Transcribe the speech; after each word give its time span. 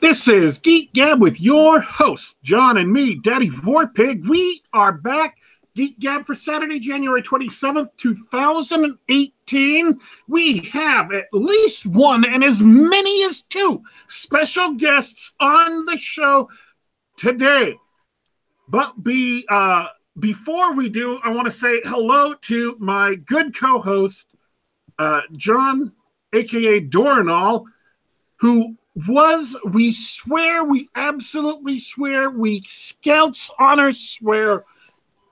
This 0.00 0.28
is 0.28 0.56
Geek 0.56 0.94
Gab 0.94 1.20
with 1.20 1.42
your 1.42 1.82
host, 1.82 2.38
John 2.42 2.78
and 2.78 2.90
me, 2.90 3.16
Daddy 3.16 3.50
Warpig. 3.50 4.26
We 4.26 4.62
are 4.72 4.92
back. 4.92 5.36
Geek 5.76 5.98
Gab 5.98 6.24
for 6.24 6.34
Saturday, 6.34 6.80
January 6.80 7.22
27th, 7.22 7.88
2018. 7.98 9.98
We 10.26 10.60
have 10.60 11.12
at 11.12 11.26
least 11.32 11.84
one 11.84 12.24
and 12.24 12.42
as 12.42 12.62
many 12.62 13.24
as 13.24 13.42
two 13.42 13.82
special 14.08 14.72
guests 14.72 15.32
on 15.38 15.84
the 15.84 15.98
show 15.98 16.48
today. 17.18 17.76
But 18.68 19.04
be 19.04 19.44
uh 19.50 19.88
before 20.18 20.72
we 20.72 20.88
do, 20.88 21.20
I 21.22 21.28
want 21.28 21.44
to 21.44 21.52
say 21.52 21.82
hello 21.84 22.32
to 22.32 22.74
my 22.80 23.16
good 23.16 23.54
co-host, 23.54 24.34
uh, 24.98 25.20
John, 25.32 25.92
aka 26.32 26.80
Dorinall, 26.80 27.66
who 28.36 28.78
was 29.08 29.56
we 29.64 29.92
swear 29.92 30.64
we 30.64 30.88
absolutely 30.94 31.78
swear 31.78 32.30
we 32.30 32.62
scouts 32.62 33.50
honor 33.58 33.92
swear 33.92 34.64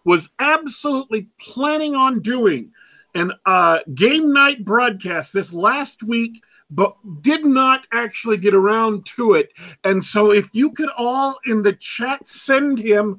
was 0.04 0.30
absolutely 0.38 1.28
planning 1.40 1.94
on 1.94 2.20
doing 2.20 2.70
an 3.14 3.32
uh, 3.46 3.80
game 3.94 4.32
night 4.32 4.64
broadcast 4.64 5.32
this 5.32 5.52
last 5.52 6.02
week 6.02 6.40
but 6.70 6.94
did 7.22 7.44
not 7.44 7.86
actually 7.92 8.36
get 8.36 8.54
around 8.54 9.06
to 9.06 9.34
it. 9.34 9.50
And 9.84 10.04
so 10.04 10.32
if 10.32 10.54
you 10.54 10.70
could 10.70 10.90
all 10.96 11.38
in 11.46 11.62
the 11.62 11.72
chat 11.72 12.26
send 12.26 12.78
him 12.78 13.16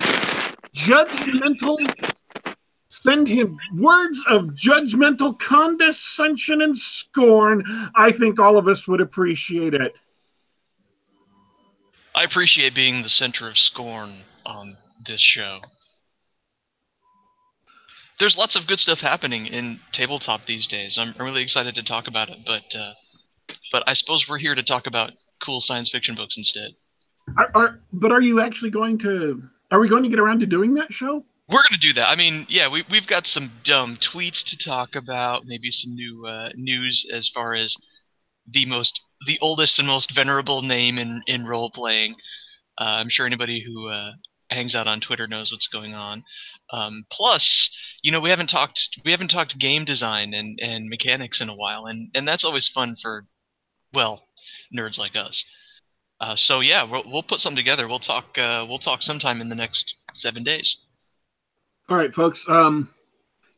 judgmental 0.73 1.79
send 2.89 3.27
him 3.27 3.57
words 3.75 4.23
of 4.27 4.47
judgmental 4.47 5.37
condescension 5.39 6.61
and 6.61 6.77
scorn 6.77 7.63
i 7.95 8.11
think 8.11 8.39
all 8.39 8.55
of 8.55 8.67
us 8.67 8.87
would 8.87 9.01
appreciate 9.01 9.73
it 9.73 9.95
I 12.19 12.23
appreciate 12.23 12.75
being 12.75 13.01
the 13.01 13.07
center 13.07 13.47
of 13.47 13.57
scorn 13.57 14.13
on 14.45 14.75
this 15.05 15.21
show. 15.21 15.61
There's 18.19 18.37
lots 18.37 18.57
of 18.57 18.67
good 18.67 18.81
stuff 18.81 18.99
happening 18.99 19.45
in 19.45 19.79
tabletop 19.93 20.45
these 20.45 20.67
days. 20.67 20.97
I'm 20.97 21.13
really 21.17 21.41
excited 21.41 21.75
to 21.75 21.83
talk 21.83 22.09
about 22.09 22.27
it, 22.27 22.39
but 22.45 22.75
uh, 22.75 22.91
but 23.71 23.83
I 23.87 23.93
suppose 23.93 24.27
we're 24.27 24.37
here 24.37 24.53
to 24.53 24.63
talk 24.63 24.85
about 24.85 25.13
cool 25.45 25.61
science 25.61 25.89
fiction 25.89 26.15
books 26.15 26.35
instead. 26.37 26.71
Are, 27.37 27.51
are 27.55 27.79
but 27.93 28.11
are 28.11 28.19
you 28.21 28.41
actually 28.41 28.71
going 28.71 28.97
to? 28.97 29.41
Are 29.71 29.79
we 29.79 29.87
going 29.87 30.03
to 30.03 30.09
get 30.09 30.19
around 30.19 30.41
to 30.41 30.45
doing 30.45 30.73
that 30.73 30.91
show? 30.91 31.23
We're 31.47 31.63
going 31.69 31.79
to 31.79 31.87
do 31.87 31.93
that. 31.93 32.09
I 32.09 32.17
mean, 32.17 32.45
yeah, 32.49 32.67
we 32.67 32.83
we've 32.91 33.07
got 33.07 33.27
some 33.27 33.49
dumb 33.63 33.95
tweets 33.95 34.43
to 34.49 34.57
talk 34.57 34.97
about, 34.97 35.45
maybe 35.45 35.71
some 35.71 35.95
new 35.95 36.27
uh, 36.27 36.49
news 36.55 37.05
as 37.13 37.29
far 37.29 37.55
as 37.55 37.77
the 38.45 38.65
most 38.65 39.05
the 39.25 39.39
oldest 39.41 39.79
and 39.79 39.87
most 39.87 40.11
venerable 40.11 40.61
name 40.61 40.97
in 40.97 41.21
in 41.27 41.45
role 41.45 41.71
playing. 41.71 42.15
Uh, 42.77 42.99
I'm 42.99 43.09
sure 43.09 43.25
anybody 43.25 43.61
who 43.61 43.89
uh, 43.89 44.11
hangs 44.49 44.75
out 44.75 44.87
on 44.87 45.01
Twitter 45.01 45.27
knows 45.27 45.51
what's 45.51 45.67
going 45.67 45.93
on. 45.93 46.23
Um, 46.71 47.05
plus, 47.09 47.75
you 48.03 48.11
know, 48.11 48.19
we 48.19 48.29
haven't 48.29 48.49
talked 48.49 48.99
we 49.03 49.11
haven't 49.11 49.29
talked 49.29 49.57
game 49.57 49.85
design 49.85 50.33
and, 50.33 50.59
and 50.61 50.89
mechanics 50.89 51.41
in 51.41 51.49
a 51.49 51.55
while, 51.55 51.85
and 51.85 52.09
and 52.13 52.27
that's 52.27 52.45
always 52.45 52.67
fun 52.67 52.95
for, 52.95 53.25
well, 53.93 54.27
nerds 54.75 54.97
like 54.97 55.15
us. 55.15 55.45
Uh, 56.21 56.35
so 56.35 56.59
yeah, 56.59 56.83
we'll, 56.83 57.03
we'll 57.05 57.23
put 57.23 57.39
something 57.39 57.57
together. 57.57 57.87
We'll 57.87 57.99
talk 57.99 58.37
uh, 58.37 58.65
we'll 58.67 58.79
talk 58.79 59.01
sometime 59.01 59.41
in 59.41 59.49
the 59.49 59.55
next 59.55 59.95
seven 60.13 60.43
days. 60.43 60.77
All 61.87 61.97
right, 61.97 62.13
folks. 62.13 62.47
Um, 62.47 62.89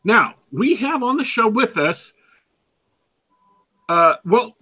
now 0.04 0.36
we 0.52 0.76
have 0.76 1.04
on 1.04 1.18
the 1.18 1.24
show 1.24 1.48
with 1.48 1.78
us. 1.78 2.14
Uh, 3.90 4.16
well, 4.24 4.56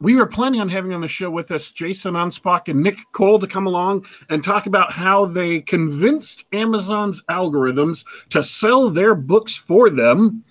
we 0.00 0.14
were 0.14 0.26
planning 0.26 0.60
on 0.60 0.68
having 0.68 0.92
on 0.92 1.00
the 1.00 1.08
show 1.08 1.30
with 1.30 1.50
us 1.50 1.72
Jason 1.72 2.14
Anspach 2.14 2.68
and 2.68 2.82
Nick 2.82 2.98
Cole 3.12 3.40
to 3.40 3.46
come 3.46 3.66
along 3.66 4.06
and 4.28 4.44
talk 4.44 4.66
about 4.66 4.92
how 4.92 5.26
they 5.26 5.60
convinced 5.60 6.44
Amazon's 6.52 7.22
algorithms 7.22 8.04
to 8.30 8.42
sell 8.42 8.90
their 8.90 9.14
books 9.14 9.56
for 9.56 9.90
them. 9.90 10.44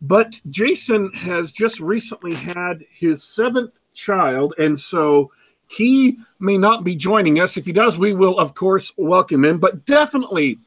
But 0.00 0.40
Jason 0.50 1.12
has 1.14 1.50
just 1.50 1.80
recently 1.80 2.34
had 2.34 2.84
his 2.92 3.24
seventh 3.24 3.80
child, 3.94 4.54
and 4.58 4.78
so 4.78 5.32
he 5.66 6.18
may 6.38 6.58
not 6.58 6.84
be 6.84 6.94
joining 6.94 7.40
us. 7.40 7.56
If 7.56 7.66
he 7.66 7.72
does, 7.72 7.98
we 7.98 8.14
will, 8.14 8.38
of 8.38 8.54
course, 8.54 8.92
welcome 8.96 9.44
him. 9.44 9.58
But 9.58 9.86
definitely, 9.86 10.58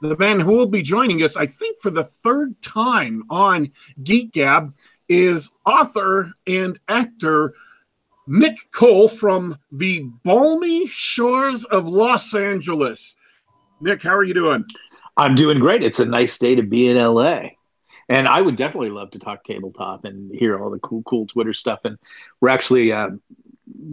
the 0.00 0.16
man 0.16 0.38
who 0.38 0.56
will 0.56 0.66
be 0.66 0.82
joining 0.82 1.22
us, 1.22 1.36
I 1.36 1.46
think, 1.46 1.80
for 1.80 1.90
the 1.90 2.04
third 2.04 2.60
time 2.62 3.24
on 3.30 3.72
Geek 4.02 4.32
Gab 4.32 4.74
is 5.10 5.50
author 5.66 6.32
and 6.46 6.78
actor 6.88 7.52
Nick 8.28 8.56
Cole 8.70 9.08
from 9.08 9.58
the 9.72 10.08
balmy 10.24 10.86
shores 10.86 11.64
of 11.64 11.88
Los 11.88 12.32
Angeles. 12.32 13.16
Nick, 13.80 14.02
how 14.02 14.14
are 14.14 14.22
you 14.22 14.34
doing? 14.34 14.64
I'm 15.16 15.34
doing 15.34 15.58
great. 15.58 15.82
It's 15.82 15.98
a 15.98 16.06
nice 16.06 16.38
day 16.38 16.54
to 16.54 16.62
be 16.62 16.88
in 16.88 16.96
LA. 16.96 17.40
And 18.08 18.28
I 18.28 18.40
would 18.40 18.56
definitely 18.56 18.90
love 18.90 19.10
to 19.10 19.18
talk 19.18 19.42
tabletop 19.42 20.04
and 20.04 20.32
hear 20.32 20.58
all 20.58 20.70
the 20.70 20.78
cool, 20.78 21.02
cool 21.02 21.26
Twitter 21.26 21.54
stuff. 21.54 21.80
And 21.84 21.98
we're 22.40 22.48
actually 22.48 22.92
uh, 22.92 23.10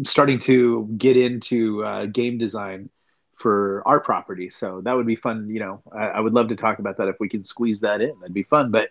starting 0.03 0.37
to 0.41 0.87
get 0.97 1.17
into 1.17 1.83
uh, 1.83 2.05
game 2.05 2.37
design 2.37 2.89
for 3.35 3.81
our 3.87 3.99
property. 3.99 4.49
So 4.49 4.81
that 4.81 4.95
would 4.95 5.07
be 5.07 5.15
fun. 5.15 5.49
You 5.49 5.59
know, 5.59 5.81
I, 5.91 6.07
I, 6.07 6.19
would 6.19 6.33
love 6.33 6.47
to 6.47 6.55
talk 6.55 6.79
about 6.79 6.97
that 6.97 7.07
if 7.07 7.17
we 7.19 7.29
can 7.29 7.43
squeeze 7.43 7.81
that 7.81 8.01
in. 8.01 8.19
That'd 8.19 8.33
be 8.33 8.43
fun. 8.43 8.71
But 8.71 8.89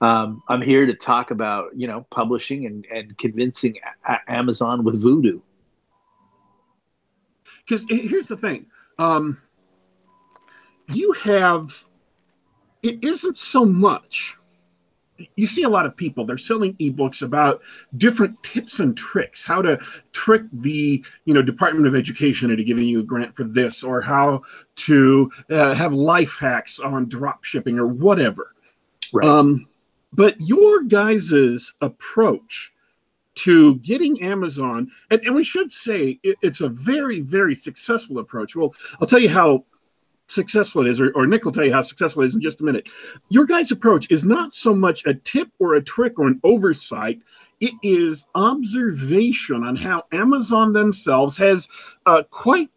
um, 0.00 0.42
I'm 0.48 0.62
here 0.62 0.86
to 0.86 0.94
talk 0.94 1.30
about 1.30 1.76
you 1.76 1.86
know 1.86 2.06
publishing 2.10 2.66
and, 2.66 2.86
and 2.86 3.16
convincing 3.18 3.76
a- 4.06 4.32
Amazon 4.32 4.84
with 4.84 5.02
Voodoo. 5.02 5.40
Because 7.58 7.84
here's 7.88 8.28
the 8.28 8.36
thing, 8.36 8.66
um, 8.98 9.40
you 10.88 11.12
have 11.12 11.84
it 12.82 13.04
isn't 13.04 13.38
so 13.38 13.64
much. 13.64 14.36
You 15.36 15.46
see 15.46 15.64
a 15.64 15.68
lot 15.68 15.84
of 15.84 15.98
people 15.98 16.24
they're 16.24 16.38
selling 16.38 16.74
ebooks 16.76 17.20
about 17.20 17.60
different 17.94 18.42
tips 18.42 18.80
and 18.80 18.96
tricks, 18.96 19.44
how 19.44 19.60
to 19.60 19.78
trick 20.12 20.44
the 20.50 21.04
you 21.26 21.34
know 21.34 21.42
Department 21.42 21.86
of 21.86 21.94
Education 21.94 22.50
into 22.50 22.64
giving 22.64 22.88
you 22.88 23.00
a 23.00 23.04
grant 23.04 23.36
for 23.36 23.44
this, 23.44 23.84
or 23.84 24.00
how 24.00 24.40
to 24.76 25.30
uh, 25.50 25.74
have 25.74 25.92
life 25.92 26.38
hacks 26.40 26.80
on 26.80 27.06
drop 27.06 27.44
shipping 27.44 27.78
or 27.78 27.86
whatever. 27.86 28.54
Right. 29.12 29.28
Um, 29.28 29.68
but 30.12 30.40
your 30.40 30.82
guys's 30.82 31.72
approach 31.80 32.72
to 33.36 33.76
getting 33.76 34.22
Amazon, 34.22 34.90
and, 35.10 35.20
and 35.22 35.34
we 35.34 35.44
should 35.44 35.72
say 35.72 36.18
it, 36.22 36.36
it's 36.42 36.60
a 36.60 36.68
very, 36.68 37.20
very 37.20 37.54
successful 37.54 38.18
approach. 38.18 38.54
Well, 38.54 38.74
I'll 39.00 39.06
tell 39.06 39.20
you 39.20 39.30
how 39.30 39.64
successful 40.26 40.86
it 40.86 40.90
is, 40.90 41.00
or, 41.00 41.10
or 41.14 41.26
Nick 41.26 41.44
will 41.44 41.52
tell 41.52 41.64
you 41.64 41.72
how 41.72 41.82
successful 41.82 42.22
it 42.22 42.26
is 42.26 42.34
in 42.34 42.40
just 42.40 42.60
a 42.60 42.64
minute. 42.64 42.88
Your 43.28 43.46
guys' 43.46 43.72
approach 43.72 44.10
is 44.10 44.24
not 44.24 44.54
so 44.54 44.74
much 44.74 45.04
a 45.06 45.14
tip 45.14 45.48
or 45.58 45.74
a 45.74 45.82
trick 45.82 46.18
or 46.18 46.26
an 46.26 46.40
oversight, 46.44 47.20
it 47.60 47.74
is 47.82 48.26
observation 48.34 49.64
on 49.64 49.76
how 49.76 50.04
Amazon 50.12 50.72
themselves 50.72 51.36
has 51.36 51.68
uh, 52.06 52.22
quite 52.30 52.70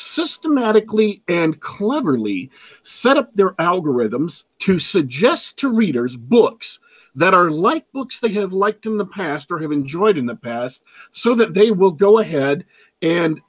systematically 0.00 1.22
and 1.28 1.60
cleverly 1.60 2.50
set 2.82 3.16
up 3.16 3.32
their 3.34 3.52
algorithms 3.52 4.44
to 4.58 4.78
suggest 4.78 5.58
to 5.58 5.68
readers 5.68 6.16
books 6.16 6.80
that 7.14 7.34
are 7.34 7.50
like 7.50 7.90
books 7.92 8.20
they 8.20 8.30
have 8.30 8.52
liked 8.52 8.86
in 8.86 8.96
the 8.96 9.06
past 9.06 9.50
or 9.50 9.58
have 9.58 9.72
enjoyed 9.72 10.16
in 10.16 10.26
the 10.26 10.36
past 10.36 10.84
so 11.12 11.34
that 11.34 11.54
they 11.54 11.70
will 11.70 11.90
go 11.90 12.18
ahead 12.18 12.64
and 13.02 13.40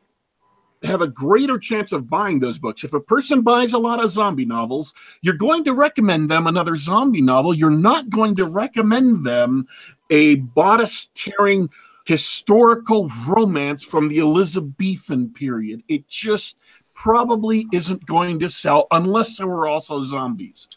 have 0.83 1.01
a 1.01 1.07
greater 1.07 1.59
chance 1.59 1.91
of 1.91 2.09
buying 2.09 2.39
those 2.39 2.57
books. 2.57 2.83
If 2.83 2.93
a 2.93 2.99
person 2.99 3.43
buys 3.43 3.73
a 3.73 3.77
lot 3.77 4.03
of 4.03 4.09
zombie 4.09 4.45
novels, 4.45 4.93
you're 5.21 5.35
going 5.35 5.63
to 5.65 5.73
recommend 5.73 6.29
them 6.29 6.47
another 6.47 6.75
zombie 6.75 7.21
novel. 7.21 7.53
You're 7.53 7.69
not 7.69 8.09
going 8.09 8.35
to 8.37 8.45
recommend 8.45 9.23
them 9.23 9.67
a 10.09 10.35
bodice 10.35 11.11
tearing 11.13 11.69
historical 12.05 13.09
romance 13.27 13.83
from 13.83 14.07
the 14.09 14.19
Elizabethan 14.19 15.29
period. 15.33 15.83
It 15.87 16.07
just 16.07 16.63
probably 16.93 17.67
isn't 17.71 18.05
going 18.05 18.39
to 18.39 18.49
sell 18.49 18.87
unless 18.91 19.37
there 19.37 19.47
were 19.47 19.67
also 19.67 20.03
zombies. 20.03 20.67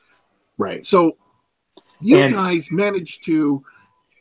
Right. 0.59 0.85
So 0.85 1.17
you 2.01 2.19
and, 2.19 2.33
guys 2.33 2.71
managed 2.71 3.25
to 3.27 3.65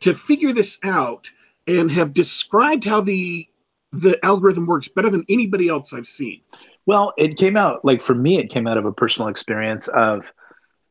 to 0.00 0.14
figure 0.14 0.52
this 0.52 0.78
out 0.82 1.30
and 1.66 1.90
have 1.90 2.12
described 2.12 2.84
how 2.84 3.00
the 3.00 3.48
the 3.92 4.22
algorithm 4.24 4.66
works 4.66 4.88
better 4.88 5.08
than 5.08 5.24
anybody 5.28 5.68
else 5.68 5.92
I've 5.92 6.06
seen. 6.06 6.40
Well, 6.86 7.12
it 7.16 7.38
came 7.38 7.56
out 7.56 7.84
like 7.84 8.02
for 8.02 8.14
me 8.14 8.38
it 8.38 8.50
came 8.50 8.66
out 8.66 8.78
of 8.78 8.84
a 8.84 8.92
personal 8.92 9.28
experience 9.28 9.88
of 9.88 10.32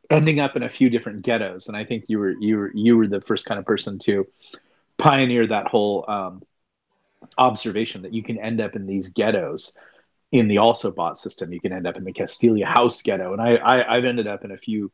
ending 0.09 0.39
up 0.39 0.56
in 0.56 0.63
a 0.63 0.69
few 0.69 0.89
different 0.89 1.21
ghettos 1.24 1.68
and 1.68 1.75
I 1.75 1.83
think 1.83 2.06
you 2.07 2.19
were 2.19 2.36
you 2.39 2.57
were 2.57 2.71
you 2.74 2.98
were 2.98 3.07
the 3.07 3.21
first 3.21 3.45
kind 3.45 3.59
of 3.59 3.66
person 3.66 4.00
to 4.00 4.25
pioneer 4.98 5.48
that 5.48 5.68
whole 5.68 6.06
um, 6.07 6.44
observation 7.38 8.01
that 8.04 8.13
you 8.13 8.24
can 8.24 8.38
end 8.38 8.62
up 8.62 8.75
in 8.75 8.86
these 8.86 9.10
ghettos 9.12 9.75
in 10.31 10.48
the 10.48 10.57
also 10.57 10.92
bought 10.92 11.19
system. 11.19 11.54
You 11.54 11.62
can 11.62 11.74
end 11.74 11.88
up 11.88 11.95
in 11.95 12.04
the 12.04 12.13
Castalia 12.13 12.66
House 12.66 13.01
ghetto, 13.01 13.34
and 13.34 13.42
I, 13.42 13.56
I 13.56 13.95
I've 13.95 14.06
ended 14.06 14.28
up 14.28 14.44
in 14.44 14.51
a 14.51 14.57
few. 14.57 14.92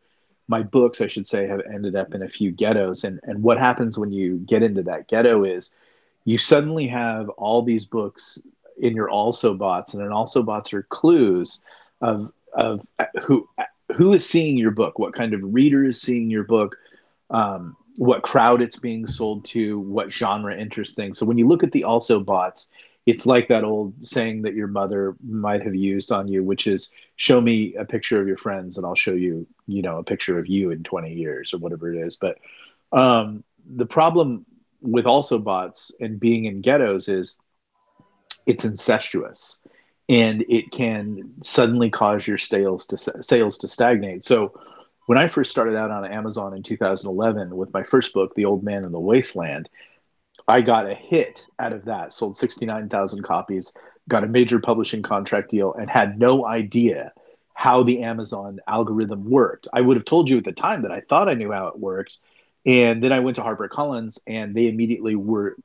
My 0.48 0.64
books, 0.64 1.00
I 1.00 1.08
should 1.08 1.28
say, 1.28 1.48
have 1.48 1.62
ended 1.72 1.96
up 1.96 2.16
in 2.16 2.24
a 2.24 2.30
few 2.30 2.52
ghettos. 2.52 3.04
And 3.04 3.20
and 3.24 3.42
what 3.42 3.58
happens 3.58 3.98
when 3.98 4.12
you 4.12 4.38
get 4.38 4.64
into 4.64 4.84
that 4.84 5.08
ghetto 5.08 5.44
is 5.44 5.74
you 6.26 6.38
suddenly 6.38 6.88
have 6.88 7.30
all 7.30 7.62
these 7.62 7.86
books 7.86 8.42
in 8.78 8.96
your 8.96 9.10
also 9.10 9.54
bots, 9.54 9.94
and 9.94 10.04
then 10.04 10.12
also 10.12 10.44
bots 10.44 10.74
are 10.74 10.84
clues 10.84 11.64
of 12.02 12.32
of 12.54 12.86
who 13.24 13.48
who 13.96 14.14
is 14.14 14.28
seeing 14.28 14.58
your 14.58 14.72
book, 14.72 15.00
what 15.00 15.14
kind 15.14 15.34
of 15.34 15.42
reader 15.44 15.86
is 15.86 16.02
seeing 16.02 16.30
your 16.30 16.44
book, 16.44 16.78
um, 17.30 17.76
what 18.00 18.22
crowd 18.22 18.62
it's 18.62 18.80
being 18.80 19.06
sold 19.06 19.44
to, 19.44 19.78
what 19.78 20.10
genre 20.10 20.56
interesting. 20.56 21.14
So 21.14 21.26
when 21.26 21.38
you 21.38 21.46
look 21.46 21.64
at 21.64 21.74
the 21.74 21.84
also 21.84 22.22
bots, 22.22 22.72
it's 23.06 23.26
like 23.26 23.50
that 23.50 23.66
old 23.66 23.94
saying 24.08 24.44
that 24.44 24.54
your 24.54 24.68
mother 24.68 25.18
might 25.22 25.64
have 25.64 25.76
used 25.76 26.10
on 26.10 26.30
you, 26.30 26.42
which 26.42 26.66
is 26.66 26.94
show 27.18 27.42
me 27.42 27.76
a 27.76 27.84
picture 27.84 28.22
of 28.22 28.26
your 28.26 28.38
friends 28.38 28.78
and 28.78 28.86
I'll 28.86 28.96
show 28.96 29.12
you, 29.12 29.46
you 29.68 29.82
know, 29.82 29.98
a 29.98 30.04
picture 30.06 30.40
of 30.40 30.48
you 30.48 30.72
in 30.72 30.82
20 30.84 31.14
years 31.14 31.54
or 31.54 31.58
whatever 31.58 31.94
it 31.94 32.00
is. 32.08 32.16
But 32.16 32.38
um, 32.94 33.44
the 33.70 33.86
problem 33.86 34.46
with 34.82 35.06
also 35.06 35.38
bots 35.38 35.92
and 36.00 36.22
being 36.22 36.46
in 36.46 36.62
ghettos 36.62 37.10
is 37.10 37.38
it's 38.46 38.64
incestuous 38.64 39.60
and 40.08 40.46
it 40.48 40.72
can 40.72 41.34
suddenly 41.44 41.90
cause 41.90 42.26
your 42.26 42.38
sales 42.38 42.88
to 42.88 42.98
sales 42.98 43.58
to 43.58 43.68
stagnate. 43.68 44.24
So 44.24 44.58
when 45.10 45.18
I 45.18 45.28
first 45.28 45.50
started 45.50 45.76
out 45.76 45.90
on 45.90 46.06
Amazon 46.06 46.56
in 46.56 46.62
2011 46.62 47.58
with 47.58 47.74
my 47.74 47.82
first 47.82 48.14
book, 48.14 48.36
The 48.36 48.46
Old 48.46 48.64
Man 48.64 48.86
in 48.86 48.92
the 48.92 49.00
Wasteland, 49.00 49.68
I 50.48 50.62
got 50.62 50.88
a 50.88 50.94
hit 50.94 51.48
out 51.58 51.74
of 51.74 51.86
that, 51.86 52.14
sold 52.14 52.38
69,000 52.38 53.24
copies, 53.24 53.76
got 54.08 54.24
a 54.24 54.28
major 54.28 54.60
publishing 54.60 55.02
contract 55.02 55.50
deal, 55.50 55.74
and 55.74 55.90
had 55.90 56.20
no 56.20 56.46
idea 56.46 57.12
how 57.56 57.82
the 57.82 58.04
Amazon 58.04 58.60
algorithm 58.68 59.28
worked. 59.28 59.68
I 59.74 59.82
would 59.82 59.98
have 59.98 60.06
told 60.06 60.30
you 60.30 60.38
at 60.38 60.44
the 60.44 60.52
time 60.52 60.84
that 60.84 60.92
I 60.92 61.02
thought 61.02 61.28
I 61.28 61.34
knew 61.34 61.52
how 61.52 61.70
it 61.70 61.80
works. 61.80 62.20
And 62.64 63.04
then 63.04 63.12
I 63.12 63.22
went 63.22 63.38
to 63.38 63.42
HarperCollins 63.42 64.20
and 64.28 64.54
they 64.54 64.68
immediately 64.68 65.16
were 65.16 65.56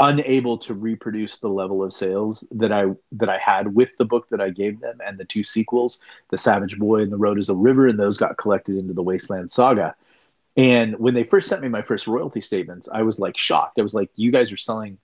unable 0.00 0.58
to 0.58 0.74
reproduce 0.74 1.38
the 1.38 1.48
level 1.48 1.82
of 1.82 1.94
sales 1.94 2.48
that 2.52 2.72
I 2.72 2.86
that 3.12 3.28
I 3.28 3.38
had 3.38 3.74
with 3.74 3.96
the 3.96 4.04
book 4.04 4.28
that 4.30 4.40
I 4.40 4.50
gave 4.50 4.80
them 4.80 4.98
and 5.06 5.18
the 5.18 5.24
two 5.24 5.44
sequels, 5.44 6.00
The 6.30 6.38
Savage 6.38 6.78
Boy 6.78 7.02
and 7.02 7.12
The 7.12 7.16
Road 7.16 7.38
is 7.38 7.48
a 7.48 7.54
River, 7.54 7.86
and 7.88 7.98
those 7.98 8.16
got 8.16 8.36
collected 8.36 8.76
into 8.76 8.92
the 8.92 9.02
Wasteland 9.02 9.50
Saga. 9.50 9.94
And 10.56 10.98
when 10.98 11.14
they 11.14 11.24
first 11.24 11.48
sent 11.48 11.62
me 11.62 11.68
my 11.68 11.82
first 11.82 12.06
royalty 12.06 12.40
statements, 12.40 12.88
I 12.88 13.02
was 13.02 13.18
like 13.18 13.36
shocked. 13.36 13.78
I 13.78 13.82
was 13.82 13.94
like, 13.94 14.10
you 14.14 14.30
guys 14.30 14.52
are 14.52 14.56
selling 14.56 14.98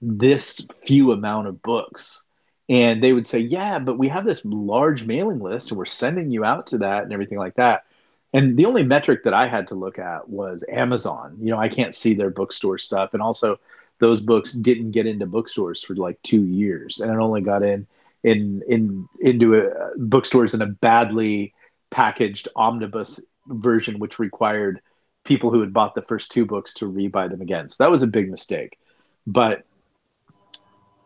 this 0.00 0.66
few 0.84 1.12
amount 1.12 1.48
of 1.48 1.62
books. 1.62 2.24
And 2.68 3.02
they 3.02 3.12
would 3.12 3.26
say, 3.26 3.40
yeah, 3.40 3.78
but 3.78 3.98
we 3.98 4.08
have 4.08 4.24
this 4.24 4.44
large 4.44 5.04
mailing 5.04 5.40
list 5.40 5.70
and 5.70 5.78
we're 5.78 5.86
sending 5.86 6.30
you 6.30 6.44
out 6.44 6.68
to 6.68 6.78
that 6.78 7.02
and 7.02 7.12
everything 7.12 7.38
like 7.38 7.56
that. 7.56 7.84
And 8.32 8.56
the 8.56 8.66
only 8.66 8.84
metric 8.84 9.24
that 9.24 9.34
I 9.34 9.48
had 9.48 9.66
to 9.68 9.74
look 9.74 9.98
at 9.98 10.28
was 10.28 10.64
Amazon. 10.70 11.36
You 11.40 11.50
know, 11.50 11.58
I 11.58 11.68
can't 11.68 11.94
see 11.94 12.14
their 12.14 12.30
bookstore 12.30 12.78
stuff. 12.78 13.12
And 13.12 13.20
also, 13.20 13.58
those 14.00 14.20
books 14.20 14.52
didn't 14.52 14.90
get 14.90 15.06
into 15.06 15.26
bookstores 15.26 15.82
for 15.82 15.94
like 15.94 16.20
two 16.22 16.44
years. 16.44 17.00
And 17.00 17.10
it 17.10 17.18
only 17.18 17.42
got 17.42 17.62
in 17.62 17.86
in 18.24 18.62
in 18.66 19.08
into 19.20 19.54
a, 19.56 19.70
bookstores 19.96 20.54
in 20.54 20.62
a 20.62 20.66
badly 20.66 21.54
packaged 21.90 22.48
omnibus 22.56 23.20
version, 23.46 23.98
which 23.98 24.18
required 24.18 24.80
people 25.24 25.50
who 25.50 25.60
had 25.60 25.72
bought 25.72 25.94
the 25.94 26.02
first 26.02 26.32
two 26.32 26.46
books 26.46 26.74
to 26.74 26.86
rebuy 26.86 27.30
them 27.30 27.40
again. 27.40 27.68
So 27.68 27.84
that 27.84 27.90
was 27.90 28.02
a 28.02 28.06
big 28.06 28.30
mistake. 28.30 28.78
But 29.26 29.64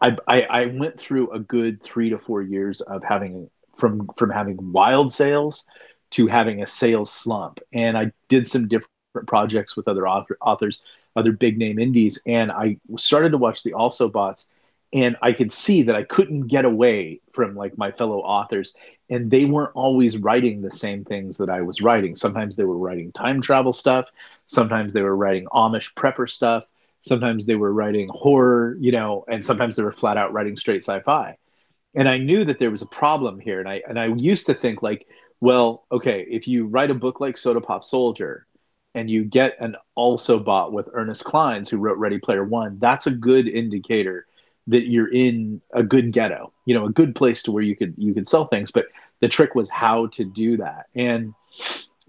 I, 0.01 0.17
I, 0.27 0.41
I 0.43 0.67
went 0.67 1.01
through 1.01 1.31
a 1.31 1.39
good 1.39 1.83
three 1.83 2.11
to 2.11 2.19
four 2.19 2.43
years 2.43 2.81
of 2.81 3.03
having 3.03 3.51
from 3.77 4.09
from 4.17 4.31
having 4.31 4.73
wild 4.73 5.13
sales 5.13 5.67
to 6.11 6.27
having 6.29 6.63
a 6.63 6.67
sales 6.67 7.13
slump, 7.13 7.59
and 7.73 7.99
I 7.99 8.13
did 8.29 8.47
some 8.47 8.69
different 8.69 8.89
projects 9.27 9.77
with 9.77 9.89
other 9.89 10.07
author, 10.07 10.37
authors, 10.41 10.83
other 11.17 11.33
big 11.33 11.59
name 11.59 11.79
indies, 11.79 12.21
and 12.27 12.51
I 12.51 12.79
started 12.97 13.33
to 13.33 13.39
watch 13.39 13.63
the 13.63 13.73
also 13.73 14.09
bots 14.09 14.53
and 14.95 15.17
I 15.21 15.33
could 15.33 15.53
see 15.53 15.83
that 15.83 15.97
I 15.97 16.05
couldn't 16.05 16.47
get 16.47 16.65
away 16.65 17.21
from 17.33 17.57
like 17.57 17.77
my 17.77 17.91
fellow 17.91 18.21
authors 18.21 18.75
and 19.11 19.31
they 19.31 19.45
weren't 19.45 19.75
always 19.75 20.17
writing 20.17 20.63
the 20.63 20.71
same 20.71 21.05
things 21.05 21.37
that 21.39 21.51
I 21.51 21.61
was 21.63 21.83
writing. 21.83 22.17
Sometimes 22.17 22.57
they 22.57 22.65
were 22.65 22.79
writing 22.79 23.13
time 23.13 23.43
travel 23.43 23.73
stuff, 23.73 24.07
sometimes 24.47 24.95
they 24.95 25.03
were 25.03 25.17
writing 25.17 25.47
Amish 25.47 25.93
prepper 25.95 26.31
stuff, 26.31 26.65
sometimes 27.01 27.45
they 27.45 27.57
were 27.57 27.73
writing 27.73 28.09
horror, 28.09 28.77
you 28.81 28.93
know, 28.93 29.25
and 29.29 29.45
sometimes 29.45 29.75
they 29.77 29.83
were 29.83 29.93
flat 29.93 30.17
out 30.17 30.33
writing 30.33 30.57
straight 30.57 30.85
sci-fi. 30.85 31.37
And 31.95 32.09
I 32.09 32.19
knew 32.19 32.45
that 32.45 32.59
there 32.59 32.71
was 32.71 32.83
a 32.83 32.87
problem 32.87 33.41
here 33.41 33.59
and 33.59 33.69
I 33.69 33.83
and 33.89 33.99
I 33.99 34.07
used 34.07 34.47
to 34.47 34.55
think 34.55 34.81
like, 34.81 35.07
well, 35.41 35.85
okay, 35.91 36.25
if 36.31 36.47
you 36.47 36.67
write 36.67 36.91
a 36.91 36.95
book 36.95 37.21
like 37.21 37.37
Soda 37.37 37.61
Pop 37.61 37.85
Soldier 37.85 38.47
and 38.95 39.11
you 39.11 39.25
get 39.25 39.57
an 39.61 39.77
also 39.95 40.39
bot 40.39 40.73
with 40.73 40.89
Ernest 40.93 41.25
Clines 41.25 41.69
who 41.69 41.79
wrote 41.79 41.99
Ready 41.99 42.19
Player 42.19 42.45
1, 42.45 42.79
that's 42.81 43.07
a 43.07 43.11
good 43.11 43.49
indicator 43.49 44.27
that 44.67 44.89
you're 44.89 45.13
in 45.13 45.61
a 45.73 45.83
good 45.83 46.13
ghetto, 46.13 46.53
you 46.65 46.75
know, 46.75 46.87
a 46.87 46.91
good 46.91 47.15
place 47.15 47.43
to 47.43 47.53
where 47.53 47.63
you 47.63 47.77
could 47.77 47.95
you 47.99 48.15
could 48.15 48.27
sell 48.27 48.47
things. 48.47 48.71
But 48.71 48.87
the 49.21 49.29
trick 49.29 49.55
was 49.55 49.69
how 49.71 50.07
to 50.09 50.25
do 50.25 50.57
that. 50.59 50.87
And 50.95 51.35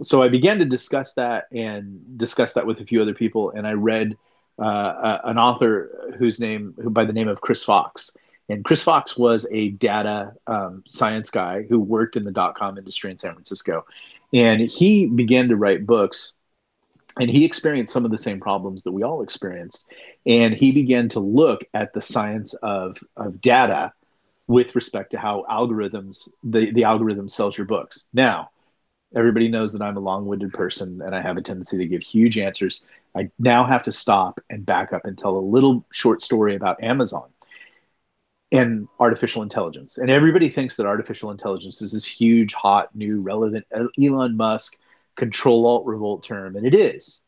so 0.02 0.22
I 0.22 0.30
began 0.30 0.60
to 0.60 0.66
discuss 0.66 1.14
that 1.16 1.48
and 1.52 2.18
discuss 2.18 2.54
that 2.54 2.66
with 2.66 2.80
a 2.80 2.86
few 2.86 3.02
other 3.02 3.14
people. 3.14 3.52
And 3.52 3.66
I 3.66 3.74
read 3.74 4.18
uh, 4.60 5.20
an 5.24 5.38
author 5.38 6.14
whose 6.18 6.40
name, 6.40 6.76
who 6.82 6.90
by 6.90 7.06
the 7.06 7.14
name 7.14 7.28
of 7.28 7.42
Chris 7.42 7.64
Fox. 7.64 8.16
And 8.48 8.64
Chris 8.64 8.84
Fox 8.84 9.18
was 9.18 9.48
a 9.52 9.70
data 9.70 10.34
um, 10.46 10.84
science 10.88 11.30
guy 11.30 11.64
who 11.64 11.80
worked 11.80 12.16
in 12.16 12.24
the 12.24 12.32
dot 12.32 12.56
com 12.56 12.78
industry 12.78 13.12
in 13.12 13.18
San 13.18 13.34
Francisco. 13.34 13.86
And 14.34 14.62
he 14.62 15.08
began 15.08 15.50
to 15.50 15.56
write 15.56 15.86
books 15.86 16.34
and 17.20 17.30
he 17.30 17.46
experienced 17.46 17.94
some 17.94 18.06
of 18.06 18.12
the 18.12 18.18
same 18.18 18.40
problems 18.40 18.84
that 18.84 18.92
we 18.92 19.04
all 19.04 19.22
experienced 19.22 19.90
and 20.26 20.54
he 20.54 20.72
began 20.72 21.10
to 21.10 21.20
look 21.20 21.62
at 21.74 21.94
the 21.94 22.02
science 22.02 22.54
of, 22.56 22.98
of 23.16 23.42
data 23.42 23.94
with 24.48 24.76
respect 24.76 25.12
to 25.12 25.18
how 25.18 25.46
algorithms 25.50 26.30
the, 26.44 26.72
the 26.72 26.84
algorithm 26.84 27.28
sells 27.28 27.58
your 27.58 27.66
books. 27.66 28.08
Now 28.14 28.50
everybody 29.16 29.48
knows 29.48 29.72
that 29.74 29.82
i'm 29.82 29.98
a 29.98 30.02
long-winded 30.02 30.52
person 30.52 31.02
and 31.02 31.16
i 31.16 31.22
have 31.22 31.38
a 31.38 31.42
tendency 31.42 31.78
to 31.78 31.86
give 31.86 32.02
huge 32.02 32.38
answers. 32.38 32.84
I 33.16 33.30
now 33.40 33.66
have 33.66 33.84
to 33.84 33.94
stop 33.94 34.40
and 34.50 34.66
back 34.66 34.92
up 34.92 35.06
and 35.06 35.18
tell 35.18 35.38
a 35.38 35.40
little 35.40 35.86
short 35.92 36.22
story 36.22 36.56
about 36.56 36.84
amazon 36.84 37.30
and 38.52 38.88
artificial 39.00 39.42
intelligence. 39.42 39.98
And 39.98 40.10
everybody 40.10 40.50
thinks 40.50 40.76
that 40.76 40.86
artificial 40.86 41.32
intelligence 41.32 41.82
is 41.82 41.92
this 41.94 42.06
huge 42.06 42.54
hot 42.54 42.96
new 42.96 43.22
relevant 43.22 43.66
elon 44.02 44.38
musk 44.38 44.80
control 45.16 45.66
alt 45.66 45.86
revolt 45.86 46.24
term, 46.24 46.56
and 46.56 46.66
it 46.66 46.74
is. 46.74 47.24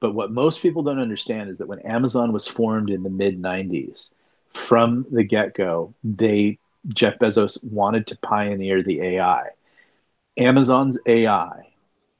But 0.00 0.14
what 0.14 0.30
most 0.30 0.60
people 0.62 0.82
don't 0.82 0.98
understand 0.98 1.50
is 1.50 1.58
that 1.58 1.68
when 1.68 1.80
Amazon 1.80 2.32
was 2.32 2.46
formed 2.46 2.90
in 2.90 3.02
the 3.02 3.10
mid 3.10 3.40
90s, 3.40 4.12
from 4.52 5.06
the 5.10 5.24
get 5.24 5.54
go, 5.54 5.94
they 6.04 6.58
Jeff 6.88 7.18
Bezos 7.18 7.64
wanted 7.64 8.06
to 8.08 8.18
pioneer 8.18 8.82
the 8.82 9.00
AI. 9.00 9.48
Amazon's 10.36 10.98
AI 11.06 11.72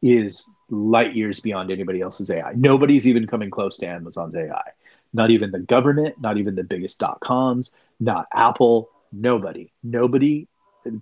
is 0.03 0.57
light 0.71 1.15
years 1.15 1.41
beyond 1.41 1.71
anybody 1.71 2.00
else's 2.00 2.31
AI. 2.31 2.53
Nobody's 2.55 3.07
even 3.07 3.27
coming 3.27 3.50
close 3.50 3.79
to 3.79 3.87
Amazon's 3.87 4.35
AI. 4.35 4.71
Not 5.12 5.31
even 5.31 5.50
the 5.50 5.61
government, 5.61 6.21
not 6.21 6.38
even 6.38 6.55
the 6.55 6.65
biggest 6.65 6.99
dot 6.99 7.21
coms, 7.21 7.73
not 8.00 8.27
Apple, 8.33 8.91
nobody. 9.12 9.71
Nobody 9.83 10.49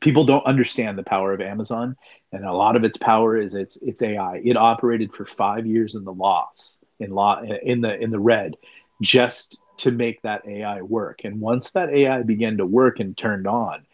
people 0.00 0.24
don't 0.24 0.44
understand 0.46 0.98
the 0.98 1.02
power 1.02 1.32
of 1.32 1.40
Amazon, 1.40 1.96
and 2.32 2.44
a 2.44 2.52
lot 2.52 2.76
of 2.76 2.84
its 2.84 2.96
power 2.96 3.36
is 3.36 3.54
its 3.54 3.76
its 3.82 4.02
AI. 4.02 4.40
It 4.44 4.56
operated 4.56 5.12
for 5.12 5.26
five 5.26 5.66
years 5.66 5.94
in 5.94 6.04
the 6.04 6.12
loss, 6.12 6.78
in 7.00 7.10
law, 7.10 7.42
in 7.42 7.80
the 7.80 7.98
in 8.00 8.10
the 8.10 8.20
red, 8.20 8.56
just 9.00 9.60
to 9.78 9.90
make 9.90 10.22
that 10.22 10.46
AI 10.46 10.82
work. 10.82 11.24
And 11.24 11.40
once 11.40 11.72
that 11.72 11.90
AI 11.90 12.22
began 12.22 12.58
to 12.58 12.66
work 12.66 13.00
and 13.00 13.16
turned 13.16 13.46
on, 13.46 13.84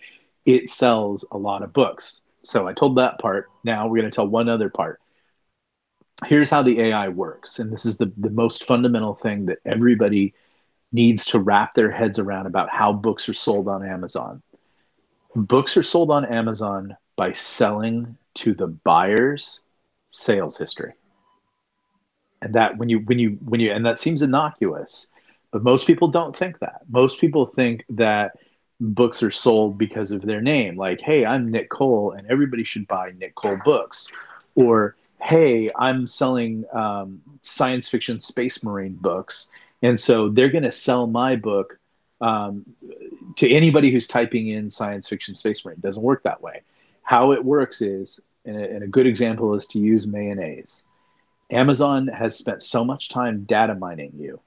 it 0.45 0.71
sells 0.71 1.25
a 1.31 1.39
lot 1.39 1.63
of 1.63 1.73
books. 1.73 2.23
So 2.43 2.69
I 2.69 2.73
told 2.73 2.97
that 2.97 3.19
part. 3.19 3.51
Now 3.65 3.87
we're 3.89 4.01
going 4.01 4.11
to 4.11 4.15
tell 4.15 4.29
one 4.29 4.49
other 4.49 4.71
part. 4.71 5.01
Here's 6.27 6.51
how 6.51 6.63
the 6.63 6.81
AI 6.81 7.09
works, 7.09 7.61
and 7.61 7.73
this 7.73 7.87
is 7.87 7.99
the 7.99 8.13
the 8.17 8.31
most 8.31 8.65
fundamental 8.65 9.15
thing 9.15 9.47
that 9.47 9.59
everybody 9.65 10.35
needs 10.93 11.27
to 11.27 11.39
wrap 11.39 11.75
their 11.75 11.91
heads 11.91 12.19
around 12.19 12.47
about 12.47 12.71
how 12.71 12.93
books 12.93 13.29
are 13.29 13.35
sold 13.35 13.69
on 13.69 13.87
Amazon 13.87 14.43
Books 15.35 15.77
are 15.77 15.83
sold 15.83 16.11
on 16.11 16.25
Amazon 16.25 16.97
by 17.17 17.33
selling 17.33 18.17
to 18.35 18.55
the 18.55 18.67
buyer's 18.67 19.61
sales 20.11 20.57
history. 20.57 20.95
And 22.41 22.55
that 22.55 22.79
when 22.79 22.89
you 22.89 23.01
when 23.01 23.19
you 23.19 23.31
when 23.45 23.61
you 23.61 23.73
and 23.73 23.85
that 23.85 23.99
seems 23.99 24.23
innocuous, 24.23 25.09
but 25.51 25.63
most 25.63 25.87
people 25.87 26.09
don't 26.09 26.37
think 26.37 26.61
that. 26.61 26.83
Most 26.89 27.21
people 27.21 27.47
think 27.47 27.85
that 27.91 28.37
books 28.81 29.23
are 29.23 29.31
sold 29.31 29.77
because 29.77 30.13
of 30.13 30.23
their 30.23 30.41
name. 30.41 30.77
Like, 30.77 31.01
hey, 31.01 31.27
I'm 31.27 31.51
Nick 31.51 31.69
Cole, 31.69 32.13
and 32.13 32.31
everybody 32.31 32.65
should 32.65 32.87
buy 32.87 33.13
Nick 33.19 33.35
Cole 33.35 33.59
books. 33.65 34.13
Or, 34.55 34.97
hey, 35.21 35.71
I'm 35.77 36.07
selling 36.07 36.65
um, 36.73 37.21
science 37.43 37.89
fiction 37.89 38.21
space 38.21 38.63
marine 38.63 38.95
books, 39.01 39.51
and 39.83 39.99
so 39.99 40.29
they're 40.29 40.51
going 40.51 40.65
to 40.65 40.73
sell 40.73 41.07
my 41.07 41.37
book 41.37 41.79
um, 42.21 42.65
to 43.37 43.51
anybody 43.51 43.93
who's 43.93 44.09
typing 44.09 44.49
in 44.49 44.71
science 44.71 45.09
fiction 45.09 45.35
space 45.35 45.65
marine. 45.65 45.79
It 45.79 45.83
doesn't 45.83 46.03
work 46.03 46.23
that 46.25 46.43
way. 46.43 46.63
How 47.03 47.33
it 47.33 47.45
works 47.45 47.81
is, 47.81 48.21
and 48.45 48.57
a, 48.57 48.71
and 48.71 48.83
a 48.83 48.87
good 48.87 49.07
example 49.07 49.55
is 49.55 49.67
to 49.69 49.79
use 49.79 50.07
mayonnaise. 50.07 50.85
Amazon 51.51 52.09
has 52.09 52.37
spent 52.37 52.63
so 52.63 52.85
much 52.85 53.09
time 53.09 53.45
data 53.45 53.75
mining 53.75 54.13
you 54.19 54.41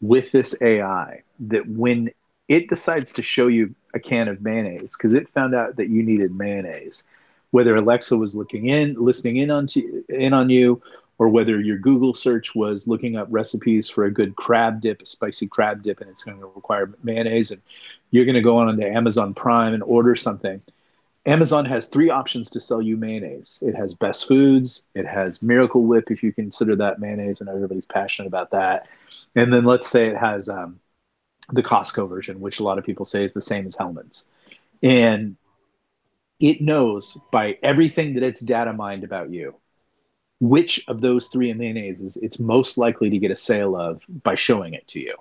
with 0.00 0.30
this 0.30 0.54
AI 0.60 1.22
that 1.40 1.68
when 1.68 2.10
it 2.48 2.68
decides 2.68 3.12
to 3.14 3.22
show 3.22 3.48
you 3.48 3.74
a 3.94 3.98
can 3.98 4.28
of 4.28 4.40
mayonnaise 4.40 4.94
because 4.96 5.14
it 5.14 5.28
found 5.30 5.54
out 5.54 5.76
that 5.76 5.88
you 5.88 6.02
needed 6.02 6.36
mayonnaise, 6.36 7.04
whether 7.50 7.74
Alexa 7.74 8.16
was 8.16 8.36
looking 8.36 8.66
in, 8.66 8.94
listening 8.94 9.38
in 9.38 9.50
on 9.50 9.66
to, 9.68 10.04
in 10.08 10.32
on 10.32 10.50
you, 10.50 10.80
or 11.18 11.28
whether 11.28 11.60
your 11.60 11.78
Google 11.78 12.14
search 12.14 12.54
was 12.54 12.86
looking 12.86 13.16
up 13.16 13.28
recipes 13.30 13.88
for 13.88 14.04
a 14.04 14.12
good 14.12 14.36
crab 14.36 14.80
dip, 14.80 15.00
a 15.00 15.06
spicy 15.06 15.48
crab 15.48 15.82
dip, 15.82 16.00
and 16.00 16.10
it's 16.10 16.24
going 16.24 16.38
to 16.38 16.46
require 16.46 16.94
mayonnaise, 17.02 17.50
and 17.50 17.62
you're 18.10 18.24
going 18.24 18.34
to 18.34 18.42
go 18.42 18.58
on 18.58 18.76
to 18.76 18.88
Amazon 18.88 19.34
Prime 19.34 19.74
and 19.74 19.82
order 19.82 20.14
something. 20.14 20.60
Amazon 21.24 21.64
has 21.64 21.88
three 21.88 22.08
options 22.08 22.50
to 22.50 22.60
sell 22.60 22.80
you 22.80 22.96
mayonnaise. 22.96 23.60
It 23.66 23.74
has 23.74 23.94
Best 23.94 24.28
Foods, 24.28 24.84
it 24.94 25.06
has 25.06 25.42
Miracle 25.42 25.82
Whip, 25.82 26.10
if 26.10 26.22
you 26.22 26.32
consider 26.32 26.76
that 26.76 27.00
mayonnaise, 27.00 27.40
and 27.40 27.48
everybody's 27.48 27.86
passionate 27.86 28.28
about 28.28 28.50
that. 28.52 28.86
And 29.34 29.52
then 29.52 29.64
let's 29.64 29.88
say 29.88 30.08
it 30.08 30.16
has 30.16 30.48
um, 30.48 30.78
the 31.50 31.62
Costco 31.62 32.08
version, 32.08 32.40
which 32.40 32.60
a 32.60 32.62
lot 32.62 32.78
of 32.78 32.84
people 32.84 33.04
say 33.04 33.24
is 33.24 33.34
the 33.34 33.42
same 33.42 33.66
as 33.66 33.76
Hellmann's. 33.76 34.28
And 34.82 35.36
it 36.38 36.60
knows 36.60 37.18
by 37.32 37.58
everything 37.62 38.14
that 38.14 38.22
it's 38.22 38.40
data 38.40 38.72
mined 38.72 39.02
about 39.02 39.30
you 39.30 39.54
which 40.40 40.84
of 40.88 41.00
those 41.00 41.28
three 41.28 41.52
mayonnaises 41.52 42.18
it's 42.22 42.38
most 42.38 42.76
likely 42.76 43.10
to 43.10 43.18
get 43.18 43.30
a 43.30 43.36
sale 43.36 43.76
of 43.76 44.02
by 44.22 44.34
showing 44.34 44.74
it 44.74 44.86
to 44.88 45.00
you. 45.00 45.16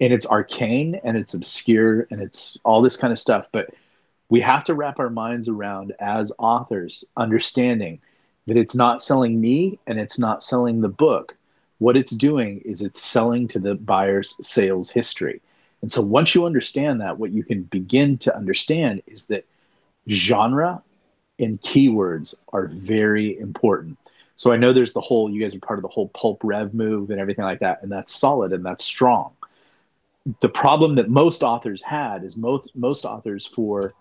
And 0.00 0.12
it's 0.12 0.26
arcane 0.26 1.00
and 1.04 1.16
it's 1.16 1.34
obscure 1.34 2.06
and 2.10 2.20
it's 2.20 2.58
all 2.64 2.82
this 2.82 2.96
kind 2.96 3.12
of 3.12 3.18
stuff. 3.18 3.46
But 3.50 3.70
we 4.28 4.40
have 4.40 4.64
to 4.64 4.74
wrap 4.74 4.98
our 4.98 5.10
minds 5.10 5.48
around 5.48 5.94
as 6.00 6.32
authors 6.38 7.04
understanding 7.16 8.00
that 8.46 8.56
it's 8.56 8.74
not 8.74 9.02
selling 9.02 9.40
me 9.40 9.78
and 9.86 9.98
it's 9.98 10.18
not 10.18 10.44
selling 10.44 10.80
the 10.80 10.88
book. 10.88 11.36
What 11.78 11.96
it's 11.96 12.12
doing 12.12 12.60
is 12.64 12.82
it's 12.82 13.02
selling 13.02 13.48
to 13.48 13.58
the 13.58 13.74
buyer's 13.74 14.36
sales 14.46 14.90
history. 14.90 15.40
And 15.82 15.90
so 15.90 16.02
once 16.02 16.34
you 16.34 16.46
understand 16.46 17.00
that, 17.00 17.18
what 17.18 17.32
you 17.32 17.44
can 17.44 17.62
begin 17.64 18.18
to 18.18 18.34
understand 18.34 19.02
is 19.06 19.26
that 19.26 19.44
genre 20.08 20.82
and 21.38 21.60
keywords 21.60 22.34
are 22.52 22.66
very 22.66 23.38
important. 23.38 23.98
So 24.36 24.52
I 24.52 24.56
know 24.56 24.72
there's 24.72 24.92
the 24.92 25.00
whole, 25.00 25.30
you 25.30 25.40
guys 25.40 25.54
are 25.54 25.60
part 25.60 25.78
of 25.78 25.82
the 25.82 25.88
whole 25.88 26.08
pulp 26.08 26.42
rev 26.44 26.74
move 26.74 27.10
and 27.10 27.18
everything 27.18 27.44
like 27.44 27.60
that, 27.60 27.82
and 27.82 27.90
that's 27.90 28.14
solid 28.14 28.52
and 28.52 28.64
that's 28.64 28.84
strong. 28.84 29.32
The 30.40 30.48
problem 30.48 30.96
that 30.96 31.08
most 31.08 31.42
authors 31.42 31.82
had 31.82 32.22
is 32.24 32.36
most 32.36 32.70
most 32.74 33.04
authors 33.04 33.46
for 33.46 33.94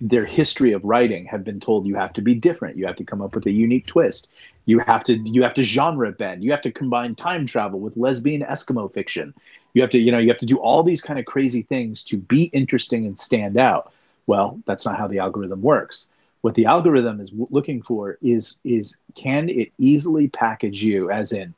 their 0.00 0.24
history 0.24 0.72
of 0.72 0.84
writing 0.84 1.26
have 1.26 1.44
been 1.44 1.60
told 1.60 1.86
you 1.86 1.94
have 1.96 2.12
to 2.14 2.22
be 2.22 2.34
different, 2.34 2.76
you 2.76 2.86
have 2.86 2.96
to 2.96 3.04
come 3.04 3.20
up 3.20 3.34
with 3.34 3.46
a 3.46 3.50
unique 3.50 3.86
twist, 3.86 4.28
you 4.66 4.78
have 4.78 5.02
to 5.04 5.16
you 5.16 5.42
have 5.42 5.54
to 5.54 5.62
genre 5.62 6.12
bend, 6.12 6.44
you 6.44 6.50
have 6.50 6.62
to 6.62 6.70
combine 6.70 7.14
time 7.14 7.46
travel 7.46 7.80
with 7.80 7.96
lesbian 7.96 8.42
Eskimo 8.42 8.92
fiction, 8.92 9.34
you 9.74 9.82
have 9.82 9.90
to 9.90 9.98
you 9.98 10.12
know 10.12 10.18
you 10.18 10.28
have 10.28 10.38
to 10.38 10.46
do 10.46 10.58
all 10.58 10.82
these 10.82 11.02
kind 11.02 11.18
of 11.18 11.24
crazy 11.24 11.62
things 11.62 12.04
to 12.04 12.16
be 12.16 12.44
interesting 12.44 13.06
and 13.06 13.18
stand 13.18 13.56
out. 13.56 13.92
Well, 14.26 14.60
that's 14.66 14.86
not 14.86 14.98
how 14.98 15.08
the 15.08 15.18
algorithm 15.18 15.62
works 15.62 16.08
what 16.42 16.54
the 16.54 16.66
algorithm 16.66 17.20
is 17.20 17.30
looking 17.50 17.82
for 17.82 18.18
is 18.22 18.58
is 18.64 18.98
can 19.14 19.48
it 19.48 19.72
easily 19.78 20.28
package 20.28 20.82
you 20.82 21.10
as 21.10 21.32
in 21.32 21.54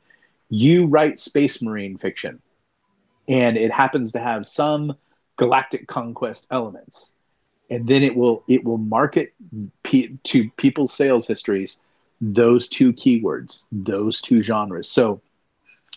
you 0.49 0.85
write 0.85 1.17
space 1.17 1.61
marine 1.61 1.97
fiction 1.97 2.41
and 3.27 3.57
it 3.57 3.71
happens 3.71 4.11
to 4.11 4.19
have 4.19 4.45
some 4.45 4.95
galactic 5.37 5.87
conquest 5.87 6.47
elements 6.51 7.15
and 7.69 7.87
then 7.87 8.03
it 8.03 8.15
will 8.15 8.43
it 8.47 8.63
will 8.63 8.77
market 8.77 9.33
to 10.23 10.49
people's 10.57 10.93
sales 10.93 11.25
histories 11.25 11.79
those 12.21 12.69
two 12.69 12.93
keywords 12.93 13.65
those 13.71 14.21
two 14.21 14.41
genres. 14.41 14.89
So 14.89 15.21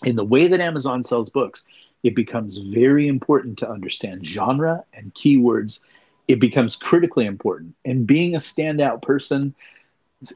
in 0.04 0.16
the 0.16 0.24
way 0.24 0.46
that 0.48 0.60
amazon 0.60 1.02
sells 1.02 1.30
books 1.30 1.64
it 2.02 2.14
becomes 2.14 2.58
very 2.58 3.08
important 3.08 3.58
to 3.58 3.70
understand 3.70 4.26
genre 4.26 4.84
and 4.92 5.12
keywords 5.14 5.80
it 6.28 6.40
becomes 6.40 6.76
critically 6.76 7.26
important. 7.26 7.74
And 7.84 8.06
being 8.06 8.34
a 8.34 8.38
standout 8.38 9.02
person 9.02 9.54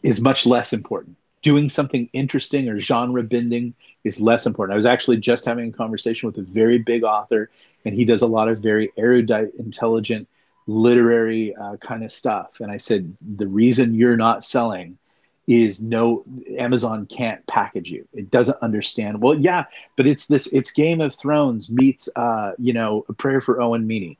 is 0.02 0.20
much 0.20 0.46
less 0.46 0.72
important. 0.72 1.16
Doing 1.42 1.68
something 1.68 2.08
interesting 2.12 2.68
or 2.68 2.80
genre 2.80 3.22
bending 3.22 3.74
is 4.04 4.20
less 4.20 4.46
important. 4.46 4.74
I 4.74 4.76
was 4.76 4.86
actually 4.86 5.16
just 5.16 5.44
having 5.44 5.70
a 5.70 5.72
conversation 5.72 6.26
with 6.26 6.38
a 6.38 6.42
very 6.42 6.78
big 6.78 7.02
author, 7.02 7.50
and 7.84 7.94
he 7.94 8.04
does 8.04 8.22
a 8.22 8.26
lot 8.26 8.48
of 8.48 8.58
very 8.58 8.92
erudite, 8.96 9.54
intelligent, 9.58 10.28
literary 10.66 11.54
uh, 11.56 11.76
kind 11.78 12.04
of 12.04 12.12
stuff. 12.12 12.50
And 12.60 12.70
I 12.70 12.76
said, 12.76 13.16
the 13.36 13.46
reason 13.46 13.94
you're 13.94 14.16
not 14.16 14.44
selling 14.44 14.98
is 15.46 15.82
no 15.82 16.24
Amazon 16.58 17.06
can't 17.06 17.44
package 17.46 17.90
you. 17.90 18.06
It 18.12 18.30
doesn't 18.30 18.58
understand. 18.62 19.20
Well, 19.20 19.34
yeah, 19.34 19.64
but 19.96 20.06
it's 20.06 20.26
this. 20.26 20.46
It's 20.48 20.70
Game 20.70 21.00
of 21.00 21.16
Thrones 21.16 21.70
meets, 21.70 22.08
uh, 22.14 22.52
you 22.58 22.72
know, 22.72 23.04
a 23.08 23.12
prayer 23.14 23.40
for 23.40 23.60
Owen 23.60 23.86
Meany. 23.86 24.18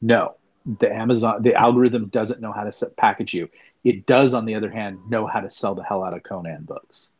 No, 0.00 0.34
the 0.66 0.92
Amazon 0.92 1.42
the 1.42 1.54
algorithm 1.54 2.08
doesn't 2.08 2.40
know 2.40 2.52
how 2.52 2.64
to 2.64 2.72
set, 2.72 2.96
package 2.96 3.34
you. 3.34 3.48
It 3.84 4.06
does, 4.06 4.34
on 4.34 4.44
the 4.44 4.54
other 4.54 4.70
hand, 4.70 4.98
know 5.08 5.26
how 5.26 5.40
to 5.40 5.50
sell 5.50 5.74
the 5.74 5.84
hell 5.84 6.02
out 6.02 6.14
of 6.14 6.22
Conan 6.22 6.64
books. 6.64 7.10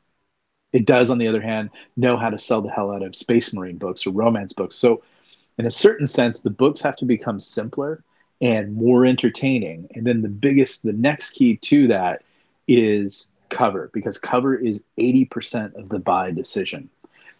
It 0.73 0.85
does, 0.85 1.11
on 1.11 1.18
the 1.18 1.28
other 1.28 1.40
hand, 1.40 1.71
know 1.97 2.16
how 2.16 2.30
to 2.30 2.38
sell 2.38 2.61
the 2.61 2.71
hell 2.71 2.90
out 2.90 3.02
of 3.02 3.16
Space 3.16 3.54
Marine 3.54 3.78
books 3.78 4.07
or 4.07 4.11
romance 4.11 4.52
books. 4.52 4.76
So, 4.76 5.02
in 5.57 5.66
a 5.66 5.71
certain 5.71 6.07
sense, 6.07 6.42
the 6.42 6.50
books 6.50 6.80
have 6.83 6.97
to 6.97 7.04
become 7.04 7.40
simpler 7.40 8.04
and 8.40 8.75
more 8.75 9.04
entertaining. 9.07 9.88
And 9.95 10.07
then 10.07 10.23
the 10.23 10.28
biggest, 10.28 10.83
the 10.83 10.92
next 10.92 11.30
key 11.30 11.57
to 11.57 11.88
that 11.88 12.23
is 12.68 13.30
cover, 13.49 13.90
because 13.92 14.18
cover 14.18 14.54
is 14.54 14.85
80% 14.99 15.75
of 15.75 15.88
the 15.88 15.99
buy 15.99 16.30
decision. 16.30 16.90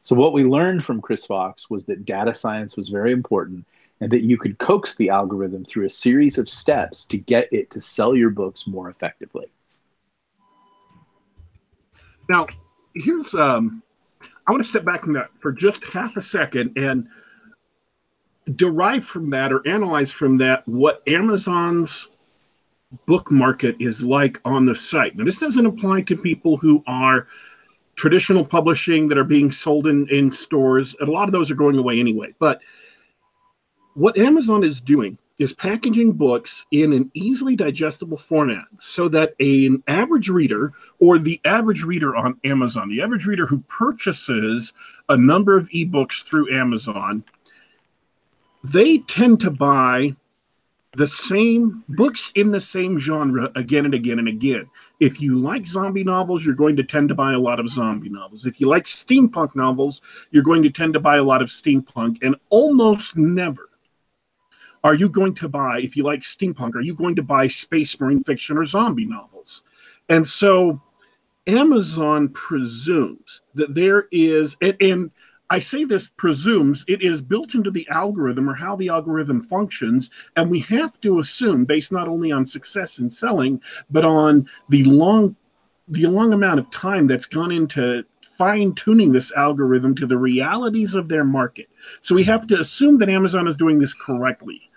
So, 0.01 0.17
what 0.17 0.33
we 0.33 0.45
learned 0.45 0.85
from 0.85 1.03
Chris 1.03 1.27
Fox 1.27 1.69
was 1.69 1.87
that 1.87 2.05
data 2.05 2.33
science 2.35 2.77
was 2.77 2.89
very 2.89 3.13
important 3.13 3.67
and 4.01 4.11
that 4.11 4.23
you 4.23 4.39
could 4.39 4.59
coax 4.59 4.97
the 4.97 5.11
algorithm 5.11 5.65
through 5.65 5.87
a 5.87 5.91
series 5.91 6.39
of 6.39 6.49
steps 6.49 7.07
to 7.07 7.19
get 7.19 7.53
it 7.53 7.71
to 7.71 7.81
sell 7.81 8.15
your 8.15 8.31
books 8.31 8.67
more 8.67 8.89
effectively. 8.91 9.47
Now, 12.29 12.47
here's 12.95 13.35
um, 13.35 13.83
I 14.47 14.51
want 14.51 14.63
to 14.63 14.69
step 14.69 14.85
back 14.85 15.03
from 15.03 15.15
that 15.15 15.31
for 15.37 15.53
just 15.53 15.85
half 15.85 16.17
a 16.17 16.23
second 16.23 16.77
and 16.77 17.09
derive 18.57 19.05
from 19.05 19.31
that 19.31 19.53
or 19.53 19.67
analyze 19.67 20.13
from 20.13 20.37
that 20.39 20.67
what 20.67 21.03
Amazon's 21.07 22.09
book 23.07 23.31
market 23.31 23.77
is 23.79 24.03
like 24.03 24.41
on 24.45 24.65
the 24.65 24.75
site. 24.75 25.17
Now, 25.17 25.25
this 25.25 25.39
doesn't 25.39 25.67
apply 25.67 26.03
to 26.03 26.17
people 26.17 26.57
who 26.57 26.83
are 26.87 27.27
traditional 27.97 28.45
publishing 28.45 29.09
that 29.09 29.19
are 29.19 29.25
being 29.25 29.51
sold 29.51 29.87
in, 29.87 30.09
in 30.09 30.31
stores. 30.31 30.95
And 31.01 31.09
a 31.09 31.13
lot 31.13 31.29
of 31.29 31.33
those 31.33 31.51
are 31.51 31.57
going 31.57 31.77
away 31.77 32.01
anyway. 32.01 32.35
But 32.39 32.61
what 33.99 34.17
Amazon 34.17 34.63
is 34.63 34.81
doing 34.81 35.19
is 35.41 35.53
packaging 35.53 36.13
books 36.13 36.67
in 36.71 36.93
an 36.93 37.11
easily 37.15 37.57
digestible 37.57 38.17
format 38.17 38.65
so 38.79 39.09
that 39.09 39.35
an 39.41 39.83
average 39.89 40.29
reader 40.29 40.73
or 41.01 41.19
the 41.19 41.41
average 41.45 41.83
reader 41.83 42.15
on 42.15 42.39
Amazon, 42.45 42.89
the 42.89 43.03
average 43.03 43.27
reader 43.27 43.45
who 43.45 43.59
purchases 43.63 44.73
a 45.09 45.17
number 45.17 45.57
of 45.57 45.69
ebooks 45.71 46.25
through 46.25 46.55
Amazon, 46.55 47.25
they 48.63 48.99
tend 48.99 49.41
to 49.41 49.51
buy 49.51 50.15
the 50.95 51.07
same 51.07 51.83
books 51.89 52.31
in 52.37 52.53
the 52.53 52.61
same 52.61 53.01
genre 53.01 53.51
again 53.57 53.85
and 53.85 53.95
again 53.95 54.21
and 54.21 54.29
again. 54.29 54.71
If 55.01 55.21
you 55.21 55.41
like 55.41 55.67
zombie 55.67 56.05
novels, 56.05 56.45
you're 56.45 56.55
going 56.55 56.77
to 56.77 56.85
tend 56.85 57.09
to 57.09 57.17
buy 57.17 57.33
a 57.33 57.39
lot 57.39 57.59
of 57.59 57.69
zombie 57.69 58.11
novels. 58.11 58.47
If 58.47 58.61
you 58.61 58.69
like 58.69 58.85
steampunk 58.85 59.57
novels, 59.57 60.03
you're 60.31 60.45
going 60.45 60.63
to 60.63 60.71
tend 60.71 60.95
to 60.95 61.01
buy 61.01 61.17
a 61.17 61.25
lot 61.25 61.43
of 61.43 61.49
steampunk, 61.49 62.19
and 62.23 62.37
almost 62.49 63.17
never 63.17 63.68
are 64.85 64.95
you 64.95 65.09
going 65.09 65.35
to 65.35 65.49
buy, 65.49 65.81
if 65.81 65.97
you 65.97 66.05
like 66.05 66.21
steampunk, 66.21 66.75
are 66.75 66.81
you 66.81 66.95
going 66.95 67.17
to 67.17 67.23
buy 67.23 67.47
space 67.47 67.99
marine 68.01 68.23
fiction 68.23 68.57
or 68.57 68.65
zombie 68.65 69.05
novels? 69.05 69.63
And 70.09 70.27
so 70.27 70.81
Amazon 71.47 72.29
presumes 72.29 73.43
that 73.55 73.75
there 73.75 74.07
is, 74.11 74.57
and, 74.61 74.77
and 74.81 75.11
I 75.51 75.61
say 75.61 75.85
this 75.85 76.09
presumes 76.09 76.85
it 76.89 77.03
is 77.03 77.23
built 77.23 77.55
into 77.55 77.71
the 77.71 77.89
algorithm 77.89 78.51
or 78.51 78.55
how 78.55 78.77
the 78.77 78.91
algorithm 78.91 79.41
functions. 79.41 80.11
And 80.37 80.51
we 80.51 80.61
have 80.61 81.01
to 81.01 81.19
assume, 81.19 81.65
based 81.65 81.91
not 81.91 82.09
only 82.09 82.31
on 82.31 82.45
success 82.45 82.99
in 82.99 83.09
selling, 83.09 83.63
but 83.91 84.05
on 84.05 84.49
the 84.69 84.85
long 84.85 85.37
the 85.91 86.07
long 86.07 86.35
amount 86.35 86.61
of 86.61 86.71
time 86.71 87.07
that's 87.07 87.25
gone 87.25 87.51
into 87.51 88.05
fine 88.21 88.73
tuning 88.75 89.11
this 89.11 89.33
algorithm 89.33 89.95
to 89.95 90.07
the 90.07 90.19
realities 90.19 90.95
of 90.95 91.09
their 91.09 91.25
market. 91.25 91.69
So 92.03 92.15
we 92.15 92.25
have 92.25 92.47
to 92.49 92.61
assume 92.61 92.99
that 92.99 93.09
Amazon 93.09 93.49
is 93.49 93.57
doing 93.57 93.79
this 93.79 93.95
correctly. 93.95 94.68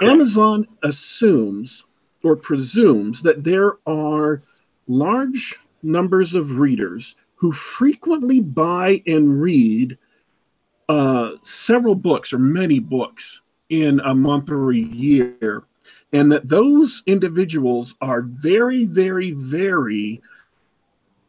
Amazon 0.00 0.66
assumes 0.82 1.84
or 2.22 2.36
presumes 2.36 3.22
that 3.22 3.44
there 3.44 3.78
are 3.86 4.42
large 4.86 5.58
numbers 5.82 6.34
of 6.34 6.58
readers 6.58 7.16
who 7.36 7.52
frequently 7.52 8.40
buy 8.40 9.02
and 9.06 9.40
read 9.40 9.98
uh, 10.88 11.32
several 11.42 11.94
books 11.94 12.32
or 12.32 12.38
many 12.38 12.78
books 12.78 13.40
in 13.68 14.00
a 14.00 14.14
month 14.14 14.50
or 14.50 14.72
a 14.72 14.76
year, 14.76 15.64
and 16.12 16.30
that 16.30 16.48
those 16.48 17.02
individuals 17.06 17.94
are 18.00 18.22
very, 18.22 18.84
very, 18.84 19.32
very 19.32 20.20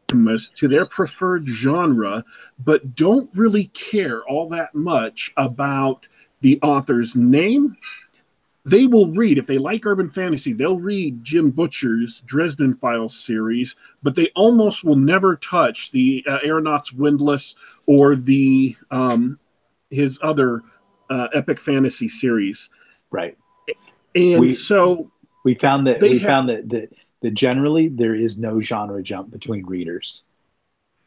to 0.08 0.68
their 0.68 0.86
preferred 0.86 1.46
genre, 1.46 2.24
but 2.64 2.94
don't 2.94 3.28
really 3.34 3.66
care 3.68 4.22
all 4.24 4.48
that 4.48 4.74
much 4.74 5.32
about 5.36 6.06
the 6.40 6.58
author's 6.62 7.16
name. 7.16 7.76
They 8.66 8.88
will 8.88 9.12
read, 9.12 9.38
if 9.38 9.46
they 9.46 9.58
like 9.58 9.86
urban 9.86 10.08
fantasy, 10.08 10.52
they'll 10.52 10.80
read 10.80 11.22
Jim 11.22 11.52
Butcher's 11.52 12.20
Dresden 12.22 12.74
Files 12.74 13.16
series, 13.16 13.76
but 14.02 14.16
they 14.16 14.32
almost 14.34 14.82
will 14.82 14.96
never 14.96 15.36
touch 15.36 15.92
the 15.92 16.24
uh, 16.28 16.38
Aeronauts 16.42 16.92
Windlass 16.92 17.54
or 17.86 18.16
the 18.16 18.76
um, 18.90 19.38
his 19.88 20.18
other 20.20 20.62
uh, 21.08 21.28
epic 21.32 21.60
fantasy 21.60 22.08
series. 22.08 22.68
Right. 23.12 23.38
And 24.16 24.40
we, 24.40 24.52
so 24.52 25.12
we 25.44 25.54
found 25.54 25.86
that 25.86 26.02
we 26.02 26.18
have, 26.18 26.28
found 26.28 26.48
that, 26.48 26.68
that 26.70 26.92
that 27.22 27.34
generally 27.34 27.86
there 27.86 28.16
is 28.16 28.36
no 28.36 28.60
genre 28.60 29.00
jump 29.00 29.30
between 29.30 29.64
readers. 29.64 30.24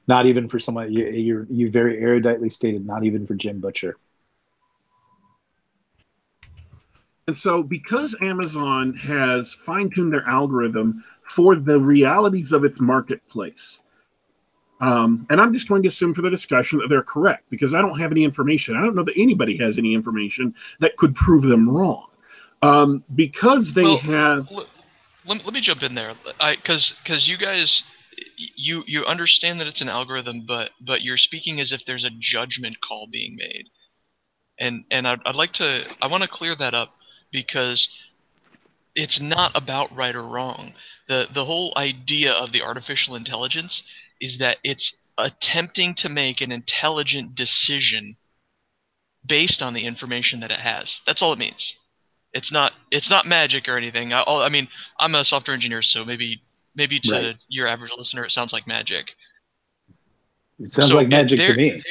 Not 0.08 0.28
even 0.28 0.48
for 0.48 0.60
someone 0.60 0.94
you 0.94 1.08
you 1.08 1.48
you 1.50 1.70
very 1.70 1.98
eruditely 1.98 2.54
stated. 2.54 2.86
Not 2.86 3.04
even 3.04 3.28
for 3.28 3.36
Jim 3.36 3.60
Butcher. 3.60 3.98
And 7.30 7.38
so, 7.38 7.62
because 7.62 8.16
Amazon 8.24 8.96
has 8.96 9.54
fine 9.54 9.92
tuned 9.92 10.12
their 10.12 10.28
algorithm 10.28 11.04
for 11.22 11.56
the 11.56 11.80
realities 11.80 12.52
of 12.52 12.64
its 12.64 12.80
marketplace, 12.80 13.82
um, 14.82 15.28
and 15.30 15.40
I'm 15.40 15.54
just 15.54 15.70
going 15.70 15.84
to 15.84 15.90
assume 15.90 16.16
for 16.16 16.24
the 16.24 16.32
discussion 16.32 16.80
that 16.80 16.88
they're 16.90 17.04
correct 17.04 17.44
because 17.52 17.76
I 17.76 17.84
don't 17.84 18.00
have 18.00 18.12
any 18.12 18.24
information. 18.24 18.76
I 18.76 18.82
don't 18.82 18.96
know 18.96 19.04
that 19.04 19.14
anybody 19.16 19.58
has 19.58 19.78
any 19.78 19.94
information 19.94 20.56
that 20.80 20.98
could 20.98 21.14
prove 21.14 21.44
them 21.44 21.70
wrong. 21.70 22.08
Um, 22.64 23.04
because 23.14 23.74
they 23.74 23.84
well, 23.84 24.00
have. 24.00 24.50
Let, 24.50 24.66
let, 25.46 25.54
me 25.54 25.62
jump 25.62 25.84
in 25.84 25.94
there, 25.94 26.14
because 26.40 26.98
because 27.04 27.28
you 27.28 27.38
guys 27.38 27.84
you 28.56 28.84
you 28.88 29.06
understand 29.06 29.60
that 29.60 29.68
it's 29.68 29.82
an 29.82 29.90
algorithm, 29.90 30.48
but 30.48 30.72
but 30.82 31.04
you're 31.04 31.16
speaking 31.16 31.60
as 31.60 31.74
if 31.74 31.86
there's 31.86 32.06
a 32.06 32.10
judgment 32.10 32.82
call 32.82 33.06
being 33.06 33.36
made, 33.36 33.70
and 34.58 34.84
and 34.90 35.08
I'd, 35.08 35.20
I'd 35.28 35.36
like 35.36 35.54
to 35.54 35.86
I 36.02 36.08
want 36.08 36.24
to 36.24 36.28
clear 36.28 36.56
that 36.56 36.74
up 36.74 36.96
because 37.32 37.98
it's 38.96 39.20
not 39.20 39.56
about 39.56 39.96
right 39.96 40.16
or 40.16 40.24
wrong. 40.24 40.74
the 41.08 41.28
The 41.32 41.46
whole 41.46 41.74
idea 41.78 42.34
of 42.34 42.52
the 42.52 42.62
artificial 42.62 43.16
intelligence 43.16 43.84
is 44.20 44.40
that 44.40 44.58
it's 44.64 45.02
attempting 45.18 45.94
to 45.96 46.10
make 46.10 46.42
an 46.42 46.52
intelligent 46.52 47.36
decision 47.36 48.16
based 49.26 49.62
on 49.62 49.74
the 49.74 49.86
information 49.86 50.40
that 50.42 50.52
it 50.52 50.60
has. 50.60 51.02
That's 51.06 51.22
all 51.22 51.34
it 51.34 51.40
means. 51.40 51.76
It's 52.34 52.52
not 52.52 52.74
it's 52.92 53.10
not 53.10 53.26
magic 53.26 53.68
or 53.68 53.78
anything. 53.78 54.14
I, 54.14 54.24
I 54.24 54.50
mean, 54.50 54.68
I'm 55.00 55.16
a 55.16 55.26
software 55.26 55.54
engineer, 55.54 55.82
so 55.82 56.06
maybe 56.06 56.42
maybe 56.76 57.00
to 57.00 57.14
right. 57.14 57.38
your 57.48 57.68
average 57.68 57.92
listener 57.98 58.24
it 58.24 58.32
sounds 58.32 58.54
like 58.54 58.68
magic. 58.68 59.16
It 60.60 60.70
sounds 60.70 60.90
so 60.90 60.96
like 60.96 61.08
magic 61.08 61.40
to 61.40 61.56
me. 61.56 61.82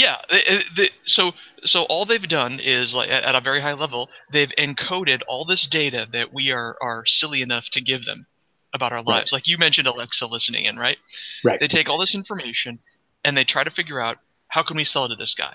Yeah, 0.00 0.16
it, 0.30 0.64
it, 0.78 0.90
uh, 0.90 0.94
so 1.04 1.32
so 1.64 1.82
all 1.82 2.06
they've 2.06 2.26
done 2.26 2.58
is 2.58 2.94
like 2.94 3.10
at 3.10 3.34
a 3.34 3.40
very 3.42 3.60
high 3.60 3.74
level, 3.74 4.08
they've 4.32 4.52
encoded 4.56 5.20
all 5.28 5.44
this 5.44 5.66
data 5.66 6.08
that 6.12 6.32
we 6.32 6.52
are 6.52 6.74
are 6.80 7.04
silly 7.04 7.42
enough 7.42 7.68
to 7.70 7.82
give 7.82 8.06
them 8.06 8.26
about 8.72 8.92
our 8.92 9.02
lives. 9.02 9.30
Right. 9.30 9.36
Like 9.36 9.46
you 9.46 9.58
mentioned 9.58 9.86
Alexa 9.86 10.26
listening 10.26 10.64
in, 10.64 10.78
right? 10.78 10.96
Right. 11.44 11.60
They 11.60 11.68
take 11.68 11.90
all 11.90 11.98
this 11.98 12.14
information 12.14 12.78
and 13.26 13.36
they 13.36 13.44
try 13.44 13.62
to 13.62 13.70
figure 13.70 14.00
out 14.00 14.16
how 14.48 14.62
can 14.62 14.78
we 14.78 14.84
sell 14.84 15.04
it 15.04 15.08
to 15.08 15.16
this 15.16 15.34
guy. 15.34 15.54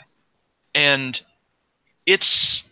And 0.76 1.20
it's 2.06 2.70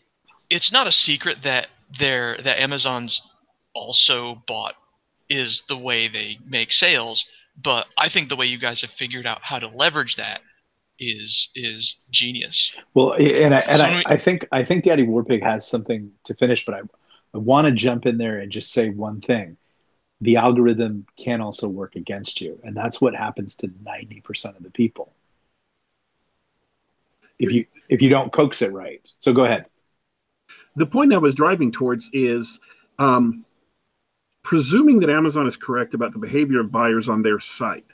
it's 0.52 0.72
not 0.72 0.86
a 0.86 0.92
secret 0.92 1.42
that 1.42 1.70
they're 1.98 2.38
that 2.38 2.60
Amazon's 2.60 3.20
also 3.74 4.44
bought 4.48 4.76
is 5.28 5.64
the 5.68 5.78
way 5.78 6.08
they 6.08 6.38
make 6.46 6.72
sales, 6.72 7.26
but 7.60 7.88
I 7.98 8.10
think 8.10 8.30
the 8.30 8.36
way 8.36 8.46
you 8.46 8.60
guys 8.60 8.82
have 8.82 8.92
figured 8.92 9.26
out 9.26 9.42
how 9.42 9.58
to 9.58 9.68
leverage 9.68 10.18
that 10.18 10.42
is 11.12 11.50
is 11.56 11.98
genius. 12.12 12.72
Well, 12.94 13.14
and 13.14 13.54
I 13.54 13.60
and 13.60 13.78
so 13.78 13.86
I, 13.86 13.98
we, 13.98 14.04
I, 14.06 14.18
think 14.18 14.48
I 14.52 14.64
think 14.64 14.84
Daddy 14.84 15.06
Warpig 15.06 15.44
has 15.44 15.68
something 15.68 16.12
to 16.26 16.34
finish, 16.34 16.66
but 16.66 16.76
I 16.76 16.82
I 17.34 17.38
want 17.38 17.66
to 17.66 17.72
jump 17.72 18.06
in 18.06 18.18
there 18.18 18.40
and 18.40 18.52
just 18.52 18.72
say 18.72 18.90
one 18.90 19.22
thing. 19.22 19.58
The 20.22 20.38
algorithm 20.38 21.06
can 21.18 21.42
also 21.42 21.68
work 21.68 21.96
against 21.96 22.40
you, 22.40 22.60
and 22.64 22.78
that's 22.78 23.02
what 23.02 23.16
happens 23.16 23.58
to 23.58 23.70
ninety 23.84 24.22
percent 24.22 24.58
of 24.58 24.64
the 24.64 24.72
people. 24.72 25.14
If 27.40 27.52
you 27.52 27.66
if 27.90 28.02
you 28.02 28.10
don't 28.10 28.32
coax 28.32 28.62
it 28.62 28.72
right, 28.72 29.06
so 29.20 29.34
go 29.34 29.46
ahead 29.46 29.66
the 30.76 30.86
point 30.86 31.14
I 31.14 31.18
was 31.18 31.36
driving 31.36 31.72
towards 31.72 32.10
is 32.14 32.60
um, 33.00 33.46
presuming 34.44 35.00
that 35.00 35.10
Amazon 35.10 35.48
is 35.48 35.58
correct 35.58 35.94
about 35.94 36.12
the 36.14 36.20
behavior 36.20 36.60
of 36.60 36.72
buyers 36.72 37.10
on 37.10 37.22
their 37.22 37.40
site. 37.40 37.86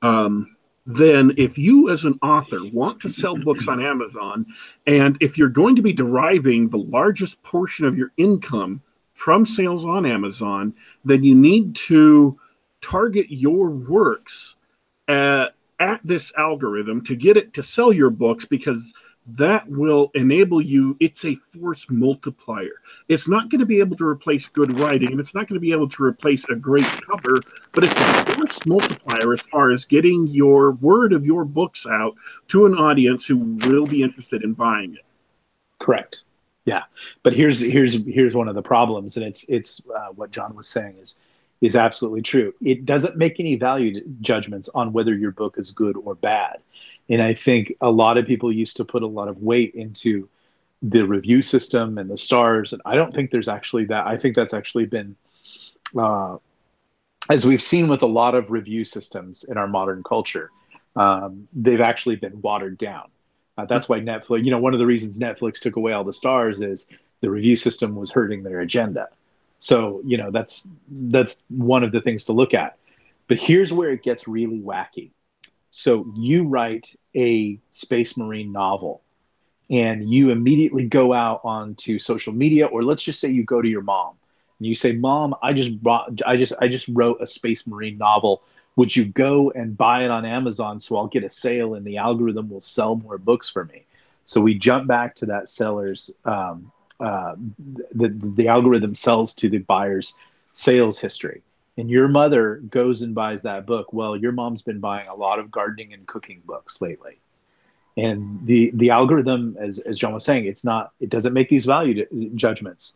Um, 0.00 0.51
then, 0.84 1.32
if 1.36 1.56
you 1.56 1.90
as 1.90 2.04
an 2.04 2.18
author 2.22 2.58
want 2.72 3.00
to 3.00 3.08
sell 3.08 3.36
books 3.36 3.68
on 3.68 3.80
Amazon, 3.80 4.46
and 4.86 5.16
if 5.20 5.38
you're 5.38 5.48
going 5.48 5.76
to 5.76 5.82
be 5.82 5.92
deriving 5.92 6.68
the 6.68 6.78
largest 6.78 7.42
portion 7.44 7.86
of 7.86 7.96
your 7.96 8.10
income 8.16 8.82
from 9.14 9.46
sales 9.46 9.84
on 9.84 10.04
Amazon, 10.04 10.74
then 11.04 11.22
you 11.22 11.36
need 11.36 11.76
to 11.76 12.38
target 12.80 13.26
your 13.30 13.70
works 13.70 14.56
at, 15.06 15.54
at 15.78 16.00
this 16.02 16.32
algorithm 16.36 17.04
to 17.04 17.14
get 17.14 17.36
it 17.36 17.52
to 17.54 17.62
sell 17.62 17.92
your 17.92 18.10
books 18.10 18.44
because 18.44 18.92
that 19.26 19.68
will 19.68 20.10
enable 20.14 20.60
you 20.60 20.96
it's 20.98 21.24
a 21.24 21.34
force 21.34 21.86
multiplier. 21.88 22.82
It's 23.08 23.28
not 23.28 23.48
going 23.50 23.60
to 23.60 23.66
be 23.66 23.78
able 23.78 23.96
to 23.96 24.06
replace 24.06 24.48
good 24.48 24.78
writing 24.78 25.12
and 25.12 25.20
it's 25.20 25.34
not 25.34 25.46
going 25.46 25.56
to 25.56 25.60
be 25.60 25.72
able 25.72 25.88
to 25.90 26.04
replace 26.04 26.48
a 26.48 26.56
great 26.56 26.84
cover 26.84 27.40
but 27.72 27.84
it's 27.84 27.98
a 27.98 28.32
force 28.32 28.66
multiplier 28.66 29.32
as 29.32 29.40
far 29.42 29.70
as 29.70 29.84
getting 29.84 30.26
your 30.26 30.72
word 30.72 31.12
of 31.12 31.24
your 31.24 31.44
books 31.44 31.86
out 31.86 32.14
to 32.48 32.66
an 32.66 32.74
audience 32.74 33.26
who 33.26 33.58
will 33.68 33.86
be 33.86 34.02
interested 34.02 34.42
in 34.42 34.54
buying 34.54 34.94
it. 34.94 35.04
Correct. 35.78 36.24
Yeah. 36.64 36.82
But 37.22 37.34
here's 37.34 37.60
here's 37.60 38.04
here's 38.06 38.34
one 38.34 38.48
of 38.48 38.54
the 38.56 38.62
problems 38.62 39.16
and 39.16 39.24
it's 39.24 39.48
it's 39.48 39.86
uh, 39.88 40.08
what 40.14 40.30
john 40.30 40.54
was 40.54 40.68
saying 40.68 40.96
is 41.00 41.18
is 41.60 41.76
absolutely 41.76 42.22
true. 42.22 42.52
It 42.60 42.84
doesn't 42.84 43.16
make 43.16 43.38
any 43.38 43.54
value 43.54 44.02
judgments 44.20 44.68
on 44.74 44.92
whether 44.92 45.14
your 45.14 45.30
book 45.30 45.54
is 45.58 45.70
good 45.70 45.96
or 45.96 46.16
bad 46.16 46.58
and 47.08 47.22
I 47.22 47.34
think 47.34 47.74
a 47.80 47.90
lot 47.90 48.18
of 48.18 48.26
people 48.26 48.52
used 48.52 48.76
to 48.78 48.84
put 48.84 49.02
a 49.02 49.06
lot 49.06 49.28
of 49.28 49.38
weight 49.42 49.74
into 49.74 50.28
the 50.82 51.02
review 51.02 51.42
system 51.42 51.98
and 51.98 52.10
the 52.10 52.18
stars. 52.18 52.72
And 52.72 52.82
I 52.84 52.94
don't 52.94 53.14
think 53.14 53.30
there's 53.30 53.48
actually 53.48 53.86
that. 53.86 54.06
I 54.06 54.16
think 54.16 54.34
that's 54.34 54.54
actually 54.54 54.86
been, 54.86 55.16
uh, 55.96 56.38
as 57.30 57.46
we've 57.46 57.62
seen 57.62 57.88
with 57.88 58.02
a 58.02 58.06
lot 58.06 58.34
of 58.34 58.50
review 58.50 58.84
systems 58.84 59.44
in 59.44 59.56
our 59.56 59.68
modern 59.68 60.02
culture, 60.02 60.50
um, 60.96 61.48
they've 61.52 61.80
actually 61.80 62.16
been 62.16 62.40
watered 62.40 62.78
down. 62.78 63.08
Uh, 63.56 63.66
that's 63.66 63.88
why 63.88 64.00
Netflix, 64.00 64.44
you 64.44 64.50
know, 64.50 64.58
one 64.58 64.72
of 64.72 64.80
the 64.80 64.86
reasons 64.86 65.18
Netflix 65.18 65.60
took 65.60 65.76
away 65.76 65.92
all 65.92 66.04
the 66.04 66.12
stars 66.12 66.60
is 66.60 66.88
the 67.20 67.30
review 67.30 67.56
system 67.56 67.94
was 67.94 68.10
hurting 68.10 68.42
their 68.42 68.60
agenda. 68.60 69.08
So, 69.60 70.00
you 70.04 70.16
know, 70.16 70.30
that's 70.30 70.66
that's 70.90 71.42
one 71.48 71.84
of 71.84 71.92
the 71.92 72.00
things 72.00 72.24
to 72.24 72.32
look 72.32 72.54
at. 72.54 72.76
But 73.28 73.38
here's 73.38 73.72
where 73.72 73.90
it 73.90 74.02
gets 74.02 74.26
really 74.26 74.58
wacky. 74.58 75.10
So 75.72 76.06
you 76.14 76.44
write 76.44 76.94
a 77.16 77.58
space 77.70 78.18
marine 78.18 78.52
novel 78.52 79.00
and 79.70 80.08
you 80.08 80.28
immediately 80.30 80.84
go 80.84 81.14
out 81.14 81.40
onto 81.44 81.98
social 81.98 82.34
media 82.34 82.66
or 82.66 82.84
let's 82.84 83.02
just 83.02 83.20
say 83.20 83.30
you 83.30 83.42
go 83.42 83.62
to 83.62 83.68
your 83.68 83.80
mom 83.80 84.14
and 84.58 84.66
you 84.66 84.74
say 84.74 84.92
mom 84.92 85.34
i 85.42 85.54
just 85.54 85.82
brought 85.82 86.20
i 86.26 86.36
just 86.36 86.52
i 86.60 86.68
just 86.68 86.86
wrote 86.88 87.20
a 87.22 87.26
space 87.26 87.66
marine 87.66 87.96
novel. 87.96 88.42
Would 88.76 88.94
you 88.94 89.06
go 89.06 89.50
and 89.50 89.74
buy 89.74 90.04
it 90.04 90.10
on 90.10 90.26
amazon 90.26 90.78
so 90.78 90.98
i'll 90.98 91.06
get 91.06 91.24
a 91.24 91.30
sale 91.30 91.74
and 91.74 91.86
the 91.86 91.96
algorithm 91.96 92.50
will 92.50 92.60
sell 92.60 92.96
more 92.96 93.16
books 93.16 93.48
for 93.48 93.64
me? 93.64 93.86
So 94.26 94.42
we 94.42 94.54
jump 94.54 94.86
back 94.86 95.14
to 95.16 95.26
that 95.26 95.48
seller's 95.48 96.14
um, 96.26 96.70
uh, 97.00 97.34
the, 97.94 98.08
the 98.36 98.48
algorithm 98.48 98.94
sells 98.94 99.34
to 99.36 99.48
the 99.48 99.58
buyer's 99.58 100.18
sales 100.52 101.00
history 101.00 101.40
and 101.78 101.90
your 101.90 102.08
mother 102.08 102.56
goes 102.68 103.02
and 103.02 103.14
buys 103.14 103.42
that 103.42 103.66
book, 103.66 103.92
well, 103.92 104.16
your 104.16 104.32
mom's 104.32 104.62
been 104.62 104.80
buying 104.80 105.08
a 105.08 105.14
lot 105.14 105.38
of 105.38 105.50
gardening 105.50 105.92
and 105.92 106.06
cooking 106.06 106.42
books 106.44 106.80
lately. 106.82 107.18
And 107.96 108.46
the 108.46 108.70
the 108.74 108.90
algorithm, 108.90 109.56
as, 109.60 109.78
as 109.80 109.98
John 109.98 110.14
was 110.14 110.24
saying, 110.24 110.46
it's 110.46 110.64
not 110.64 110.92
it 111.00 111.10
doesn't 111.10 111.34
make 111.34 111.48
these 111.48 111.66
value 111.66 112.06
judgments. 112.34 112.94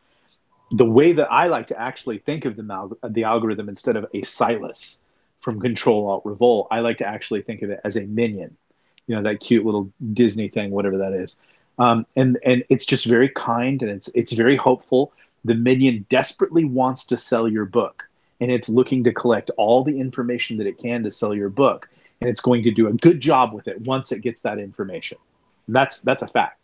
The 0.73 0.85
way 0.85 1.13
that 1.13 1.31
I 1.31 1.47
like 1.47 1.69
to 1.69 1.81
actually 1.81 2.19
think 2.19 2.45
of 2.45 2.57
the 2.57 2.97
the 3.09 3.25
algorithm 3.25 3.69
instead 3.69 3.97
of 3.97 4.07
a 4.15 4.23
Silas 4.23 5.03
from 5.41 5.61
Control 5.61 6.09
Alt 6.09 6.25
Revolt, 6.25 6.69
I 6.71 6.81
like 6.81 6.99
to 6.99 7.07
actually 7.07 7.43
think 7.43 7.63
of 7.63 7.71
it 7.71 7.81
as 7.85 7.97
a 7.97 8.03
minion. 8.03 8.57
You 9.07 9.17
know 9.17 9.23
that 9.23 9.41
cute 9.41 9.67
little 9.67 9.93
Disney 10.15 10.49
thing, 10.49 10.71
whatever 10.71 10.99
that 10.99 11.13
is. 11.13 11.41
Um, 11.79 12.07
and 12.17 12.39
and 12.45 12.65
it's 12.71 12.87
just 12.87 13.05
very 13.05 13.29
kind 13.29 13.83
and 13.83 13.91
it's 13.91 14.09
it's 14.09 14.33
very 14.33 14.57
hopeful. 14.57 15.13
The 15.45 15.55
minion 15.55 16.07
desperately 16.09 16.65
wants 16.65 17.07
to 17.09 17.19
sell 17.19 17.47
your 17.47 17.67
book 17.67 18.06
and 18.41 18.51
it's 18.51 18.69
looking 18.69 19.05
to 19.05 19.13
collect 19.13 19.51
all 19.57 19.83
the 19.85 19.99
information 19.99 20.57
that 20.59 20.67
it 20.67 20.79
can 20.79 21.03
to 21.03 21.11
sell 21.11 21.35
your 21.35 21.49
book 21.49 21.89
and 22.21 22.31
it's 22.31 22.41
going 22.41 22.63
to 22.63 22.71
do 22.71 22.89
a 22.89 22.93
good 22.93 23.21
job 23.21 23.53
with 23.53 23.69
it 23.69 23.81
once 23.83 24.13
it 24.13 24.21
gets 24.21 24.43
that 24.43 24.59
information. 24.59 25.19
That's 25.69 26.03
that's 26.03 26.23
a 26.23 26.29
fact. 26.29 26.61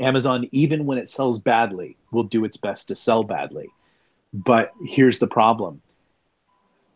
Amazon 0.00 0.48
even 0.52 0.86
when 0.86 0.98
it 0.98 1.10
sells 1.10 1.40
badly 1.40 1.96
will 2.12 2.22
do 2.24 2.44
its 2.44 2.56
best 2.56 2.88
to 2.88 2.96
sell 2.96 3.22
badly. 3.22 3.68
But 4.32 4.72
here's 4.84 5.18
the 5.18 5.26
problem. 5.26 5.82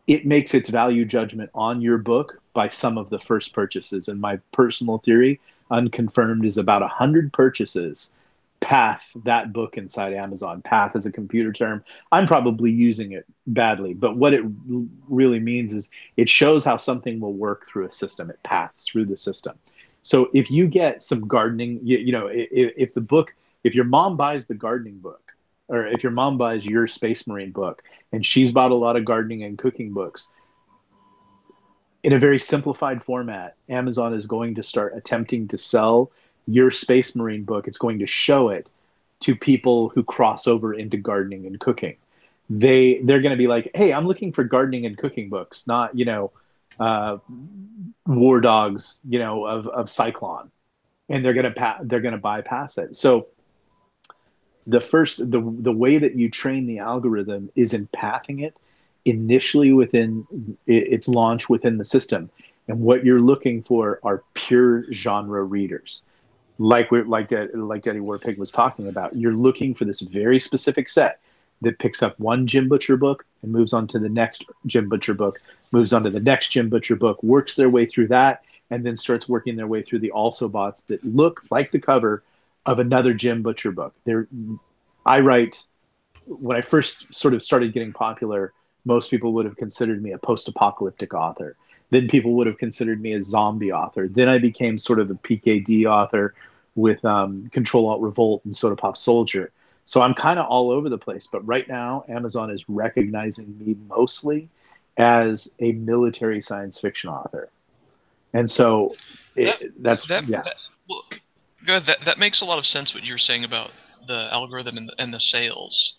It 0.07 0.25
makes 0.25 0.53
its 0.53 0.69
value 0.69 1.05
judgment 1.05 1.49
on 1.53 1.81
your 1.81 1.97
book 1.97 2.41
by 2.53 2.69
some 2.69 2.97
of 2.97 3.09
the 3.09 3.19
first 3.19 3.53
purchases. 3.53 4.09
And 4.09 4.19
my 4.19 4.37
personal 4.51 4.97
theory, 4.99 5.39
unconfirmed, 5.71 6.45
is 6.45 6.57
about 6.57 6.81
100 6.81 7.31
purchases 7.31 8.13
path 8.63 9.15
that 9.25 9.51
book 9.51 9.77
inside 9.77 10.13
Amazon. 10.13 10.61
Path 10.61 10.95
is 10.95 11.05
a 11.05 11.11
computer 11.11 11.51
term. 11.51 11.83
I'm 12.11 12.25
probably 12.25 12.71
using 12.71 13.11
it 13.11 13.25
badly, 13.45 13.93
but 13.93 14.15
what 14.15 14.33
it 14.33 14.43
really 15.09 15.39
means 15.39 15.73
is 15.73 15.91
it 16.15 16.29
shows 16.29 16.63
how 16.63 16.77
something 16.77 17.19
will 17.19 17.33
work 17.33 17.67
through 17.67 17.85
a 17.85 17.91
system. 17.91 18.29
It 18.29 18.41
paths 18.43 18.87
through 18.87 19.05
the 19.05 19.17
system. 19.17 19.59
So 20.03 20.29
if 20.33 20.49
you 20.49 20.67
get 20.67 21.03
some 21.03 21.27
gardening, 21.27 21.81
you, 21.83 21.97
you 21.97 22.11
know, 22.13 22.27
if, 22.27 22.73
if 22.77 22.93
the 22.93 23.01
book, 23.01 23.35
if 23.63 23.75
your 23.75 23.85
mom 23.85 24.15
buys 24.17 24.47
the 24.47 24.53
gardening 24.53 24.99
book, 24.99 25.33
or 25.67 25.85
if 25.85 26.01
your 26.01 26.11
mom 26.11 26.37
buys 26.37 26.65
your 26.65 26.87
Space 26.87 27.27
Marine 27.27 27.51
book, 27.51 27.83
and 28.11 28.25
she's 28.25 28.51
bought 28.51 28.71
a 28.71 28.75
lot 28.75 28.95
of 28.95 29.05
gardening 29.05 29.43
and 29.43 29.57
cooking 29.57 29.93
books, 29.93 30.29
in 32.03 32.13
a 32.13 32.19
very 32.19 32.39
simplified 32.39 33.03
format, 33.03 33.55
Amazon 33.69 34.13
is 34.13 34.25
going 34.25 34.55
to 34.55 34.63
start 34.63 34.93
attempting 34.95 35.47
to 35.49 35.57
sell 35.57 36.11
your 36.47 36.71
Space 36.71 37.15
Marine 37.15 37.43
book, 37.43 37.67
it's 37.67 37.77
going 37.77 37.99
to 37.99 38.07
show 38.07 38.49
it 38.49 38.69
to 39.21 39.35
people 39.35 39.89
who 39.89 40.03
cross 40.03 40.47
over 40.47 40.73
into 40.73 40.97
gardening 40.97 41.45
and 41.45 41.59
cooking. 41.59 41.95
They 42.49 42.99
they're 43.03 43.21
going 43.21 43.31
to 43.31 43.37
be 43.37 43.47
like, 43.47 43.71
hey, 43.73 43.93
I'm 43.93 44.05
looking 44.05 44.33
for 44.33 44.43
gardening 44.43 44.85
and 44.85 44.97
cooking 44.97 45.29
books, 45.29 45.65
not 45.65 45.97
you 45.97 46.05
know, 46.05 46.31
uh, 46.79 47.17
war 48.05 48.41
dogs, 48.41 48.99
you 49.07 49.19
know, 49.19 49.45
of 49.45 49.67
of 49.67 49.89
Cyclone, 49.89 50.51
and 51.09 51.23
they're 51.23 51.33
going 51.33 51.45
to 51.45 51.51
pa- 51.51 51.79
they're 51.83 52.01
going 52.01 52.13
to 52.13 52.19
bypass 52.19 52.77
it. 52.77 52.97
So 52.97 53.27
the 54.67 54.81
first 54.81 55.19
the 55.19 55.41
the 55.41 55.71
way 55.71 55.97
that 55.97 56.15
you 56.15 56.29
train 56.29 56.67
the 56.67 56.79
algorithm 56.79 57.49
is 57.55 57.73
in 57.73 57.87
pathing 57.87 58.39
it 58.39 58.55
initially 59.05 59.73
within 59.73 60.25
its 60.65 61.07
launch 61.07 61.49
within 61.49 61.77
the 61.77 61.85
system 61.85 62.29
and 62.69 62.79
what 62.79 63.03
you're 63.03 63.19
looking 63.19 63.61
for 63.63 63.99
are 64.03 64.23
pure 64.33 64.89
genre 64.93 65.43
readers 65.43 66.05
like 66.59 66.91
we 66.91 67.01
like 67.03 67.29
that, 67.29 67.55
like 67.55 67.83
Daddy 67.83 67.99
Warpig 67.99 68.37
was 68.37 68.51
talking 68.51 68.87
about, 68.87 69.15
you're 69.15 69.33
looking 69.33 69.73
for 69.73 69.85
this 69.85 70.01
very 70.01 70.39
specific 70.39 70.89
set 70.89 71.19
that 71.61 71.79
picks 71.79 72.03
up 72.03 72.19
one 72.19 72.45
Jim 72.45 72.67
Butcher 72.67 72.97
book 72.97 73.25
and 73.41 73.51
moves 73.51 73.73
on 73.73 73.87
to 73.87 73.99
the 73.99 74.09
next 74.09 74.45
Jim 74.65 74.89
Butcher 74.89 75.13
book, 75.13 75.41
moves 75.71 75.93
on 75.93 76.03
to 76.03 76.09
the 76.09 76.19
next 76.19 76.49
Jim 76.49 76.69
Butcher 76.69 76.95
book, 76.95 77.21
works 77.23 77.55
their 77.55 77.69
way 77.69 77.85
through 77.85 78.07
that, 78.07 78.43
and 78.69 78.85
then 78.85 78.97
starts 78.97 79.29
working 79.29 79.55
their 79.55 79.67
way 79.67 79.81
through 79.81 79.99
the 79.99 80.11
also 80.11 80.47
bots 80.47 80.83
that 80.83 81.03
look 81.03 81.43
like 81.49 81.71
the 81.71 81.79
cover 81.79 82.23
of 82.65 82.79
another 82.79 83.13
Jim 83.13 83.41
Butcher 83.41 83.71
book. 83.71 83.93
There, 84.05 84.27
I 85.05 85.19
write 85.19 85.63
when 86.25 86.57
I 86.57 86.61
first 86.61 87.13
sort 87.13 87.33
of 87.33 87.43
started 87.43 87.73
getting 87.73 87.93
popular. 87.93 88.53
Most 88.85 89.09
people 89.09 89.33
would 89.33 89.45
have 89.45 89.55
considered 89.55 90.03
me 90.03 90.11
a 90.11 90.17
post-apocalyptic 90.17 91.13
author. 91.13 91.55
Then 91.93 92.07
people 92.07 92.33
would 92.33 92.47
have 92.47 92.57
considered 92.57 92.99
me 92.99 93.13
a 93.13 93.21
zombie 93.21 93.71
author. 93.71 94.07
Then 94.07 94.27
I 94.27 94.39
became 94.39 94.79
sort 94.79 94.99
of 94.99 95.11
a 95.11 95.13
PKD 95.13 95.85
author 95.85 96.33
with 96.73 97.05
um, 97.05 97.49
Control 97.51 97.87
Alt 97.87 98.01
Revolt 98.01 98.43
and 98.45 98.55
Soda 98.55 98.75
Pop 98.75 98.97
Soldier. 98.97 99.51
So 99.85 100.01
I'm 100.01 100.15
kind 100.15 100.39
of 100.39 100.47
all 100.47 100.71
over 100.71 100.89
the 100.89 100.97
place. 100.97 101.27
But 101.31 101.45
right 101.45 101.67
now, 101.67 102.03
Amazon 102.09 102.49
is 102.49 102.67
recognizing 102.67 103.55
me 103.59 103.75
mostly 103.87 104.49
as 104.97 105.53
a 105.59 105.73
military 105.73 106.41
science 106.41 106.79
fiction 106.79 107.11
author. 107.11 107.49
And 108.33 108.49
so 108.49 108.95
it, 109.35 109.59
that, 109.59 109.71
that's 109.83 110.07
that, 110.07 110.27
yeah. 110.27 110.41
That, 110.41 110.55
well, 110.89 111.03
good. 111.63 111.85
That 111.85 112.05
that 112.05 112.17
makes 112.17 112.41
a 112.41 112.45
lot 112.45 112.57
of 112.57 112.65
sense. 112.65 112.95
What 112.95 113.05
you're 113.05 113.19
saying 113.19 113.43
about 113.43 113.69
the 114.07 114.33
algorithm 114.33 114.77
and 114.77 114.89
the, 114.89 114.95
and 114.97 115.13
the 115.13 115.19
sales, 115.19 115.93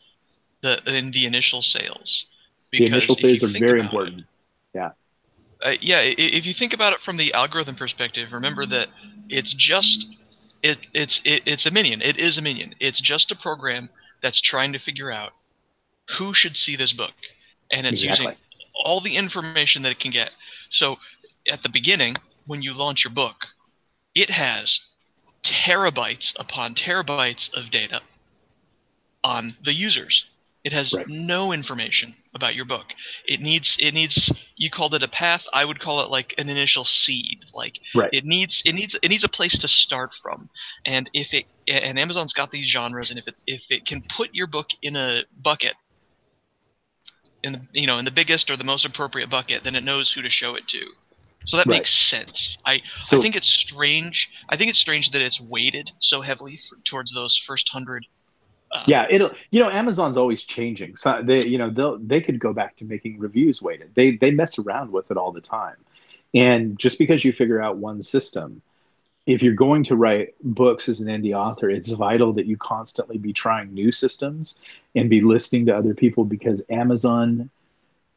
the 0.61 0.83
in 0.93 1.13
the 1.13 1.25
initial 1.25 1.63
sales. 1.63 2.27
Because 2.73 2.91
the 2.91 2.97
initial 2.97 3.15
sales 3.15 3.45
are 3.45 3.59
very 3.61 3.79
important. 3.79 4.21
It, 4.21 4.27
yeah 4.75 4.91
uh, 5.65 5.75
yeah, 5.81 6.01
if 6.03 6.45
you 6.45 6.53
think 6.53 6.75
about 6.75 6.93
it 6.93 7.01
from 7.01 7.17
the 7.17 7.33
algorithm 7.33 7.75
perspective, 7.75 8.33
remember 8.33 8.67
that 8.67 8.89
it's 9.31 9.53
just 9.55 10.07
it, 10.63 10.87
it's 10.93 11.23
it, 11.25 11.43
it's 11.47 11.65
a 11.65 11.71
minion. 11.71 12.03
It 12.03 12.19
is 12.19 12.37
a 12.37 12.43
minion. 12.43 12.75
It's 12.81 13.01
just 13.01 13.33
a 13.33 13.37
program 13.37 13.89
that's 14.21 14.41
trying 14.41 14.75
to 14.75 14.79
figure 14.79 15.11
out 15.11 15.33
who 16.19 16.35
should 16.35 16.57
see 16.57 16.77
this 16.77 16.93
book, 16.93 17.15
and 17.73 17.87
it's 17.87 18.03
exactly. 18.03 18.27
using 18.27 18.39
all 18.75 19.01
the 19.01 19.17
information 19.17 19.83
that 19.83 19.93
it 19.93 19.99
can 19.99 20.11
get. 20.11 20.31
So 20.69 20.99
at 21.51 21.63
the 21.63 21.71
beginning, 21.71 22.17
when 22.47 22.61
you 22.61 22.75
launch 22.75 23.05
your 23.05 23.13
book, 23.13 23.47
it 24.15 24.29
has 24.29 24.81
terabytes 25.43 26.39
upon 26.39 26.75
terabytes 26.75 27.53
of 27.55 27.71
data 27.71 28.03
on 29.23 29.57
the 29.63 29.73
users. 29.73 30.27
It 30.65 30.73
has 30.73 30.95
right. 30.95 31.07
no 31.07 31.53
information 31.53 32.15
about 32.35 32.55
your 32.55 32.65
book. 32.65 32.87
It 33.27 33.41
needs 33.41 33.77
it 33.79 33.93
needs 33.93 34.33
you 34.57 34.71
called 34.71 34.95
it 34.95 35.03
a 35.03 35.09
path. 35.09 35.47
I 35.53 35.63
would 35.63 35.79
call 35.79 36.01
it 36.01 36.09
like 36.09 36.35
an 36.39 36.49
initial 36.49 36.87
seed. 36.87 37.45
Like 37.53 37.81
right. 37.95 38.09
it 38.15 38.25
needs 38.25 38.63
it 38.65 38.73
needs 38.73 38.97
it 39.03 39.09
needs 39.09 39.25
a 39.25 39.29
place 39.29 39.59
to 39.59 39.69
start 39.69 40.15
from. 40.15 40.49
And 40.87 41.11
if 41.13 41.35
it 41.35 41.45
and 41.69 41.99
Amazon's 41.99 42.33
got 42.33 42.51
these 42.51 42.67
genres, 42.67 43.11
and 43.11 43.19
if 43.19 43.29
it 43.29 43.35
if 43.47 43.71
it 43.71 43.85
can 43.85 44.03
put 44.03 44.31
your 44.33 44.47
book 44.47 44.71
in 44.81 44.97
a 44.97 45.25
bucket, 45.37 45.75
in 47.43 47.53
the 47.53 47.61
you 47.73 47.87
know 47.87 47.99
in 47.99 48.07
the 48.07 48.11
biggest 48.11 48.51
or 48.51 48.57
the 48.57 48.65
most 48.65 48.87
appropriate 48.87 49.29
bucket, 49.29 49.65
then 49.65 49.77
it 49.77 49.85
knows 49.85 50.11
who 50.11 50.23
to 50.23 50.31
show 50.31 50.55
it 50.55 50.67
to. 50.69 50.87
So 51.45 51.59
that 51.59 51.67
right. 51.67 51.77
makes 51.77 51.91
sense. 51.91 52.57
I 52.65 52.81
so, 52.99 53.19
I 53.19 53.21
think 53.21 53.37
it's 53.37 53.49
strange. 53.49 54.31
I 54.49 54.57
think 54.57 54.71
it's 54.71 54.79
strange 54.79 55.11
that 55.11 55.21
it's 55.21 55.39
weighted 55.39 55.93
so 55.99 56.23
heavily 56.23 56.57
for, 56.57 56.79
towards 56.85 57.13
those 57.13 57.37
first 57.37 57.69
hundred 57.69 58.07
Uh, 58.75 58.83
yeah, 58.87 59.07
it'll. 59.09 59.31
You 59.51 59.61
know, 59.61 59.71
Amazon's 59.71 60.17
always 60.17 60.45
changing. 60.45 60.97
So 60.97 61.23
they, 61.23 61.47
you 61.47 61.59
know, 61.59 61.71
they'll 61.71 61.99
they 61.99 62.21
could 62.21 62.41
go 62.41 62.53
back 62.53 62.77
to 62.79 62.85
making 62.85 63.19
reviews 63.19 63.63
weighted. 63.63 63.95
They 63.95 64.17
they 64.17 64.33
mess 64.33 64.59
around 64.59 64.93
with 64.93 65.11
it 65.11 65.17
all 65.17 65.33
the 65.33 65.41
time. 65.41 65.77
And 66.35 66.79
just 66.79 66.99
because 66.99 67.25
you 67.25 67.33
figure 67.33 67.63
out 67.63 67.77
one 67.77 68.03
system, 68.03 68.61
if 69.27 69.43
you're 69.43 69.55
going 69.55 69.85
to 69.85 69.97
write 69.97 70.35
books 70.43 70.89
as 70.89 71.01
an 71.01 71.09
indie 71.09 71.35
author, 71.35 71.71
it's 71.71 71.89
vital 71.89 72.33
that 72.35 72.47
you 72.47 72.57
constantly 72.57 73.17
be 73.17 73.33
trying 73.33 73.73
new 73.73 73.93
systems 73.93 74.61
and 74.97 75.09
be 75.09 75.21
listening 75.21 75.67
to 75.67 75.77
other 75.77 75.95
people 75.95 76.25
because 76.25 76.65
Amazon 76.69 77.51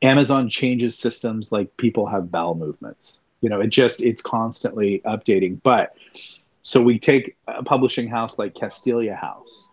Amazon 0.02 0.50
changes 0.50 0.98
systems 0.98 1.52
like 1.52 1.76
people 1.78 2.08
have 2.08 2.32
bowel 2.32 2.56
movements. 2.56 3.20
You 3.42 3.50
know, 3.50 3.62
it 3.62 3.68
just 3.68 4.02
it's 4.02 4.22
constantly 4.22 5.02
updating. 5.06 5.62
But 5.62 5.96
so 6.64 6.82
we 6.82 7.00
take 7.00 7.38
a 7.48 7.64
publishing 7.64 8.08
house 8.08 8.38
like 8.40 8.56
Castalia 8.56 9.16
House 9.16 9.70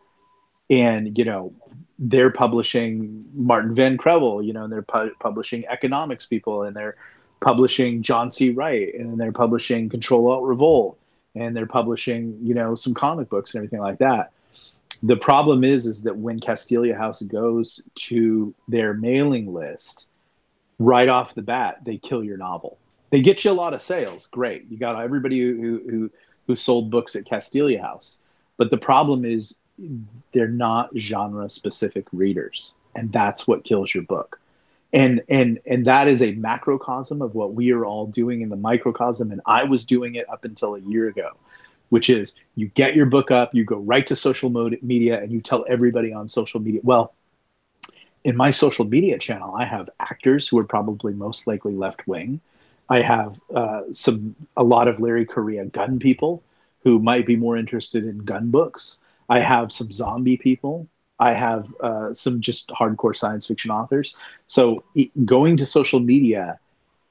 and 0.71 1.17
you 1.17 1.25
know 1.25 1.53
they're 1.99 2.31
publishing 2.31 3.25
Martin 3.35 3.75
Van 3.75 3.97
Creveld, 3.97 4.45
you 4.45 4.53
know, 4.53 4.65
and 4.65 4.73
they're 4.73 4.83
pu- 4.83 5.15
publishing 5.21 5.65
economics 5.67 6.27
people, 6.27 6.65
and 6.65 6.75
they're 6.75 6.97
publishing 7.41 8.03
John 8.03 8.31
C. 8.31 8.51
Wright, 8.51 8.93
and 8.95 9.19
they're 9.19 9.33
publishing 9.33 9.89
Control 9.89 10.29
Alt 10.31 10.45
Revolt, 10.45 10.99
and 11.35 11.57
they're 11.57 11.67
publishing, 11.67 12.39
you 12.43 12.55
know, 12.55 12.75
some 12.75 12.95
comic 12.95 13.29
books 13.29 13.55
and 13.55 13.61
everything 13.61 13.81
like 13.81 13.99
that. 13.99 14.33
The 15.03 15.17
problem 15.17 15.65
is, 15.65 15.87
is 15.87 16.03
that 16.05 16.17
when 16.17 16.41
Castalia 16.41 16.97
House 16.97 17.23
goes 17.23 17.83
to 17.97 18.55
their 18.69 18.95
mailing 18.95 19.53
list, 19.53 20.09
right 20.79 21.09
off 21.09 21.35
the 21.35 21.43
bat, 21.43 21.79
they 21.85 21.99
kill 21.99 22.25
your 22.25 22.37
novel. 22.37 22.79
They 23.11 23.21
get 23.21 23.45
you 23.45 23.51
a 23.51 23.53
lot 23.53 23.75
of 23.75 23.83
sales, 23.83 24.27
great. 24.27 24.65
You 24.71 24.79
got 24.79 25.01
everybody 25.01 25.41
who 25.41 25.81
who 25.89 26.11
who 26.47 26.57
sold 26.57 26.91
books 26.91 27.15
at 27.15 27.25
Castalia 27.25 27.81
House, 27.81 28.21
but 28.57 28.71
the 28.71 28.77
problem 28.77 29.25
is 29.25 29.57
they're 30.33 30.49
not 30.49 30.91
genre 30.97 31.51
specific 31.51 32.07
readers 32.13 32.73
and 32.95 33.13
that's 33.13 33.47
what 33.47 33.65
kills 33.65 33.95
your 33.95 34.05
book. 34.05 34.41
And 34.93 35.23
and 35.29 35.59
and 35.67 35.85
that 35.87 36.07
is 36.07 36.23
a 36.23 36.33
macrocosm 36.33 37.21
of 37.21 37.35
what 37.35 37.55
we 37.55 37.73
are 37.73 37.85
all 37.85 38.07
doing 38.07 38.43
in 38.43 38.49
the 38.49 38.57
microcosm 38.57 39.33
and 39.33 39.41
i 39.45 39.65
was 39.65 39.85
doing 39.85 40.15
it 40.15 40.29
up 40.31 40.45
until 40.45 40.77
a 40.77 40.81
year 40.81 41.09
ago 41.09 41.31
which 41.89 42.09
is 42.09 42.37
you 42.55 42.69
get 42.69 42.95
your 42.95 43.07
book 43.07 43.33
up 43.33 43.53
you 43.53 43.65
go 43.65 43.79
right 43.79 44.07
to 44.07 44.15
social 44.15 44.51
media 44.83 45.21
and 45.21 45.33
you 45.33 45.41
tell 45.41 45.65
everybody 45.69 46.13
on 46.13 46.29
social 46.29 46.61
media. 46.61 46.81
Well 46.85 47.13
in 48.23 48.37
my 48.37 48.53
social 48.53 48.85
media 48.85 49.19
channel 49.19 49.53
i 49.57 49.65
have 49.65 49.91
actors 49.99 50.47
who 50.47 50.59
are 50.59 50.65
probably 50.65 51.13
most 51.13 51.49
likely 51.49 51.75
left 51.75 52.07
wing 52.07 52.41
i 52.89 53.01
have 53.01 53.37
uh, 53.53 53.83
some 53.91 54.37
a 54.57 54.63
lot 54.63 54.87
of 54.87 55.01
larry 55.01 55.27
correia 55.27 55.65
gun 55.65 55.99
people 55.99 56.41
who 56.85 57.01
might 57.01 57.27
be 57.27 57.35
more 57.35 57.57
interested 57.57 58.05
in 58.05 58.19
gun 58.19 58.51
books 58.53 59.01
I 59.29 59.41
have 59.41 59.73
some 59.73 59.91
zombie 59.91 60.37
people. 60.37 60.89
I 61.19 61.33
have 61.33 61.73
uh, 61.81 62.13
some 62.13 62.41
just 62.41 62.69
hardcore 62.69 63.17
science 63.17 63.47
fiction 63.47 63.71
authors. 63.71 64.17
So 64.47 64.85
going 65.25 65.57
to 65.59 65.67
social 65.67 66.01
media 66.01 66.59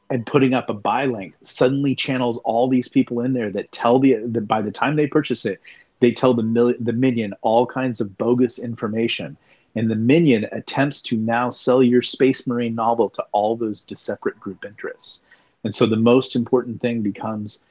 and 0.10 0.26
putting 0.26 0.54
up 0.54 0.70
a 0.70 0.74
buy 0.74 1.06
link 1.06 1.34
suddenly 1.42 1.96
channels 1.96 2.38
all 2.40 2.68
these 2.68 2.90
people 2.90 3.22
in 3.22 3.34
there 3.34 3.50
that 3.52 3.72
tell 3.72 4.00
the 4.00 4.16
that 4.26 4.48
by 4.48 4.62
the 4.62 4.72
time 4.72 4.96
they 4.96 5.08
purchase 5.08 5.46
it, 5.46 5.62
they 6.02 6.12
tell 6.12 6.34
the 6.34 6.44
mil- 6.44 6.76
the 6.80 6.94
minion 6.94 7.34
all 7.42 7.66
kinds 7.66 8.02
of 8.02 8.18
bogus 8.18 8.60
information. 8.60 9.38
And 9.76 9.90
the 9.90 9.96
minion 9.96 10.46
attempts 10.52 11.02
to 11.04 11.18
now 11.18 11.50
sell 11.50 11.82
your 11.82 12.04
Space 12.04 12.46
Marine 12.46 12.76
novel 12.76 13.10
to 13.12 13.26
all 13.32 13.56
those 13.56 13.84
separate 13.96 14.40
group 14.40 14.64
interests. 14.66 15.24
And 15.64 15.74
so 15.74 15.88
the 15.88 15.96
most 15.96 16.36
important 16.36 16.80
thing 16.82 17.02
becomes 17.02 17.64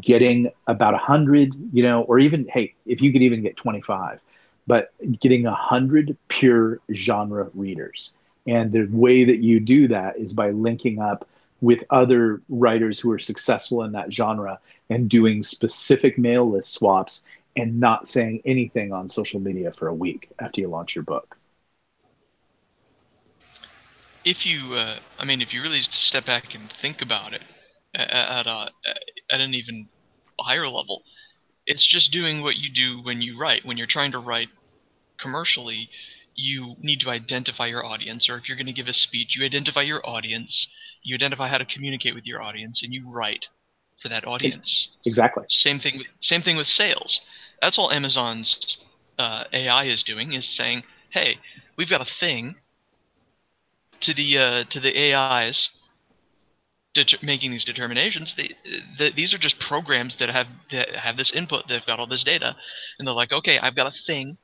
getting 0.00 0.50
about 0.66 0.92
100 0.92 1.54
you 1.72 1.82
know 1.82 2.02
or 2.02 2.18
even 2.18 2.46
hey 2.52 2.74
if 2.86 3.00
you 3.00 3.12
could 3.12 3.22
even 3.22 3.42
get 3.42 3.56
25 3.56 4.20
but 4.66 4.90
getting 5.20 5.44
100 5.44 6.16
pure 6.28 6.80
genre 6.92 7.48
readers 7.54 8.12
And 8.46 8.72
the 8.72 8.86
way 8.90 9.24
that 9.24 9.38
you 9.38 9.60
do 9.60 9.88
that 9.88 10.18
is 10.18 10.32
by 10.32 10.50
linking 10.50 11.00
up 11.00 11.26
with 11.60 11.84
other 11.90 12.40
writers 12.48 12.98
who 13.00 13.10
are 13.12 13.18
successful 13.18 13.82
in 13.82 13.92
that 13.92 14.12
genre 14.12 14.58
and 14.90 15.08
doing 15.08 15.42
specific 15.42 16.18
mail 16.18 16.48
list 16.50 16.72
swaps 16.72 17.26
and 17.56 17.80
not 17.80 18.06
saying 18.06 18.42
anything 18.44 18.92
on 18.92 19.08
social 19.08 19.40
media 19.40 19.72
for 19.72 19.88
a 19.88 19.94
week 19.94 20.30
after 20.40 20.60
you 20.60 20.68
launch 20.68 20.94
your 20.94 21.04
book. 21.04 21.36
If 24.24 24.44
you, 24.46 24.74
uh, 24.74 24.98
I 25.18 25.24
mean, 25.24 25.40
if 25.40 25.52
you 25.54 25.62
really 25.62 25.80
step 25.80 26.24
back 26.26 26.54
and 26.54 26.70
think 26.70 27.02
about 27.02 27.32
it 27.32 27.42
at, 27.94 28.46
a, 28.46 28.70
at 29.30 29.40
an 29.40 29.54
even 29.54 29.88
higher 30.38 30.68
level, 30.68 31.02
it's 31.66 31.86
just 31.86 32.12
doing 32.12 32.42
what 32.42 32.56
you 32.56 32.70
do 32.70 33.02
when 33.02 33.20
you 33.20 33.38
write. 33.38 33.64
When 33.64 33.76
you're 33.76 33.86
trying 33.86 34.12
to 34.12 34.18
write 34.18 34.48
commercially, 35.18 35.90
you 36.34 36.74
need 36.80 37.00
to 37.00 37.10
identify 37.10 37.66
your 37.66 37.84
audience, 37.84 38.28
or 38.28 38.36
if 38.36 38.48
you're 38.48 38.56
going 38.56 38.66
to 38.66 38.72
give 38.72 38.88
a 38.88 38.92
speech, 38.92 39.36
you 39.36 39.44
identify 39.44 39.82
your 39.82 40.06
audience, 40.08 40.68
you 41.02 41.14
identify 41.14 41.48
how 41.48 41.58
to 41.58 41.64
communicate 41.64 42.14
with 42.14 42.26
your 42.26 42.42
audience, 42.42 42.82
and 42.82 42.92
you 42.92 43.08
write 43.08 43.48
for 44.00 44.08
that 44.08 44.26
audience. 44.26 44.88
Exactly. 45.04 45.44
Same 45.48 45.78
thing. 45.78 45.98
With, 45.98 46.06
same 46.20 46.42
thing 46.42 46.56
with 46.56 46.66
sales. 46.66 47.20
That's 47.60 47.78
all 47.78 47.92
Amazon's 47.92 48.78
uh, 49.18 49.44
AI 49.52 49.84
is 49.84 50.02
doing 50.02 50.32
is 50.32 50.48
saying, 50.48 50.84
"Hey, 51.10 51.38
we've 51.76 51.90
got 51.90 52.00
a 52.00 52.06
thing." 52.06 52.56
To 54.00 54.14
the 54.14 54.38
uh, 54.38 54.64
to 54.64 54.80
the 54.80 55.12
AIs 55.12 55.68
making 57.22 57.50
these 57.50 57.64
determinations, 57.64 58.34
they, 58.34 58.50
the, 58.98 59.10
these 59.10 59.32
are 59.32 59.38
just 59.38 59.58
programs 59.58 60.16
that 60.16 60.28
have 60.28 60.48
that 60.70 60.90
have 60.96 61.16
this 61.16 61.32
input. 61.32 61.68
They've 61.68 61.84
got 61.86 61.98
all 61.98 62.06
this 62.06 62.24
data, 62.24 62.56
and 62.98 63.06
they're 63.06 63.14
like, 63.14 63.32
"Okay, 63.32 63.58
I've 63.58 63.76
got 63.76 63.86
a 63.86 63.92
thing, 63.92 64.36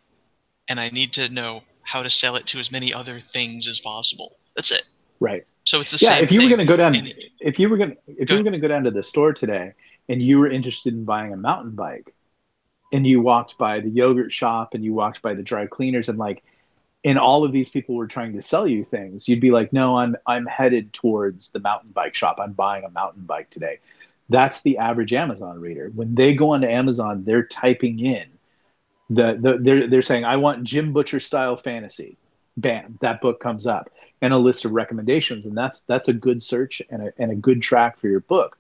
and 0.69 0.79
I 0.79 0.91
need 0.91 1.13
to 1.15 1.29
know 1.29 1.63
how 1.83 2.03
to 2.03 2.11
sell 2.11 2.37
it 2.37 2.47
to 2.49 2.59
as 2.59 2.71
many 2.71 2.93
other 2.95 3.21
things 3.21 3.69
as 3.69 3.81
possible." 3.81 4.37
That's 4.55 4.71
it. 4.71 4.85
Right. 5.21 5.45
So 5.65 5.81
it's 5.81 5.91
the 5.91 5.99
yeah, 6.01 6.17
same. 6.17 6.25
if 6.25 6.33
you 6.33 6.43
were 6.43 6.49
going 6.49 6.61
to 6.61 6.65
go 6.65 6.77
down, 6.77 6.95
And- 6.95 7.15
if 7.41 7.59
you 7.59 7.69
were 7.69 7.77
going, 7.77 7.97
if 8.07 8.29
Go 8.29 8.35
you 8.35 8.41
were 8.41 8.45
going 8.45 8.61
to 8.61 8.61
go 8.61 8.69
down 8.69 8.85
to 8.85 8.91
the 8.91 9.03
store 9.03 9.33
today 9.33 9.73
and 10.09 10.23
you 10.23 10.39
were 10.39 10.51
interested 10.51 10.95
in 10.95 11.05
buying 11.05 11.33
a 11.33 11.37
mountain 11.37 11.73
bike, 11.73 12.15
and 12.93 13.07
you 13.07 13.21
walked 13.21 13.59
by 13.59 13.81
the 13.81 13.89
yogurt 13.89 14.33
shop 14.33 14.75
and 14.75 14.85
you 14.85 14.95
walked 14.95 15.23
by 15.23 15.35
the 15.35 15.43
dry 15.43 15.67
cleaners 15.67 16.09
and 16.09 16.19
like, 16.19 16.45
and 17.07 17.19
all 17.19 17.45
of 17.45 17.53
these 17.53 17.71
people 17.71 17.95
were 17.95 18.09
trying 18.09 18.33
to 18.35 18.43
sell 18.43 18.67
you 18.67 18.85
things, 18.85 19.29
you'd 19.29 19.41
be 19.41 19.53
like, 19.53 19.73
no, 19.73 19.97
I'm 19.97 20.17
I'm 20.27 20.45
headed 20.45 20.93
towards 20.93 21.53
the 21.53 21.61
mountain 21.61 21.93
bike 21.93 22.15
shop. 22.15 22.39
I'm 22.41 22.53
buying 22.53 22.85
a 22.85 22.91
mountain 22.91 23.23
bike 23.23 23.49
today. 23.49 23.79
That's 24.29 24.63
the 24.63 24.79
average 24.79 25.13
Amazon 25.13 25.61
reader. 25.61 25.91
When 25.95 26.17
they 26.17 26.35
go 26.35 26.51
onto 26.51 26.67
Amazon, 26.67 27.23
they're 27.25 27.47
typing 27.47 28.01
in 28.01 28.27
the, 29.09 29.39
the 29.41 29.59
they're 29.61 29.89
they're 29.89 30.03
saying, 30.03 30.25
I 30.25 30.37
want 30.37 30.65
Jim 30.65 30.93
Butcher 30.93 31.21
style 31.21 31.57
fantasy. 31.57 32.17
Bam, 32.59 32.99
that 33.03 33.21
book 33.21 33.39
comes 33.39 33.67
up 33.67 33.91
and 34.23 34.33
a 34.33 34.39
list 34.39 34.65
of 34.65 34.73
recommendations, 34.73 35.47
and 35.47 35.57
that's 35.57 35.83
that's 35.83 36.09
a 36.09 36.13
good 36.13 36.43
search 36.43 36.83
and 36.91 37.09
a, 37.09 37.13
and 37.19 37.31
a 37.31 37.37
good 37.37 37.63
track 37.63 38.01
for 38.01 38.09
your 38.09 38.21
book. 38.21 38.59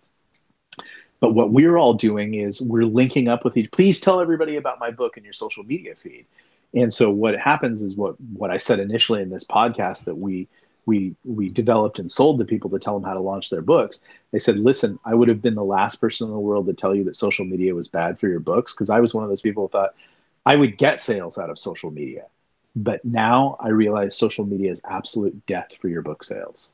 But 1.18 1.32
what 1.32 1.50
we're 1.50 1.78
all 1.78 1.94
doing 1.94 2.34
is 2.34 2.60
we're 2.60 2.84
linking 2.84 3.26
up 3.26 3.44
with 3.44 3.56
each. 3.56 3.70
Please 3.72 4.00
tell 4.00 4.20
everybody 4.20 4.56
about 4.56 4.78
my 4.78 4.90
book 4.90 5.16
in 5.16 5.24
your 5.24 5.32
social 5.32 5.64
media 5.64 5.94
feed. 5.96 6.26
And 6.74 6.92
so 6.92 7.10
what 7.10 7.38
happens 7.38 7.80
is 7.80 7.96
what 7.96 8.20
what 8.34 8.50
I 8.50 8.58
said 8.58 8.80
initially 8.80 9.22
in 9.22 9.30
this 9.30 9.44
podcast 9.44 10.04
that 10.04 10.16
we 10.16 10.48
we 10.86 11.14
we 11.24 11.50
developed 11.50 11.98
and 11.98 12.10
sold 12.10 12.38
to 12.38 12.44
people 12.44 12.70
to 12.70 12.78
tell 12.78 12.94
them 12.94 13.08
how 13.08 13.14
to 13.14 13.20
launch 13.20 13.50
their 13.50 13.62
books. 13.62 13.98
They 14.32 14.38
said, 14.38 14.58
"Listen, 14.58 14.98
I 15.04 15.14
would 15.14 15.28
have 15.28 15.42
been 15.42 15.54
the 15.54 15.64
last 15.64 16.00
person 16.00 16.26
in 16.26 16.32
the 16.32 16.38
world 16.38 16.66
to 16.66 16.74
tell 16.74 16.94
you 16.94 17.04
that 17.04 17.16
social 17.16 17.44
media 17.44 17.74
was 17.74 17.88
bad 17.88 18.18
for 18.18 18.28
your 18.28 18.40
books 18.40 18.74
because 18.74 18.90
I 18.90 19.00
was 19.00 19.14
one 19.14 19.24
of 19.24 19.30
those 19.30 19.42
people 19.42 19.64
who 19.64 19.68
thought 19.70 19.94
I 20.44 20.56
would 20.56 20.78
get 20.78 21.00
sales 21.00 21.38
out 21.38 21.50
of 21.50 21.58
social 21.58 21.90
media. 21.90 22.26
But 22.74 23.04
now 23.04 23.56
I 23.58 23.68
realize 23.68 24.16
social 24.16 24.44
media 24.44 24.70
is 24.70 24.80
absolute 24.84 25.46
death 25.46 25.70
for 25.80 25.88
your 25.88 26.02
book 26.02 26.22
sales." 26.22 26.72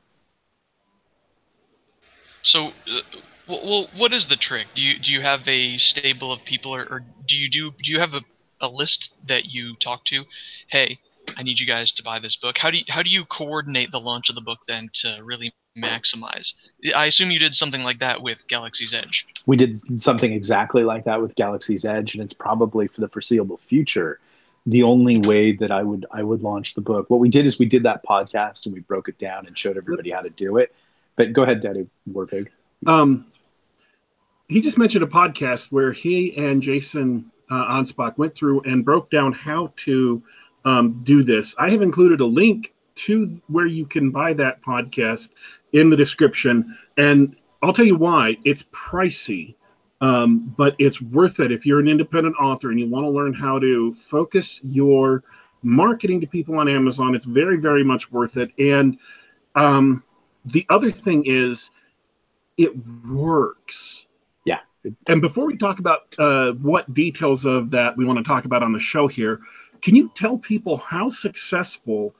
So, 2.43 2.67
uh, 2.91 3.01
well, 3.47 3.87
what 3.95 4.13
is 4.13 4.27
the 4.27 4.35
trick? 4.35 4.67
Do 4.75 4.81
you 4.81 4.99
do 4.99 5.11
you 5.11 5.21
have 5.21 5.47
a 5.47 5.77
stable 5.77 6.31
of 6.31 6.43
people, 6.45 6.75
or, 6.75 6.81
or 6.83 7.03
do 7.27 7.37
you 7.37 7.49
do 7.49 7.71
do 7.81 7.91
you 7.91 7.99
have 7.99 8.13
a, 8.13 8.21
a 8.63 8.67
list 8.67 9.13
that 9.27 9.53
you 9.53 9.75
talk 9.75 10.03
to? 10.05 10.23
Hey, 10.67 10.99
I 11.37 11.43
need 11.43 11.59
you 11.59 11.67
guys 11.67 11.91
to 11.93 12.03
buy 12.03 12.19
this 12.19 12.35
book. 12.35 12.57
How 12.57 12.71
do 12.71 12.77
you, 12.77 12.83
how 12.89 13.03
do 13.03 13.09
you 13.09 13.25
coordinate 13.25 13.91
the 13.91 13.99
launch 13.99 14.29
of 14.29 14.35
the 14.35 14.41
book 14.41 14.59
then 14.67 14.89
to 14.93 15.19
really 15.23 15.53
maximize? 15.77 16.53
I 16.95 17.05
assume 17.05 17.29
you 17.29 17.39
did 17.39 17.55
something 17.55 17.83
like 17.83 17.99
that 17.99 18.21
with 18.21 18.47
Galaxy's 18.47 18.93
Edge. 18.93 19.27
we 19.45 19.57
did 19.57 20.01
something 20.01 20.33
exactly 20.33 20.83
like 20.83 21.05
that 21.05 21.21
with 21.21 21.35
Galaxy's 21.35 21.85
Edge, 21.85 22.15
and 22.15 22.23
it's 22.23 22.33
probably 22.33 22.87
for 22.87 23.01
the 23.01 23.07
foreseeable 23.07 23.59
future 23.67 24.19
the 24.65 24.83
only 24.83 25.17
way 25.19 25.51
that 25.53 25.71
I 25.71 25.83
would 25.83 26.05
I 26.11 26.23
would 26.23 26.41
launch 26.41 26.73
the 26.73 26.81
book. 26.81 27.09
What 27.09 27.19
we 27.19 27.29
did 27.29 27.45
is 27.45 27.59
we 27.59 27.65
did 27.65 27.83
that 27.83 28.03
podcast 28.05 28.65
and 28.65 28.73
we 28.73 28.79
broke 28.81 29.09
it 29.09 29.19
down 29.19 29.45
and 29.45 29.57
showed 29.57 29.77
everybody 29.77 30.11
how 30.11 30.21
to 30.21 30.29
do 30.29 30.57
it. 30.57 30.73
But 31.15 31.33
go 31.33 31.43
ahead, 31.43 31.61
Daddy 31.61 31.87
Warpig. 32.09 32.47
Um, 32.87 33.25
he 34.47 34.61
just 34.61 34.77
mentioned 34.77 35.03
a 35.03 35.07
podcast 35.07 35.71
where 35.71 35.91
he 35.91 36.35
and 36.37 36.61
Jason 36.61 37.31
uh, 37.53 37.71
Anspach 37.77 38.17
went 38.17 38.33
through 38.33 38.61
and 38.61 38.83
broke 38.83 39.11
down 39.11 39.31
how 39.31 39.71
to 39.75 40.23
um, 40.65 41.01
do 41.03 41.23
this. 41.23 41.55
I 41.59 41.69
have 41.69 41.81
included 41.83 42.19
a 42.19 42.25
link 42.25 42.73
to 42.95 43.41
where 43.47 43.67
you 43.67 43.85
can 43.85 44.09
buy 44.09 44.33
that 44.33 44.61
podcast 44.63 45.29
in 45.71 45.89
the 45.89 45.95
description, 45.95 46.75
and 46.97 47.35
I'll 47.61 47.73
tell 47.73 47.85
you 47.85 47.95
why. 47.95 48.37
It's 48.43 48.63
pricey, 48.71 49.55
um, 50.01 50.53
but 50.57 50.75
it's 50.79 50.99
worth 50.99 51.39
it 51.39 51.51
if 51.51 51.65
you're 51.65 51.79
an 51.79 51.87
independent 51.87 52.35
author 52.39 52.71
and 52.71 52.79
you 52.79 52.89
want 52.89 53.05
to 53.05 53.09
learn 53.09 53.33
how 53.33 53.59
to 53.59 53.93
focus 53.93 54.59
your 54.63 55.23
marketing 55.61 56.21
to 56.21 56.27
people 56.27 56.57
on 56.57 56.67
Amazon. 56.67 57.13
It's 57.15 57.25
very, 57.25 57.57
very 57.57 57.83
much 57.83 58.11
worth 58.11 58.35
it. 58.37 58.51
And 58.57 58.97
um, 59.55 60.03
the 60.45 60.65
other 60.69 60.91
thing 60.91 61.25
is, 61.25 61.69
it 62.57 62.73
works. 63.05 64.07
And 65.07 65.21
before 65.21 65.45
we 65.45 65.57
talk 65.57 65.79
about 65.79 66.13
uh, 66.19 66.51
what 66.53 66.93
details 66.93 67.45
of 67.45 67.71
that 67.71 67.95
we 67.97 68.05
want 68.05 68.17
to 68.17 68.23
talk 68.23 68.45
about 68.45 68.63
on 68.63 68.73
the 68.73 68.79
show 68.79 69.07
here, 69.07 69.39
can 69.81 69.95
you 69.95 70.11
tell 70.15 70.37
people 70.37 70.77
how 70.77 71.09
successful 71.09 72.15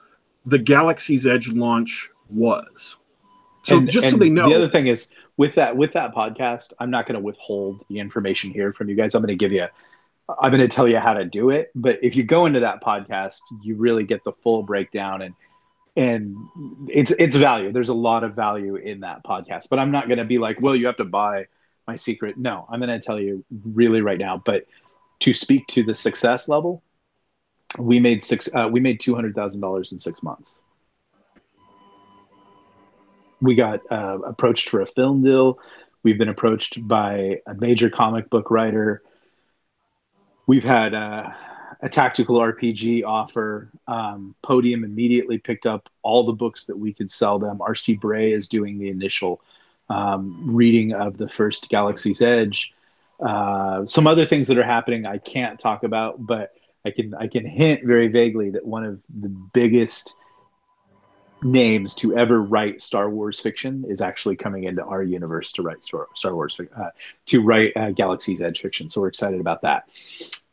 the 0.46 0.60
Galaxy's 0.60 1.26
Edge 1.28 1.50
launch 1.50 2.10
was? 2.30 2.98
So 3.64 3.78
And- 3.78 3.90
just 3.90 4.10
so 4.10 4.18
they 4.18 4.30
know, 4.30 4.50
The 4.50 4.56
other 4.56 4.70
thing 4.70 4.88
is 4.88 5.14
with 5.38 5.56
that 5.56 5.76
with 5.76 5.94
that 5.94 6.14
podcast, 6.14 6.74
I'm 6.80 6.92
not 6.92 7.06
going 7.06 7.16
to 7.16 7.24
withhold 7.24 7.84
the 7.90 8.00
information 8.00 8.52
here 8.52 8.74
from 8.74 8.90
you 8.90 8.96
guys. 8.96 9.16
I'm 9.16 9.22
going 9.22 9.30
to 9.30 9.36
give 9.36 9.52
you 9.52 9.68
I'm 10.42 10.52
going 10.52 10.62
to 10.62 10.74
tell 10.74 10.88
you 10.88 11.00
how 11.00 11.14
to 11.14 11.26
do 11.26 11.50
it, 11.50 11.70
but 11.76 12.00
if 12.02 12.16
you 12.16 12.24
go 12.24 12.46
into 12.46 12.62
that 12.62 12.82
podcast, 12.82 13.40
you 13.62 13.76
really 13.76 14.06
get 14.06 14.24
the 14.24 14.32
full 14.42 14.64
breakdown 14.64 15.22
and 15.22 15.36
and 15.96 16.36
it's 16.88 17.12
it's 17.12 17.36
value. 17.36 17.72
There's 17.72 17.90
a 17.90 17.94
lot 17.94 18.24
of 18.24 18.34
value 18.34 18.76
in 18.76 19.02
that 19.02 19.24
podcast, 19.24 19.68
but 19.70 19.80
I'm 19.80 19.92
not 19.92 20.08
going 20.08 20.18
to 20.18 20.26
be 20.26 20.40
like, 20.40 20.62
well, 20.62 20.76
you 20.76 20.88
have 20.88 20.98
to 20.98 21.06
buy 21.06 21.48
my 21.88 21.96
secret. 21.96 22.38
No, 22.38 22.66
I'm 22.70 22.80
going 22.80 22.90
to 22.90 23.06
tell 23.06 23.20
you 23.20 23.44
really 23.64 24.02
right 24.02 24.18
now. 24.18 24.42
But 24.44 24.66
to 25.22 25.34
speak 25.34 25.68
to 25.68 25.84
the 25.84 25.96
success 25.96 26.48
level, 26.48 26.84
we 27.80 28.00
made 28.00 28.24
six. 28.24 28.50
Uh, 28.54 28.68
we 28.72 28.80
made 28.80 29.00
two 29.00 29.16
hundred 29.16 29.36
thousand 29.36 29.62
dollars 29.62 29.92
in 29.92 30.00
six 30.00 30.22
months. 30.22 30.62
We 33.42 33.56
got 33.56 33.82
uh, 33.92 34.20
approached 34.26 34.70
for 34.70 34.82
a 34.82 34.86
film 34.86 35.24
deal. 35.24 35.60
We've 36.04 36.18
been 36.18 36.30
approached 36.30 36.88
by 36.88 37.42
a 37.48 37.54
major 37.56 37.90
comic 37.90 38.30
book 38.30 38.52
writer. 38.52 39.02
We've 40.48 40.64
had 40.64 40.94
uh, 40.94 41.30
a 41.82 41.90
tactical 41.90 42.40
RPG 42.40 43.04
offer. 43.06 43.70
Um, 43.88 44.36
Podium 44.44 44.84
immediately 44.84 45.38
picked 45.38 45.66
up 45.66 45.90
all 46.02 46.26
the 46.26 46.34
books 46.34 46.66
that 46.66 46.78
we 46.78 46.94
could 46.94 47.10
sell 47.10 47.40
them. 47.40 47.60
RC 47.60 48.00
Bray 48.00 48.32
is 48.32 48.48
doing 48.50 48.80
the 48.80 48.90
initial 48.90 49.42
um, 49.90 50.56
reading 50.56 50.94
of 50.94 51.18
the 51.18 51.30
first 51.30 51.70
Galaxy's 51.70 52.22
Edge. 52.22 52.74
Uh, 53.20 53.86
some 53.86 54.08
other 54.08 54.26
things 54.26 54.48
that 54.48 54.58
are 54.58 54.64
happening 54.64 55.06
I 55.06 55.18
can't 55.18 55.60
talk 55.60 55.84
about, 55.84 56.26
but 56.26 56.54
I 56.86 56.92
can 56.92 57.14
I 57.14 57.28
can 57.28 57.46
hint 57.46 57.86
very 57.86 58.08
vaguely 58.08 58.50
that 58.52 58.66
one 58.66 58.84
of 58.84 59.00
the 59.22 59.30
biggest 59.30 60.16
names 61.44 61.94
to 61.96 62.18
ever 62.18 62.42
write 62.42 62.82
Star 62.82 63.10
Wars 63.10 63.40
fiction 63.40 63.86
is 63.88 64.02
actually 64.02 64.36
coming 64.36 64.64
into 64.64 64.84
our 64.84 65.04
universe 65.04 65.52
to 65.54 65.62
write 65.62 65.84
Star, 65.84 66.08
Star 66.16 66.34
Wars 66.34 66.58
uh, 66.76 66.90
to 67.28 67.42
write 67.42 67.76
uh, 67.76 67.92
Galaxy's 67.92 68.42
Edge 68.42 68.62
fiction. 68.62 68.90
So 68.90 69.02
we're 69.02 69.10
excited 69.10 69.40
about 69.40 69.62
that. 69.62 69.88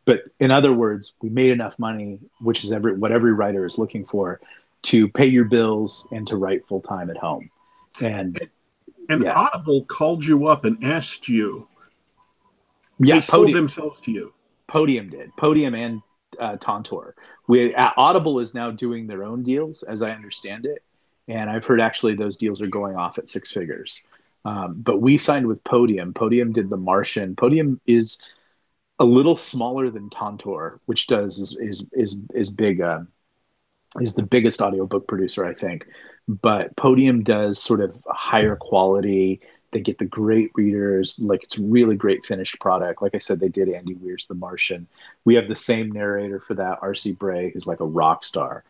But 0.04 0.24
in 0.40 0.50
other 0.50 0.72
words, 0.72 1.14
we 1.22 1.28
made 1.28 1.50
enough 1.50 1.78
money, 1.78 2.18
which 2.40 2.64
is 2.64 2.72
every 2.72 2.96
what 2.96 3.12
every 3.12 3.32
writer 3.32 3.64
is 3.66 3.78
looking 3.78 4.04
for, 4.06 4.40
to 4.82 5.08
pay 5.08 5.26
your 5.26 5.44
bills 5.44 6.08
and 6.10 6.26
to 6.28 6.36
write 6.36 6.66
full 6.66 6.80
time 6.80 7.10
at 7.10 7.16
home. 7.16 7.50
And 8.00 8.40
and 9.10 9.24
yeah. 9.24 9.34
Audible 9.34 9.84
called 9.84 10.24
you 10.24 10.46
up 10.46 10.64
and 10.64 10.82
asked 10.84 11.28
you. 11.28 11.68
yeah, 12.98 13.16
they 13.16 13.20
sold 13.20 13.46
Podium, 13.46 13.58
themselves 13.58 14.00
to 14.02 14.12
you. 14.12 14.32
Podium 14.68 15.10
did 15.10 15.36
Podium 15.36 15.74
and 15.74 16.02
uh, 16.38 16.56
Tantor. 16.56 17.14
We 17.48 17.74
uh, 17.74 17.90
Audible 17.96 18.40
is 18.40 18.54
now 18.54 18.70
doing 18.70 19.06
their 19.06 19.24
own 19.24 19.42
deals, 19.42 19.82
as 19.82 20.02
I 20.02 20.10
understand 20.10 20.66
it, 20.66 20.82
and 21.28 21.50
I've 21.50 21.64
heard 21.64 21.80
actually 21.80 22.14
those 22.14 22.38
deals 22.38 22.62
are 22.62 22.68
going 22.68 22.96
off 22.96 23.18
at 23.18 23.28
six 23.28 23.50
figures. 23.50 24.02
Um, 24.44 24.76
but 24.78 25.02
we 25.02 25.18
signed 25.18 25.46
with 25.46 25.62
Podium. 25.64 26.14
Podium 26.14 26.52
did 26.52 26.70
The 26.70 26.76
Martian. 26.76 27.36
Podium 27.36 27.80
is 27.86 28.20
a 28.98 29.04
little 29.04 29.36
smaller 29.36 29.90
than 29.90 30.08
Tantor, 30.08 30.80
which 30.86 31.06
does 31.08 31.38
is 31.38 31.56
is 31.56 31.84
is, 31.92 32.20
is 32.34 32.50
big. 32.50 32.80
Uh, 32.80 33.00
is 34.00 34.14
the 34.14 34.22
biggest 34.22 34.60
audiobook 34.60 35.08
producer, 35.08 35.44
I 35.44 35.54
think. 35.54 35.86
But 36.30 36.76
Podium 36.76 37.24
does 37.24 37.60
sort 37.60 37.80
of 37.80 37.98
higher 38.06 38.54
quality. 38.54 39.40
They 39.72 39.80
get 39.80 39.98
the 39.98 40.04
great 40.04 40.52
readers. 40.54 41.18
Like 41.18 41.42
it's 41.42 41.58
really 41.58 41.96
great 41.96 42.24
finished 42.24 42.60
product. 42.60 43.02
Like 43.02 43.16
I 43.16 43.18
said, 43.18 43.40
they 43.40 43.48
did 43.48 43.68
Andy 43.68 43.94
Weir's 43.94 44.26
The 44.26 44.34
Martian. 44.34 44.86
We 45.24 45.34
have 45.34 45.48
the 45.48 45.56
same 45.56 45.90
narrator 45.90 46.38
for 46.38 46.54
that, 46.54 46.78
R.C. 46.82 47.12
Bray, 47.12 47.50
who's 47.50 47.66
like 47.66 47.80
a 47.80 47.86
rock 47.86 48.24
star. 48.24 48.62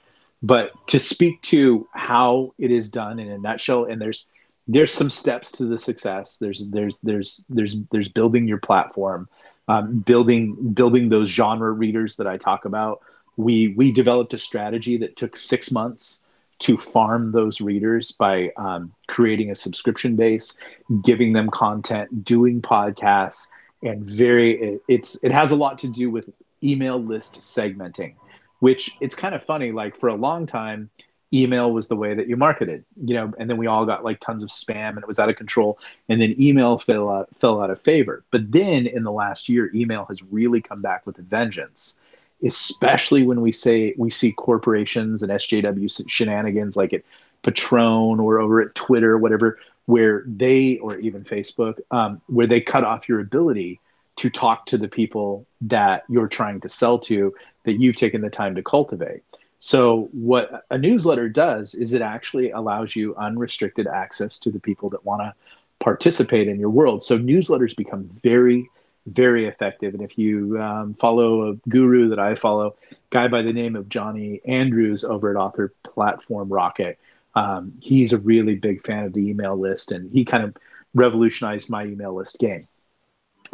But 0.42 0.70
to 0.86 0.98
speak 0.98 1.42
to 1.42 1.86
how 1.92 2.54
it 2.56 2.70
is 2.70 2.90
done 2.90 3.18
in 3.18 3.30
a 3.30 3.36
nutshell, 3.36 3.84
and 3.84 4.00
there's 4.00 4.26
there's 4.66 4.92
some 4.92 5.10
steps 5.10 5.52
to 5.52 5.66
the 5.66 5.78
success. 5.78 6.38
There's 6.38 6.70
there's 6.70 6.98
there's 7.00 7.44
there's 7.50 7.76
there's 7.90 8.08
building 8.08 8.48
your 8.48 8.58
platform, 8.58 9.28
um, 9.68 9.98
building 9.98 10.72
building 10.72 11.10
those 11.10 11.28
genre 11.28 11.72
readers 11.72 12.16
that 12.16 12.26
I 12.26 12.38
talk 12.38 12.64
about 12.64 13.02
we 13.36 13.68
we 13.68 13.92
developed 13.92 14.34
a 14.34 14.38
strategy 14.38 14.96
that 14.98 15.16
took 15.16 15.36
six 15.36 15.70
months 15.70 16.22
to 16.60 16.76
farm 16.76 17.32
those 17.32 17.60
readers 17.60 18.12
by 18.12 18.52
um, 18.56 18.92
creating 19.08 19.50
a 19.50 19.56
subscription 19.56 20.14
base, 20.14 20.58
giving 21.02 21.32
them 21.32 21.50
content, 21.50 22.24
doing 22.24 22.62
podcasts, 22.62 23.48
and 23.82 24.04
very 24.04 24.60
it, 24.60 24.82
it's 24.88 25.24
it 25.24 25.32
has 25.32 25.50
a 25.50 25.56
lot 25.56 25.78
to 25.78 25.88
do 25.88 26.10
with 26.10 26.30
email 26.62 27.02
list 27.02 27.40
segmenting, 27.40 28.14
which 28.60 28.96
it's 29.00 29.14
kind 29.14 29.34
of 29.34 29.42
funny. 29.42 29.72
Like 29.72 29.98
for 29.98 30.08
a 30.08 30.14
long 30.14 30.46
time, 30.46 30.90
email 31.32 31.72
was 31.72 31.88
the 31.88 31.96
way 31.96 32.14
that 32.14 32.28
you 32.28 32.36
marketed, 32.36 32.84
you 33.04 33.14
know, 33.14 33.32
and 33.38 33.48
then 33.48 33.56
we 33.56 33.66
all 33.66 33.86
got 33.86 34.04
like 34.04 34.20
tons 34.20 34.42
of 34.42 34.50
spam 34.50 34.90
and 34.90 34.98
it 34.98 35.08
was 35.08 35.18
out 35.18 35.30
of 35.30 35.36
control, 35.36 35.78
and 36.10 36.20
then 36.20 36.34
email 36.38 36.78
fell 36.78 37.08
out 37.08 37.28
fell 37.40 37.62
out 37.62 37.70
of 37.70 37.80
favor. 37.80 38.22
But 38.30 38.52
then 38.52 38.86
in 38.86 39.02
the 39.02 39.12
last 39.12 39.48
year, 39.48 39.70
email 39.74 40.04
has 40.06 40.22
really 40.22 40.60
come 40.60 40.82
back 40.82 41.06
with 41.06 41.18
a 41.18 41.22
vengeance 41.22 41.96
especially 42.44 43.22
when 43.22 43.40
we 43.40 43.52
say 43.52 43.94
we 43.96 44.10
see 44.10 44.32
corporations 44.32 45.22
and 45.22 45.32
SJW 45.32 46.08
shenanigans 46.08 46.76
like 46.76 46.92
at 46.92 47.02
Patreon 47.42 48.20
or 48.20 48.38
over 48.38 48.60
at 48.60 48.74
Twitter, 48.74 49.18
whatever, 49.18 49.58
where 49.86 50.24
they 50.26 50.78
or 50.78 50.98
even 50.98 51.24
Facebook, 51.24 51.80
um, 51.90 52.20
where 52.26 52.46
they 52.46 52.60
cut 52.60 52.84
off 52.84 53.08
your 53.08 53.20
ability 53.20 53.80
to 54.16 54.30
talk 54.30 54.66
to 54.66 54.76
the 54.76 54.88
people 54.88 55.46
that 55.62 56.04
you're 56.08 56.28
trying 56.28 56.60
to 56.60 56.68
sell 56.68 56.98
to 56.98 57.34
that 57.64 57.80
you've 57.80 57.96
taken 57.96 58.20
the 58.20 58.30
time 58.30 58.54
to 58.54 58.62
cultivate. 58.62 59.22
So, 59.60 60.08
what 60.12 60.64
a 60.70 60.78
newsletter 60.78 61.28
does 61.28 61.74
is 61.74 61.92
it 61.92 62.02
actually 62.02 62.50
allows 62.50 62.96
you 62.96 63.14
unrestricted 63.16 63.86
access 63.86 64.38
to 64.40 64.50
the 64.50 64.58
people 64.58 64.88
that 64.90 65.04
want 65.04 65.20
to 65.20 65.34
participate 65.80 66.48
in 66.48 66.58
your 66.58 66.70
world. 66.70 67.02
So, 67.02 67.18
newsletters 67.18 67.76
become 67.76 68.10
very 68.22 68.68
very 69.06 69.46
effective. 69.46 69.94
And 69.94 70.02
if 70.02 70.18
you 70.18 70.60
um, 70.60 70.94
follow 70.94 71.50
a 71.50 71.54
guru 71.68 72.08
that 72.10 72.18
I 72.18 72.34
follow, 72.34 72.76
guy 73.10 73.28
by 73.28 73.42
the 73.42 73.52
name 73.52 73.76
of 73.76 73.88
Johnny 73.88 74.40
Andrews 74.44 75.04
over 75.04 75.30
at 75.30 75.36
Author 75.36 75.72
Platform 75.82 76.48
Rocket, 76.48 76.98
um, 77.34 77.72
he's 77.80 78.12
a 78.12 78.18
really 78.18 78.56
big 78.56 78.84
fan 78.84 79.04
of 79.04 79.12
the 79.12 79.28
email 79.28 79.56
list, 79.56 79.92
and 79.92 80.10
he 80.12 80.24
kind 80.24 80.44
of 80.44 80.56
revolutionized 80.94 81.70
my 81.70 81.84
email 81.84 82.14
list 82.14 82.38
game. 82.38 82.66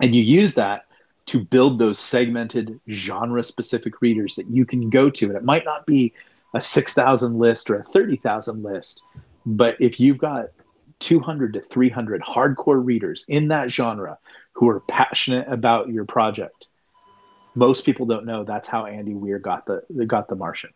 And 0.01 0.15
you 0.15 0.23
use 0.23 0.55
that 0.55 0.87
to 1.27 1.45
build 1.45 1.79
those 1.79 1.99
segmented 1.99 2.79
genre 2.91 3.43
specific 3.43 4.01
readers 4.01 4.37
that 4.37 4.49
you 4.49 4.65
can 4.65 4.91
go 4.91 5.11
to. 5.11 5.27
And 5.27 5.37
it 5.37 5.45
might 5.45 5.65
not 5.65 5.85
be 5.87 6.13
a 6.55 6.61
6,000 6.61 7.39
list 7.39 7.69
or 7.69 7.81
a 7.81 7.83
30,000 7.85 8.63
list, 8.63 9.03
but 9.45 9.77
if 9.81 10.01
you've 10.01 10.19
got 10.19 10.47
200 11.01 11.55
to 11.55 11.61
300 11.61 12.23
hardcore 12.23 12.85
readers 12.85 13.25
in 13.29 13.49
that 13.49 13.71
genre 13.71 14.19
who 14.53 14.69
are 14.69 14.81
passionate 14.81 15.47
about 15.49 15.89
your 15.89 16.05
project. 16.05 16.69
Most 17.55 17.85
people 17.85 18.07
don't 18.07 18.27
know 18.27 18.45
that's 18.45 18.69
how 18.69 18.87
Andy 18.87 19.15
Weir 19.15 19.39
got 19.39 19.67
the 19.67 19.83
got 20.07 20.29
the 20.29 20.37
Martian. 20.37 20.71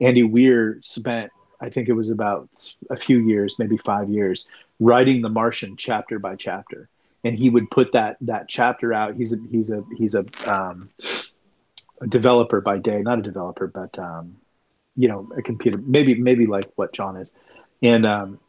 Andy 0.00 0.22
Weir 0.22 0.78
spent, 0.82 1.30
I 1.60 1.68
think 1.68 1.88
it 1.88 1.92
was 1.92 2.10
about 2.10 2.48
a 2.88 2.96
few 2.96 3.18
years, 3.18 3.58
maybe 3.58 3.76
five 3.76 4.08
years, 4.08 4.48
writing 4.78 5.20
the 5.20 5.28
Martian 5.28 5.76
chapter 5.76 6.18
by 6.18 6.36
chapter, 6.36 6.88
and 7.22 7.38
he 7.38 7.50
would 7.50 7.70
put 7.70 7.92
that 7.92 8.16
that 8.22 8.48
chapter 8.48 8.92
out. 8.92 9.14
He's 9.14 9.32
a 9.32 9.36
he's 9.50 9.70
a 9.70 9.84
he's 9.96 10.14
a, 10.14 10.24
um, 10.46 10.90
a 12.00 12.06
developer 12.06 12.60
by 12.60 12.78
day, 12.78 13.02
not 13.02 13.18
a 13.18 13.22
developer, 13.22 13.66
but 13.66 13.98
um, 13.98 14.36
you 14.96 15.08
know, 15.08 15.30
a 15.36 15.42
computer, 15.42 15.78
maybe 15.78 16.14
maybe 16.14 16.46
like 16.46 16.70
what 16.76 16.92
John 16.92 17.16
is, 17.16 17.34
and 17.82 18.06
um, 18.06 18.40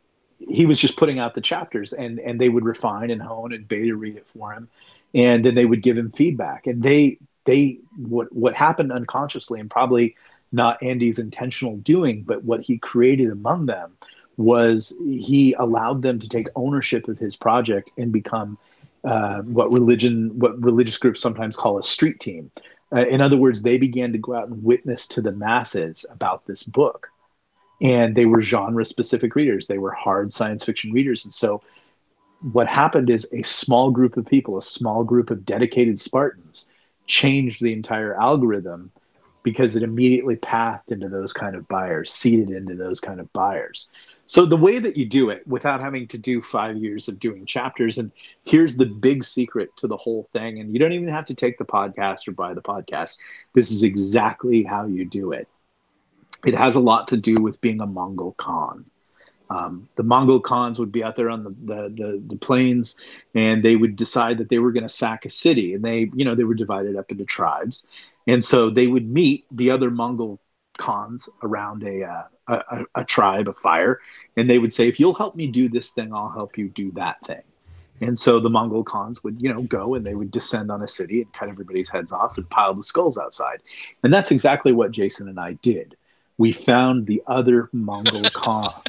he 0.49 0.65
was 0.65 0.79
just 0.79 0.97
putting 0.97 1.19
out 1.19 1.35
the 1.35 1.41
chapters 1.41 1.93
and 1.93 2.19
and 2.19 2.39
they 2.39 2.49
would 2.49 2.65
refine 2.65 3.09
and 3.09 3.21
hone 3.21 3.53
and 3.53 3.67
beta 3.67 3.95
read 3.95 4.17
it 4.17 4.27
for 4.33 4.53
him 4.53 4.67
and 5.13 5.45
then 5.45 5.55
they 5.55 5.65
would 5.65 5.83
give 5.83 5.97
him 5.97 6.11
feedback. 6.11 6.67
And 6.67 6.81
they 6.83 7.17
they 7.45 7.79
what 7.97 8.31
what 8.33 8.53
happened 8.53 8.91
unconsciously 8.91 9.59
and 9.59 9.69
probably 9.69 10.15
not 10.51 10.81
Andy's 10.83 11.19
intentional 11.19 11.77
doing 11.77 12.23
but 12.23 12.43
what 12.43 12.61
he 12.61 12.77
created 12.77 13.31
among 13.31 13.65
them 13.65 13.91
was 14.37 14.93
he 14.99 15.53
allowed 15.53 16.01
them 16.01 16.19
to 16.19 16.29
take 16.29 16.47
ownership 16.55 17.07
of 17.07 17.17
his 17.17 17.35
project 17.35 17.91
and 17.97 18.11
become 18.11 18.57
uh, 19.03 19.41
what 19.41 19.71
religion 19.71 20.37
what 20.39 20.61
religious 20.61 20.97
groups 20.97 21.21
sometimes 21.21 21.55
call 21.55 21.77
a 21.77 21.83
street 21.83 22.19
team. 22.19 22.51
Uh, 22.93 23.05
in 23.07 23.21
other 23.21 23.37
words 23.37 23.63
they 23.63 23.77
began 23.77 24.11
to 24.11 24.17
go 24.17 24.33
out 24.35 24.47
and 24.47 24.63
witness 24.63 25.07
to 25.07 25.21
the 25.21 25.31
masses 25.31 26.05
about 26.09 26.45
this 26.45 26.63
book 26.63 27.10
and 27.81 28.15
they 28.15 28.25
were 28.25 28.41
genre 28.41 28.85
specific 28.85 29.35
readers. 29.35 29.67
They 29.67 29.79
were 29.79 29.91
hard 29.91 30.31
science 30.31 30.63
fiction 30.63 30.91
readers. 30.91 31.25
And 31.25 31.33
so 31.33 31.61
what 32.51 32.67
happened 32.67 33.09
is 33.09 33.27
a 33.33 33.43
small 33.43 33.91
group 33.91 34.17
of 34.17 34.25
people 34.25 34.57
a 34.57 34.63
small 34.63 35.03
group 35.03 35.29
of 35.29 35.45
dedicated 35.45 35.99
spartans 35.99 36.69
changed 37.07 37.61
the 37.61 37.73
entire 37.73 38.15
algorithm 38.19 38.91
because 39.43 39.75
it 39.75 39.81
immediately 39.83 40.35
pathed 40.35 40.91
into 40.91 41.09
those 41.09 41.33
kind 41.33 41.55
of 41.55 41.67
buyers 41.67 42.13
seeded 42.13 42.51
into 42.51 42.75
those 42.75 42.99
kind 42.99 43.19
of 43.19 43.31
buyers. 43.33 43.89
So 44.27 44.45
the 44.45 44.57
way 44.57 44.77
that 44.79 44.95
you 44.95 45.05
do 45.05 45.29
it 45.29 45.45
without 45.47 45.81
having 45.81 46.07
to 46.09 46.17
do 46.17 46.41
five 46.41 46.77
years 46.77 47.07
of 47.07 47.19
doing 47.19 47.45
chapters 47.45 47.97
and 47.97 48.11
here's 48.45 48.77
the 48.77 48.85
big 48.85 49.23
secret 49.23 49.75
to 49.77 49.87
the 49.87 49.97
whole 49.97 50.29
thing 50.31 50.59
and 50.59 50.71
you 50.71 50.79
don't 50.79 50.93
even 50.93 51.09
have 51.09 51.25
to 51.25 51.35
take 51.35 51.57
the 51.57 51.65
podcast 51.65 52.27
or 52.27 52.31
buy 52.31 52.53
the 52.53 52.61
podcast. 52.61 53.17
This 53.53 53.71
is 53.71 53.83
exactly 53.83 54.63
how 54.63 54.85
you 54.85 55.05
do 55.05 55.31
it 55.31 55.47
it 56.45 56.53
has 56.53 56.75
a 56.75 56.79
lot 56.79 57.07
to 57.09 57.17
do 57.17 57.41
with 57.41 57.61
being 57.61 57.81
a 57.81 57.85
Mongol 57.85 58.33
Khan. 58.33 58.85
Um, 59.49 59.89
the 59.97 60.03
Mongol 60.03 60.39
Khans 60.39 60.79
would 60.79 60.93
be 60.93 61.03
out 61.03 61.17
there 61.17 61.29
on 61.29 61.43
the, 61.43 61.49
the, 61.49 61.89
the, 61.89 62.23
the 62.25 62.35
plains 62.37 62.95
and 63.35 63.61
they 63.61 63.75
would 63.75 63.97
decide 63.97 64.37
that 64.37 64.47
they 64.47 64.59
were 64.59 64.71
going 64.71 64.83
to 64.83 64.89
sack 64.89 65.25
a 65.25 65.29
city 65.29 65.73
and 65.73 65.83
they, 65.83 66.09
you 66.13 66.23
know, 66.23 66.35
they 66.35 66.45
were 66.45 66.53
divided 66.53 66.95
up 66.95 67.11
into 67.11 67.25
tribes. 67.25 67.85
And 68.27 68.41
so 68.41 68.69
they 68.69 68.87
would 68.87 69.09
meet 69.09 69.45
the 69.51 69.71
other 69.71 69.91
Mongol 69.91 70.39
Khans 70.77 71.27
around 71.43 71.83
a, 71.83 72.03
uh, 72.03 72.23
a, 72.47 72.85
a 72.95 73.03
tribe, 73.03 73.49
a 73.49 73.53
fire, 73.53 73.99
and 74.37 74.49
they 74.49 74.57
would 74.57 74.73
say, 74.73 74.87
if 74.87 75.01
you'll 75.01 75.13
help 75.13 75.35
me 75.35 75.47
do 75.47 75.67
this 75.67 75.91
thing, 75.91 76.13
I'll 76.13 76.29
help 76.29 76.57
you 76.57 76.69
do 76.69 76.91
that 76.93 77.19
thing. 77.21 77.43
And 77.99 78.17
so 78.17 78.39
the 78.39 78.49
Mongol 78.49 78.85
Khans 78.85 79.21
would, 79.23 79.41
you 79.41 79.53
know, 79.53 79.63
go 79.63 79.95
and 79.95 80.05
they 80.05 80.15
would 80.15 80.31
descend 80.31 80.71
on 80.71 80.81
a 80.81 80.87
city 80.87 81.21
and 81.21 81.33
cut 81.33 81.49
everybody's 81.49 81.89
heads 81.89 82.13
off 82.13 82.37
and 82.37 82.49
pile 82.49 82.73
the 82.73 82.83
skulls 82.83 83.17
outside. 83.17 83.59
And 84.03 84.13
that's 84.13 84.31
exactly 84.31 84.71
what 84.71 84.91
Jason 84.91 85.27
and 85.27 85.39
I 85.39 85.53
did 85.61 85.97
we 86.37 86.53
found 86.53 87.05
the 87.05 87.21
other 87.27 87.69
Mongol 87.71 88.29
Khan. 88.33 88.81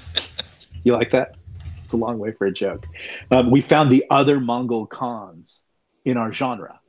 you 0.85 0.93
like 0.95 1.11
that? 1.13 1.37
It's 1.85 1.93
a 1.93 1.97
long 1.97 2.19
way 2.19 2.33
for 2.33 2.47
a 2.47 2.53
joke. 2.53 2.87
Um, 3.31 3.51
we 3.51 3.61
found 3.61 3.91
the 3.91 4.05
other 4.11 4.41
Mongol 4.41 4.87
Khans 4.87 5.63
in 6.05 6.17
our 6.17 6.33
genre, 6.33 6.81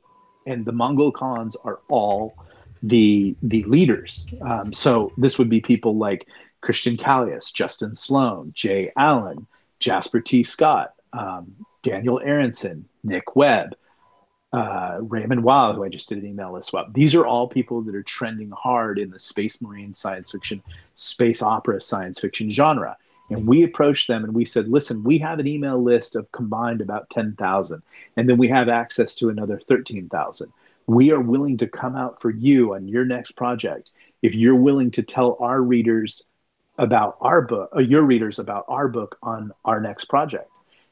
and 0.46 0.64
the 0.64 0.72
Mongol 0.72 1.12
Khans 1.12 1.56
are 1.64 1.80
all 1.88 2.34
the 2.82 3.36
the 3.42 3.62
leaders. 3.64 4.26
Um, 4.40 4.72
so 4.72 5.12
this 5.16 5.38
would 5.38 5.48
be 5.48 5.60
people 5.60 5.96
like 5.96 6.26
Christian 6.60 6.96
Callias, 6.96 7.52
Justin 7.52 7.94
Sloan, 7.94 8.52
Jay 8.54 8.92
Allen, 8.96 9.46
Jasper 9.78 10.20
T. 10.20 10.44
Scott, 10.44 10.94
um, 11.12 11.54
Daniel 11.82 12.20
Arenson, 12.24 12.84
Nick 13.02 13.36
Webb, 13.36 13.74
uh, 14.54 14.98
Raymond 15.00 15.42
Weil, 15.42 15.74
who 15.74 15.82
I 15.82 15.88
just 15.88 16.08
did 16.08 16.18
an 16.18 16.26
email 16.26 16.52
list 16.52 16.68
swap. 16.68 16.92
These 16.92 17.14
are 17.16 17.26
all 17.26 17.48
people 17.48 17.82
that 17.82 17.94
are 17.94 18.04
trending 18.04 18.52
hard 18.52 19.00
in 19.00 19.10
the 19.10 19.18
space 19.18 19.60
marine 19.60 19.94
science 19.94 20.30
fiction, 20.30 20.62
space 20.94 21.42
opera 21.42 21.80
science 21.80 22.20
fiction 22.20 22.48
genre. 22.48 22.96
And 23.30 23.48
we 23.48 23.64
approached 23.64 24.06
them 24.06 24.22
and 24.22 24.32
we 24.32 24.44
said, 24.44 24.68
listen, 24.68 25.02
we 25.02 25.18
have 25.18 25.40
an 25.40 25.48
email 25.48 25.82
list 25.82 26.14
of 26.14 26.30
combined 26.30 26.80
about 26.80 27.10
10,000, 27.10 27.82
and 28.16 28.28
then 28.28 28.38
we 28.38 28.46
have 28.48 28.68
access 28.68 29.16
to 29.16 29.28
another 29.28 29.58
13,000. 29.58 30.52
We 30.86 31.10
are 31.10 31.20
willing 31.20 31.56
to 31.56 31.66
come 31.66 31.96
out 31.96 32.20
for 32.20 32.30
you 32.30 32.74
on 32.74 32.86
your 32.86 33.04
next 33.04 33.32
project 33.32 33.90
if 34.22 34.34
you're 34.34 34.54
willing 34.54 34.92
to 34.92 35.02
tell 35.02 35.36
our 35.40 35.60
readers 35.60 36.26
about 36.78 37.16
our 37.20 37.42
book, 37.42 37.70
or 37.72 37.80
uh, 37.80 37.82
your 37.82 38.02
readers 38.02 38.38
about 38.38 38.66
our 38.68 38.86
book 38.86 39.18
on 39.20 39.52
our 39.64 39.80
next 39.80 40.04
project. 40.04 40.50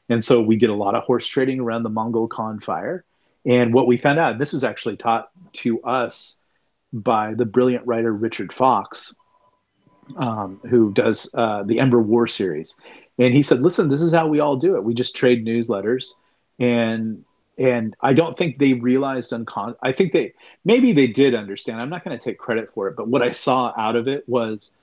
And 0.09 0.23
so 0.23 0.41
we 0.41 0.57
did 0.57 0.69
a 0.69 0.75
lot 0.75 0.95
of 0.95 1.03
horse 1.03 1.25
trading 1.25 1.61
around 1.61 1.83
the 1.83 1.89
Mongol 1.89 2.27
Khan 2.27 2.59
fire 2.59 3.05
and 3.45 3.73
what 3.73 3.87
we 3.87 3.97
found 3.97 4.19
out, 4.19 4.39
this 4.39 4.53
was 4.53 4.63
actually 4.63 4.97
taught 4.97 5.29
to 5.53 5.81
us 5.83 6.37
by 6.91 7.33
the 7.33 7.45
brilliant 7.45 7.85
writer 7.85 8.13
Richard 8.13 8.53
Fox, 8.53 9.15
um, 10.17 10.61
who 10.69 10.93
does 10.93 11.33
uh, 11.33 11.63
the 11.63 11.79
Ember 11.79 11.99
War 11.99 12.27
series. 12.27 12.75
And 13.17 13.33
he 13.33 13.43
said, 13.43 13.61
"Listen, 13.61 13.89
this 13.89 14.01
is 14.01 14.13
how 14.13 14.27
we 14.27 14.39
all 14.39 14.55
do 14.55 14.75
it. 14.75 14.83
We 14.83 14.93
just 14.93 15.15
trade 15.15 15.45
newsletters." 15.45 16.13
And 16.59 17.25
and 17.57 17.95
I 18.01 18.13
don't 18.13 18.37
think 18.37 18.57
they 18.57 18.73
realized 18.73 19.31
uncon. 19.31 19.75
I 19.81 19.91
think 19.91 20.13
they 20.13 20.33
maybe 20.65 20.93
they 20.93 21.07
did 21.07 21.35
understand. 21.35 21.81
I'm 21.81 21.89
not 21.89 22.03
going 22.03 22.17
to 22.17 22.23
take 22.23 22.37
credit 22.37 22.71
for 22.71 22.87
it, 22.87 22.95
but 22.95 23.07
what 23.07 23.21
I 23.21 23.31
saw 23.31 23.73
out 23.77 23.95
of 23.95 24.07
it 24.07 24.27
was 24.27 24.75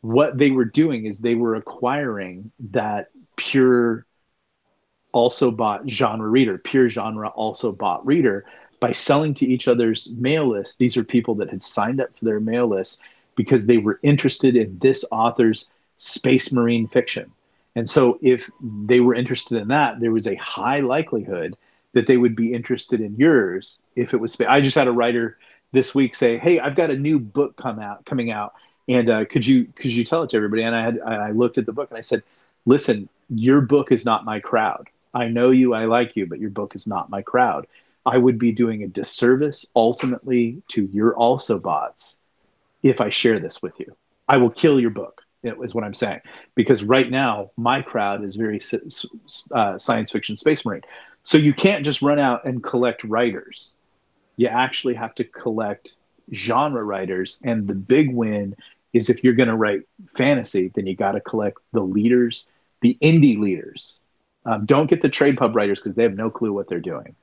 what 0.00 0.38
they 0.38 0.50
were 0.50 0.64
doing 0.64 1.06
is 1.06 1.20
they 1.20 1.34
were 1.34 1.56
acquiring 1.56 2.50
that 2.60 3.10
pure 3.36 4.06
also 5.12 5.50
bought 5.50 5.88
genre 5.88 6.28
reader, 6.28 6.58
pure 6.58 6.88
genre 6.88 7.28
also 7.28 7.72
bought 7.72 8.06
reader 8.06 8.44
by 8.80 8.92
selling 8.92 9.34
to 9.34 9.46
each 9.46 9.68
other's 9.68 10.10
mail 10.16 10.46
lists. 10.46 10.76
These 10.76 10.96
are 10.96 11.04
people 11.04 11.34
that 11.36 11.50
had 11.50 11.62
signed 11.62 12.00
up 12.00 12.16
for 12.16 12.24
their 12.24 12.40
mail 12.40 12.68
lists 12.68 13.00
because 13.34 13.66
they 13.66 13.78
were 13.78 13.98
interested 14.02 14.56
in 14.56 14.78
this 14.78 15.04
author's 15.10 15.70
space 15.98 16.52
marine 16.52 16.88
fiction. 16.88 17.30
And 17.74 17.88
so 17.88 18.18
if 18.22 18.50
they 18.62 19.00
were 19.00 19.14
interested 19.14 19.60
in 19.60 19.68
that, 19.68 20.00
there 20.00 20.12
was 20.12 20.26
a 20.26 20.34
high 20.36 20.80
likelihood 20.80 21.56
that 21.92 22.06
they 22.06 22.16
would 22.16 22.36
be 22.36 22.52
interested 22.52 23.00
in 23.00 23.16
yours 23.16 23.78
if 23.96 24.12
it 24.12 24.18
was 24.18 24.36
I 24.40 24.60
just 24.60 24.76
had 24.76 24.88
a 24.88 24.92
writer 24.92 25.38
this 25.72 25.94
week 25.94 26.14
say, 26.14 26.38
"Hey, 26.38 26.60
I've 26.60 26.76
got 26.76 26.90
a 26.90 26.96
new 26.96 27.18
book 27.18 27.56
come 27.56 27.78
out 27.78 28.04
coming 28.04 28.30
out 28.30 28.54
and 28.88 29.08
uh, 29.08 29.24
could 29.26 29.46
you 29.46 29.66
could 29.76 29.94
you 29.94 30.04
tell 30.04 30.22
it 30.22 30.30
to 30.30 30.36
everybody?" 30.36 30.62
And 30.62 30.74
I 30.74 30.82
had 30.82 31.00
I 31.00 31.30
looked 31.30 31.58
at 31.58 31.66
the 31.66 31.72
book 31.72 31.90
and 31.90 31.98
I 31.98 32.02
said, 32.02 32.22
"Listen, 32.66 33.08
your 33.30 33.60
book 33.60 33.92
is 33.92 34.04
not 34.04 34.24
my 34.24 34.40
crowd. 34.40 34.88
I 35.14 35.28
know 35.28 35.50
you, 35.50 35.74
I 35.74 35.86
like 35.86 36.16
you, 36.16 36.26
but 36.26 36.40
your 36.40 36.50
book 36.50 36.74
is 36.74 36.86
not 36.86 37.10
my 37.10 37.22
crowd. 37.22 37.66
I 38.04 38.16
would 38.16 38.38
be 38.38 38.52
doing 38.52 38.82
a 38.82 38.88
disservice 38.88 39.66
ultimately 39.76 40.62
to 40.68 40.84
your 40.92 41.14
also 41.16 41.58
boughts 41.58 42.18
if 42.82 43.00
I 43.00 43.10
share 43.10 43.38
this 43.38 43.60
with 43.60 43.78
you. 43.78 43.96
I 44.28 44.36
will 44.36 44.50
kill 44.50 44.80
your 44.80 44.90
book, 44.90 45.22
is 45.42 45.74
what 45.74 45.84
I'm 45.84 45.94
saying. 45.94 46.20
Because 46.54 46.82
right 46.82 47.10
now, 47.10 47.50
my 47.56 47.82
crowd 47.82 48.24
is 48.24 48.36
very 48.36 48.60
uh, 49.52 49.78
science 49.78 50.10
fiction 50.10 50.36
space 50.36 50.64
marine. 50.64 50.82
So 51.24 51.38
you 51.38 51.52
can't 51.52 51.84
just 51.84 52.02
run 52.02 52.18
out 52.18 52.44
and 52.44 52.62
collect 52.62 53.04
writers. 53.04 53.72
You 54.36 54.46
actually 54.48 54.94
have 54.94 55.14
to 55.16 55.24
collect 55.24 55.96
genre 56.32 56.82
writers. 56.84 57.38
And 57.42 57.66
the 57.66 57.74
big 57.74 58.14
win 58.14 58.56
is 58.92 59.10
if 59.10 59.22
you're 59.22 59.34
going 59.34 59.48
to 59.48 59.56
write 59.56 59.82
fantasy, 60.14 60.70
then 60.74 60.86
you 60.86 60.96
got 60.96 61.12
to 61.12 61.20
collect 61.20 61.58
the 61.72 61.82
leaders, 61.82 62.46
the 62.80 62.96
indie 63.02 63.38
leaders 63.38 63.98
um, 64.44 64.66
don't 64.66 64.88
get 64.88 65.02
the 65.02 65.08
trade 65.08 65.36
pub 65.36 65.54
writers 65.54 65.80
because 65.80 65.96
they 65.96 66.02
have 66.02 66.14
no 66.14 66.30
clue 66.30 66.52
what 66.52 66.68
they're 66.68 66.80
doing. 66.80 67.14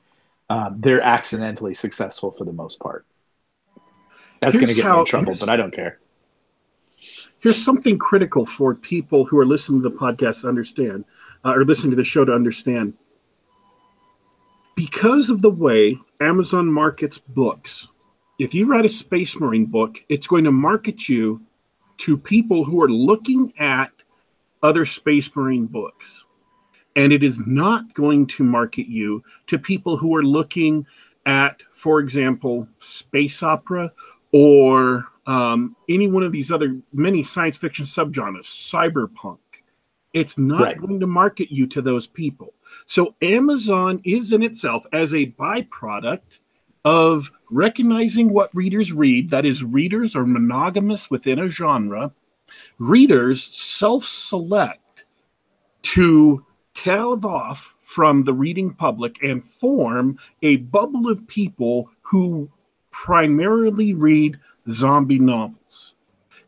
Um, 0.49 0.76
they're 0.80 1.01
accidentally 1.01 1.74
successful 1.74 2.32
for 2.32 2.45
the 2.45 2.53
most 2.53 2.80
part. 2.80 3.05
That's 4.41 4.53
going 4.53 4.68
to 4.68 4.74
get 4.74 4.86
me 4.86 4.99
in 4.99 5.05
trouble, 5.05 5.36
but 5.39 5.49
I 5.49 5.55
don't 5.55 5.74
care. 5.74 5.99
Here's 7.39 7.63
something 7.63 7.97
critical 7.97 8.45
for 8.45 8.76
people 8.76 9.26
who 9.26 9.38
are 9.39 9.45
listening 9.45 9.82
to 9.82 9.89
the 9.89 9.95
podcast 9.95 10.41
to 10.41 10.47
understand, 10.47 11.05
uh, 11.43 11.53
or 11.53 11.66
listening 11.66 11.91
to 11.91 11.95
the 11.95 12.03
show 12.03 12.26
to 12.26 12.34
understand. 12.34 12.93
Because 14.76 15.30
of 15.30 15.41
the 15.41 15.49
way 15.49 15.97
Amazon 16.20 16.72
markets 16.72 17.18
books, 17.18 17.88
if 18.39 18.53
you 18.53 18.66
write 18.66 18.86
a 18.86 18.89
Space 18.89 19.39
Marine 19.39 19.66
book, 19.66 20.03
it's 20.09 20.28
going 20.28 20.43
to 20.43 20.51
market 20.51 21.07
you 21.07 21.41
to 21.99 22.18
people 22.18 22.66
who 22.66 22.82
are 22.82 22.89
looking 22.89 23.53
at 23.57 23.91
other 24.61 24.86
Space 24.86 25.34
Marine 25.36 25.66
books 25.66 26.26
and 26.96 27.12
it 27.12 27.24
is 27.24 27.46
not 27.46 27.93
going 27.93 28.26
to 28.28 28.43
market 28.43 28.88
you 28.88 29.24
to 29.48 29.60
people 29.60 29.98
who 29.98 30.16
are 30.16 30.24
looking 30.24 30.86
at, 31.26 31.62
for 31.72 32.00
example, 32.00 32.68
space 32.80 33.43
opera 33.43 33.91
or 34.32 35.06
um, 35.28 35.76
any 35.89 36.08
one 36.08 36.24
of 36.24 36.32
these 36.32 36.52
other 36.52 36.78
many 36.93 37.24
science 37.24 37.58
fiction 37.58 37.86
subgenres, 37.86 38.46
cyberpunk. 38.46 39.39
It's 40.14 40.38
not 40.38 40.62
right. 40.62 40.80
going 40.80 41.00
to 41.02 41.08
market 41.08 41.52
you 41.52 41.68
to 41.68 41.82
those 41.82 42.08
people. 42.08 42.54
So 42.86 43.16
Amazon 43.22 44.02
is 44.06 44.32
in 44.32 44.43
itself 44.43 44.86
as 44.93 45.14
a 45.14 45.32
byproduct 45.32 46.39
of 46.86 47.32
recognizing 47.50 48.32
what 48.32 48.56
readers 48.56 48.93
read, 48.93 49.32
that 49.32 49.46
is, 49.46 49.64
readers 49.64 50.16
are 50.16 50.26
monogamous 50.26 51.10
within 51.10 51.39
a 51.39 51.50
genre. 51.50 52.14
Readers 52.78 53.43
self 53.43 54.06
select 54.06 55.06
to 55.82 56.46
calve 56.76 57.26
off 57.26 57.76
from 57.80 58.24
the 58.24 58.34
reading 58.34 58.72
public 58.72 59.18
and 59.24 59.44
form 59.44 60.20
a 60.44 60.58
bubble 60.58 61.10
of 61.10 61.28
people 61.28 61.90
who 62.02 62.50
primarily 62.92 63.94
read 63.94 64.40
zombie 64.70 65.20
novels. 65.20 65.96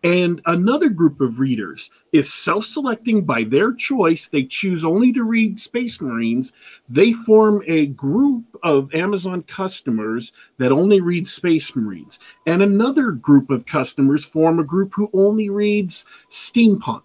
And 0.04 0.42
another 0.46 0.90
group 0.90 1.22
of 1.22 1.40
readers 1.40 1.90
is 2.14 2.32
self 2.32 2.66
selecting 2.66 3.26
by 3.26 3.44
their 3.44 3.74
choice. 3.74 4.28
They 4.28 4.44
choose 4.44 4.86
only 4.86 5.12
to 5.14 5.24
read 5.24 5.60
Space 5.60 6.00
Marines. 6.00 6.54
They 6.88 7.14
form 7.14 7.64
a 7.68 7.88
group 7.88 8.46
of 8.64 8.94
Amazon 8.94 9.42
customers 9.44 10.34
that 10.60 10.72
only 10.72 11.02
read 11.02 11.28
Space 11.28 11.76
Marines. 11.76 12.20
And 12.46 12.62
another 12.62 13.12
group 13.12 13.50
of 13.50 13.66
customers 13.66 14.24
form 14.24 14.60
a 14.60 14.64
group 14.64 14.94
who 14.94 15.10
only 15.14 15.50
reads 15.50 16.06
steampunk. 16.30 17.02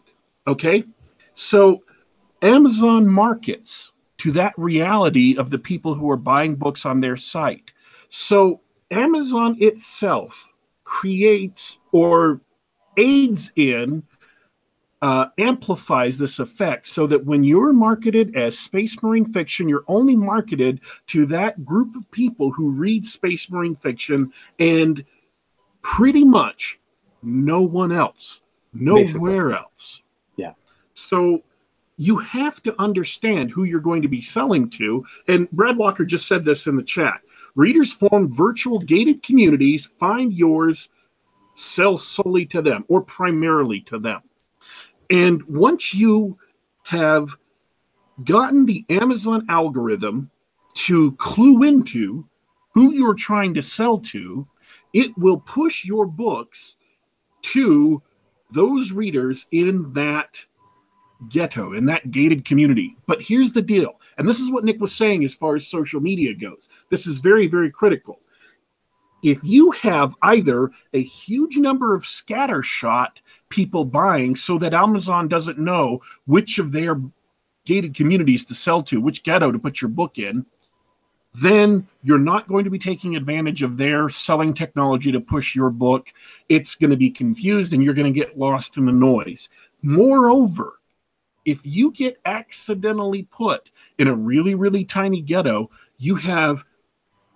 Okay? 0.46 0.84
So 1.34 1.82
Amazon 2.42 3.06
markets 3.06 3.92
to 4.18 4.32
that 4.32 4.54
reality 4.56 5.36
of 5.36 5.50
the 5.50 5.58
people 5.58 5.94
who 5.94 6.10
are 6.10 6.16
buying 6.16 6.54
books 6.54 6.84
on 6.84 7.00
their 7.00 7.16
site. 7.16 7.70
So 8.08 8.60
Amazon 8.90 9.56
itself 9.60 10.52
creates 10.84 11.78
or 11.92 12.40
aids 12.96 13.52
in 13.56 14.02
uh, 15.00 15.26
amplifies 15.38 16.16
this 16.16 16.38
effect 16.38 16.86
so 16.86 17.08
that 17.08 17.24
when 17.24 17.42
you're 17.42 17.72
marketed 17.72 18.36
as 18.36 18.56
space 18.56 19.02
marine 19.02 19.24
fiction, 19.24 19.68
you're 19.68 19.84
only 19.88 20.14
marketed 20.14 20.80
to 21.08 21.26
that 21.26 21.64
group 21.64 21.96
of 21.96 22.08
people 22.12 22.52
who 22.52 22.70
read 22.70 23.04
space 23.04 23.50
marine 23.50 23.74
fiction 23.74 24.32
and 24.60 25.04
pretty 25.82 26.24
much 26.24 26.78
no 27.22 27.62
one 27.62 27.90
else, 27.90 28.40
nowhere 28.72 29.48
Basically. 29.48 29.54
else. 29.54 30.02
Yeah. 30.36 30.52
So 30.94 31.42
you 31.96 32.18
have 32.18 32.62
to 32.62 32.80
understand 32.80 33.50
who 33.50 33.64
you're 33.64 33.80
going 33.80 34.02
to 34.02 34.08
be 34.08 34.22
selling 34.22 34.68
to. 34.70 35.04
And 35.28 35.50
Brad 35.50 35.76
Walker 35.76 36.04
just 36.04 36.26
said 36.26 36.44
this 36.44 36.66
in 36.66 36.76
the 36.76 36.82
chat. 36.82 37.20
Readers 37.54 37.92
form 37.92 38.32
virtual 38.32 38.78
gated 38.78 39.22
communities, 39.22 39.86
find 39.86 40.32
yours, 40.32 40.88
sell 41.54 41.96
solely 41.96 42.46
to 42.46 42.62
them 42.62 42.84
or 42.88 43.02
primarily 43.02 43.80
to 43.82 43.98
them. 43.98 44.22
And 45.10 45.42
once 45.44 45.94
you 45.94 46.38
have 46.84 47.36
gotten 48.24 48.66
the 48.66 48.84
Amazon 48.88 49.44
algorithm 49.48 50.30
to 50.74 51.12
clue 51.12 51.62
into 51.62 52.26
who 52.72 52.92
you're 52.92 53.14
trying 53.14 53.52
to 53.54 53.62
sell 53.62 53.98
to, 53.98 54.46
it 54.92 55.16
will 55.18 55.38
push 55.38 55.84
your 55.84 56.06
books 56.06 56.76
to 57.42 58.02
those 58.50 58.92
readers 58.92 59.46
in 59.50 59.92
that 59.92 60.44
ghetto, 61.28 61.72
in 61.72 61.86
that 61.86 62.10
gated 62.10 62.44
community. 62.44 62.96
But 63.06 63.22
here's 63.22 63.52
the 63.52 63.62
deal, 63.62 64.00
and 64.18 64.28
this 64.28 64.40
is 64.40 64.50
what 64.50 64.64
Nick 64.64 64.80
was 64.80 64.94
saying 64.94 65.24
as 65.24 65.34
far 65.34 65.54
as 65.54 65.66
social 65.66 66.00
media 66.00 66.34
goes. 66.34 66.68
This 66.90 67.06
is 67.06 67.18
very, 67.18 67.46
very 67.46 67.70
critical. 67.70 68.20
If 69.22 69.38
you 69.44 69.70
have 69.72 70.16
either 70.22 70.70
a 70.92 71.02
huge 71.02 71.56
number 71.56 71.94
of 71.94 72.02
scattershot 72.02 73.18
people 73.50 73.84
buying 73.84 74.34
so 74.34 74.58
that 74.58 74.74
Amazon 74.74 75.28
doesn't 75.28 75.58
know 75.58 76.00
which 76.26 76.58
of 76.58 76.72
their 76.72 77.00
gated 77.64 77.94
communities 77.94 78.44
to 78.46 78.54
sell 78.54 78.82
to, 78.82 79.00
which 79.00 79.22
ghetto 79.22 79.52
to 79.52 79.58
put 79.58 79.80
your 79.80 79.90
book 79.90 80.18
in, 80.18 80.44
then 81.34 81.86
you're 82.02 82.18
not 82.18 82.48
going 82.48 82.64
to 82.64 82.70
be 82.70 82.78
taking 82.78 83.16
advantage 83.16 83.62
of 83.62 83.76
their 83.76 84.08
selling 84.08 84.52
technology 84.52 85.12
to 85.12 85.20
push 85.20 85.54
your 85.54 85.70
book. 85.70 86.08
It's 86.48 86.74
going 86.74 86.90
to 86.90 86.96
be 86.96 87.10
confused 87.10 87.72
and 87.72 87.82
you're 87.82 87.94
going 87.94 88.12
to 88.12 88.18
get 88.18 88.36
lost 88.36 88.76
in 88.76 88.84
the 88.84 88.92
noise. 88.92 89.48
Moreover, 89.82 90.80
if 91.44 91.60
you 91.64 91.92
get 91.92 92.20
accidentally 92.24 93.24
put 93.24 93.70
in 93.98 94.08
a 94.08 94.14
really, 94.14 94.54
really 94.54 94.84
tiny 94.84 95.20
ghetto, 95.20 95.70
you 95.98 96.16
have 96.16 96.64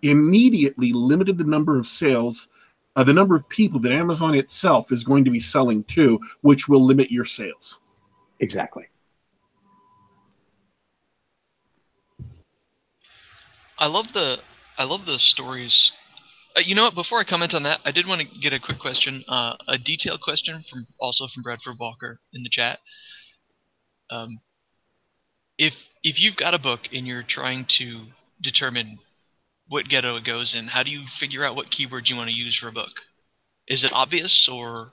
immediately 0.03 0.93
limited 0.93 1.39
the 1.39 1.45
number 1.45 1.79
of 1.79 1.87
sales, 1.87 2.49
uh, 2.95 3.05
the 3.05 3.13
number 3.13 3.35
of 3.35 3.49
people 3.49 3.81
that 3.81 3.93
Amazon 3.93 4.35
itself 4.35 4.93
is 4.93 5.05
going 5.05 5.25
to 5.25 5.31
be 5.31 5.41
selling 5.41 5.85
to, 5.85 6.21
which 6.43 6.69
will 6.69 6.83
limit 6.83 7.11
your 7.11 7.25
sales. 7.25 7.81
Exactly. 8.41 8.85
I 13.79 13.87
love 13.87 14.13
the 14.13 14.39
I 14.79 14.85
love 14.85 15.05
the 15.05 15.19
stories. 15.19 15.93
Uh, 16.57 16.61
you 16.61 16.75
know 16.75 16.85
what? 16.85 16.95
Before 16.95 17.19
I 17.19 17.25
comment 17.25 17.55
on 17.55 17.63
that, 17.65 17.81
I 17.85 17.91
did 17.91 18.07
want 18.07 18.23
to 18.23 18.27
get 18.27 18.53
a 18.53 18.59
quick 18.59 18.79
question, 18.79 19.23
uh, 19.29 19.57
a 19.69 19.77
detailed 19.77 20.21
question 20.21 20.65
from 20.69 20.87
also 20.99 21.27
from 21.27 21.43
Bradford 21.43 21.79
Walker 21.79 22.21
in 22.33 22.43
the 22.43 22.49
chat 22.49 22.79
um, 24.11 24.41
if 25.59 25.89
if 26.03 26.21
you've 26.21 26.37
got 26.37 26.55
a 26.55 26.59
book 26.59 26.81
and 26.93 27.07
you're 27.07 27.23
trying 27.23 27.65
to 27.65 28.03
determine 28.41 28.99
what 29.69 29.89
ghetto 29.89 30.17
it 30.17 30.25
goes 30.25 30.55
in, 30.55 30.67
how 30.67 30.83
do 30.83 30.91
you 30.91 31.07
figure 31.07 31.45
out 31.45 31.57
what 31.57 31.71
keywords 31.71 32.09
you 32.09 32.17
want 32.17 32.29
to 32.29 32.35
use 32.35 32.57
for 32.57 32.69
a 32.69 32.73
book? 32.73 33.01
Is 33.67 33.85
it 33.85 33.93
obvious 33.93 34.49
or? 34.49 34.93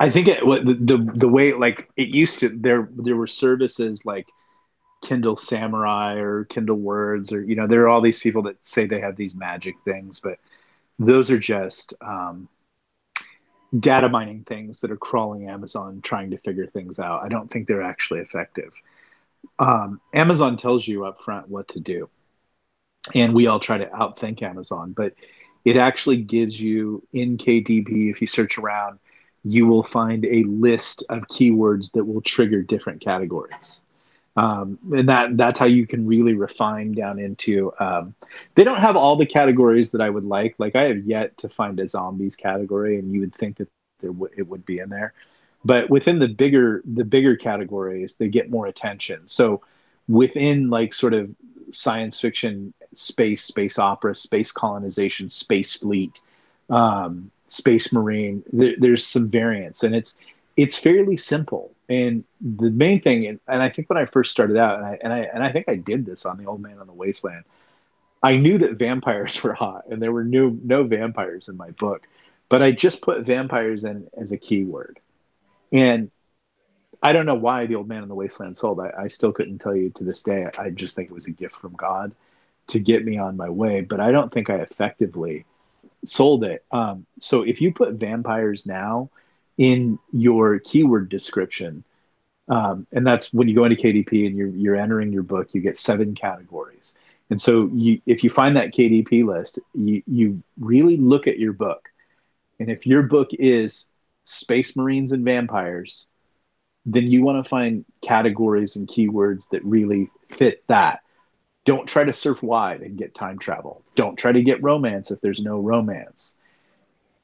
I 0.00 0.10
think 0.10 0.28
it 0.28 0.40
the, 0.40 0.74
the 0.74 1.12
the 1.14 1.28
way 1.28 1.52
like 1.52 1.88
it 1.96 2.08
used 2.08 2.40
to 2.40 2.48
there 2.48 2.88
there 2.92 3.16
were 3.16 3.26
services 3.26 4.04
like 4.04 4.28
Kindle 5.02 5.36
Samurai 5.36 6.14
or 6.16 6.44
Kindle 6.44 6.76
Words 6.76 7.32
or 7.32 7.42
you 7.42 7.54
know 7.54 7.66
there 7.66 7.82
are 7.82 7.88
all 7.88 8.00
these 8.00 8.18
people 8.18 8.42
that 8.42 8.64
say 8.64 8.86
they 8.86 9.00
have 9.00 9.16
these 9.16 9.36
magic 9.36 9.74
things, 9.84 10.20
but 10.20 10.38
those 10.98 11.30
are 11.30 11.38
just 11.38 11.94
um, 12.00 12.48
data 13.78 14.08
mining 14.08 14.44
things 14.44 14.80
that 14.80 14.90
are 14.90 14.96
crawling 14.96 15.48
Amazon 15.48 16.00
trying 16.02 16.30
to 16.30 16.38
figure 16.38 16.66
things 16.66 16.98
out. 16.98 17.22
I 17.22 17.28
don't 17.28 17.50
think 17.50 17.66
they're 17.66 17.82
actually 17.82 18.20
effective. 18.20 18.72
Um, 19.58 20.00
Amazon 20.14 20.56
tells 20.56 20.86
you 20.86 21.04
up 21.04 21.22
front 21.22 21.48
what 21.48 21.68
to 21.68 21.80
do, 21.80 22.08
and 23.14 23.34
we 23.34 23.46
all 23.46 23.58
try 23.58 23.78
to 23.78 23.86
outthink 23.86 24.42
Amazon, 24.42 24.92
but 24.92 25.14
it 25.64 25.76
actually 25.76 26.18
gives 26.18 26.60
you 26.60 27.06
in 27.12 27.36
KDP, 27.38 28.10
if 28.10 28.20
you 28.20 28.26
search 28.26 28.58
around, 28.58 28.98
you 29.44 29.66
will 29.66 29.82
find 29.82 30.24
a 30.24 30.44
list 30.44 31.04
of 31.08 31.22
keywords 31.28 31.92
that 31.92 32.04
will 32.04 32.20
trigger 32.20 32.62
different 32.62 33.00
categories. 33.00 33.82
Um, 34.34 34.78
and 34.96 35.08
that 35.08 35.36
that's 35.36 35.58
how 35.58 35.66
you 35.66 35.86
can 35.86 36.06
really 36.06 36.32
refine 36.32 36.92
down 36.92 37.18
into 37.18 37.72
um, 37.78 38.14
they 38.54 38.64
don't 38.64 38.78
have 38.78 38.96
all 38.96 39.16
the 39.16 39.26
categories 39.26 39.90
that 39.90 40.00
i 40.00 40.08
would 40.08 40.24
like. 40.24 40.54
Like 40.58 40.74
i 40.74 40.84
have 40.84 41.04
yet 41.04 41.36
to 41.38 41.48
find 41.48 41.78
a 41.80 41.86
zombies 41.86 42.34
category 42.34 42.98
and 42.98 43.12
you 43.12 43.20
would 43.20 43.34
think 43.34 43.58
that 43.58 43.68
there 44.00 44.12
w- 44.12 44.32
it 44.36 44.48
would 44.48 44.64
be 44.64 44.78
in 44.78 44.88
there. 44.88 45.12
But 45.64 45.90
within 45.90 46.18
the 46.18 46.28
bigger 46.28 46.82
the 46.84 47.04
bigger 47.04 47.36
categories 47.36 48.16
they 48.16 48.28
get 48.28 48.50
more 48.50 48.66
attention. 48.66 49.28
So 49.28 49.60
within 50.08 50.70
like 50.70 50.94
sort 50.94 51.12
of 51.14 51.30
science 51.70 52.18
fiction 52.20 52.72
space 52.94 53.44
space 53.44 53.78
opera 53.78 54.14
space 54.14 54.50
colonization 54.50 55.28
space 55.28 55.74
fleet 55.76 56.20
um, 56.70 57.30
space 57.48 57.92
marine 57.92 58.42
there, 58.52 58.74
there's 58.78 59.06
some 59.06 59.28
variance 59.28 59.82
and 59.82 59.94
it's 59.94 60.16
it's 60.56 60.78
fairly 60.78 61.16
simple 61.16 61.70
and 61.92 62.24
the 62.40 62.70
main 62.70 63.00
thing 63.00 63.26
and, 63.26 63.40
and 63.46 63.62
i 63.62 63.68
think 63.68 63.88
when 63.88 63.98
i 63.98 64.06
first 64.06 64.30
started 64.30 64.56
out 64.56 64.78
and 64.78 64.86
I, 64.86 64.98
and 65.02 65.12
I 65.12 65.18
and 65.32 65.44
i 65.44 65.52
think 65.52 65.68
i 65.68 65.74
did 65.74 66.06
this 66.06 66.24
on 66.24 66.38
the 66.38 66.46
old 66.46 66.60
man 66.60 66.78
on 66.78 66.86
the 66.86 66.92
wasteland 66.92 67.44
i 68.22 68.36
knew 68.36 68.58
that 68.58 68.78
vampires 68.78 69.42
were 69.42 69.54
hot 69.54 69.84
and 69.90 70.00
there 70.00 70.12
were 70.12 70.24
no 70.24 70.56
no 70.62 70.84
vampires 70.84 71.48
in 71.48 71.56
my 71.56 71.70
book. 71.72 72.06
But 72.48 72.62
i 72.62 72.70
just 72.70 73.02
put 73.02 73.22
vampires 73.22 73.84
in 73.84 74.08
as 74.16 74.32
a 74.32 74.38
keyword. 74.38 75.00
And 75.72 76.10
i 77.02 77.12
don't 77.12 77.26
know 77.26 77.34
why 77.34 77.66
the 77.66 77.76
old 77.76 77.88
man 77.88 78.02
on 78.02 78.08
the 78.08 78.14
wasteland 78.14 78.56
sold. 78.56 78.80
I, 78.80 78.92
I 79.04 79.08
still 79.08 79.32
couldn't 79.32 79.58
tell 79.58 79.76
you 79.76 79.90
to 79.90 80.04
this 80.04 80.22
day. 80.22 80.48
I, 80.58 80.70
just 80.70 80.96
think 80.96 81.10
it 81.10 81.14
was 81.14 81.26
a 81.26 81.32
gift 81.32 81.56
from 81.56 81.72
god 81.74 82.12
to 82.68 82.78
get 82.78 83.04
me 83.04 83.18
on 83.18 83.36
my 83.36 83.48
way. 83.48 83.80
But 83.80 84.00
i 84.00 84.12
don't 84.12 84.30
think 84.30 84.50
i 84.50 84.56
effectively 84.56 85.44
sold 86.04 86.42
it. 86.44 86.64
Um, 86.72 87.06
so 87.20 87.42
if 87.42 87.60
you 87.60 87.72
put 87.72 87.94
vampires 87.94 88.66
now 88.66 89.10
in 89.58 89.98
your 90.12 90.58
keyword 90.58 91.08
description. 91.08 91.84
Um, 92.48 92.86
and 92.92 93.06
that's 93.06 93.32
when 93.32 93.48
you 93.48 93.54
go 93.54 93.64
into 93.64 93.80
KDP 93.80 94.26
and 94.26 94.36
you're, 94.36 94.48
you're 94.48 94.76
entering 94.76 95.12
your 95.12 95.22
book, 95.22 95.54
you 95.54 95.60
get 95.60 95.76
seven 95.76 96.14
categories. 96.14 96.94
And 97.30 97.40
so 97.40 97.70
you, 97.72 98.00
if 98.06 98.24
you 98.24 98.30
find 98.30 98.56
that 98.56 98.72
KDP 98.72 99.24
list, 99.24 99.58
you, 99.74 100.02
you 100.06 100.42
really 100.58 100.96
look 100.96 101.26
at 101.26 101.38
your 101.38 101.52
book. 101.52 101.88
And 102.60 102.70
if 102.70 102.86
your 102.86 103.02
book 103.02 103.30
is 103.32 103.90
Space 104.24 104.76
Marines 104.76 105.12
and 105.12 105.24
Vampires, 105.24 106.06
then 106.84 107.10
you 107.10 107.22
want 107.22 107.42
to 107.42 107.48
find 107.48 107.84
categories 108.02 108.76
and 108.76 108.88
keywords 108.88 109.48
that 109.50 109.64
really 109.64 110.10
fit 110.30 110.62
that. 110.66 111.00
Don't 111.64 111.86
try 111.86 112.04
to 112.04 112.12
surf 112.12 112.42
wide 112.42 112.82
and 112.82 112.98
get 112.98 113.14
time 113.14 113.38
travel. 113.38 113.84
Don't 113.94 114.16
try 114.16 114.32
to 114.32 114.42
get 114.42 114.62
romance 114.62 115.10
if 115.10 115.20
there's 115.20 115.40
no 115.40 115.58
romance 115.58 116.36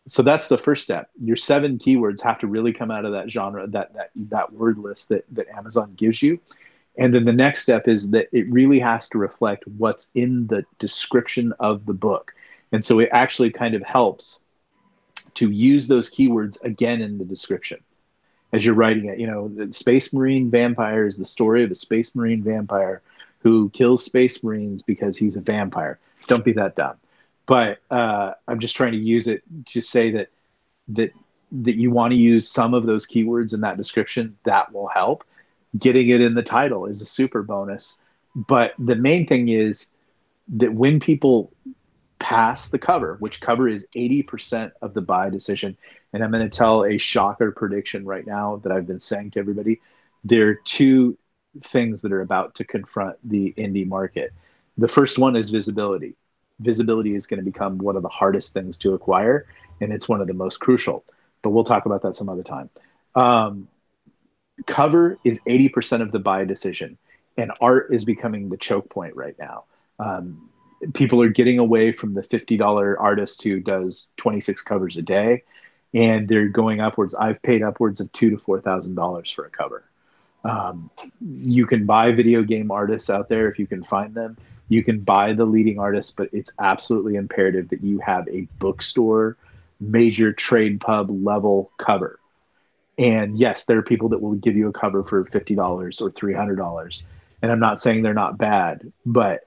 so 0.09 0.23
that's 0.23 0.49
the 0.49 0.59
first 0.59 0.85
step. 0.85 1.11
Your 1.21 1.37
seven 1.37 1.79
keywords 1.79 2.23
have 2.23 2.39
to 2.41 2.47
really 2.47 2.73
come 2.73 2.91
out 2.91 3.05
of 3.05 3.13
that 3.13 3.31
genre 3.31 3.67
that 3.69 3.95
that 3.95 4.11
that 4.31 4.53
word 4.53 4.79
list 4.79 5.11
that 5.11 5.25
that 5.33 5.49
amazon 5.49 5.95
gives 5.97 6.23
you. 6.23 6.41
And 6.97 7.15
then 7.15 7.25
the 7.25 7.33
next 7.33 7.63
step 7.63 7.87
is 7.87 8.11
that 8.11 8.29
it 8.33 8.51
really 8.51 8.81
has 8.81 9.09
to 9.11 9.19
reflect 9.19 9.65
what's 9.77 10.11
in 10.15 10.49
the 10.49 10.65
description 10.79 11.53
of 11.61 11.87
the 11.87 11.93
book. 11.93 12.33
And 12.73 12.85
so 12.85 12.99
it 12.99 13.09
actually 13.13 13.51
kind 13.51 13.75
of 13.75 13.83
helps 13.83 14.43
to 15.35 15.51
use 15.51 15.87
those 15.87 16.11
keywords 16.11 16.61
again 16.65 17.01
in 17.01 17.19
the 17.19 17.25
description. 17.25 17.79
As 18.53 18.65
you're 18.65 18.75
writing 18.75 19.07
it 19.07 19.19
you 19.19 19.27
know 19.27 19.49
the 19.49 19.73
space 19.73 20.13
marine 20.13 20.51
vampire 20.51 21.07
is 21.07 21.19
the 21.19 21.27
story 21.27 21.65
of 21.65 21.71
a 21.71 21.75
space 21.75 22.17
marine 22.17 22.43
vampire 22.43 23.03
who 23.41 23.71
kills 23.71 24.05
space 24.05 24.43
marines 24.43 24.83
because 24.83 25.17
he's 25.17 25.37
a 25.37 25.43
vampire. 25.43 25.99
Don't 26.27 26.45
be 26.45 26.53
that 26.53 26.77
dumb 26.77 26.97
but 27.49 27.79
uh, 27.91 28.35
I'm 28.47 28.61
just 28.61 28.77
trying 28.77 28.93
to 28.93 28.99
use 28.99 29.27
it 29.27 29.43
to 29.69 29.81
say 29.81 30.13
that 30.13 30.29
that 30.89 31.13
that 31.51 31.77
you 31.77 31.91
want 31.91 32.13
to 32.13 32.17
use 32.17 32.49
some 32.49 32.75
of 32.75 32.85
those 32.85 33.09
keywords 33.09 33.55
in 33.55 33.63
that 33.63 33.79
description. 33.79 34.37
That 34.45 34.73
will 34.73 34.89
help. 34.89 35.25
Getting 35.77 36.11
it 36.11 36.21
in 36.21 36.35
the 36.35 36.43
title 36.43 36.87
is 36.87 37.01
a 37.01 37.07
super 37.07 37.43
bonus. 37.43 38.01
But 38.37 38.75
the 38.79 38.95
main 38.95 39.27
thing 39.27 39.49
is 39.49 39.91
that 40.57 40.73
when 40.73 41.01
people 41.01 41.51
pass 42.19 42.69
the 42.69 42.79
cover, 42.79 43.17
which 43.21 43.41
cover 43.41 43.67
is 43.67 43.87
80% 43.97 44.73
of 44.83 44.93
the 44.93 45.01
buy 45.01 45.31
decision, 45.31 45.77
and 46.13 46.23
I'm 46.23 46.31
going 46.31 46.49
to 46.49 46.55
tell 46.55 46.85
a 46.85 46.99
shocker 46.99 47.53
prediction 47.53 48.05
right 48.05 48.27
now 48.27 48.57
that 48.63 48.73
I've 48.73 48.87
been 48.87 49.01
saying 49.01 49.33
to 49.33 49.41
everybody. 49.41 49.81
There 50.25 50.49
are 50.49 50.55
two 50.55 51.17
things 51.65 52.03
that 52.03 52.13
are 52.13 52.21
about 52.21 52.57
to 52.57 52.65
confront 52.65 53.17
the 53.25 53.55
indie 53.57 53.87
market. 53.87 54.33
The 54.77 54.89
first 54.89 55.19
one 55.19 55.35
is 55.37 55.49
visibility 55.49 56.17
visibility 56.61 57.15
is 57.15 57.27
going 57.27 57.39
to 57.39 57.45
become 57.45 57.79
one 57.79 57.97
of 57.97 58.03
the 58.03 58.09
hardest 58.09 58.53
things 58.53 58.79
to 58.79 58.95
acquire, 58.95 59.47
and 59.81 59.93
it's 59.93 60.09
one 60.09 60.21
of 60.21 60.27
the 60.27 60.35
most 60.35 60.59
crucial. 60.59 61.05
But 61.43 61.51
we'll 61.51 61.65
talk 61.65 61.87
about 61.87 62.03
that 62.03 62.17
some 62.17 62.29
other 62.29 62.43
time. 62.43 62.71
Um, 63.15 63.69
cover 64.67 65.19
is 65.25 65.41
80% 65.47 66.03
of 66.03 66.13
the 66.13 66.19
buy 66.19 66.45
decision, 66.45 66.99
and 67.37 67.53
art 67.61 67.93
is 67.93 68.05
becoming 68.05 68.49
the 68.49 68.57
choke 68.57 68.89
point 68.91 69.15
right 69.17 69.37
now. 69.39 69.65
Um, 69.99 70.51
people 70.95 71.23
are 71.23 71.29
getting 71.29 71.59
away 71.59 71.93
from 71.93 72.15
the 72.15 72.23
$50 72.23 72.97
artist 72.99 73.43
who 73.43 73.61
does 73.61 74.13
26 74.17 74.63
covers 74.63 74.97
a 74.97 75.03
day, 75.03 75.45
and 75.95 76.29
they're 76.29 76.49
going 76.49 76.81
upwards. 76.81 77.15
I've 77.15 77.43
paid 77.43 77.63
upwards 77.63 78.01
of 78.01 78.11
two 78.13 78.31
to 78.31 78.39
four 78.39 78.61
thousand 78.61 78.95
dollars 78.95 79.31
for 79.31 79.47
a 79.47 79.51
cover. 79.51 79.85
Um, 80.45 80.91
you 81.21 81.67
can 81.67 81.87
buy 81.87 82.13
video 82.13 82.43
game 82.43 82.71
artists 82.71 83.11
out 83.11 83.29
there 83.29 83.51
if 83.51 83.59
you 83.59 83.67
can 83.67 83.83
find 83.83 84.15
them 84.15 84.37
you 84.69 84.83
can 84.83 85.01
buy 85.01 85.33
the 85.33 85.45
leading 85.45 85.79
artist, 85.79 86.17
but 86.17 86.29
it's 86.33 86.53
absolutely 86.59 87.17
imperative 87.17 87.71
that 87.71 87.83
you 87.83 87.99
have 87.99 88.29
a 88.29 88.43
bookstore, 88.59 89.37
major 89.81 90.33
trade 90.33 90.81
pub 90.81 91.11
level 91.11 91.71
cover. 91.79 92.19
And 92.99 93.39
yes, 93.39 93.65
there 93.65 93.79
are 93.79 93.83
people 93.83 94.09
that 94.11 94.21
will 94.21 94.35
give 94.35 94.57
you 94.57 94.69
a 94.69 94.73
cover 94.73 95.05
for 95.05 95.25
$50 95.25 96.03
or 96.03 96.11
$300. 96.11 97.05
And 97.41 97.53
I'm 97.53 97.61
not 97.61 97.81
saying 97.81 98.03
they're 98.03 98.13
not 98.13 98.37
bad, 98.37 98.93
but 99.07 99.47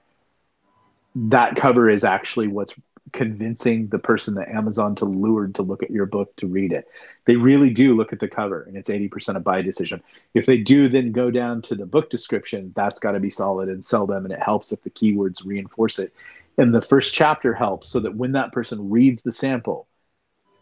that 1.14 1.56
cover 1.56 1.90
is 1.90 2.04
actually 2.04 2.48
what's 2.48 2.74
convincing 3.12 3.88
the 3.88 3.98
person 3.98 4.34
that 4.34 4.48
Amazon 4.48 4.94
to 4.96 5.04
lured 5.04 5.54
to 5.56 5.62
look 5.62 5.82
at 5.82 5.90
your 5.90 6.06
book 6.06 6.34
to 6.36 6.46
read 6.46 6.72
it. 6.72 6.88
They 7.26 7.36
really 7.36 7.70
do 7.70 7.94
look 7.94 8.12
at 8.12 8.20
the 8.20 8.28
cover 8.28 8.62
and 8.62 8.76
it's 8.76 8.88
80% 8.88 9.36
a 9.36 9.40
buy 9.40 9.62
decision. 9.62 10.02
If 10.34 10.46
they 10.46 10.58
do 10.58 10.88
then 10.88 11.12
go 11.12 11.30
down 11.30 11.62
to 11.62 11.74
the 11.74 11.86
book 11.86 12.10
description, 12.10 12.72
that's 12.74 13.00
got 13.00 13.12
to 13.12 13.20
be 13.20 13.30
solid 13.30 13.68
and 13.68 13.84
sell 13.84 14.06
them. 14.06 14.24
And 14.24 14.32
it 14.32 14.42
helps 14.42 14.72
if 14.72 14.82
the 14.82 14.90
keywords 14.90 15.44
reinforce 15.44 15.98
it. 15.98 16.12
And 16.58 16.74
the 16.74 16.82
first 16.82 17.14
chapter 17.14 17.54
helps 17.54 17.88
so 17.88 18.00
that 18.00 18.14
when 18.14 18.32
that 18.32 18.52
person 18.52 18.90
reads 18.90 19.22
the 19.22 19.32
sample, 19.32 19.86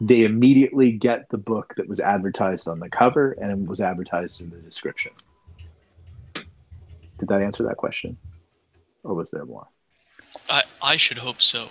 they 0.01 0.23
immediately 0.23 0.93
get 0.93 1.29
the 1.29 1.39
book 1.39 1.75
that 1.77 1.89
was 1.89 2.01
advertised 2.01 2.69
on 2.69 2.81
the 2.81 2.89
cover 2.89 3.33
and 3.33 3.69
was 3.69 3.81
advertised 3.81 4.41
in 4.41 4.51
the 4.51 4.57
description. 4.57 5.13
Did 6.35 7.29
that 7.29 7.43
answer 7.43 7.65
that 7.65 7.77
question? 7.77 8.17
Or 9.05 9.15
was 9.15 9.31
there 9.31 9.45
more? 9.45 9.69
I, 10.49 10.65
I 10.81 10.97
should 10.97 11.19
hope 11.19 11.43
so. 11.43 11.69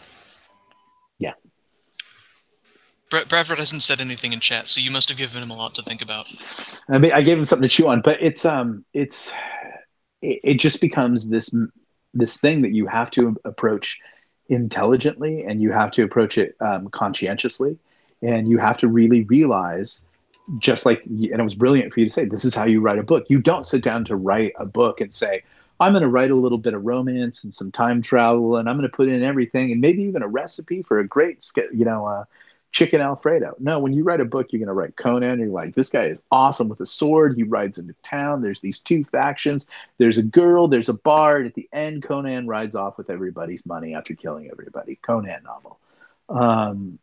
Bradford 3.10 3.58
hasn't 3.58 3.84
said 3.84 4.02
anything 4.02 4.34
in 4.34 4.40
chat, 4.40 4.68
so 4.68 4.80
you 4.80 4.92
must 4.92 5.10
have 5.10 5.18
given 5.18 5.42
him 5.42 5.50
a 5.50 5.56
lot 5.56 5.76
to 5.76 5.84
think 5.84 6.02
about. 6.02 6.28
I 6.90 7.00
mean, 7.00 7.12
I 7.12 7.22
gave 7.22 7.38
him 7.38 7.46
something 7.46 7.68
to 7.68 7.74
chew 7.74 7.88
on, 7.88 8.02
but 8.02 8.18
it's 8.22 8.46
um, 8.46 8.86
it's 8.94 9.32
it, 10.22 10.40
it 10.44 10.54
just 10.56 10.80
becomes 10.80 11.30
this 11.30 11.56
this 12.14 12.38
thing 12.38 12.62
that 12.62 12.72
you 12.72 12.88
have 12.88 13.10
to 13.12 13.36
approach 13.46 14.00
intelligently, 14.48 15.44
and 15.44 15.62
you 15.62 15.72
have 15.72 15.92
to 15.92 16.04
approach 16.04 16.38
it 16.38 16.56
um, 16.60 16.88
conscientiously, 16.90 17.78
and 18.22 18.48
you 18.48 18.58
have 18.58 18.78
to 18.78 18.88
really 18.88 19.24
realize, 19.24 20.06
just 20.60 20.86
like, 20.86 21.04
and 21.06 21.26
it 21.26 21.44
was 21.44 21.56
brilliant 21.56 21.94
for 21.94 22.00
you 22.00 22.08
to 22.08 22.12
say, 22.12 22.26
this 22.26 22.46
is 22.46 22.56
how 22.56 22.66
you 22.66 22.82
write 22.82 23.00
a 23.00 23.04
book. 23.04 23.26
You 23.30 23.40
don't 23.40 23.66
sit 23.66 23.84
down 23.84 24.06
to 24.06 24.16
write 24.16 24.54
a 24.60 24.66
book 24.66 25.02
and 25.02 25.14
say, 25.14 25.44
I'm 25.80 25.94
going 25.94 26.04
to 26.04 26.10
write 26.10 26.32
a 26.32 26.36
little 26.36 26.58
bit 26.58 26.74
of 26.74 26.86
romance 26.86 27.44
and 27.44 27.54
some 27.54 27.72
time 27.72 28.02
travel, 28.02 28.58
and 28.58 28.68
I'm 28.68 28.76
going 28.76 28.90
to 28.90 28.96
put 28.96 29.08
in 29.08 29.24
everything, 29.24 29.72
and 29.72 29.82
maybe 29.82 30.04
even 30.04 30.24
a 30.24 30.28
recipe 30.28 30.84
for 30.84 31.00
a 31.00 31.08
great, 31.08 31.48
you 31.74 31.86
know, 31.86 32.06
uh, 32.06 32.26
chicken 32.72 33.02
alfredo. 33.02 33.56
No, 33.60 33.80
when 33.80 33.94
you 33.94 34.04
write 34.04 34.22
a 34.22 34.26
book, 34.26 34.48
you're 34.52 34.60
going 34.60 34.68
to 34.68 34.74
write 34.74 34.96
Conan. 34.96 35.40
You're 35.40 35.50
like, 35.50 35.76
this 35.76 35.90
guy 35.90 36.06
is 36.06 36.20
awesome 36.32 36.70
with 36.70 36.80
a 36.82 36.86
sword. 36.86 37.36
He 37.36 37.44
rides 37.44 37.78
into 37.78 37.94
town. 38.04 38.42
There's 38.42 38.60
these 38.60 38.80
two 38.80 39.04
factions. 39.04 39.68
There's 39.98 40.18
a 40.18 40.24
girl. 40.24 40.68
There's 40.68 40.90
a 40.90 40.94
bard. 40.94 41.48
At 41.48 41.56
the 41.56 41.68
end, 41.74 42.04
Conan 42.04 42.48
rides 42.48 42.76
off 42.76 42.98
with 42.98 43.10
everybody's 43.10 43.66
money 43.66 43.96
after 43.96 44.14
killing 44.14 44.50
everybody. 44.52 44.98
Conan 45.02 45.44
novel. 45.44 45.80
Um, 46.30 47.00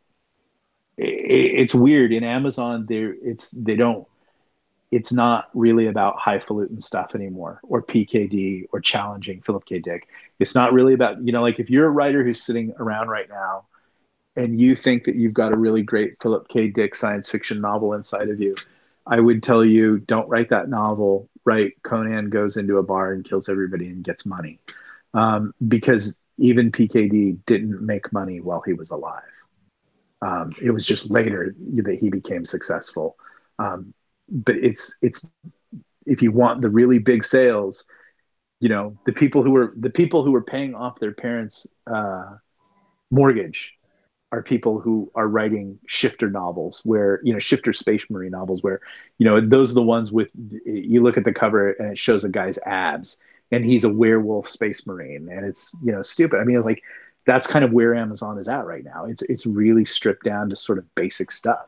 it, 0.97 1.05
it's 1.05 1.75
weird 1.75 2.13
in 2.13 2.23
Amazon. 2.23 2.85
There, 2.87 3.13
it's 3.21 3.51
they 3.51 3.75
don't 3.75 4.07
it's 4.91 5.11
not 5.11 5.49
really 5.53 5.87
about 5.87 6.17
highfalutin 6.17 6.79
stuff 6.79 7.13
anymore 7.13 7.59
or 7.63 7.83
PKD 7.83 8.67
or 8.71 8.79
challenging 8.79 9.41
Philip 9.41 9.65
K. 9.65 9.79
Dick. 9.79 10.07
It's 10.39 10.55
not 10.55 10.71
really 10.71 10.93
about, 10.93 11.21
you 11.21 11.31
know, 11.33 11.41
like 11.41 11.59
if 11.59 11.69
you're 11.69 11.87
a 11.87 11.91
writer 11.91 12.23
who's 12.23 12.41
sitting 12.41 12.73
around 12.79 13.09
right 13.09 13.27
now 13.29 13.65
and 14.37 14.61
you 14.61 14.75
think 14.75 15.03
that 15.05 15.15
you've 15.15 15.33
got 15.33 15.51
a 15.51 15.57
really 15.57 15.81
great 15.81 16.21
Philip 16.21 16.47
K. 16.47 16.67
Dick 16.67 16.93
science 16.93 17.29
fiction 17.29 17.59
novel 17.59 17.93
inside 17.93 18.29
of 18.29 18.39
you, 18.39 18.55
I 19.07 19.19
would 19.19 19.41
tell 19.41 19.65
you 19.65 19.97
don't 19.99 20.29
write 20.29 20.49
that 20.51 20.69
novel. 20.69 21.27
Write 21.43 21.73
Conan 21.83 22.29
goes 22.29 22.55
into 22.55 22.77
a 22.77 22.83
bar 22.83 23.13
and 23.13 23.25
kills 23.25 23.49
everybody 23.49 23.87
and 23.87 24.03
gets 24.03 24.25
money, 24.25 24.59
um, 25.13 25.53
because 25.67 26.19
even 26.37 26.71
PKD 26.71 27.39
didn't 27.47 27.81
make 27.81 28.13
money 28.13 28.39
while 28.39 28.61
he 28.61 28.73
was 28.73 28.91
alive. 28.91 29.23
Um, 30.21 30.53
it 30.61 30.71
was 30.71 30.85
just 30.85 31.09
later 31.09 31.55
that 31.75 31.97
he 31.99 32.09
became 32.09 32.45
successful. 32.45 33.17
Um, 33.59 33.93
but 34.29 34.55
it's 34.57 34.97
it's 35.01 35.31
if 36.05 36.21
you 36.21 36.31
want 36.31 36.61
the 36.61 36.69
really 36.69 36.99
big 36.99 37.25
sales, 37.25 37.87
you 38.59 38.69
know 38.69 38.95
the 39.05 39.13
people 39.13 39.41
who 39.41 39.51
were 39.51 39.73
the 39.77 39.89
people 39.89 40.23
who 40.23 40.31
were 40.31 40.43
paying 40.43 40.75
off 40.75 40.99
their 40.99 41.13
parents' 41.13 41.65
uh, 41.91 42.35
mortgage 43.09 43.76
are 44.31 44.43
people 44.43 44.79
who 44.79 45.09
are 45.15 45.27
writing 45.27 45.79
shifter 45.87 46.29
novels 46.29 46.81
where 46.83 47.21
you 47.23 47.31
know 47.31 47.39
shifter 47.39 47.71
space 47.71 48.09
marine 48.09 48.31
novels 48.31 48.61
where 48.61 48.81
you 49.17 49.25
know 49.25 49.39
those 49.39 49.71
are 49.71 49.75
the 49.75 49.83
ones 49.83 50.11
with 50.11 50.29
you 50.65 51.01
look 51.01 51.17
at 51.17 51.23
the 51.23 51.33
cover 51.33 51.71
and 51.71 51.91
it 51.91 51.99
shows 51.99 52.23
a 52.23 52.29
guy's 52.29 52.59
abs 52.65 53.23
and 53.51 53.63
he's 53.63 53.85
a 53.85 53.89
werewolf 53.89 54.49
space 54.49 54.85
marine 54.85 55.29
and 55.29 55.45
it's 55.45 55.77
you 55.83 55.91
know 55.91 56.01
stupid. 56.01 56.39
I 56.39 56.43
mean 56.43 56.61
like 56.61 56.83
that's 57.25 57.47
kind 57.47 57.63
of 57.63 57.71
where 57.71 57.95
amazon 57.95 58.37
is 58.37 58.47
at 58.47 58.65
right 58.65 58.83
now. 58.83 59.05
It's 59.05 59.23
it's 59.23 59.45
really 59.45 59.85
stripped 59.85 60.25
down 60.25 60.49
to 60.49 60.55
sort 60.55 60.77
of 60.77 60.95
basic 60.95 61.31
stuff. 61.31 61.67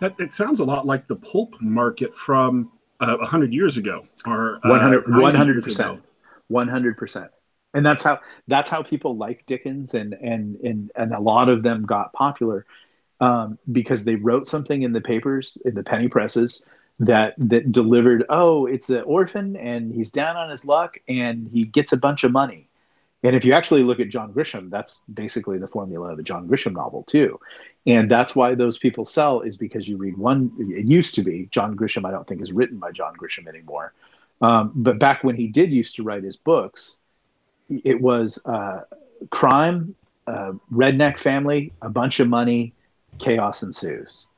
That 0.00 0.14
it 0.18 0.32
sounds 0.32 0.60
a 0.60 0.64
lot 0.64 0.86
like 0.86 1.06
the 1.06 1.16
pulp 1.16 1.54
market 1.60 2.14
from 2.14 2.72
uh, 3.00 3.16
100 3.16 3.52
years 3.52 3.76
ago 3.76 4.06
or 4.24 4.56
uh, 4.64 4.70
100 4.70 5.62
percent. 5.62 6.02
100 6.48 6.96
percent 6.96 7.30
and 7.76 7.84
that's 7.84 8.02
how 8.02 8.18
that's 8.48 8.70
how 8.70 8.82
people 8.82 9.16
like 9.16 9.44
Dickens 9.46 9.94
and 9.94 10.14
and 10.14 10.56
and 10.60 10.90
and 10.96 11.12
a 11.12 11.20
lot 11.20 11.50
of 11.50 11.62
them 11.62 11.84
got 11.84 12.12
popular 12.14 12.64
um, 13.20 13.58
because 13.70 14.04
they 14.04 14.14
wrote 14.14 14.46
something 14.46 14.82
in 14.82 14.92
the 14.92 15.00
papers 15.00 15.60
in 15.66 15.74
the 15.74 15.82
penny 15.82 16.08
presses 16.08 16.64
that 16.98 17.34
that 17.36 17.70
delivered 17.70 18.24
oh 18.30 18.64
it's 18.64 18.88
an 18.88 19.02
orphan 19.02 19.56
and 19.56 19.92
he's 19.92 20.10
down 20.10 20.36
on 20.36 20.48
his 20.50 20.64
luck 20.64 20.96
and 21.06 21.48
he 21.52 21.64
gets 21.64 21.92
a 21.92 21.96
bunch 21.98 22.24
of 22.24 22.32
money. 22.32 22.66
And 23.22 23.34
if 23.34 23.44
you 23.44 23.52
actually 23.52 23.82
look 23.82 24.00
at 24.00 24.08
John 24.08 24.32
Grisham 24.32 24.70
that's 24.70 25.02
basically 25.12 25.58
the 25.58 25.68
formula 25.68 26.12
of 26.14 26.18
a 26.18 26.22
John 26.22 26.48
Grisham 26.48 26.72
novel 26.72 27.02
too. 27.02 27.38
And 27.86 28.10
that's 28.10 28.34
why 28.34 28.54
those 28.54 28.78
people 28.78 29.04
sell 29.04 29.42
is 29.42 29.58
because 29.58 29.86
you 29.86 29.98
read 29.98 30.16
one 30.16 30.50
it 30.58 30.86
used 30.86 31.14
to 31.16 31.22
be 31.22 31.46
John 31.50 31.76
Grisham 31.76 32.06
I 32.06 32.10
don't 32.10 32.26
think 32.26 32.40
is 32.40 32.52
written 32.52 32.78
by 32.78 32.92
John 32.92 33.12
Grisham 33.20 33.46
anymore. 33.46 33.92
Um, 34.40 34.72
but 34.74 34.98
back 34.98 35.22
when 35.24 35.36
he 35.36 35.48
did 35.48 35.70
used 35.70 35.96
to 35.96 36.02
write 36.02 36.24
his 36.24 36.38
books 36.38 36.96
it 37.68 38.00
was 38.00 38.44
uh, 38.46 38.82
crime, 39.30 39.94
uh, 40.26 40.52
redneck 40.72 41.18
family, 41.18 41.72
a 41.82 41.88
bunch 41.88 42.20
of 42.20 42.28
money, 42.28 42.72
chaos 43.18 43.62
ensues. 43.62 44.28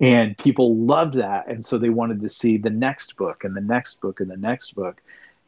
And 0.00 0.36
people 0.36 0.76
loved 0.76 1.14
that. 1.14 1.46
And 1.48 1.64
so 1.64 1.78
they 1.78 1.90
wanted 1.90 2.20
to 2.22 2.28
see 2.28 2.58
the 2.58 2.70
next 2.70 3.16
book 3.16 3.44
and 3.44 3.56
the 3.56 3.60
next 3.60 4.00
book 4.00 4.20
and 4.20 4.30
the 4.30 4.36
next 4.36 4.74
book. 4.74 5.00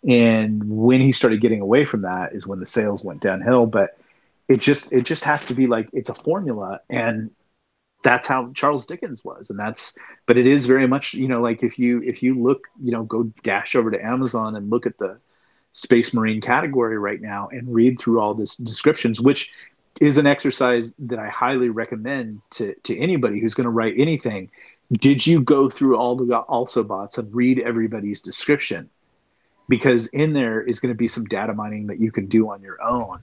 And 0.08 0.62
when 0.64 1.00
he 1.00 1.12
started 1.12 1.40
getting 1.40 1.60
away 1.60 1.84
from 1.84 2.02
that 2.02 2.32
is 2.32 2.46
when 2.46 2.60
the 2.60 2.66
sales 2.66 3.02
went 3.02 3.22
downhill. 3.22 3.66
But 3.66 3.98
it 4.48 4.60
just 4.60 4.92
it 4.92 5.02
just 5.02 5.24
has 5.24 5.44
to 5.46 5.54
be 5.54 5.66
like 5.66 5.88
it's 5.92 6.10
a 6.10 6.14
formula 6.14 6.80
and 6.88 7.30
that's 8.02 8.28
how 8.28 8.52
Charles 8.54 8.86
Dickens 8.86 9.24
was 9.24 9.50
and 9.50 9.58
that's 9.58 9.96
but 10.26 10.36
it 10.36 10.46
is 10.46 10.66
very 10.66 10.86
much 10.86 11.14
you 11.14 11.26
know 11.26 11.40
like 11.40 11.62
if 11.62 11.78
you 11.78 12.02
if 12.02 12.22
you 12.22 12.40
look 12.40 12.68
you 12.80 12.92
know 12.92 13.02
go 13.02 13.24
dash 13.42 13.74
over 13.74 13.90
to 13.90 14.04
Amazon 14.04 14.54
and 14.54 14.70
look 14.70 14.86
at 14.86 14.98
the 14.98 15.18
space 15.76 16.12
marine 16.12 16.40
category 16.40 16.98
right 16.98 17.20
now 17.20 17.48
and 17.52 17.72
read 17.72 18.00
through 18.00 18.20
all 18.20 18.34
this 18.34 18.56
descriptions 18.56 19.20
which 19.20 19.52
is 20.00 20.18
an 20.18 20.26
exercise 20.26 20.94
that 20.98 21.18
i 21.18 21.28
highly 21.28 21.68
recommend 21.68 22.40
to, 22.50 22.74
to 22.82 22.96
anybody 22.98 23.40
who's 23.40 23.54
going 23.54 23.64
to 23.64 23.70
write 23.70 23.94
anything. 23.96 24.50
Did 24.92 25.26
you 25.26 25.40
go 25.40 25.70
through 25.70 25.96
all 25.96 26.16
the 26.16 26.36
also 26.36 26.84
boughts 26.84 27.18
and 27.18 27.34
read 27.34 27.58
everybody's 27.60 28.20
description? 28.20 28.90
Because 29.68 30.06
in 30.08 30.32
there 30.32 30.62
is 30.62 30.80
going 30.80 30.94
to 30.94 30.96
be 30.96 31.08
some 31.08 31.24
data 31.24 31.54
mining 31.54 31.88
that 31.88 31.98
you 31.98 32.12
can 32.12 32.26
do 32.26 32.50
on 32.50 32.62
your 32.62 32.82
own 32.82 33.20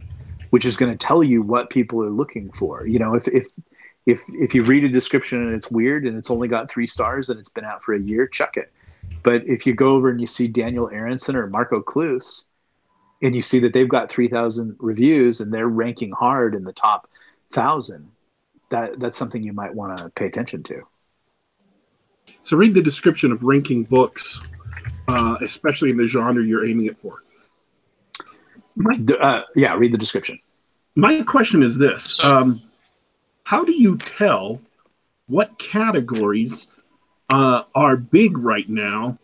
which 0.53 0.65
is 0.65 0.77
going 0.77 0.91
to 0.91 0.97
tell 1.03 1.23
you 1.23 1.41
what 1.41 1.71
people 1.71 2.03
are 2.03 2.11
looking 2.11 2.51
for. 2.51 2.85
You 2.85 2.99
know 2.99 3.15
if 3.15 3.27
if 3.27 3.47
if 4.05 4.21
if 4.29 4.53
you 4.53 4.63
read 4.63 4.83
a 4.83 4.89
description 4.89 5.41
and 5.41 5.55
it's 5.55 5.71
weird 5.71 6.05
and 6.05 6.15
it's 6.15 6.29
only 6.29 6.47
got 6.47 6.69
three 6.69 6.85
stars 6.85 7.31
and 7.31 7.39
it's 7.39 7.49
been 7.49 7.65
out 7.65 7.81
for 7.81 7.95
a 7.95 7.99
year 7.99 8.27
chuck 8.27 8.55
it 8.57 8.71
but 9.23 9.43
if 9.47 9.65
you 9.65 9.73
go 9.73 9.95
over 9.95 10.09
and 10.09 10.19
you 10.19 10.27
see 10.27 10.47
Daniel 10.47 10.89
Arenson 10.89 11.35
or 11.35 11.47
Marko 11.47 11.81
Kloos, 11.81 12.47
and 13.21 13.33
you 13.33 13.41
see 13.41 13.59
that 13.59 13.73
they've 13.73 13.87
got 13.87 14.11
3,000 14.11 14.75
reviews 14.79 15.39
and 15.39 15.51
they're 15.53 15.69
ranking 15.69 16.11
hard 16.11 16.53
in 16.55 16.65
the 16.65 16.73
top 16.73 17.09
thousand, 17.51 18.11
that 18.69 18.99
that's 18.99 19.17
something 19.17 19.41
you 19.41 19.53
might 19.53 19.73
want 19.73 19.97
to 19.97 20.09
pay 20.09 20.25
attention 20.25 20.61
to. 20.63 20.81
So 22.43 22.57
read 22.57 22.73
the 22.73 22.81
description 22.81 23.31
of 23.31 23.43
ranking 23.43 23.83
books, 23.83 24.41
uh, 25.07 25.37
especially 25.41 25.89
in 25.89 25.97
the 25.97 26.07
genre 26.07 26.43
you're 26.43 26.67
aiming 26.67 26.87
it 26.87 26.97
for. 26.97 27.23
My, 28.75 28.97
uh, 29.19 29.43
yeah, 29.55 29.75
read 29.75 29.93
the 29.93 29.97
description. 29.97 30.39
My 30.95 31.21
question 31.21 31.63
is 31.63 31.77
this: 31.77 32.19
um, 32.23 32.61
How 33.43 33.63
do 33.63 33.71
you 33.71 33.97
tell 33.97 34.59
what 35.27 35.57
categories 35.59 36.67
uh, 37.31 37.63
are 37.75 37.97
big 37.97 38.37
right 38.37 38.67
now, 38.69 39.17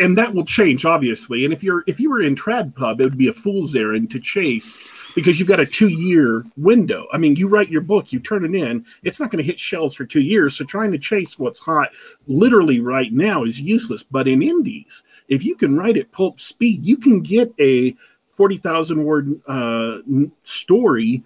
and 0.00 0.18
that 0.18 0.34
will 0.34 0.44
change 0.44 0.84
obviously. 0.84 1.44
And 1.44 1.52
if 1.52 1.62
you're 1.62 1.84
if 1.86 2.00
you 2.00 2.10
were 2.10 2.22
in 2.22 2.34
trad 2.34 2.74
pub, 2.74 3.00
it 3.00 3.04
would 3.04 3.18
be 3.18 3.28
a 3.28 3.32
fool's 3.32 3.74
errand 3.76 4.10
to 4.10 4.20
chase 4.20 4.78
because 5.14 5.38
you've 5.38 5.48
got 5.48 5.60
a 5.60 5.66
two 5.66 5.88
year 5.88 6.44
window. 6.56 7.06
I 7.12 7.18
mean, 7.18 7.36
you 7.36 7.48
write 7.48 7.70
your 7.70 7.80
book, 7.80 8.12
you 8.12 8.20
turn 8.20 8.44
it 8.44 8.54
in, 8.54 8.84
it's 9.02 9.20
not 9.20 9.30
going 9.30 9.38
to 9.38 9.46
hit 9.46 9.58
shelves 9.58 9.94
for 9.94 10.04
two 10.04 10.20
years. 10.20 10.56
So 10.56 10.64
trying 10.64 10.92
to 10.92 10.98
chase 10.98 11.38
what's 11.38 11.60
hot 11.60 11.90
literally 12.26 12.80
right 12.80 13.12
now 13.12 13.44
is 13.44 13.60
useless. 13.60 14.02
But 14.02 14.28
in 14.28 14.42
indies, 14.42 15.04
if 15.28 15.44
you 15.44 15.54
can 15.54 15.76
write 15.76 15.96
at 15.96 16.12
pulp 16.12 16.40
speed, 16.40 16.84
you 16.84 16.96
can 16.96 17.20
get 17.20 17.52
a 17.60 17.94
forty 18.28 18.56
thousand 18.56 19.04
word 19.04 19.40
uh, 19.46 19.98
story 20.42 21.22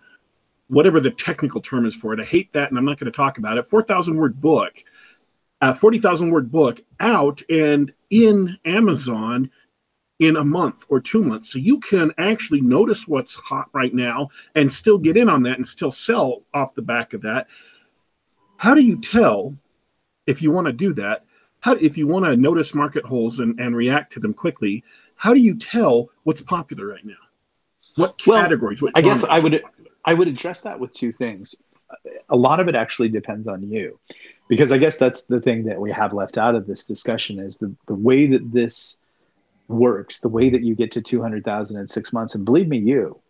whatever 0.72 1.00
the 1.00 1.10
technical 1.10 1.60
term 1.60 1.84
is 1.84 1.94
for 1.94 2.14
it. 2.14 2.20
I 2.20 2.24
hate 2.24 2.50
that, 2.54 2.70
and 2.70 2.78
I'm 2.78 2.84
not 2.86 2.98
going 2.98 3.12
to 3.12 3.16
talk 3.16 3.36
about 3.36 3.58
it. 3.58 3.66
4,000 3.66 4.16
word 4.16 4.40
book 4.40 4.72
a 5.62 5.72
40,000 5.72 6.30
word 6.30 6.50
book 6.50 6.80
out 6.98 7.40
and 7.48 7.94
in 8.10 8.58
Amazon 8.64 9.48
in 10.18 10.36
a 10.36 10.44
month 10.44 10.84
or 10.88 11.00
two 11.00 11.22
months. 11.22 11.52
So 11.52 11.58
you 11.60 11.78
can 11.78 12.12
actually 12.18 12.60
notice 12.60 13.06
what's 13.06 13.36
hot 13.36 13.68
right 13.72 13.94
now 13.94 14.28
and 14.56 14.70
still 14.70 14.98
get 14.98 15.16
in 15.16 15.28
on 15.28 15.44
that 15.44 15.56
and 15.56 15.66
still 15.66 15.92
sell 15.92 16.42
off 16.52 16.74
the 16.74 16.82
back 16.82 17.14
of 17.14 17.22
that. 17.22 17.48
How 18.56 18.74
do 18.74 18.80
you 18.80 19.00
tell 19.00 19.56
if 20.26 20.42
you 20.42 20.50
want 20.50 20.66
to 20.66 20.72
do 20.72 20.92
that? 20.94 21.24
How, 21.60 21.74
if 21.74 21.96
you 21.96 22.08
want 22.08 22.24
to 22.24 22.36
notice 22.36 22.74
market 22.74 23.04
holes 23.04 23.38
and, 23.38 23.58
and 23.60 23.76
react 23.76 24.12
to 24.14 24.20
them 24.20 24.34
quickly, 24.34 24.82
how 25.14 25.32
do 25.32 25.40
you 25.40 25.56
tell 25.56 26.10
what's 26.24 26.42
popular 26.42 26.88
right 26.88 27.04
now? 27.04 27.14
What 27.94 28.18
categories? 28.18 28.82
Well, 28.82 28.90
what 28.92 29.04
I 29.04 29.06
guess 29.06 29.22
I 29.24 29.38
would 29.38 29.62
I 30.04 30.14
would 30.14 30.26
address 30.26 30.62
that 30.62 30.80
with 30.80 30.92
two 30.92 31.12
things. 31.12 31.62
A 32.30 32.36
lot 32.36 32.58
of 32.58 32.68
it 32.68 32.74
actually 32.74 33.10
depends 33.10 33.46
on 33.46 33.62
you 33.62 34.00
because 34.48 34.72
I 34.72 34.78
guess 34.78 34.98
that's 34.98 35.26
the 35.26 35.40
thing 35.40 35.64
that 35.64 35.80
we 35.80 35.90
have 35.92 36.12
left 36.12 36.38
out 36.38 36.54
of 36.54 36.66
this 36.66 36.86
discussion 36.86 37.38
is 37.38 37.58
the, 37.58 37.74
the 37.86 37.94
way 37.94 38.26
that 38.26 38.52
this 38.52 39.00
works, 39.68 40.20
the 40.20 40.28
way 40.28 40.50
that 40.50 40.62
you 40.62 40.74
get 40.74 40.92
to 40.92 41.02
200,000 41.02 41.78
in 41.78 41.86
six 41.86 42.12
months. 42.12 42.34
And 42.34 42.44
believe 42.44 42.68
me, 42.68 42.78
you, 42.78 43.20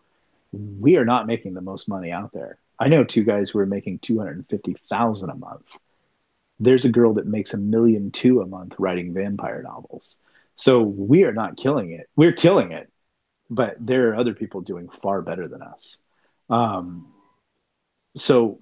we 0.52 0.96
are 0.96 1.04
not 1.04 1.26
making 1.26 1.54
the 1.54 1.60
most 1.60 1.88
money 1.88 2.10
out 2.10 2.32
there. 2.32 2.58
I 2.78 2.88
know 2.88 3.04
two 3.04 3.24
guys 3.24 3.50
who 3.50 3.58
are 3.58 3.66
making 3.66 4.00
250,000 4.00 5.30
a 5.30 5.34
month. 5.34 5.76
There's 6.58 6.84
a 6.84 6.90
girl 6.90 7.14
that 7.14 7.26
makes 7.26 7.54
a 7.54 7.58
million 7.58 8.10
two 8.10 8.40
a 8.40 8.46
month 8.46 8.74
writing 8.78 9.14
vampire 9.14 9.62
novels. 9.62 10.18
So 10.56 10.82
we 10.82 11.24
are 11.24 11.32
not 11.32 11.56
killing 11.56 11.92
it. 11.92 12.08
We're 12.16 12.32
killing 12.32 12.72
it, 12.72 12.90
but 13.48 13.76
there 13.78 14.10
are 14.10 14.16
other 14.16 14.34
people 14.34 14.60
doing 14.60 14.88
far 15.02 15.22
better 15.22 15.48
than 15.48 15.62
us. 15.62 15.98
Um, 16.50 17.12
so 18.16 18.58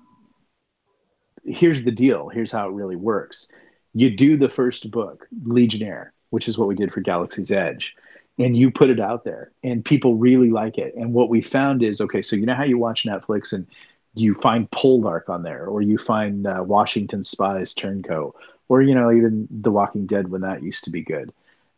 here's 1.44 1.84
the 1.84 1.90
deal. 1.90 2.28
Here's 2.28 2.52
how 2.52 2.68
it 2.68 2.72
really 2.72 2.96
works. 2.96 3.50
You 3.92 4.10
do 4.10 4.36
the 4.36 4.48
first 4.48 4.90
book, 4.90 5.26
Legionnaire, 5.44 6.12
which 6.30 6.48
is 6.48 6.56
what 6.56 6.68
we 6.68 6.74
did 6.74 6.92
for 6.92 7.00
Galaxy's 7.00 7.50
Edge, 7.50 7.94
and 8.38 8.56
you 8.56 8.70
put 8.70 8.90
it 8.90 9.00
out 9.00 9.24
there, 9.24 9.50
and 9.62 9.84
people 9.84 10.16
really 10.16 10.50
like 10.50 10.78
it. 10.78 10.94
And 10.94 11.12
what 11.12 11.28
we 11.28 11.42
found 11.42 11.82
is 11.82 12.00
okay, 12.00 12.22
so 12.22 12.36
you 12.36 12.46
know 12.46 12.54
how 12.54 12.64
you 12.64 12.78
watch 12.78 13.04
Netflix 13.04 13.52
and 13.52 13.66
you 14.14 14.34
find 14.34 14.70
Poldark 14.70 15.28
on 15.28 15.42
there, 15.42 15.66
or 15.66 15.82
you 15.82 15.98
find 15.98 16.46
uh, 16.46 16.62
Washington 16.64 17.22
Spies 17.22 17.74
Turncoat, 17.74 18.34
or 18.68 18.82
you 18.82 18.94
know 18.94 19.12
even 19.12 19.48
The 19.50 19.70
Walking 19.70 20.06
Dead 20.06 20.28
when 20.28 20.40
that 20.42 20.62
used 20.62 20.84
to 20.84 20.90
be 20.90 21.02
good, 21.02 21.32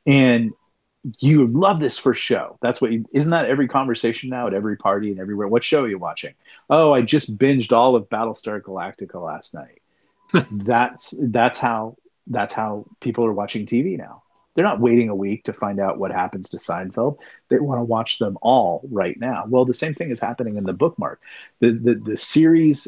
and 0.07 0.53
you 1.19 1.47
love 1.49 1.81
this 1.81 1.99
for 1.99 2.15
show. 2.15 2.59
That's 2.63 2.81
what 2.81 2.93
you, 2.93 3.05
isn't 3.13 3.31
that 3.31 3.49
every 3.49 3.69
conversation 3.69 4.31
now 4.31 4.47
at 4.47 4.55
every 4.55 4.77
party 4.77 5.11
and 5.11 5.21
everywhere? 5.21 5.49
What 5.49 5.65
show 5.65 5.83
are 5.83 5.89
you 5.89 5.99
watching? 5.99 6.35
Oh, 6.71 6.93
I 6.93 7.03
just 7.03 7.37
binged 7.37 7.73
all 7.73 7.97
of 7.97 8.09
Battlestar 8.09 8.61
Galactica 8.61 9.23
last 9.23 9.55
night. 9.55 9.83
that's 10.51 11.15
that's 11.21 11.59
how 11.59 11.97
that's 12.27 12.55
how 12.55 12.87
people 13.01 13.25
are 13.25 13.33
watching 13.33 13.67
TV 13.67 13.99
now. 13.99 14.23
They're 14.55 14.65
not 14.65 14.81
waiting 14.81 15.09
a 15.09 15.15
week 15.15 15.45
to 15.45 15.53
find 15.53 15.81
out 15.81 15.99
what 15.99 16.13
happens 16.13 16.51
to 16.51 16.59
Seinfeld. 16.59 17.19
They 17.49 17.59
want 17.59 17.79
to 17.81 17.85
watch 17.85 18.19
them 18.19 18.37
all 18.43 18.87
right 18.91 19.19
now. 19.19 19.45
Well, 19.49 19.65
the 19.65 19.75
same 19.75 19.95
thing 19.95 20.11
is 20.11 20.21
happening 20.21 20.57
in 20.57 20.65
the 20.65 20.73
bookmark. 20.73 21.21
The 21.61 21.73
the, 21.73 21.95
the 21.95 22.17
series 22.17 22.87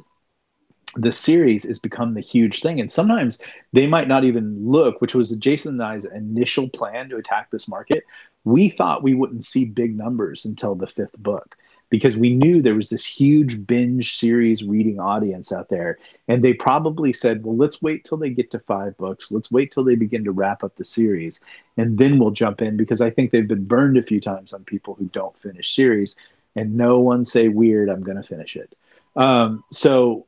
the 0.97 1.13
series 1.13 1.65
has 1.65 1.81
become 1.81 2.15
the 2.15 2.21
huge 2.21 2.61
thing. 2.61 2.81
And 2.81 2.91
sometimes 2.91 3.41
they 3.73 3.87
might 3.87 4.09
not 4.09 4.25
even 4.25 4.71
look, 4.71 5.01
which 5.01 5.15
was 5.15 5.37
Jason 5.37 5.75
and 5.75 5.83
I's 5.83 6.05
initial 6.05 6.69
plan 6.69 7.09
to 7.09 7.17
attack 7.17 7.51
this 7.51 7.69
market. 7.69 8.05
We 8.45 8.69
thought 8.69 9.03
we 9.03 9.15
wouldn't 9.15 9.45
see 9.45 9.65
big 9.65 9.97
numbers 9.97 10.45
until 10.45 10.75
the 10.75 10.87
fifth 10.87 11.17
book 11.19 11.57
because 11.91 12.17
we 12.17 12.35
knew 12.35 12.61
there 12.61 12.75
was 12.75 12.89
this 12.89 13.07
huge 13.07 13.67
binge 13.67 14.17
series 14.17 14.65
reading 14.65 14.99
audience 14.99 15.53
out 15.53 15.69
there. 15.69 15.99
And 16.27 16.43
they 16.43 16.53
probably 16.53 17.13
said, 17.13 17.45
well, 17.45 17.57
let's 17.57 17.81
wait 17.81 18.05
till 18.05 18.19
they 18.19 18.31
get 18.31 18.51
to 18.51 18.59
five 18.59 18.97
books. 18.97 19.31
Let's 19.31 19.53
wait 19.53 19.71
till 19.71 19.85
they 19.85 19.95
begin 19.95 20.25
to 20.25 20.33
wrap 20.33 20.65
up 20.65 20.77
the 20.77 20.85
series. 20.85 21.45
And 21.77 21.97
then 21.97 22.19
we'll 22.19 22.31
jump 22.31 22.63
in 22.63 22.77
because 22.77 23.01
I 23.01 23.11
think 23.11 23.31
they've 23.31 23.47
been 23.47 23.67
burned 23.67 23.97
a 23.97 24.03
few 24.03 24.21
times 24.21 24.53
on 24.53 24.65
people 24.65 24.95
who 24.95 25.05
don't 25.07 25.39
finish 25.39 25.75
series. 25.75 26.17
And 26.57 26.77
no 26.77 26.99
one 27.01 27.25
say, 27.25 27.49
weird, 27.49 27.89
I'm 27.89 28.03
going 28.03 28.21
to 28.21 28.29
finish 28.29 28.57
it. 28.57 28.75
Um, 29.17 29.63
so 29.71 30.27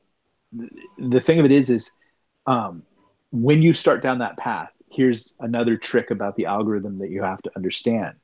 the 0.98 1.20
thing 1.20 1.38
of 1.38 1.44
it 1.44 1.52
is, 1.52 1.70
is 1.70 1.92
um, 2.46 2.82
when 3.32 3.62
you 3.62 3.74
start 3.74 4.02
down 4.02 4.18
that 4.18 4.36
path, 4.36 4.70
here's 4.90 5.34
another 5.40 5.76
trick 5.76 6.10
about 6.10 6.36
the 6.36 6.46
algorithm 6.46 6.98
that 6.98 7.10
you 7.10 7.22
have 7.22 7.42
to 7.42 7.50
understand. 7.56 8.14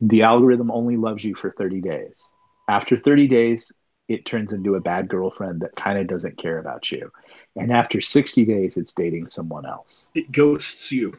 The 0.00 0.22
algorithm 0.22 0.70
only 0.70 0.96
loves 0.96 1.24
you 1.24 1.34
for 1.34 1.50
30 1.50 1.80
days 1.80 2.30
after 2.70 2.96
30 2.96 3.26
days, 3.26 3.72
it 4.08 4.24
turns 4.24 4.52
into 4.52 4.76
a 4.76 4.80
bad 4.80 5.08
girlfriend 5.08 5.60
that 5.60 5.74
kind 5.74 5.98
of 5.98 6.06
doesn't 6.06 6.38
care 6.38 6.58
about 6.58 6.90
you. 6.92 7.10
And 7.56 7.72
after 7.72 8.00
60 8.00 8.44
days, 8.44 8.76
it's 8.76 8.94
dating 8.94 9.28
someone 9.28 9.66
else. 9.66 10.08
It 10.14 10.30
ghosts 10.30 10.92
you. 10.92 11.18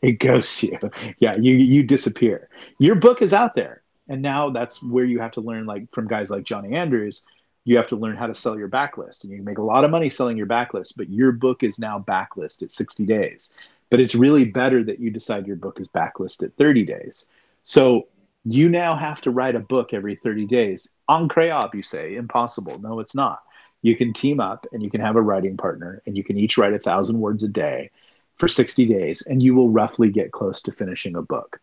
It 0.00 0.20
ghosts 0.20 0.62
you. 0.62 0.78
Yeah, 1.18 1.36
you 1.36 1.54
you 1.54 1.82
disappear. 1.82 2.48
Your 2.78 2.94
book 2.94 3.20
is 3.20 3.32
out 3.32 3.54
there. 3.54 3.82
And 4.08 4.22
now 4.22 4.50
that's 4.50 4.82
where 4.82 5.04
you 5.04 5.20
have 5.20 5.32
to 5.32 5.40
learn 5.40 5.66
like 5.66 5.90
from 5.92 6.06
guys 6.08 6.30
like 6.30 6.44
Johnny 6.44 6.74
Andrews, 6.74 7.24
you 7.64 7.76
have 7.76 7.88
to 7.88 7.96
learn 7.96 8.16
how 8.16 8.26
to 8.26 8.34
sell 8.34 8.58
your 8.58 8.68
backlist. 8.68 9.22
And 9.22 9.30
you 9.30 9.38
can 9.38 9.44
make 9.44 9.58
a 9.58 9.62
lot 9.62 9.84
of 9.84 9.90
money 9.90 10.10
selling 10.10 10.36
your 10.36 10.46
backlist, 10.46 10.94
but 10.96 11.10
your 11.10 11.32
book 11.32 11.62
is 11.62 11.78
now 11.78 11.98
backlist 11.98 12.62
at 12.62 12.70
60 12.70 13.06
days. 13.06 13.54
But 13.90 14.00
it's 14.00 14.14
really 14.14 14.44
better 14.44 14.82
that 14.84 15.00
you 15.00 15.10
decide 15.10 15.46
your 15.46 15.56
book 15.56 15.78
is 15.78 15.88
backlist 15.88 16.42
at 16.42 16.54
30 16.56 16.84
days. 16.84 17.28
So 17.64 18.08
you 18.44 18.68
now 18.68 18.96
have 18.96 19.20
to 19.20 19.30
write 19.30 19.54
a 19.54 19.60
book 19.60 19.94
every 19.94 20.16
30 20.16 20.46
days. 20.46 20.92
On 21.08 21.28
Incroyable, 21.28 21.74
you 21.74 21.82
say. 21.82 22.16
Impossible. 22.16 22.80
No, 22.80 22.98
it's 22.98 23.14
not. 23.14 23.42
You 23.82 23.96
can 23.96 24.12
team 24.12 24.40
up 24.40 24.66
and 24.72 24.82
you 24.82 24.90
can 24.90 25.00
have 25.00 25.16
a 25.16 25.22
writing 25.22 25.56
partner 25.56 26.02
and 26.06 26.16
you 26.16 26.24
can 26.24 26.38
each 26.38 26.58
write 26.58 26.72
a 26.72 26.78
thousand 26.78 27.20
words 27.20 27.42
a 27.42 27.48
day 27.48 27.90
for 28.38 28.48
60 28.48 28.86
days 28.86 29.22
and 29.22 29.42
you 29.42 29.54
will 29.54 29.68
roughly 29.68 30.08
get 30.08 30.32
close 30.32 30.62
to 30.62 30.72
finishing 30.72 31.16
a 31.16 31.22
book. 31.22 31.60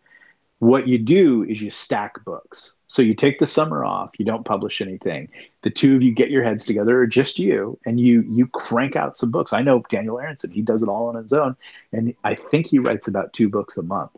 What 0.59 0.87
you 0.87 0.97
do 0.97 1.43
is 1.43 1.61
you 1.61 1.71
stack 1.71 2.23
books. 2.25 2.75
So 2.87 3.01
you 3.01 3.13
take 3.13 3.39
the 3.39 3.47
summer 3.47 3.85
off, 3.85 4.11
you 4.19 4.25
don't 4.25 4.43
publish 4.43 4.81
anything. 4.81 5.29
The 5.61 5.69
two 5.69 5.95
of 5.95 6.01
you 6.01 6.13
get 6.13 6.31
your 6.31 6.43
heads 6.43 6.65
together, 6.65 6.99
or 6.99 7.07
just 7.07 7.39
you, 7.39 7.79
and 7.85 7.99
you 7.99 8.25
you 8.29 8.47
crank 8.47 8.95
out 8.95 9.15
some 9.15 9.31
books. 9.31 9.53
I 9.53 9.61
know 9.61 9.83
Daniel 9.89 10.17
Arenson, 10.17 10.51
he 10.51 10.61
does 10.61 10.83
it 10.83 10.89
all 10.89 11.07
on 11.07 11.15
his 11.15 11.31
own. 11.31 11.55
And 11.93 12.13
I 12.23 12.35
think 12.35 12.67
he 12.67 12.79
writes 12.79 13.07
about 13.07 13.31
two 13.31 13.47
books 13.47 13.77
a 13.77 13.83
month 13.83 14.11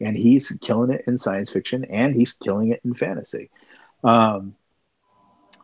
and 0.00 0.16
he's 0.16 0.50
killing 0.60 0.90
it 0.90 1.04
in 1.06 1.16
science 1.16 1.50
fiction 1.50 1.84
and 1.84 2.14
he's 2.14 2.32
killing 2.32 2.70
it 2.70 2.80
in 2.84 2.94
fantasy. 2.94 3.50
Um, 4.02 4.54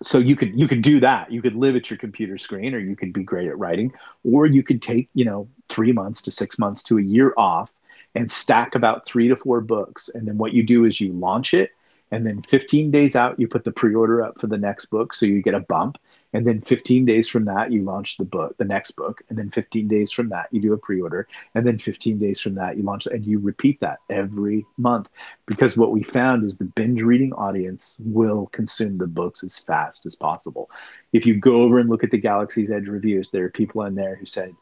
so 0.02 0.18
you 0.18 0.34
could 0.34 0.58
you 0.58 0.66
could 0.66 0.82
do 0.82 1.00
that. 1.00 1.30
You 1.30 1.42
could 1.42 1.54
live 1.54 1.76
at 1.76 1.90
your 1.90 1.98
computer 1.98 2.38
screen, 2.38 2.74
or 2.74 2.78
you 2.78 2.96
could 2.96 3.12
be 3.12 3.22
great 3.22 3.48
at 3.48 3.58
writing, 3.58 3.92
or 4.24 4.46
you 4.46 4.62
could 4.62 4.80
take 4.80 5.10
you 5.12 5.26
know 5.26 5.48
three 5.68 5.92
months 5.92 6.22
to 6.22 6.30
six 6.30 6.58
months 6.58 6.82
to 6.84 6.98
a 6.98 7.02
year 7.02 7.34
off 7.36 7.70
and 8.14 8.30
stack 8.30 8.74
about 8.74 9.06
three 9.06 9.28
to 9.28 9.36
four 9.36 9.60
books. 9.60 10.08
And 10.14 10.26
then 10.26 10.38
what 10.38 10.52
you 10.52 10.62
do 10.62 10.84
is 10.84 11.00
you 11.00 11.12
launch 11.12 11.54
it, 11.54 11.70
and 12.12 12.26
then 12.26 12.42
15 12.42 12.90
days 12.90 13.14
out 13.14 13.38
you 13.38 13.46
put 13.46 13.64
the 13.64 13.70
pre-order 13.70 14.22
up 14.22 14.40
for 14.40 14.48
the 14.48 14.58
next 14.58 14.86
book, 14.86 15.14
so 15.14 15.26
you 15.26 15.42
get 15.42 15.54
a 15.54 15.60
bump. 15.60 15.96
And 16.32 16.46
then 16.46 16.60
15 16.60 17.04
days 17.06 17.28
from 17.28 17.44
that 17.46 17.72
you 17.72 17.82
launch 17.82 18.16
the 18.16 18.24
book 18.24 18.56
the 18.56 18.64
next 18.64 18.92
book. 18.92 19.22
And 19.28 19.38
then 19.38 19.50
15 19.50 19.88
days 19.88 20.12
from 20.12 20.28
that 20.28 20.48
you 20.52 20.60
do 20.60 20.72
a 20.72 20.78
pre-order. 20.78 21.26
And 21.54 21.66
then 21.66 21.78
15 21.78 22.18
days 22.18 22.40
from 22.40 22.54
that 22.54 22.76
you 22.76 22.84
launch 22.84 23.06
and 23.06 23.24
you 23.24 23.40
repeat 23.40 23.80
that 23.80 23.98
every 24.08 24.64
month. 24.76 25.08
Because 25.46 25.76
what 25.76 25.90
we 25.90 26.02
found 26.04 26.44
is 26.44 26.56
the 26.56 26.66
binge 26.66 27.02
reading 27.02 27.32
audience 27.32 27.96
will 28.00 28.46
consume 28.46 28.98
the 28.98 29.08
books 29.08 29.42
as 29.42 29.58
fast 29.58 30.06
as 30.06 30.14
possible. 30.14 30.70
If 31.12 31.26
you 31.26 31.34
go 31.34 31.62
over 31.62 31.80
and 31.80 31.90
look 31.90 32.04
at 32.04 32.12
the 32.12 32.18
galaxy's 32.18 32.70
edge 32.70 32.86
reviews 32.86 33.30
there 33.30 33.44
are 33.44 33.50
people 33.50 33.82
in 33.82 33.96
there 33.96 34.14
who 34.14 34.26
said 34.26 34.54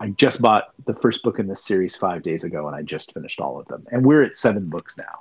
I 0.00 0.08
just 0.08 0.42
bought 0.42 0.72
the 0.84 0.94
first 0.94 1.22
book 1.22 1.38
in 1.38 1.46
this 1.46 1.64
series 1.64 1.96
five 1.96 2.22
days 2.22 2.44
ago 2.44 2.66
and 2.66 2.76
I 2.76 2.82
just 2.82 3.14
finished 3.14 3.40
all 3.40 3.58
of 3.58 3.66
them. 3.68 3.86
And 3.90 4.04
we're 4.04 4.22
at 4.22 4.34
seven 4.34 4.68
books 4.68 4.98
now. 4.98 5.20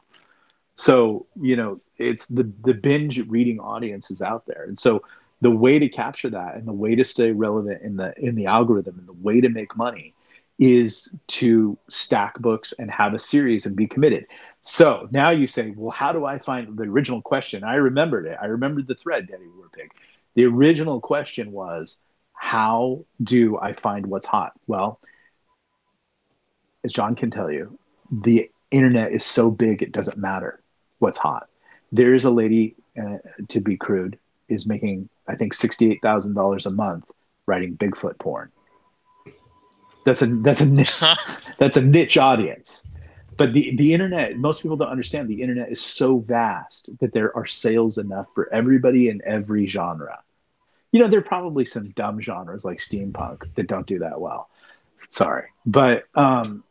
So, 0.76 1.26
you 1.41 1.55
know, 1.55 1.80
it's 1.97 2.26
the 2.28 2.51
the 2.63 2.73
binge 2.73 3.19
reading 3.28 3.59
audience 3.59 4.11
is 4.11 4.21
out 4.21 4.45
there. 4.45 4.65
And 4.67 4.78
so 4.78 5.03
the 5.41 5.51
way 5.51 5.80
to 5.80 5.88
capture 5.88 6.30
that 6.30 6.55
and 6.55 6.67
the 6.67 6.73
way 6.73 6.95
to 6.95 7.05
stay 7.05 7.32
relevant 7.32 7.82
in 7.82 7.95
the 7.95 8.13
in 8.17 8.36
the 8.36 8.47
algorithm 8.47 8.99
and 8.99 9.07
the 9.07 9.13
way 9.13 9.39
to 9.41 9.49
make 9.49 9.76
money 9.78 10.13
is 10.57 11.13
to 11.28 11.78
stack 11.89 12.39
books 12.39 12.73
and 12.73 12.89
have 12.89 13.13
a 13.13 13.19
series 13.19 13.65
and 13.65 13.76
be 13.76 13.88
committed. 13.88 14.26
So 14.61 15.07
now 15.11 15.30
you 15.30 15.47
say, 15.47 15.73
well, 15.76 15.91
how 15.91 16.13
do 16.13 16.26
I 16.26 16.39
find 16.39 16.78
the 16.78 16.84
original 16.84 17.21
question? 17.21 17.63
I 17.63 17.76
remembered 17.76 18.26
it. 18.26 18.38
I 18.41 18.45
remembered 18.45 18.88
the 18.88 18.95
thread, 18.95 19.28
Debbie 19.28 19.45
Warpig. 19.45 19.89
The 20.36 20.45
original 20.45 21.01
question 21.01 21.51
was, 21.51 21.97
how 22.36 23.05
do 23.23 23.57
I 23.57 23.73
find 23.73 24.05
what's 24.07 24.27
hot? 24.27 24.53
Well, 24.67 24.99
as 26.83 26.93
John 26.93 27.15
can 27.15 27.31
tell 27.31 27.51
you, 27.51 27.77
the 28.11 28.49
internet 28.71 29.11
is 29.11 29.25
so 29.25 29.49
big 29.49 29.81
it 29.81 29.91
doesn't 29.91 30.17
matter 30.17 30.61
what's 30.99 31.17
hot. 31.17 31.49
There 31.91 32.13
is 32.13 32.25
a 32.25 32.29
lady, 32.29 32.75
uh, 32.99 33.17
to 33.49 33.59
be 33.59 33.77
crude, 33.77 34.19
is 34.47 34.67
making 34.67 35.09
I 35.27 35.36
think 35.36 35.53
sixty 35.53 35.91
eight 35.91 36.01
thousand 36.01 36.36
dollars 36.36 36.65
a 36.65 36.71
month 36.71 37.05
writing 37.47 37.75
Bigfoot 37.75 38.19
porn. 38.19 38.51
That's 40.05 40.21
a 40.21 40.27
that's 40.27 40.61
a 40.61 41.15
that's 41.57 41.77
a 41.77 41.81
niche 41.81 42.17
audience. 42.17 42.86
But 43.38 43.53
the, 43.53 43.75
the 43.75 43.93
internet, 43.93 44.38
most 44.38 44.61
people 44.61 44.77
don't 44.77 44.89
understand 44.89 45.27
the 45.27 45.41
internet 45.41 45.69
is 45.69 45.81
so 45.81 46.19
vast 46.19 46.89
that 46.99 47.11
there 47.11 47.36
are 47.36 47.45
sales 47.45 47.97
enough 47.97 48.27
for 48.33 48.51
everybody 48.53 49.09
in 49.09 49.21
every 49.25 49.67
genre. 49.67 50.19
You 50.95 51.01
know, 51.01 51.09
there 51.09 51.19
are 51.19 51.23
probably 51.23 51.65
some 51.65 51.89
dumb 51.89 52.21
genres 52.21 52.63
like 52.63 52.77
steampunk 52.77 53.53
that 53.55 53.67
don't 53.67 53.85
do 53.85 53.99
that 53.99 54.21
well. 54.21 54.49
Sorry. 55.09 55.49
But 55.65 56.05
um, 56.15 56.63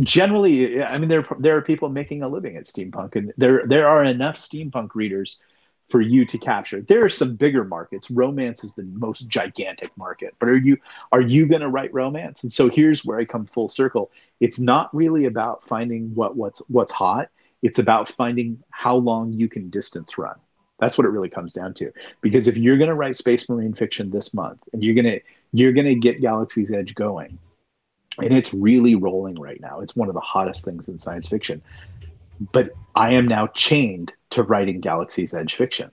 generally, 0.00 0.82
I 0.82 0.98
mean, 0.98 1.10
there, 1.10 1.26
there 1.38 1.58
are 1.58 1.60
people 1.60 1.90
making 1.90 2.22
a 2.22 2.28
living 2.28 2.56
at 2.56 2.64
steampunk, 2.64 3.16
and 3.16 3.34
there, 3.36 3.66
there 3.66 3.86
are 3.86 4.02
enough 4.02 4.36
steampunk 4.36 4.94
readers 4.94 5.42
for 5.90 6.00
you 6.00 6.24
to 6.24 6.38
capture. 6.38 6.80
There 6.80 7.04
are 7.04 7.10
some 7.10 7.36
bigger 7.36 7.62
markets. 7.64 8.10
Romance 8.10 8.64
is 8.64 8.72
the 8.72 8.84
most 8.84 9.28
gigantic 9.28 9.94
market. 9.94 10.34
But 10.38 10.48
are 10.48 10.56
you 10.56 10.78
are 11.12 11.20
you 11.20 11.44
going 11.44 11.60
to 11.60 11.68
write 11.68 11.92
romance? 11.92 12.42
And 12.44 12.50
so 12.50 12.70
here's 12.70 13.04
where 13.04 13.18
I 13.18 13.26
come 13.26 13.44
full 13.44 13.68
circle. 13.68 14.10
It's 14.40 14.58
not 14.58 14.88
really 14.94 15.26
about 15.26 15.68
finding 15.68 16.14
what 16.14 16.34
what's 16.34 16.62
what's 16.68 16.94
hot. 16.94 17.28
It's 17.60 17.78
about 17.78 18.10
finding 18.12 18.62
how 18.70 18.96
long 18.96 19.34
you 19.34 19.50
can 19.50 19.68
distance 19.68 20.16
run. 20.16 20.36
That's 20.80 20.98
what 20.98 21.04
it 21.04 21.10
really 21.10 21.28
comes 21.28 21.52
down 21.52 21.74
to. 21.74 21.92
Because 22.20 22.48
if 22.48 22.56
you're 22.56 22.78
going 22.78 22.88
to 22.88 22.94
write 22.94 23.16
space 23.16 23.48
marine 23.48 23.74
fiction 23.74 24.10
this 24.10 24.34
month 24.34 24.60
and 24.72 24.82
you're 24.82 24.94
going 24.94 25.04
to 25.04 25.20
you're 25.52 25.72
going 25.72 25.86
to 25.86 25.94
get 25.94 26.20
Galaxy's 26.20 26.72
Edge 26.72 26.94
going, 26.94 27.38
and 28.18 28.32
it's 28.32 28.54
really 28.54 28.94
rolling 28.94 29.38
right 29.38 29.60
now. 29.60 29.80
It's 29.80 29.96
one 29.96 30.08
of 30.08 30.14
the 30.14 30.20
hottest 30.20 30.64
things 30.64 30.88
in 30.88 30.98
science 30.98 31.28
fiction 31.28 31.60
but 32.52 32.70
I 32.94 33.12
am 33.12 33.28
now 33.28 33.48
chained 33.48 34.12
to 34.30 34.42
writing 34.42 34.80
Galaxy's 34.80 35.34
Edge 35.34 35.54
fiction. 35.54 35.90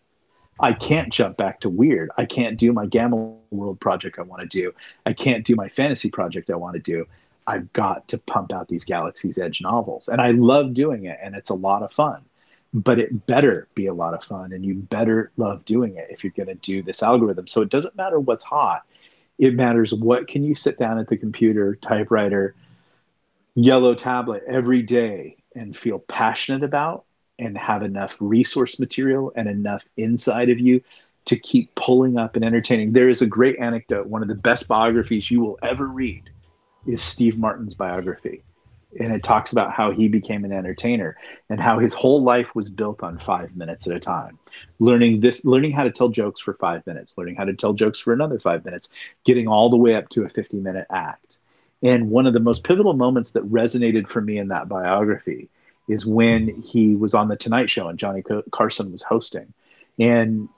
I 0.59 0.73
can't 0.73 1.11
jump 1.13 1.37
back 1.37 1.59
to 1.61 1.69
weird. 1.69 2.09
I 2.17 2.25
can't 2.25 2.57
do 2.57 2.73
my 2.73 2.87
Gamma 2.87 3.35
World 3.51 3.79
project 3.79 4.17
I 4.17 4.23
want 4.23 4.41
to 4.41 4.47
do. 4.47 4.73
I 5.05 5.13
can't 5.13 5.45
do 5.45 5.55
my 5.55 5.69
fantasy 5.69 6.09
project 6.09 6.49
I 6.49 6.55
want 6.55 6.73
to 6.75 6.81
do. 6.81 7.05
I've 7.45 7.71
got 7.73 8.07
to 8.09 8.17
pump 8.17 8.51
out 8.51 8.67
these 8.67 8.83
Galaxy's 8.83 9.37
Edge 9.37 9.61
novels. 9.61 10.07
And 10.07 10.19
I 10.19 10.31
love 10.31 10.73
doing 10.73 11.05
it, 11.05 11.19
and 11.21 11.35
it's 11.35 11.49
a 11.49 11.55
lot 11.55 11.83
of 11.83 11.93
fun. 11.93 12.23
But 12.73 12.99
it 12.99 13.25
better 13.25 13.67
be 13.75 13.87
a 13.87 13.93
lot 13.93 14.13
of 14.13 14.23
fun, 14.23 14.51
and 14.51 14.65
you 14.65 14.75
better 14.75 15.31
love 15.37 15.65
doing 15.65 15.95
it 15.95 16.07
if 16.09 16.23
you're 16.23 16.33
going 16.35 16.47
to 16.47 16.55
do 16.55 16.83
this 16.83 17.01
algorithm. 17.01 17.47
So 17.47 17.61
it 17.61 17.69
doesn't 17.69 17.95
matter 17.95 18.19
what's 18.19 18.43
hot. 18.43 18.83
It 19.39 19.53
matters 19.53 19.93
what 19.93 20.27
can 20.27 20.43
you 20.43 20.55
sit 20.55 20.77
down 20.77 20.97
at 20.97 21.07
the 21.07 21.17
computer, 21.17 21.75
typewriter, 21.75 22.55
yellow 23.55 23.95
tablet 23.95 24.43
every 24.47 24.81
day 24.81 25.37
and 25.55 25.75
feel 25.75 25.99
passionate 25.99 26.63
about 26.63 27.05
and 27.39 27.57
have 27.57 27.83
enough 27.83 28.15
resource 28.19 28.79
material 28.79 29.31
and 29.35 29.47
enough 29.47 29.83
inside 29.95 30.49
of 30.49 30.59
you 30.59 30.81
to 31.25 31.37
keep 31.37 31.73
pulling 31.75 32.17
up 32.17 32.35
and 32.35 32.45
entertaining. 32.45 32.93
There 32.93 33.09
is 33.09 33.21
a 33.21 33.27
great 33.27 33.59
anecdote. 33.59 34.07
One 34.07 34.21
of 34.21 34.27
the 34.27 34.35
best 34.35 34.67
biographies 34.67 35.29
you 35.29 35.41
will 35.41 35.59
ever 35.61 35.85
read 35.85 36.29
is 36.85 37.01
Steve 37.01 37.37
Martin's 37.37 37.75
biography. 37.75 38.43
And 38.99 39.13
it 39.13 39.23
talks 39.23 39.51
about 39.51 39.73
how 39.73 39.91
he 39.91 40.07
became 40.07 40.45
an 40.45 40.51
entertainer 40.53 41.17
and 41.49 41.59
how 41.59 41.79
his 41.79 41.93
whole 41.93 42.23
life 42.23 42.55
was 42.55 42.69
built 42.69 43.03
on 43.03 43.19
five 43.19 43.55
minutes 43.55 43.87
at 43.87 43.95
a 43.95 43.99
time. 43.99 44.39
Learning 44.79 45.19
this, 45.21 45.45
learning 45.45 45.71
how 45.73 45.83
to 45.83 45.91
tell 45.91 46.09
jokes 46.09 46.41
for 46.41 46.53
five 46.55 46.85
minutes, 46.87 47.17
learning 47.17 47.35
how 47.35 47.45
to 47.45 47.53
tell 47.53 47.73
jokes 47.73 47.99
for 47.99 48.13
another 48.13 48.39
five 48.39 48.65
minutes, 48.65 48.91
getting 49.25 49.47
all 49.47 49.69
the 49.69 49.77
way 49.77 49.95
up 49.95 50.09
to 50.09 50.23
a 50.23 50.29
50 50.29 50.57
minute 50.57 50.87
act 50.91 51.39
And 51.81 52.09
one 52.09 52.25
of 52.27 52.33
the 52.33 52.39
most 52.39 52.63
pivotal 52.63 52.93
moments 52.93 53.31
that 53.31 53.49
resonated 53.51 54.07
for 54.07 54.21
me 54.21 54.37
in 54.37 54.49
that 54.49 54.69
biography 54.69 55.49
is 55.87 56.05
when 56.05 56.61
he 56.61 56.95
was 56.95 57.13
on 57.13 57.27
the 57.29 57.35
Tonight 57.37 57.69
Show 57.69 57.87
and 57.87 57.99
Johnny 57.99 58.23
Carson 58.51 58.91
was 58.91 59.03
hosting. 59.03 59.53
And 59.99 60.49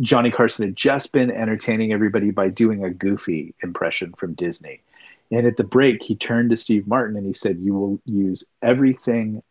Johnny 0.00 0.30
Carson 0.30 0.66
had 0.66 0.76
just 0.76 1.12
been 1.12 1.30
entertaining 1.30 1.92
everybody 1.92 2.30
by 2.30 2.48
doing 2.48 2.84
a 2.84 2.90
goofy 2.90 3.54
impression 3.62 4.12
from 4.16 4.34
Disney. 4.34 4.82
And 5.30 5.46
at 5.46 5.56
the 5.56 5.64
break, 5.64 6.02
he 6.02 6.14
turned 6.14 6.50
to 6.50 6.56
Steve 6.56 6.86
Martin 6.86 7.16
and 7.16 7.26
he 7.26 7.34
said, 7.34 7.58
You 7.58 7.74
will 7.74 8.00
use 8.04 8.44
everything 8.62 9.42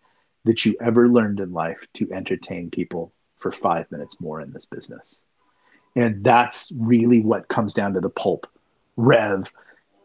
that 0.46 0.66
you 0.66 0.76
ever 0.80 1.10
learned 1.10 1.40
in 1.40 1.52
life 1.52 1.80
to 1.96 2.12
entertain 2.14 2.70
people 2.70 3.12
for 3.40 3.52
five 3.52 3.92
minutes 3.92 4.22
more 4.22 4.42
in 4.42 4.52
this 4.52 4.66
business. 4.66 5.22
And 5.96 6.24
that's 6.24 6.72
really 6.78 7.22
what 7.22 7.48
comes 7.48 7.74
down 7.74 7.94
to 7.94 8.00
the 8.00 8.10
pulp, 8.10 8.48
rev, 8.96 9.52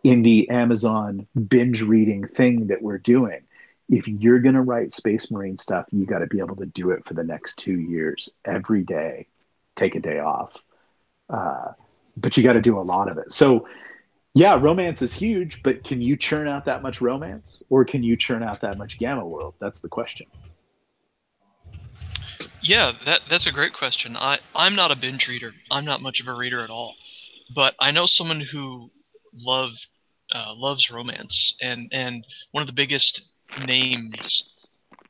indie, 0.05 0.51
Amazon, 0.51 1.27
binge 1.49 1.83
reading 1.83 2.27
thing 2.27 2.69
that 2.69 2.83
we're 2.83 2.99
doing. 2.99 3.41
If 3.89 4.07
you're 4.07 4.39
going 4.39 4.55
to 4.55 4.63
write 4.63 4.93
Space 4.93 5.31
Marine 5.31 5.57
stuff, 5.57 5.87
you 5.91 6.07
got 6.07 6.21
to 6.21 6.27
be 6.27 6.39
able 6.39 6.57
to 6.57 6.67
do 6.67 6.91
it 6.91 7.05
for 7.05 7.15
the 7.15 7.25
next 7.25 7.57
two 7.57 7.79
years 7.79 8.31
every 8.45 8.83
day, 8.83 9.27
take 9.75 9.97
a 9.97 10.01
day 10.01 10.21
off. 10.21 10.57
Uh, 11.29 11.73
but 12.17 12.37
you 12.37 12.43
got 12.43 12.53
to 12.53 12.61
do 12.61 12.79
a 12.79 12.83
lot 12.83 13.11
of 13.11 13.19
it. 13.19 13.33
So, 13.33 13.67
yeah, 14.35 14.55
romance 14.55 15.03
is 15.03 15.13
huge, 15.13 15.63
but 15.63 15.83
can 15.83 16.01
you 16.01 16.17
churn 16.17 16.47
out 16.47 16.65
that 16.67 16.83
much 16.83 17.01
romance 17.01 17.63
or 17.69 17.85
can 17.85 18.03
you 18.03 18.17
churn 18.17 18.43
out 18.43 18.61
that 18.61 18.79
much 18.79 18.99
Gamma 18.99 19.27
World? 19.27 19.55
That's 19.59 19.81
the 19.81 19.89
question. 19.89 20.27
Yeah, 22.63 22.93
that 23.07 23.23
that's 23.29 23.47
a 23.47 23.53
great 23.53 23.73
question. 23.73 24.17
I 24.17 24.39
I'm 24.55 24.77
not 24.77 24.93
a 24.93 24.97
binge 24.97 25.27
reader. 25.29 25.53
I'm 25.71 25.85
not 25.85 26.03
much 26.03 26.21
of 26.21 26.29
a 26.29 26.35
reader 26.35 26.61
at 26.61 26.71
all, 26.71 26.95
but 27.55 27.75
I 27.81 27.91
know 27.91 28.07
someone 28.07 28.41
who 28.41 28.91
love 29.35 29.73
uh, 30.33 30.55
loves 30.55 30.91
romance, 30.91 31.55
and 31.61 31.89
and 31.93 32.25
one 32.53 32.61
of 32.61 32.67
the 32.67 32.75
biggest 32.75 33.23
names 33.67 34.45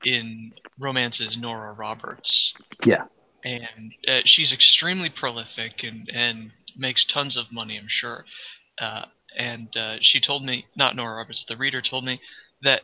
in 0.05 0.53
romance 0.79 1.21
is 1.21 1.37
Nora 1.37 1.73
Roberts. 1.73 2.55
Yeah, 2.85 3.05
and 3.45 3.93
uh, 4.09 4.21
she's 4.25 4.53
extremely 4.53 5.11
prolific 5.11 5.83
and 5.83 6.09
and 6.13 6.53
makes 6.77 7.05
tons 7.05 7.37
of 7.37 7.53
money, 7.53 7.77
I'm 7.77 7.89
sure. 7.89 8.25
Uh, 8.81 9.05
and 9.37 9.77
uh, 9.77 9.97
she 10.01 10.21
told 10.21 10.45
me, 10.45 10.67
not 10.75 10.97
Nora 10.97 11.17
Roberts, 11.17 11.45
the 11.45 11.57
reader 11.57 11.81
told 11.81 12.05
me 12.05 12.21
that 12.63 12.83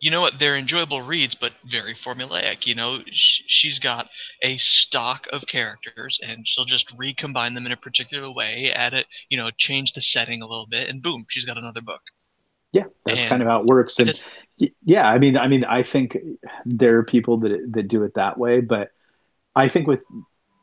you 0.00 0.10
know 0.10 0.20
what 0.20 0.38
they're 0.38 0.56
enjoyable 0.56 1.00
reads 1.00 1.34
but 1.34 1.52
very 1.64 1.94
formulaic 1.94 2.66
you 2.66 2.74
know? 2.74 2.98
She's 3.10 3.78
got 3.78 4.08
a 4.42 4.56
stock 4.58 5.26
of 5.32 5.46
characters 5.46 6.20
and 6.22 6.46
she'll 6.46 6.66
just 6.66 6.92
recombine 6.98 7.54
them 7.54 7.64
in 7.64 7.72
a 7.72 7.76
particular 7.76 8.30
way 8.30 8.70
add 8.74 8.92
it 8.92 9.06
you 9.30 9.38
know 9.38 9.50
change 9.56 9.92
the 9.92 10.02
setting 10.02 10.42
a 10.42 10.46
little 10.46 10.66
bit 10.66 10.88
and 10.88 11.02
boom 11.02 11.24
she's 11.28 11.44
got 11.44 11.56
another 11.56 11.80
book. 11.80 12.02
Yeah 12.72 12.84
that's 13.06 13.18
and 13.18 13.28
kind 13.28 13.42
of 13.42 13.48
how 13.48 13.60
it 13.60 13.66
works 13.66 13.98
and 13.98 14.22
yeah 14.84 15.08
i 15.08 15.18
mean 15.18 15.38
i 15.38 15.48
mean 15.48 15.64
i 15.64 15.82
think 15.82 16.18
there 16.66 16.98
are 16.98 17.04
people 17.04 17.38
that 17.38 17.72
that 17.72 17.88
do 17.88 18.02
it 18.02 18.14
that 18.14 18.36
way 18.36 18.60
but 18.60 18.90
i 19.56 19.68
think 19.68 19.86
with 19.86 20.00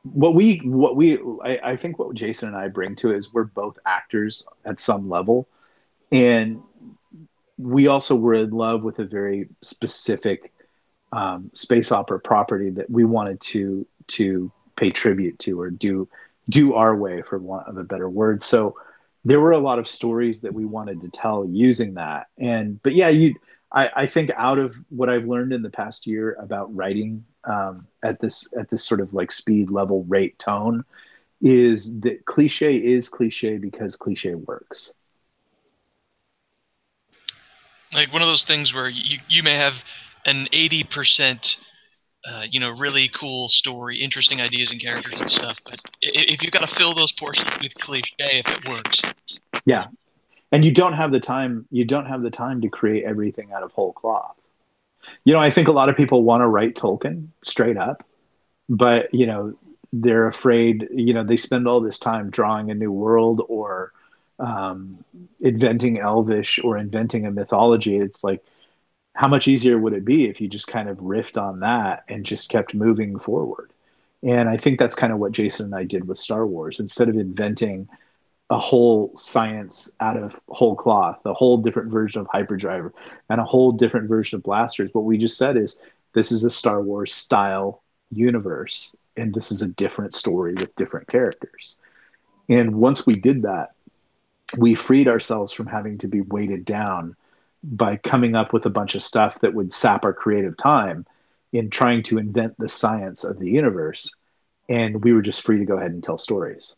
what 0.03 0.33
we 0.33 0.57
what 0.63 0.95
we 0.95 1.19
I, 1.43 1.59
I 1.63 1.77
think 1.77 1.99
what 1.99 2.13
jason 2.15 2.49
and 2.49 2.57
i 2.57 2.67
bring 2.67 2.95
to 2.97 3.13
is 3.13 3.31
we're 3.31 3.43
both 3.43 3.77
actors 3.85 4.45
at 4.65 4.79
some 4.79 5.09
level. 5.09 5.47
And 6.11 6.61
we 7.57 7.87
also 7.87 8.15
were 8.15 8.33
in 8.33 8.49
love 8.49 8.83
with 8.83 8.99
a 8.99 9.05
very 9.05 9.49
specific 9.61 10.51
um, 11.13 11.51
space 11.53 11.91
opera 11.91 12.19
property 12.19 12.69
that 12.71 12.89
we 12.89 13.05
wanted 13.05 13.39
to 13.41 13.85
to 14.07 14.51
pay 14.75 14.89
tribute 14.89 15.37
to 15.39 15.59
or 15.59 15.69
do 15.69 16.07
do 16.49 16.73
our 16.73 16.95
way 16.95 17.21
for 17.21 17.37
want 17.37 17.67
of 17.67 17.77
a 17.77 17.83
better 17.83 18.09
word. 18.09 18.41
So 18.41 18.75
there 19.23 19.39
were 19.39 19.51
a 19.51 19.59
lot 19.59 19.77
of 19.77 19.87
stories 19.87 20.41
that 20.41 20.53
we 20.53 20.65
wanted 20.65 21.01
to 21.01 21.09
tell 21.09 21.45
using 21.45 21.93
that. 21.95 22.27
And 22.37 22.81
but 22.81 22.93
yeah 22.93 23.09
you 23.09 23.35
I, 23.71 23.89
I 23.95 24.07
think 24.07 24.31
out 24.35 24.59
of 24.59 24.75
what 24.89 25.09
I've 25.09 25.25
learned 25.25 25.53
in 25.53 25.61
the 25.61 25.69
past 25.69 26.07
year 26.07 26.35
about 26.39 26.75
writing 26.75 27.23
um, 27.43 27.87
at 28.03 28.19
this 28.19 28.49
at 28.57 28.69
this 28.69 28.83
sort 28.83 29.01
of 29.01 29.13
like 29.13 29.31
speed 29.31 29.69
level 29.69 30.03
rate 30.05 30.37
tone 30.37 30.83
is 31.41 31.99
that 32.01 32.25
cliche 32.25 32.75
is 32.75 33.09
cliche 33.09 33.57
because 33.57 33.95
cliche 33.95 34.35
works. 34.35 34.93
Like 37.93 38.13
one 38.13 38.21
of 38.21 38.27
those 38.27 38.43
things 38.43 38.73
where 38.73 38.89
you 38.89 39.19
you 39.27 39.43
may 39.43 39.55
have 39.55 39.83
an 40.25 40.47
80% 40.53 41.57
uh, 42.25 42.45
you 42.49 42.59
know 42.59 42.69
really 42.69 43.07
cool 43.07 43.49
story 43.49 43.97
interesting 43.97 44.39
ideas 44.39 44.71
and 44.71 44.79
characters 44.79 45.19
and 45.19 45.31
stuff 45.31 45.57
but 45.65 45.79
if 46.01 46.43
you've 46.43 46.51
got 46.51 46.59
to 46.59 46.67
fill 46.67 46.93
those 46.93 47.11
portions 47.11 47.49
with 47.59 47.73
cliche 47.75 48.13
if 48.19 48.47
it 48.47 48.69
works. 48.69 49.01
Yeah. 49.65 49.87
And 50.51 50.63
you 50.63 50.71
don't 50.71 50.93
have 50.93 51.11
the 51.11 51.19
time 51.19 51.65
you 51.71 51.85
don't 51.85 52.05
have 52.05 52.21
the 52.21 52.29
time 52.29 52.61
to 52.61 52.69
create 52.69 53.03
everything 53.03 53.51
out 53.51 53.63
of 53.63 53.71
whole 53.71 53.93
cloth 53.93 54.35
you 55.23 55.33
know 55.33 55.39
i 55.39 55.51
think 55.51 55.67
a 55.67 55.71
lot 55.71 55.89
of 55.89 55.97
people 55.97 56.23
want 56.23 56.41
to 56.41 56.47
write 56.47 56.75
tolkien 56.75 57.27
straight 57.43 57.77
up 57.77 58.05
but 58.69 59.13
you 59.13 59.25
know 59.25 59.53
they're 59.93 60.27
afraid 60.27 60.87
you 60.93 61.13
know 61.13 61.23
they 61.23 61.37
spend 61.37 61.67
all 61.67 61.81
this 61.81 61.99
time 61.99 62.29
drawing 62.29 62.71
a 62.71 62.75
new 62.75 62.91
world 62.91 63.41
or 63.47 63.91
um, 64.41 65.05
inventing 65.39 65.99
Elvish 65.99 66.59
or 66.63 66.77
inventing 66.77 67.25
a 67.25 67.31
mythology. 67.31 67.97
It's 67.97 68.23
like, 68.23 68.43
how 69.13 69.27
much 69.27 69.47
easier 69.47 69.77
would 69.77 69.93
it 69.93 70.03
be 70.03 70.25
if 70.25 70.41
you 70.41 70.47
just 70.47 70.67
kind 70.67 70.89
of 70.89 70.97
riffed 70.97 71.39
on 71.39 71.59
that 71.59 72.03
and 72.07 72.25
just 72.25 72.49
kept 72.49 72.73
moving 72.73 73.19
forward? 73.19 73.71
And 74.23 74.49
I 74.49 74.57
think 74.57 74.79
that's 74.79 74.95
kind 74.95 75.13
of 75.13 75.19
what 75.19 75.31
Jason 75.31 75.67
and 75.67 75.75
I 75.75 75.83
did 75.83 76.07
with 76.07 76.17
Star 76.17 76.45
Wars. 76.45 76.79
Instead 76.79 77.09
of 77.09 77.17
inventing 77.17 77.87
a 78.51 78.59
whole 78.59 79.15
science 79.15 79.95
out 80.01 80.17
of 80.17 80.37
whole 80.49 80.75
cloth, 80.75 81.17
a 81.25 81.33
whole 81.33 81.57
different 81.57 81.89
version 81.89 82.19
of 82.19 82.27
hyperdrive, 82.27 82.91
and 83.29 83.39
a 83.39 83.45
whole 83.45 83.71
different 83.71 84.09
version 84.09 84.35
of 84.35 84.43
blasters, 84.43 84.89
what 84.91 85.05
we 85.05 85.17
just 85.17 85.37
said 85.37 85.55
is 85.55 85.79
this 86.13 86.33
is 86.33 86.43
a 86.43 86.51
Star 86.51 86.81
Wars 86.81 87.13
style 87.13 87.81
universe, 88.11 88.93
and 89.15 89.33
this 89.33 89.53
is 89.53 89.61
a 89.61 89.67
different 89.67 90.13
story 90.13 90.53
with 90.53 90.75
different 90.75 91.07
characters. 91.07 91.77
And 92.49 92.75
once 92.75 93.05
we 93.05 93.15
did 93.15 93.43
that, 93.43 93.69
we 94.57 94.75
freed 94.75 95.07
ourselves 95.07 95.53
from 95.53 95.67
having 95.67 95.97
to 95.99 96.09
be 96.09 96.19
weighted 96.19 96.65
down 96.65 97.15
by 97.63 97.95
coming 97.95 98.35
up 98.35 98.51
with 98.51 98.65
a 98.65 98.69
bunch 98.69 98.95
of 98.95 99.03
stuff 99.03 99.39
that 99.39 99.53
would 99.53 99.71
sap 99.71 100.03
our 100.03 100.13
creative 100.13 100.57
time 100.57 101.05
in 101.53 101.69
trying 101.69 102.03
to 102.03 102.17
invent 102.17 102.55
the 102.57 102.67
science 102.67 103.23
of 103.23 103.39
the 103.39 103.49
universe. 103.49 104.13
And 104.67 105.01
we 105.05 105.13
were 105.13 105.21
just 105.21 105.43
free 105.43 105.59
to 105.59 105.65
go 105.65 105.77
ahead 105.77 105.91
and 105.91 106.03
tell 106.03 106.17
stories 106.17 106.75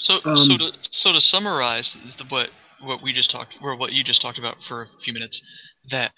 so 0.00 0.20
um, 0.24 0.36
so 0.36 0.56
to 0.56 0.72
so 0.90 1.12
to 1.12 1.20
summarize 1.20 1.96
the, 2.18 2.24
what 2.24 2.50
what 2.80 3.02
we 3.02 3.12
just 3.12 3.30
talked 3.30 3.54
or 3.60 3.76
what 3.76 3.92
you 3.92 4.02
just 4.02 4.22
talked 4.22 4.38
about 4.38 4.62
for 4.62 4.82
a 4.82 4.86
few 4.86 5.12
minutes 5.12 5.42
that 5.90 6.12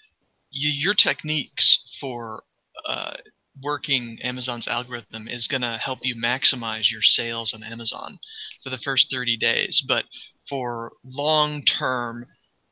you, 0.49 0.69
your 0.69 0.93
techniques 0.93 1.97
for 1.99 2.43
uh, 2.87 3.15
working 3.61 4.19
Amazon's 4.23 4.67
algorithm 4.67 5.27
is 5.27 5.47
going 5.47 5.61
to 5.61 5.77
help 5.77 5.99
you 6.03 6.15
maximize 6.15 6.91
your 6.91 7.01
sales 7.01 7.53
on 7.53 7.63
Amazon 7.63 8.17
for 8.63 8.69
the 8.69 8.77
first 8.77 9.11
30 9.11 9.37
days. 9.37 9.83
But 9.87 10.05
for 10.49 10.93
long 11.03 11.63
term 11.63 12.25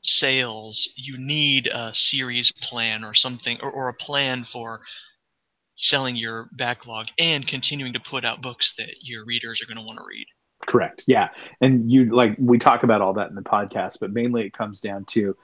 sales, 0.03 0.89
you 0.95 1.15
need 1.17 1.67
a 1.67 1.93
series 1.93 2.51
plan 2.51 3.03
or 3.03 3.13
something, 3.13 3.59
or, 3.61 3.69
or 3.69 3.89
a 3.89 3.93
plan 3.93 4.43
for 4.43 4.81
selling 5.75 6.15
your 6.15 6.49
backlog 6.51 7.07
and 7.17 7.47
continuing 7.47 7.93
to 7.93 7.99
put 7.99 8.25
out 8.25 8.41
books 8.41 8.75
that 8.77 8.89
your 9.01 9.25
readers 9.25 9.61
are 9.61 9.65
going 9.65 9.77
to 9.77 9.85
want 9.85 9.97
to 9.97 10.05
read. 10.07 10.25
Correct. 10.65 11.05
Yeah. 11.07 11.29
And 11.59 11.91
you 11.91 12.05
like, 12.05 12.35
we 12.39 12.59
talk 12.59 12.83
about 12.83 13.01
all 13.01 13.13
that 13.13 13.29
in 13.29 13.35
the 13.35 13.41
podcast, 13.41 13.99
but 13.99 14.11
mainly 14.11 14.45
it 14.45 14.53
comes 14.53 14.81
down 14.81 15.05
to 15.05 15.35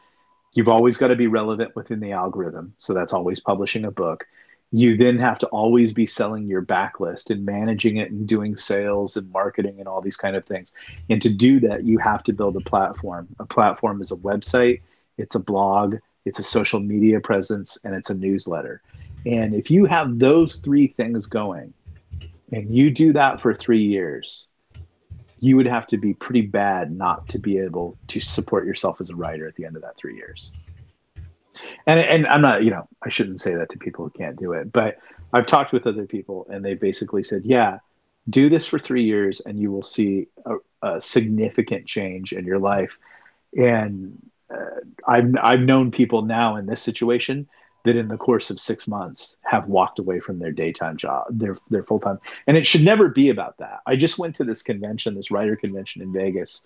you've 0.53 0.69
always 0.69 0.97
got 0.97 1.09
to 1.09 1.15
be 1.15 1.27
relevant 1.27 1.75
within 1.75 1.99
the 1.99 2.11
algorithm. 2.11 2.73
So 2.77 2.93
that's 2.93 3.13
always 3.13 3.39
publishing 3.39 3.85
a 3.85 3.91
book 3.91 4.25
you 4.71 4.97
then 4.97 5.17
have 5.17 5.39
to 5.39 5.47
always 5.47 5.93
be 5.93 6.05
selling 6.05 6.45
your 6.45 6.61
backlist 6.61 7.29
and 7.29 7.45
managing 7.45 7.97
it 7.97 8.11
and 8.11 8.27
doing 8.27 8.57
sales 8.57 9.15
and 9.15 9.31
marketing 9.31 9.79
and 9.79 9.87
all 9.87 10.01
these 10.01 10.17
kind 10.17 10.35
of 10.35 10.45
things 10.45 10.73
and 11.09 11.21
to 11.21 11.29
do 11.29 11.59
that 11.59 11.83
you 11.83 11.97
have 11.97 12.23
to 12.23 12.33
build 12.33 12.55
a 12.55 12.61
platform 12.61 13.27
a 13.39 13.45
platform 13.45 14.01
is 14.01 14.11
a 14.11 14.15
website 14.15 14.81
it's 15.17 15.35
a 15.35 15.39
blog 15.39 15.95
it's 16.25 16.39
a 16.39 16.43
social 16.43 16.79
media 16.79 17.19
presence 17.19 17.77
and 17.83 17.95
it's 17.95 18.09
a 18.09 18.15
newsletter 18.15 18.81
and 19.25 19.55
if 19.55 19.71
you 19.71 19.85
have 19.85 20.19
those 20.19 20.59
three 20.59 20.87
things 20.87 21.25
going 21.27 21.73
and 22.51 22.75
you 22.75 22.89
do 22.89 23.13
that 23.13 23.41
for 23.41 23.53
three 23.53 23.83
years 23.83 24.47
you 25.39 25.55
would 25.55 25.67
have 25.67 25.87
to 25.87 25.97
be 25.97 26.13
pretty 26.13 26.41
bad 26.41 26.91
not 26.91 27.27
to 27.29 27.39
be 27.39 27.57
able 27.57 27.97
to 28.07 28.19
support 28.19 28.65
yourself 28.65 28.99
as 28.99 29.09
a 29.09 29.15
writer 29.15 29.47
at 29.47 29.55
the 29.55 29.65
end 29.65 29.75
of 29.75 29.81
that 29.81 29.97
three 29.97 30.15
years 30.15 30.53
and 31.85 31.99
and 31.99 32.27
I'm 32.27 32.41
not, 32.41 32.63
you 32.63 32.71
know, 32.71 32.87
I 33.03 33.09
shouldn't 33.09 33.39
say 33.39 33.55
that 33.55 33.69
to 33.71 33.77
people 33.77 34.05
who 34.05 34.11
can't 34.11 34.37
do 34.37 34.53
it, 34.53 34.71
but 34.71 34.97
I've 35.33 35.47
talked 35.47 35.73
with 35.73 35.87
other 35.87 36.05
people 36.05 36.47
and 36.49 36.63
they 36.63 36.73
basically 36.73 37.23
said, 37.23 37.43
yeah, 37.45 37.79
do 38.29 38.49
this 38.49 38.67
for 38.67 38.79
three 38.79 39.03
years 39.03 39.41
and 39.41 39.59
you 39.59 39.71
will 39.71 39.83
see 39.83 40.27
a, 40.45 40.55
a 40.81 41.01
significant 41.01 41.85
change 41.85 42.33
in 42.33 42.45
your 42.45 42.59
life. 42.59 42.97
And 43.57 44.17
uh, 44.53 44.81
I've 45.07 45.33
I've 45.41 45.59
known 45.61 45.91
people 45.91 46.21
now 46.21 46.55
in 46.55 46.65
this 46.65 46.81
situation 46.81 47.47
that 47.87 47.95
in 47.95 48.09
the 48.09 48.17
course 48.17 48.49
of 48.49 48.59
six 48.59 48.85
months 48.87 49.37
have 49.43 49.67
walked 49.67 49.97
away 49.97 50.19
from 50.19 50.39
their 50.39 50.51
daytime 50.51 50.97
job, 50.97 51.25
their 51.29 51.57
their 51.69 51.83
full 51.83 51.99
time, 51.99 52.19
and 52.45 52.57
it 52.57 52.67
should 52.67 52.83
never 52.83 53.07
be 53.07 53.29
about 53.29 53.57
that. 53.59 53.79
I 53.85 53.95
just 53.95 54.19
went 54.19 54.35
to 54.35 54.43
this 54.43 54.61
convention, 54.61 55.15
this 55.15 55.31
writer 55.31 55.55
convention 55.55 56.01
in 56.01 56.11
Vegas, 56.11 56.65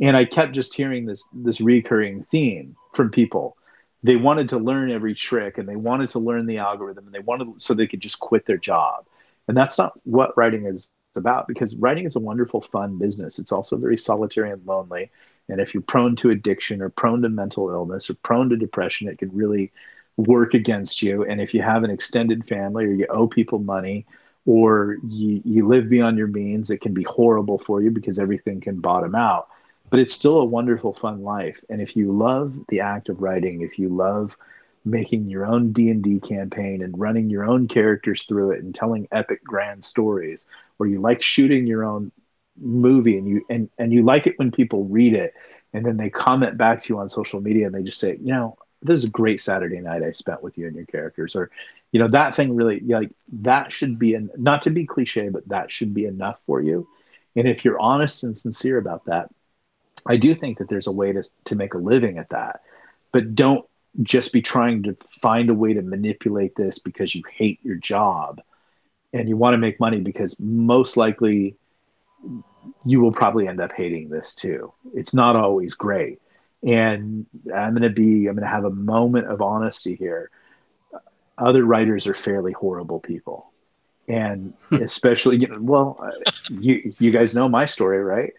and 0.00 0.16
I 0.16 0.24
kept 0.24 0.52
just 0.52 0.74
hearing 0.74 1.06
this 1.06 1.28
this 1.32 1.60
recurring 1.60 2.24
theme 2.30 2.76
from 2.94 3.10
people. 3.10 3.56
They 4.04 4.16
wanted 4.16 4.50
to 4.50 4.58
learn 4.58 4.92
every 4.92 5.14
trick, 5.14 5.58
and 5.58 5.68
they 5.68 5.76
wanted 5.76 6.10
to 6.10 6.20
learn 6.20 6.46
the 6.46 6.58
algorithm, 6.58 7.06
and 7.06 7.14
they 7.14 7.18
wanted 7.18 7.60
so 7.60 7.74
they 7.74 7.88
could 7.88 8.00
just 8.00 8.20
quit 8.20 8.46
their 8.46 8.56
job, 8.56 9.06
and 9.48 9.56
that's 9.56 9.76
not 9.76 9.92
what 10.04 10.36
writing 10.36 10.66
is 10.66 10.88
about 11.16 11.48
because 11.48 11.74
writing 11.74 12.06
is 12.06 12.14
a 12.14 12.20
wonderful, 12.20 12.60
fun 12.60 12.96
business. 12.96 13.40
It's 13.40 13.50
also 13.50 13.76
very 13.76 13.98
solitary 13.98 14.52
and 14.52 14.64
lonely. 14.64 15.10
And 15.48 15.60
if 15.60 15.74
you're 15.74 15.82
prone 15.82 16.14
to 16.16 16.30
addiction 16.30 16.80
or 16.80 16.90
prone 16.90 17.22
to 17.22 17.28
mental 17.28 17.70
illness 17.70 18.08
or 18.08 18.14
prone 18.14 18.50
to 18.50 18.56
depression, 18.56 19.08
it 19.08 19.18
can 19.18 19.34
really 19.34 19.72
work 20.20 20.54
against 20.54 21.02
you. 21.02 21.24
And 21.24 21.40
if 21.40 21.54
you 21.54 21.62
have 21.62 21.84
an 21.84 21.90
extended 21.90 22.46
family 22.46 22.84
or 22.84 22.92
you 22.92 23.06
owe 23.08 23.26
people 23.26 23.58
money 23.58 24.06
or 24.46 24.96
you, 25.06 25.42
you 25.44 25.66
live 25.66 25.88
beyond 25.88 26.18
your 26.18 26.26
means, 26.28 26.70
it 26.70 26.80
can 26.80 26.94
be 26.94 27.04
horrible 27.04 27.58
for 27.58 27.82
you 27.82 27.90
because 27.90 28.18
everything 28.18 28.60
can 28.60 28.80
bottom 28.80 29.14
out. 29.14 29.48
But 29.90 30.00
it's 30.00 30.14
still 30.14 30.38
a 30.38 30.44
wonderful, 30.44 30.94
fun 30.94 31.22
life. 31.22 31.60
And 31.68 31.80
if 31.80 31.96
you 31.96 32.12
love 32.12 32.54
the 32.68 32.80
act 32.80 33.08
of 33.08 33.20
writing, 33.20 33.62
if 33.62 33.78
you 33.78 33.88
love 33.88 34.36
making 34.84 35.28
your 35.28 35.46
own 35.46 35.72
D&D 35.72 36.20
campaign 36.20 36.82
and 36.82 36.98
running 36.98 37.28
your 37.28 37.44
own 37.44 37.68
characters 37.68 38.24
through 38.24 38.52
it 38.52 38.62
and 38.62 38.74
telling 38.74 39.08
epic 39.12 39.44
grand 39.44 39.84
stories 39.84 40.46
or 40.78 40.86
you 40.86 41.00
like 41.00 41.22
shooting 41.22 41.66
your 41.66 41.84
own 41.84 42.10
movie 42.58 43.18
and 43.18 43.28
you 43.28 43.44
and, 43.50 43.68
and 43.78 43.92
you 43.92 44.02
like 44.02 44.26
it 44.26 44.38
when 44.38 44.50
people 44.50 44.84
read 44.84 45.14
it 45.14 45.34
and 45.72 45.84
then 45.84 45.96
they 45.96 46.10
comment 46.10 46.56
back 46.56 46.80
to 46.80 46.92
you 46.92 46.98
on 46.98 47.08
social 47.08 47.40
media 47.40 47.66
and 47.66 47.74
they 47.74 47.82
just 47.82 47.98
say 47.98 48.18
you 48.22 48.32
know 48.32 48.56
this 48.82 48.98
is 48.98 49.04
a 49.04 49.10
great 49.10 49.40
Saturday 49.40 49.80
night 49.80 50.02
I 50.02 50.12
spent 50.12 50.42
with 50.42 50.56
you 50.58 50.66
and 50.66 50.76
your 50.76 50.86
characters, 50.86 51.36
or 51.36 51.50
you 51.92 52.00
know 52.00 52.08
that 52.08 52.36
thing 52.36 52.54
really 52.54 52.80
like 52.80 53.10
that 53.42 53.72
should 53.72 53.98
be 53.98 54.14
an, 54.14 54.30
not 54.36 54.62
to 54.62 54.70
be 54.70 54.86
cliche, 54.86 55.28
but 55.28 55.48
that 55.48 55.70
should 55.70 55.94
be 55.94 56.06
enough 56.06 56.40
for 56.46 56.60
you. 56.60 56.88
And 57.36 57.46
if 57.46 57.64
you're 57.64 57.78
honest 57.80 58.24
and 58.24 58.36
sincere 58.36 58.78
about 58.78 59.04
that, 59.06 59.30
I 60.06 60.16
do 60.16 60.34
think 60.34 60.58
that 60.58 60.68
there's 60.68 60.86
a 60.86 60.92
way 60.92 61.12
to 61.12 61.22
to 61.46 61.56
make 61.56 61.74
a 61.74 61.78
living 61.78 62.18
at 62.18 62.30
that. 62.30 62.62
But 63.12 63.34
don't 63.34 63.66
just 64.02 64.32
be 64.32 64.40
trying 64.40 64.84
to 64.84 64.96
find 65.10 65.50
a 65.50 65.54
way 65.54 65.74
to 65.74 65.82
manipulate 65.82 66.54
this 66.54 66.78
because 66.78 67.14
you 67.14 67.22
hate 67.30 67.58
your 67.62 67.76
job 67.76 68.40
and 69.12 69.28
you 69.28 69.36
want 69.36 69.54
to 69.54 69.58
make 69.58 69.80
money 69.80 69.98
because 70.00 70.38
most 70.38 70.96
likely 70.96 71.56
you 72.84 73.00
will 73.00 73.12
probably 73.12 73.48
end 73.48 73.60
up 73.60 73.72
hating 73.72 74.08
this 74.08 74.34
too. 74.34 74.72
It's 74.94 75.12
not 75.12 75.36
always 75.36 75.74
great 75.74 76.20
and 76.62 77.26
i'm 77.54 77.74
going 77.74 77.82
to 77.82 77.90
be 77.90 78.26
i'm 78.26 78.34
going 78.34 78.42
to 78.42 78.46
have 78.46 78.64
a 78.64 78.70
moment 78.70 79.26
of 79.26 79.40
honesty 79.40 79.94
here. 79.96 80.30
Other 81.38 81.64
writers 81.64 82.06
are 82.06 82.12
fairly 82.14 82.52
horrible 82.52 83.00
people. 83.00 83.50
And 84.08 84.52
especially 84.72 85.38
you 85.38 85.46
know, 85.46 85.58
well 85.60 85.98
uh, 86.02 86.30
you 86.50 86.92
you 86.98 87.10
guys 87.10 87.34
know 87.34 87.48
my 87.48 87.66
story 87.66 88.02
right? 88.02 88.34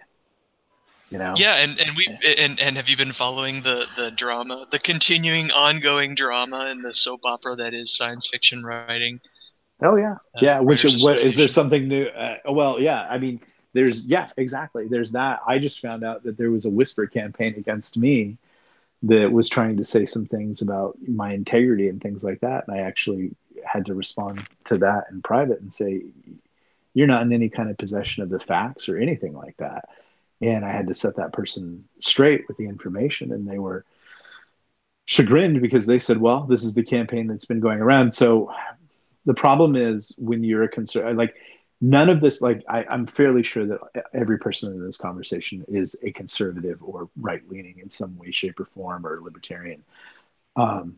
You 1.09 1.17
know? 1.17 1.33
Yeah 1.35 1.55
and 1.55 1.79
and 1.79 1.97
we 1.97 2.07
and 2.37 2.59
and 2.59 2.77
have 2.77 2.87
you 2.89 2.97
been 2.97 3.13
following 3.13 3.63
the 3.63 3.85
the 3.95 4.11
drama 4.11 4.67
the 4.71 4.79
continuing 4.79 5.49
ongoing 5.51 6.13
drama 6.13 6.69
in 6.71 6.81
the 6.83 6.93
soap 6.93 7.21
opera 7.23 7.55
that 7.55 7.73
is 7.73 7.95
science 7.95 8.27
fiction 8.27 8.63
writing? 8.63 9.19
Oh 9.81 9.95
yeah. 9.95 10.17
Uh, 10.35 10.39
yeah 10.41 10.59
which 10.59 10.85
is 10.85 11.03
what 11.03 11.17
is 11.17 11.35
there 11.35 11.47
something 11.47 11.87
new? 11.87 12.05
Uh, 12.05 12.37
well 12.49 12.79
yeah 12.79 13.07
i 13.09 13.17
mean 13.17 13.39
there's 13.73 14.05
yeah 14.05 14.29
exactly. 14.37 14.87
There's 14.87 15.13
that. 15.13 15.41
I 15.47 15.59
just 15.59 15.79
found 15.79 16.03
out 16.03 16.23
that 16.23 16.37
there 16.37 16.51
was 16.51 16.65
a 16.65 16.69
whisper 16.69 17.07
campaign 17.07 17.55
against 17.57 17.97
me 17.97 18.37
that 19.03 19.31
was 19.31 19.49
trying 19.49 19.77
to 19.77 19.83
say 19.83 20.05
some 20.05 20.25
things 20.25 20.61
about 20.61 20.97
my 21.07 21.33
integrity 21.33 21.87
and 21.87 22.01
things 22.01 22.23
like 22.23 22.39
that. 22.41 22.67
And 22.67 22.77
i 22.77 22.81
actually 22.81 23.31
had 23.65 23.85
to 23.85 23.93
respond 23.93 24.47
to 24.65 24.77
that 24.79 25.05
in 25.11 25.21
private 25.21 25.61
and 25.61 25.71
say 25.71 26.03
you're 26.93 27.07
not 27.07 27.21
in 27.21 27.33
any 27.33 27.49
kind 27.49 27.69
of 27.69 27.77
possession 27.77 28.23
of 28.23 28.29
the 28.29 28.39
facts 28.39 28.89
or 28.89 28.97
anything 28.97 29.33
like 29.33 29.57
that. 29.57 29.89
And 30.41 30.65
i 30.65 30.71
had 30.71 30.87
to 30.87 30.93
set 30.93 31.15
that 31.15 31.33
person 31.33 31.85
straight 31.99 32.47
with 32.47 32.57
the 32.57 32.65
information. 32.65 33.31
And 33.31 33.47
they 33.47 33.59
were 33.59 33.85
chagrined 35.05 35.61
because 35.61 35.87
they 35.87 35.99
said 35.99 36.17
well 36.17 36.43
this 36.43 36.63
is 36.63 36.73
the 36.73 36.83
campaign 36.83 37.27
that's 37.27 37.45
been 37.45 37.59
going 37.59 37.79
around. 37.79 38.13
So 38.13 38.53
the 39.25 39.33
problem 39.33 39.75
is 39.75 40.15
when 40.17 40.43
you're 40.43 40.63
a 40.63 40.69
concern 40.69 41.15
like 41.15 41.35
none 41.81 42.09
of 42.09 42.21
this 42.21 42.41
like 42.41 42.63
I, 42.69 42.85
am 42.89 43.07
fairly 43.07 43.43
sure 43.43 43.65
that 43.65 44.05
every 44.13 44.37
person 44.37 44.71
in 44.73 44.85
this 44.85 44.97
conversation 44.97 45.65
is 45.67 45.95
a 46.03 46.11
conservative 46.11 46.81
or 46.81 47.09
right 47.19 47.41
leaning 47.49 47.79
in 47.79 47.89
some 47.89 48.17
way 48.17 48.31
shape 48.31 48.59
or 48.59 48.65
form 48.65 49.05
or 49.05 49.19
libertarian. 49.21 49.83
Um, 50.55 50.97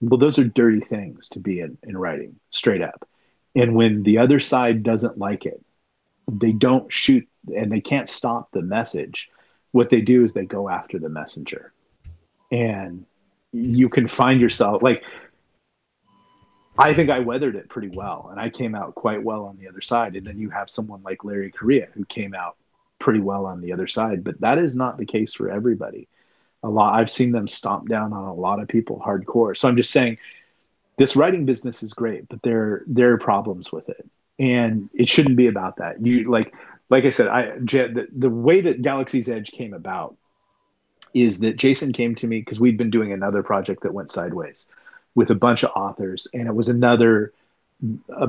well 0.00 0.18
those 0.18 0.38
are 0.38 0.44
dirty 0.44 0.80
things 0.80 1.30
to 1.30 1.40
be 1.40 1.60
in, 1.60 1.78
in 1.82 1.96
writing 1.96 2.38
straight 2.50 2.82
up. 2.82 3.08
And 3.56 3.74
when 3.74 4.02
the 4.02 4.18
other 4.18 4.40
side 4.40 4.82
doesn't 4.82 5.18
like 5.18 5.46
it 5.46 5.64
they 6.30 6.52
don't 6.52 6.92
shoot 6.92 7.28
and 7.54 7.70
they 7.70 7.80
can't 7.80 8.08
stop 8.08 8.50
the 8.52 8.62
message. 8.62 9.30
What 9.72 9.90
they 9.90 10.00
do 10.00 10.24
is 10.24 10.34
they 10.34 10.44
go 10.44 10.68
after 10.68 10.98
the 10.98 11.08
messenger. 11.08 11.72
And 12.50 13.04
you 13.52 13.88
can 13.88 14.08
find 14.08 14.40
yourself 14.40 14.82
like 14.82 15.02
I 16.76 16.92
think 16.92 17.10
I 17.10 17.20
weathered 17.20 17.54
it 17.54 17.68
pretty 17.68 17.88
well, 17.88 18.28
and 18.30 18.40
I 18.40 18.50
came 18.50 18.74
out 18.74 18.94
quite 18.94 19.22
well 19.22 19.44
on 19.44 19.56
the 19.58 19.68
other 19.68 19.80
side. 19.80 20.16
And 20.16 20.26
then 20.26 20.38
you 20.38 20.50
have 20.50 20.68
someone 20.68 21.02
like 21.02 21.24
Larry 21.24 21.50
Correia 21.52 21.88
who 21.94 22.04
came 22.04 22.34
out 22.34 22.56
pretty 22.98 23.20
well 23.20 23.46
on 23.46 23.60
the 23.60 23.72
other 23.72 23.86
side, 23.86 24.24
but 24.24 24.40
that 24.40 24.58
is 24.58 24.74
not 24.74 24.98
the 24.98 25.06
case 25.06 25.34
for 25.34 25.50
everybody. 25.50 26.08
A 26.62 26.68
lot 26.68 26.94
I've 26.94 27.10
seen 27.10 27.30
them 27.30 27.46
stomp 27.46 27.88
down 27.88 28.12
on 28.12 28.24
a 28.24 28.34
lot 28.34 28.60
of 28.60 28.68
people 28.68 29.02
hardcore. 29.04 29.56
So 29.56 29.68
I'm 29.68 29.76
just 29.76 29.90
saying, 29.90 30.18
this 30.96 31.14
writing 31.14 31.44
business 31.44 31.82
is 31.82 31.92
great, 31.92 32.28
but 32.28 32.42
there 32.42 32.82
there 32.86 33.12
are 33.12 33.18
problems 33.18 33.70
with 33.70 33.88
it, 33.88 34.08
and 34.38 34.88
it 34.94 35.08
shouldn't 35.08 35.36
be 35.36 35.48
about 35.48 35.76
that. 35.76 36.04
You 36.04 36.30
like 36.30 36.54
like 36.88 37.04
I 37.04 37.10
said, 37.10 37.28
I 37.28 37.58
the, 37.58 38.08
the 38.16 38.30
way 38.30 38.60
that 38.62 38.82
Galaxy's 38.82 39.28
Edge 39.28 39.52
came 39.52 39.74
about 39.74 40.16
is 41.12 41.40
that 41.40 41.56
Jason 41.56 41.92
came 41.92 42.14
to 42.16 42.26
me 42.26 42.40
because 42.40 42.58
we'd 42.58 42.78
been 42.78 42.90
doing 42.90 43.12
another 43.12 43.42
project 43.42 43.82
that 43.82 43.94
went 43.94 44.10
sideways 44.10 44.68
with 45.14 45.30
a 45.30 45.34
bunch 45.34 45.62
of 45.62 45.70
authors, 45.74 46.26
and 46.34 46.46
it 46.46 46.54
was 46.54 46.68
another. 46.68 47.32
Uh, 48.08 48.28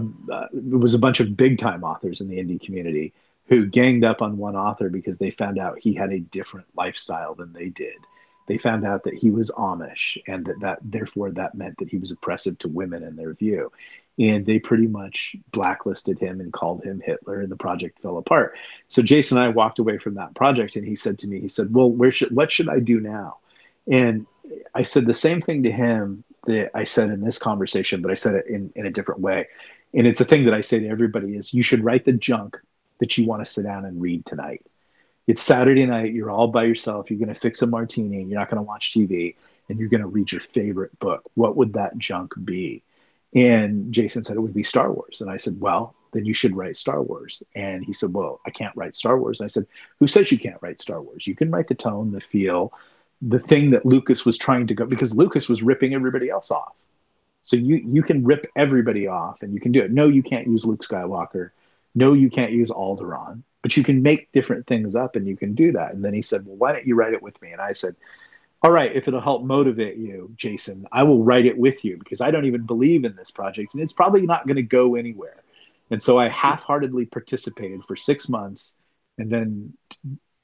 it 0.53 0.79
was 0.79 0.93
a 0.93 0.99
bunch 0.99 1.19
of 1.19 1.37
big 1.37 1.57
time 1.57 1.83
authors 1.83 2.19
in 2.19 2.27
the 2.27 2.37
indie 2.37 2.59
community 2.59 3.13
who 3.47 3.65
ganged 3.65 4.03
up 4.03 4.21
on 4.21 4.37
one 4.37 4.55
author 4.55 4.89
because 4.89 5.17
they 5.17 5.29
found 5.31 5.59
out 5.59 5.79
he 5.79 5.93
had 5.93 6.11
a 6.11 6.19
different 6.19 6.65
lifestyle 6.75 7.35
than 7.35 7.53
they 7.53 7.69
did. 7.69 7.95
They 8.47 8.57
found 8.57 8.85
out 8.85 9.03
that 9.03 9.13
he 9.13 9.31
was 9.31 9.51
Amish, 9.51 10.17
and 10.27 10.45
that, 10.45 10.59
that 10.61 10.79
therefore 10.83 11.31
that 11.31 11.55
meant 11.55 11.77
that 11.79 11.89
he 11.89 11.97
was 11.97 12.11
oppressive 12.11 12.57
to 12.59 12.67
women 12.67 13.03
in 13.03 13.15
their 13.15 13.33
view. 13.33 13.71
And 14.17 14.45
they 14.45 14.59
pretty 14.59 14.87
much 14.87 15.35
blacklisted 15.51 16.19
him 16.19 16.39
and 16.39 16.53
called 16.53 16.83
him 16.83 17.01
Hitler, 17.03 17.41
and 17.41 17.51
the 17.51 17.57
project 17.57 17.99
fell 18.01 18.17
apart. 18.17 18.55
So 18.87 19.01
Jason 19.01 19.37
and 19.37 19.45
I 19.45 19.49
walked 19.49 19.79
away 19.79 19.97
from 19.97 20.15
that 20.15 20.35
project, 20.35 20.75
and 20.75 20.87
he 20.87 20.95
said 20.95 21.17
to 21.19 21.27
me, 21.27 21.39
he 21.39 21.49
said, 21.49 21.73
"Well, 21.73 21.89
where 21.89 22.11
should 22.11 22.33
what 22.33 22.51
should 22.51 22.69
I 22.69 22.79
do 22.79 22.99
now?" 22.99 23.37
And 23.91 24.25
I 24.73 24.83
said 24.83 25.05
the 25.05 25.13
same 25.13 25.41
thing 25.41 25.63
to 25.63 25.71
him 25.71 26.23
that 26.45 26.71
I 26.73 26.83
said 26.83 27.09
in 27.09 27.21
this 27.21 27.39
conversation, 27.39 28.01
but 28.01 28.11
I 28.11 28.15
said 28.15 28.35
it 28.35 28.47
in, 28.47 28.71
in 28.75 28.85
a 28.85 28.91
different 28.91 29.21
way. 29.21 29.47
And 29.93 30.05
it's 30.05 30.21
a 30.21 30.25
thing 30.25 30.45
that 30.45 30.53
I 30.53 30.61
say 30.61 30.79
to 30.79 30.87
everybody 30.87 31.35
is 31.35 31.53
you 31.53 31.63
should 31.63 31.83
write 31.83 32.05
the 32.05 32.13
junk 32.13 32.57
that 32.99 33.17
you 33.17 33.25
want 33.25 33.45
to 33.45 33.51
sit 33.51 33.63
down 33.63 33.85
and 33.85 34.01
read 34.01 34.25
tonight. 34.25 34.65
It's 35.27 35.41
Saturday 35.41 35.85
night, 35.85 36.13
you're 36.13 36.29
all 36.29 36.47
by 36.47 36.65
yourself, 36.65 37.09
you're 37.09 37.19
going 37.19 37.33
to 37.33 37.39
fix 37.39 37.61
a 37.61 37.67
martini, 37.67 38.23
you're 38.23 38.39
not 38.39 38.49
going 38.49 38.57
to 38.57 38.61
watch 38.61 38.93
TV, 38.93 39.35
and 39.69 39.79
you're 39.79 39.89
going 39.89 40.01
to 40.01 40.07
read 40.07 40.31
your 40.31 40.41
favorite 40.41 40.97
book. 40.99 41.23
What 41.33 41.55
would 41.55 41.73
that 41.73 41.97
junk 41.97 42.33
be? 42.43 42.83
And 43.33 43.91
Jason 43.91 44.23
said 44.23 44.37
it 44.37 44.41
would 44.41 44.53
be 44.53 44.63
Star 44.63 44.91
Wars. 44.91 45.21
And 45.21 45.29
I 45.29 45.37
said, 45.37 45.59
well, 45.59 45.95
then 46.13 46.25
you 46.25 46.33
should 46.33 46.55
write 46.55 46.77
Star 46.77 47.01
Wars. 47.01 47.43
And 47.55 47.83
he 47.83 47.91
said, 47.91 48.13
well, 48.13 48.39
I 48.45 48.49
can't 48.49 48.75
write 48.75 48.95
Star 48.95 49.19
Wars. 49.19 49.39
And 49.39 49.45
I 49.45 49.49
said, 49.49 49.65
who 49.99 50.07
says 50.07 50.31
you 50.31 50.39
can't 50.39 50.61
write 50.61 50.79
Star 50.79 51.01
Wars? 51.01 51.27
You 51.27 51.35
can 51.35 51.51
write 51.51 51.67
the 51.67 51.75
tone, 51.75 52.11
the 52.11 52.21
feel, 52.21 52.71
the 53.21 53.39
thing 53.39 53.71
that 53.71 53.85
Lucas 53.85 54.25
was 54.25 54.37
trying 54.37 54.67
to 54.67 54.73
go 54.73 54.85
because 54.85 55.15
Lucas 55.15 55.47
was 55.49 55.61
ripping 55.61 55.93
everybody 55.93 56.29
else 56.29 56.51
off. 56.51 56.75
So 57.41 57.55
you 57.55 57.75
you 57.75 58.03
can 58.03 58.23
rip 58.23 58.47
everybody 58.55 59.07
off 59.07 59.43
and 59.43 59.53
you 59.53 59.59
can 59.59 59.71
do 59.71 59.81
it. 59.81 59.91
No, 59.91 60.07
you 60.07 60.23
can't 60.23 60.47
use 60.47 60.65
Luke 60.65 60.83
Skywalker. 60.83 61.51
No, 61.93 62.13
you 62.13 62.29
can't 62.29 62.51
use 62.51 62.69
Alderaan, 62.71 63.43
but 63.61 63.77
you 63.77 63.83
can 63.83 64.01
make 64.01 64.31
different 64.31 64.67
things 64.67 64.95
up 64.95 65.15
and 65.15 65.27
you 65.27 65.37
can 65.37 65.53
do 65.53 65.71
that. 65.73 65.93
And 65.93 66.03
then 66.03 66.13
he 66.13 66.21
said, 66.21 66.45
"Well, 66.45 66.57
why 66.57 66.73
don't 66.73 66.87
you 66.87 66.95
write 66.95 67.13
it 67.13 67.21
with 67.21 67.39
me?" 67.41 67.51
And 67.51 67.61
I 67.61 67.73
said, 67.73 67.95
"All 68.63 68.71
right, 68.71 68.93
if 68.95 69.07
it'll 69.07 69.21
help 69.21 69.43
motivate 69.43 69.97
you, 69.97 70.31
Jason, 70.35 70.87
I 70.91 71.03
will 71.03 71.23
write 71.23 71.45
it 71.45 71.57
with 71.57 71.85
you 71.85 71.97
because 71.97 72.19
I 72.19 72.31
don't 72.31 72.45
even 72.45 72.65
believe 72.65 73.05
in 73.05 73.15
this 73.15 73.31
project 73.31 73.73
and 73.73 73.81
it's 73.81 73.93
probably 73.93 74.21
not 74.21 74.47
going 74.47 74.57
to 74.57 74.63
go 74.63 74.95
anywhere." 74.95 75.43
And 75.91 76.01
so 76.01 76.17
I 76.17 76.29
half-heartedly 76.29 77.05
participated 77.05 77.83
for 77.83 77.95
6 77.95 78.27
months 78.27 78.75
and 79.19 79.29
then 79.29 79.73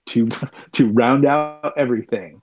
to 0.08 0.30
to 0.74 0.88
round 0.88 1.26
out 1.26 1.74
everything 1.78 2.42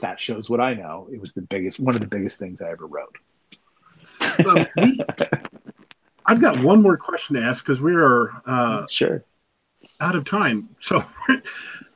that 0.00 0.20
shows 0.20 0.48
what 0.50 0.60
I 0.60 0.74
know. 0.74 1.08
It 1.12 1.20
was 1.20 1.34
the 1.34 1.42
biggest, 1.42 1.80
one 1.80 1.94
of 1.94 2.00
the 2.00 2.08
biggest 2.08 2.38
things 2.38 2.60
I 2.62 2.70
ever 2.70 2.86
wrote. 2.86 3.16
um, 4.46 4.66
we, 4.76 4.98
I've 6.26 6.40
got 6.40 6.62
one 6.62 6.82
more 6.82 6.96
question 6.96 7.36
to 7.36 7.42
ask 7.42 7.64
because 7.64 7.80
we 7.80 7.94
are 7.94 8.30
uh, 8.46 8.86
sure 8.88 9.24
out 10.00 10.16
of 10.16 10.24
time. 10.24 10.68
So 10.80 11.02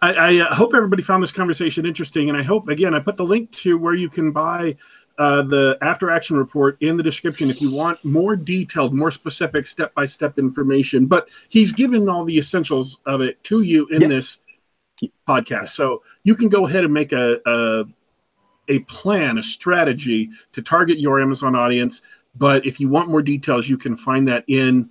I, 0.03 0.15
I 0.15 0.37
uh, 0.39 0.55
hope 0.55 0.75
everybody 0.75 1.03
found 1.03 1.23
this 1.23 1.33
conversation 1.33 1.85
interesting, 1.85 2.29
and 2.29 2.39
I 2.39 2.43
hope 2.43 2.69
again 2.69 2.95
I 2.95 3.01
put 3.01 3.17
the 3.17 3.25
link 3.25 3.51
to 3.53 3.77
where 3.77 3.95
you 3.95 4.09
can 4.09 4.33
buy 4.33 4.77
uh, 5.19 5.43
the 5.43 5.79
after 5.83 6.11
action 6.11 6.37
report 6.37 6.77
in 6.81 6.97
the 6.97 7.03
description 7.03 7.51
if 7.51 7.61
you 7.61 7.71
want 7.71 8.03
more 8.05 8.37
detailed, 8.37 8.95
more 8.95 9.11
specific 9.11 9.67
step 9.67 9.95
by 9.95 10.07
step 10.07 10.39
information. 10.39 11.07
But 11.07 11.29
he's 11.49 11.73
given 11.73 12.09
all 12.09 12.25
the 12.25 12.39
essentials 12.39 12.99
of 13.07 13.21
it 13.21 13.43
to 13.45 13.63
you 13.63 13.87
in 13.89 14.09
this 14.09 14.39
podcast. 15.29 15.69
So 15.69 16.03
you 16.25 16.35
can 16.35 16.49
go 16.49 16.67
ahead 16.67 16.85
and 16.85 16.93
make 16.93 17.13
a, 17.13 17.39
a 17.47 17.85
a 18.69 18.81
plan, 18.81 19.39
a 19.39 19.43
strategy 19.43 20.31
to 20.53 20.63
target 20.63 20.99
your 20.99 21.21
Amazon 21.21 21.55
audience. 21.55 22.03
But 22.35 22.67
if 22.67 22.81
you 22.81 22.89
want 22.89 23.09
more 23.09 23.23
details, 23.23 23.69
you 23.69 23.79
can 23.79 23.97
find 23.97 24.27
that 24.29 24.45
in 24.49 24.91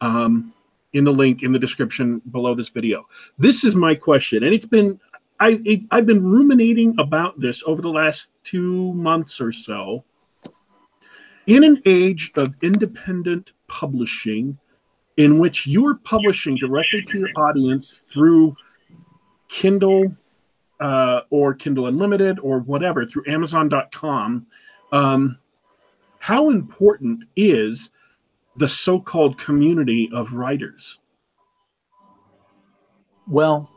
um, 0.00 0.52
in 0.92 1.04
the 1.04 1.12
link 1.12 1.42
in 1.42 1.52
the 1.52 1.58
description 1.58 2.22
below 2.30 2.54
this 2.54 2.68
video. 2.68 3.06
This 3.38 3.64
is 3.64 3.74
my 3.74 3.94
question, 3.94 4.42
and 4.42 4.54
it's 4.54 4.66
been 4.66 4.98
I 5.40 5.60
it, 5.64 5.80
I've 5.90 6.06
been 6.06 6.24
ruminating 6.24 6.94
about 6.98 7.38
this 7.40 7.62
over 7.66 7.82
the 7.82 7.90
last 7.90 8.30
two 8.42 8.92
months 8.94 9.40
or 9.40 9.52
so. 9.52 10.04
In 11.46 11.62
an 11.62 11.82
age 11.84 12.32
of 12.36 12.54
independent 12.62 13.50
publishing, 13.68 14.58
in 15.16 15.38
which 15.38 15.66
you're 15.66 15.96
publishing 15.96 16.56
directly 16.56 17.02
to 17.02 17.18
your 17.18 17.28
audience 17.36 17.92
through 17.92 18.56
Kindle 19.54 20.16
uh, 20.80 21.20
or 21.30 21.54
Kindle 21.54 21.86
Unlimited 21.86 22.40
or 22.40 22.58
whatever 22.58 23.04
through 23.04 23.22
Amazon.com, 23.28 24.48
um, 24.90 25.38
how 26.18 26.50
important 26.50 27.22
is 27.36 27.90
the 28.56 28.66
so-called 28.66 29.38
community 29.38 30.10
of 30.12 30.32
writers? 30.32 30.98
Well, 33.28 33.70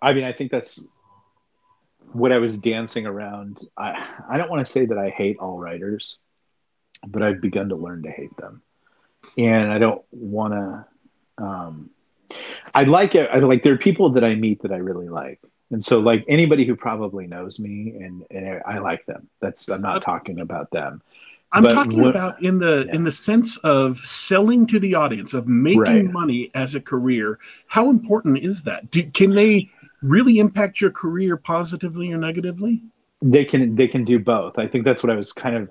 I 0.00 0.12
mean, 0.12 0.22
I 0.22 0.32
think 0.32 0.52
that's 0.52 0.86
what 2.12 2.30
I 2.30 2.38
was 2.38 2.56
dancing 2.58 3.04
around. 3.04 3.66
I 3.76 4.06
I 4.30 4.38
don't 4.38 4.48
want 4.48 4.64
to 4.64 4.72
say 4.72 4.86
that 4.86 4.96
I 4.96 5.08
hate 5.08 5.38
all 5.40 5.58
writers, 5.58 6.20
but 7.04 7.22
I've 7.22 7.40
begun 7.40 7.70
to 7.70 7.76
learn 7.76 8.04
to 8.04 8.10
hate 8.12 8.36
them, 8.36 8.62
and 9.36 9.72
I 9.72 9.78
don't 9.78 10.02
want 10.12 10.54
to. 10.54 11.44
Um, 11.44 11.90
I 12.74 12.84
like 12.84 13.14
it. 13.14 13.28
I 13.32 13.38
like 13.38 13.62
there 13.62 13.74
are 13.74 13.78
people 13.78 14.10
that 14.10 14.24
I 14.24 14.34
meet 14.34 14.62
that 14.62 14.72
I 14.72 14.76
really 14.76 15.08
like, 15.08 15.40
and 15.70 15.82
so 15.82 16.00
like 16.00 16.24
anybody 16.28 16.64
who 16.64 16.76
probably 16.76 17.26
knows 17.26 17.60
me 17.60 17.94
and, 18.00 18.24
and 18.30 18.62
I 18.66 18.78
like 18.78 19.04
them. 19.06 19.28
That's 19.40 19.68
I'm 19.68 19.82
not 19.82 20.02
talking 20.02 20.40
about 20.40 20.70
them. 20.70 21.02
I'm 21.52 21.64
but 21.64 21.74
talking 21.74 22.00
what, 22.00 22.10
about 22.10 22.42
in 22.42 22.58
the 22.58 22.84
yeah. 22.86 22.94
in 22.94 23.04
the 23.04 23.12
sense 23.12 23.56
of 23.58 23.98
selling 23.98 24.66
to 24.68 24.78
the 24.78 24.94
audience, 24.94 25.34
of 25.34 25.48
making 25.48 25.80
right. 25.80 26.04
money 26.04 26.50
as 26.54 26.74
a 26.74 26.80
career. 26.80 27.38
How 27.66 27.90
important 27.90 28.38
is 28.38 28.62
that? 28.62 28.90
Do, 28.90 29.02
can 29.10 29.34
they 29.34 29.68
really 30.02 30.38
impact 30.38 30.80
your 30.80 30.92
career 30.92 31.36
positively 31.36 32.12
or 32.12 32.18
negatively? 32.18 32.82
They 33.20 33.44
can. 33.44 33.74
They 33.74 33.88
can 33.88 34.04
do 34.04 34.18
both. 34.18 34.58
I 34.58 34.68
think 34.68 34.84
that's 34.84 35.02
what 35.02 35.10
I 35.10 35.16
was 35.16 35.32
kind 35.32 35.56
of 35.56 35.68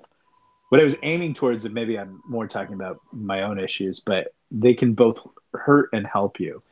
what 0.70 0.80
I 0.80 0.84
was 0.84 0.96
aiming 1.02 1.34
towards. 1.34 1.64
And 1.66 1.74
maybe 1.74 1.98
I'm 1.98 2.22
more 2.26 2.48
talking 2.48 2.74
about 2.74 3.00
my 3.12 3.42
own 3.42 3.60
issues, 3.60 4.00
but 4.00 4.34
they 4.50 4.74
can 4.74 4.94
both 4.94 5.20
hurt 5.54 5.90
and 5.92 6.06
help 6.06 6.40
you. 6.40 6.62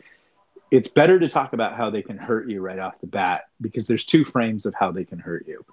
It's 0.70 0.88
better 0.88 1.18
to 1.18 1.28
talk 1.28 1.52
about 1.52 1.76
how 1.76 1.90
they 1.90 2.02
can 2.02 2.18
hurt 2.18 2.48
you 2.48 2.60
right 2.60 2.78
off 2.78 3.00
the 3.00 3.06
bat 3.06 3.42
because 3.60 3.86
there's 3.86 4.04
two 4.04 4.24
frames 4.24 4.66
of 4.66 4.74
how 4.74 4.90
they 4.92 5.04
can 5.04 5.18
hurt 5.18 5.46
you 5.46 5.64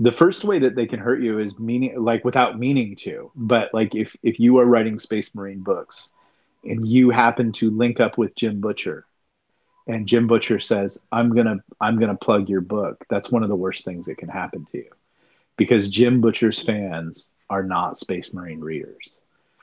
the 0.00 0.10
first 0.10 0.44
way 0.44 0.58
that 0.58 0.74
they 0.74 0.86
can 0.86 0.98
hurt 0.98 1.20
you 1.20 1.38
is 1.38 1.58
meaning 1.58 2.02
like 2.02 2.24
without 2.24 2.58
meaning 2.58 2.96
to 2.96 3.30
but 3.36 3.72
like 3.74 3.94
if 3.94 4.16
if 4.22 4.40
you 4.40 4.58
are 4.58 4.64
writing 4.64 4.98
space 4.98 5.34
marine 5.34 5.60
books 5.60 6.12
and 6.64 6.88
you 6.88 7.10
happen 7.10 7.52
to 7.52 7.70
link 7.70 8.00
up 8.00 8.16
with 8.18 8.34
jim 8.34 8.60
butcher 8.60 9.04
and 9.86 10.08
jim 10.08 10.26
butcher 10.26 10.58
says 10.58 11.04
i'm 11.12 11.34
gonna 11.34 11.56
i'm 11.80 11.98
gonna 11.98 12.16
plug 12.16 12.48
your 12.48 12.62
book 12.62 13.04
that's 13.10 13.30
one 13.30 13.42
of 13.42 13.50
the 13.50 13.54
worst 13.54 13.84
things 13.84 14.06
that 14.06 14.16
can 14.16 14.28
happen 14.28 14.64
to 14.72 14.78
you 14.78 14.90
because 15.56 15.90
jim 15.90 16.22
butcher's 16.22 16.62
fans 16.62 17.30
are 17.50 17.62
not 17.62 17.98
space 17.98 18.32
marine 18.32 18.60
readers. 18.60 19.18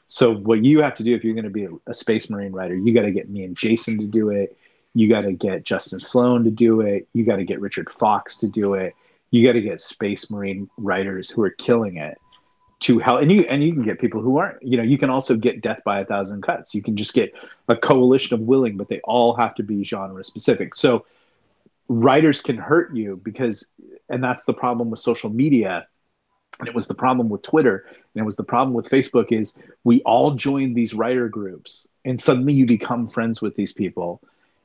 So 0.07 0.35
what 0.35 0.63
you 0.63 0.81
have 0.81 0.95
to 0.95 1.03
do 1.03 1.15
if 1.15 1.23
you're 1.23 1.33
going 1.33 1.45
to 1.45 1.49
be 1.49 1.65
a, 1.65 1.71
a 1.87 1.93
space 1.93 2.29
marine 2.29 2.51
writer 2.51 2.75
you 2.75 2.93
got 2.93 3.03
to 3.03 3.11
get 3.11 3.29
me 3.29 3.43
and 3.43 3.57
jason 3.57 3.97
to 3.99 4.05
do 4.05 4.29
it. 4.29 4.57
You 4.93 5.09
got 5.09 5.21
to 5.21 5.33
get 5.33 5.63
justin 5.63 5.99
sloan 5.99 6.43
to 6.43 6.51
do 6.51 6.81
it. 6.81 7.07
You 7.13 7.25
got 7.25 7.37
to 7.37 7.43
get 7.43 7.59
richard 7.59 7.89
fox 7.89 8.37
to 8.37 8.47
do 8.47 8.75
it. 8.75 8.93
You 9.31 9.45
got 9.45 9.53
to 9.53 9.61
get 9.61 9.81
space 9.81 10.29
marine 10.29 10.69
writers 10.77 11.29
who 11.29 11.41
are 11.43 11.49
killing 11.49 11.97
it 11.97 12.17
to 12.79 12.99
help 12.99 13.21
and 13.21 13.31
you 13.31 13.41
and 13.49 13.63
you 13.63 13.73
can 13.73 13.83
get 13.83 13.99
people 13.99 14.21
who 14.21 14.37
aren't. 14.37 14.61
You 14.61 14.77
know 14.77 14.83
you 14.83 14.97
can 14.97 15.09
also 15.09 15.35
get 15.35 15.61
death 15.61 15.81
by 15.83 16.01
a 16.01 16.05
thousand 16.05 16.43
cuts. 16.43 16.75
You 16.75 16.81
can 16.81 16.95
just 16.95 17.13
get 17.13 17.33
a 17.67 17.75
coalition 17.75 18.35
of 18.35 18.41
willing 18.41 18.77
but 18.77 18.87
they 18.87 18.99
all 19.01 19.35
have 19.35 19.55
to 19.55 19.63
be 19.63 19.83
genre 19.83 20.23
specific. 20.23 20.75
So 20.75 21.05
writers 21.89 22.41
can 22.41 22.57
hurt 22.57 22.95
you 22.95 23.19
because 23.23 23.67
and 24.09 24.23
that's 24.23 24.45
the 24.45 24.53
problem 24.53 24.89
with 24.89 24.99
social 24.99 25.29
media 25.29 25.87
and 26.59 26.67
it 26.67 26.75
was 26.75 26.87
the 26.87 26.95
problem 26.95 27.29
with 27.29 27.41
twitter 27.41 27.85
and 27.89 28.21
it 28.21 28.25
was 28.25 28.35
the 28.35 28.43
problem 28.43 28.73
with 28.73 28.87
facebook 28.89 29.31
is 29.31 29.55
we 29.83 30.01
all 30.01 30.31
join 30.31 30.73
these 30.73 30.93
writer 30.93 31.29
groups 31.29 31.87
and 32.05 32.19
suddenly 32.19 32.53
you 32.53 32.65
become 32.65 33.09
friends 33.09 33.41
with 33.41 33.55
these 33.55 33.73
people 33.73 34.21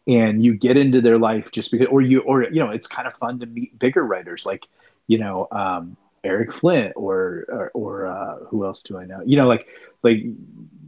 and 0.07 0.45
you 0.45 0.55
get 0.55 0.77
into 0.77 1.01
their 1.01 1.19
life 1.19 1.51
just 1.51 1.71
because 1.71 1.87
or 1.91 2.01
you 2.01 2.21
or 2.21 2.45
you 2.45 2.61
know 2.61 2.71
it's 2.71 2.87
kind 2.87 3.07
of 3.07 3.15
fun 3.15 3.39
to 3.39 3.47
meet 3.47 3.79
bigger 3.79 4.05
writers 4.05 4.45
like 4.45 4.67
you 5.07 5.19
know 5.19 5.47
um, 5.53 5.97
eric 6.25 6.53
flint 6.53 6.93
or 6.97 7.45
or, 7.49 7.71
or 7.75 8.07
uh, 8.07 8.37
who 8.47 8.65
else 8.65 8.83
do 8.83 8.99
i 8.99 9.05
know? 9.05 9.21
You 9.25 9.37
know 9.37 9.47
like 9.47 9.67
like 10.03 10.19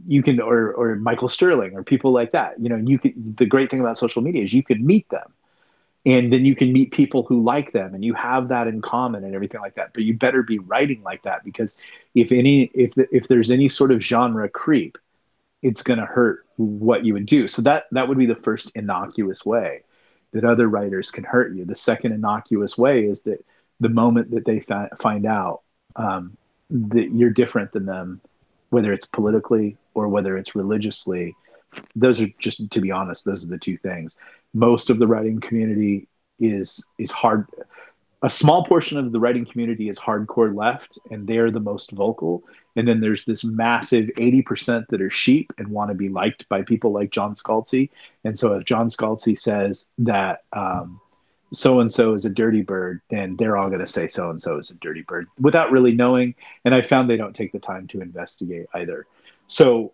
you 0.07 0.21
can 0.21 0.39
or 0.39 0.73
or 0.73 0.95
michael 0.95 1.29
sterling 1.29 1.75
or 1.75 1.83
people 1.83 2.11
like 2.11 2.31
that. 2.31 2.59
You 2.59 2.69
know 2.69 2.77
you 2.77 2.99
could 2.99 3.37
the 3.37 3.45
great 3.45 3.69
thing 3.69 3.79
about 3.79 3.97
social 3.97 4.21
media 4.21 4.43
is 4.43 4.53
you 4.53 4.63
could 4.63 4.81
meet 4.81 5.07
them 5.09 5.33
and 6.05 6.31
then 6.31 6.45
you 6.45 6.55
can 6.55 6.71
meet 6.71 6.91
people 6.91 7.23
who 7.23 7.41
like 7.43 7.71
them 7.71 7.95
and 7.95 8.05
you 8.05 8.13
have 8.13 8.49
that 8.49 8.67
in 8.67 8.81
common 8.81 9.23
and 9.23 9.33
everything 9.33 9.61
like 9.61 9.75
that 9.75 9.91
but 9.93 10.03
you 10.03 10.13
better 10.13 10.43
be 10.43 10.59
writing 10.59 11.01
like 11.03 11.23
that 11.23 11.43
because 11.43 11.77
if 12.13 12.31
any 12.31 12.63
if 12.73 12.93
if 13.11 13.27
there's 13.27 13.51
any 13.51 13.69
sort 13.69 13.91
of 13.91 14.01
genre 14.01 14.47
creep 14.49 14.97
it's 15.65 15.81
going 15.81 15.99
to 15.99 16.05
hurt 16.05 16.45
what 16.57 17.03
you 17.05 17.13
would 17.13 17.25
do. 17.25 17.47
So 17.47 17.63
that 17.63 17.85
that 17.91 18.07
would 18.07 18.19
be 18.19 18.27
the 18.27 18.35
first 18.35 18.71
innocuous 18.75 19.43
way 19.43 19.81
that 20.31 20.45
other 20.45 20.67
writers 20.67 21.09
can 21.09 21.23
hurt 21.23 21.55
you. 21.55 21.65
The 21.65 21.75
second 21.75 22.11
innocuous 22.11 22.77
way 22.77 23.05
is 23.05 23.23
that 23.23 23.43
the 23.79 23.89
moment 23.89 24.29
that 24.31 24.45
they 24.45 24.59
fi- 24.59 24.89
find 25.01 25.25
out 25.25 25.61
um, 25.95 26.37
that 26.69 27.11
you're 27.11 27.31
different 27.31 27.71
than 27.71 27.87
them, 27.87 28.21
whether 28.69 28.93
it's 28.93 29.07
politically 29.07 29.75
or 29.95 30.07
whether 30.07 30.37
it's 30.37 30.55
religiously, 30.55 31.35
those 31.95 32.21
are 32.21 32.27
just 32.37 32.69
to 32.69 32.79
be 32.79 32.91
honest, 32.91 33.25
those 33.25 33.43
are 33.43 33.49
the 33.49 33.57
two 33.57 33.77
things. 33.77 34.19
Most 34.55 34.89
of 34.89 34.97
the 34.97 35.05
writing 35.05 35.39
community 35.39 36.07
is 36.39 36.87
is 36.97 37.11
hard 37.11 37.47
a 38.25 38.29
small 38.29 38.65
portion 38.65 38.97
of 38.97 39.11
the 39.11 39.19
writing 39.19 39.45
community 39.45 39.87
is 39.87 39.99
hardcore 39.99 40.55
left 40.55 40.97
and 41.11 41.27
they're 41.27 41.51
the 41.51 41.59
most 41.59 41.91
vocal. 41.91 42.43
And 42.75 42.87
then 42.87 42.99
there's 42.99 43.23
this 43.23 43.43
massive 43.43 44.07
80% 44.17 44.87
that 44.89 45.01
are 45.01 45.11
sheep 45.11 45.53
and 45.59 45.67
want 45.67 45.91
to 45.91 45.95
be 45.95 46.09
liked 46.09 46.49
by 46.49 46.63
people 46.63 46.91
like 46.91 47.11
john 47.11 47.35
scalzi. 47.35 47.91
And 48.23 48.37
so 48.37 48.55
if 48.55 48.65
john 48.65 48.89
scalzi 48.89 49.37
says 49.37 49.91
that 49.99 50.43
so 51.53 51.79
and 51.79 51.91
so 51.91 52.15
is 52.15 52.25
a 52.25 52.29
dirty 52.31 52.63
bird 52.63 52.99
then 53.11 53.35
they're 53.35 53.57
all 53.57 53.67
going 53.67 53.79
to 53.79 53.87
say 53.87 54.07
so 54.07 54.31
and 54.31 54.41
so 54.41 54.57
is 54.57 54.71
a 54.71 54.75
dirty 54.75 55.03
bird 55.03 55.27
without 55.39 55.71
really 55.71 55.91
knowing. 55.91 56.33
And 56.63 56.73
i 56.73 56.81
found 56.81 57.07
they 57.07 57.17
don't 57.17 57.35
take 57.35 57.51
the 57.51 57.59
time 57.59 57.87
to 57.89 58.01
investigate 58.01 58.65
either. 58.73 59.05
So 59.47 59.93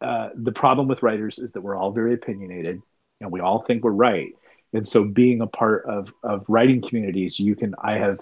uh, 0.00 0.30
the 0.34 0.52
problem 0.52 0.86
with 0.86 1.02
writers 1.02 1.40
is 1.40 1.52
that 1.52 1.62
we're 1.62 1.76
all 1.76 1.90
very 1.90 2.14
opinionated 2.14 2.80
and 3.20 3.30
we 3.30 3.40
all 3.40 3.62
think 3.62 3.84
we're 3.84 3.90
right. 3.90 4.34
And 4.72 4.86
so 4.86 5.04
being 5.04 5.40
a 5.40 5.46
part 5.46 5.84
of 5.86 6.12
of 6.22 6.44
writing 6.48 6.80
communities 6.80 7.40
you 7.40 7.56
can 7.56 7.74
i 7.82 7.94
have 7.94 8.20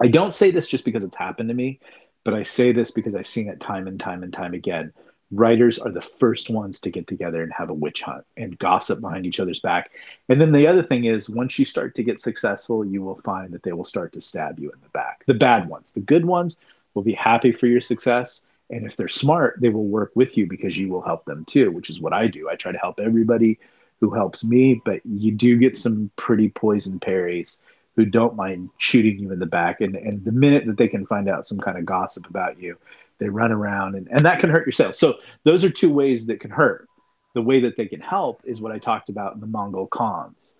i 0.00 0.08
don't 0.08 0.34
say 0.34 0.50
this 0.50 0.66
just 0.66 0.84
because 0.84 1.04
it's 1.04 1.16
happened 1.16 1.48
to 1.48 1.54
me 1.54 1.78
but 2.24 2.34
i 2.34 2.42
say 2.42 2.72
this 2.72 2.90
because 2.90 3.14
i've 3.14 3.28
seen 3.28 3.48
it 3.48 3.60
time 3.60 3.86
and 3.86 4.00
time 4.00 4.22
and 4.22 4.32
time 4.32 4.54
again. 4.54 4.92
Writers 5.32 5.78
are 5.78 5.92
the 5.92 6.02
first 6.02 6.50
ones 6.50 6.80
to 6.80 6.90
get 6.90 7.06
together 7.06 7.44
and 7.44 7.52
have 7.52 7.70
a 7.70 7.74
witch 7.74 8.02
hunt 8.02 8.24
and 8.36 8.58
gossip 8.58 9.00
behind 9.00 9.26
each 9.26 9.38
other's 9.38 9.60
back. 9.60 9.92
And 10.28 10.40
then 10.40 10.50
the 10.50 10.66
other 10.66 10.82
thing 10.82 11.04
is 11.04 11.30
once 11.30 11.56
you 11.56 11.64
start 11.64 11.94
to 11.94 12.02
get 12.02 12.18
successful 12.18 12.84
you 12.84 13.00
will 13.02 13.20
find 13.20 13.52
that 13.52 13.62
they 13.62 13.72
will 13.72 13.84
start 13.84 14.12
to 14.14 14.20
stab 14.20 14.58
you 14.58 14.72
in 14.72 14.80
the 14.82 14.88
back. 14.88 15.24
The 15.26 15.34
bad 15.34 15.68
ones. 15.68 15.92
The 15.92 16.00
good 16.00 16.24
ones 16.24 16.58
will 16.94 17.02
be 17.04 17.12
happy 17.12 17.52
for 17.52 17.68
your 17.68 17.80
success 17.80 18.46
and 18.70 18.86
if 18.86 18.96
they're 18.96 19.08
smart 19.08 19.56
they 19.60 19.68
will 19.68 19.86
work 19.86 20.12
with 20.14 20.36
you 20.36 20.46
because 20.46 20.76
you 20.76 20.88
will 20.88 21.02
help 21.02 21.24
them 21.24 21.44
too 21.44 21.70
which 21.70 21.90
is 21.90 22.00
what 22.00 22.12
i 22.12 22.26
do 22.26 22.48
i 22.48 22.54
try 22.54 22.72
to 22.72 22.78
help 22.78 23.00
everybody 23.00 23.58
who 24.00 24.10
helps 24.10 24.44
me, 24.44 24.80
but 24.84 25.04
you 25.04 25.30
do 25.30 25.56
get 25.56 25.76
some 25.76 26.10
pretty 26.16 26.48
poison 26.48 26.98
parries 26.98 27.62
who 27.96 28.04
don't 28.06 28.34
mind 28.34 28.70
shooting 28.78 29.18
you 29.18 29.30
in 29.30 29.38
the 29.38 29.46
back. 29.46 29.80
And, 29.80 29.94
and 29.94 30.24
the 30.24 30.32
minute 30.32 30.64
that 30.66 30.78
they 30.78 30.88
can 30.88 31.06
find 31.06 31.28
out 31.28 31.46
some 31.46 31.58
kind 31.58 31.76
of 31.76 31.84
gossip 31.84 32.28
about 32.28 32.58
you, 32.58 32.78
they 33.18 33.28
run 33.28 33.52
around 33.52 33.94
and, 33.94 34.08
and 34.10 34.24
that 34.24 34.40
can 34.40 34.48
hurt 34.48 34.66
your 34.66 34.72
sales. 34.72 34.98
So 34.98 35.18
those 35.44 35.64
are 35.64 35.70
two 35.70 35.92
ways 35.92 36.26
that 36.26 36.40
can 36.40 36.50
hurt. 36.50 36.88
The 37.34 37.42
way 37.42 37.60
that 37.60 37.76
they 37.76 37.86
can 37.86 38.00
help 38.00 38.42
is 38.44 38.60
what 38.60 38.72
I 38.72 38.78
talked 38.78 39.10
about 39.10 39.34
in 39.34 39.40
the 39.40 39.46
Mongol 39.46 39.86
cons 39.86 40.56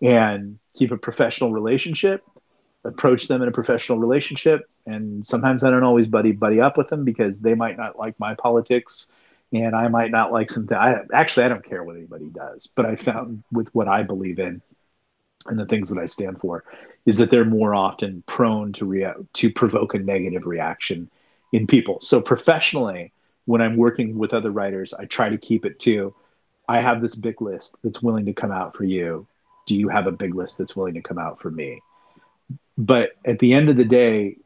and 0.00 0.58
keep 0.74 0.92
a 0.92 0.96
professional 0.96 1.52
relationship, 1.52 2.22
approach 2.84 3.28
them 3.28 3.42
in 3.42 3.48
a 3.48 3.52
professional 3.52 3.98
relationship. 3.98 4.68
And 4.86 5.26
sometimes 5.26 5.64
I 5.64 5.70
don't 5.70 5.84
always 5.84 6.06
buddy 6.06 6.32
buddy 6.32 6.60
up 6.60 6.76
with 6.76 6.88
them 6.88 7.04
because 7.04 7.40
they 7.40 7.54
might 7.54 7.76
not 7.76 7.98
like 7.98 8.18
my 8.18 8.34
politics 8.34 9.10
and 9.52 9.74
I 9.74 9.88
might 9.88 10.10
not 10.10 10.32
like 10.32 10.50
something. 10.50 10.76
I 10.76 11.00
actually 11.12 11.44
I 11.44 11.48
don't 11.48 11.64
care 11.64 11.82
what 11.82 11.96
anybody 11.96 12.28
does, 12.28 12.66
but 12.66 12.86
I 12.86 12.96
found 12.96 13.44
with 13.52 13.72
what 13.74 13.88
I 13.88 14.02
believe 14.02 14.38
in, 14.38 14.60
and 15.46 15.58
the 15.58 15.66
things 15.66 15.90
that 15.90 16.00
I 16.00 16.06
stand 16.06 16.40
for 16.40 16.64
is 17.06 17.18
that 17.18 17.30
they're 17.30 17.44
more 17.44 17.74
often 17.74 18.24
prone 18.26 18.72
to 18.74 18.86
react 18.86 19.20
to 19.34 19.50
provoke 19.52 19.94
a 19.94 19.98
negative 19.98 20.46
reaction 20.46 21.10
in 21.52 21.66
people. 21.66 22.00
So 22.00 22.20
professionally, 22.20 23.12
when 23.44 23.60
I'm 23.60 23.76
working 23.76 24.18
with 24.18 24.32
other 24.32 24.50
writers, 24.50 24.92
I 24.94 25.04
try 25.04 25.28
to 25.28 25.38
keep 25.38 25.64
it 25.64 25.78
to 25.80 26.14
I 26.66 26.80
have 26.80 27.02
this 27.02 27.14
big 27.14 27.42
list 27.42 27.76
that's 27.84 28.02
willing 28.02 28.26
to 28.26 28.32
come 28.32 28.50
out 28.50 28.74
for 28.74 28.84
you. 28.84 29.26
Do 29.66 29.76
you 29.76 29.88
have 29.88 30.06
a 30.06 30.12
big 30.12 30.34
list 30.34 30.58
that's 30.58 30.74
willing 30.74 30.94
to 30.94 31.02
come 31.02 31.18
out 31.18 31.40
for 31.40 31.50
me? 31.50 31.80
But 32.76 33.10
at 33.24 33.38
the 33.38 33.52
end 33.52 33.68
of 33.68 33.76
the 33.76 33.84
day, 33.84 34.38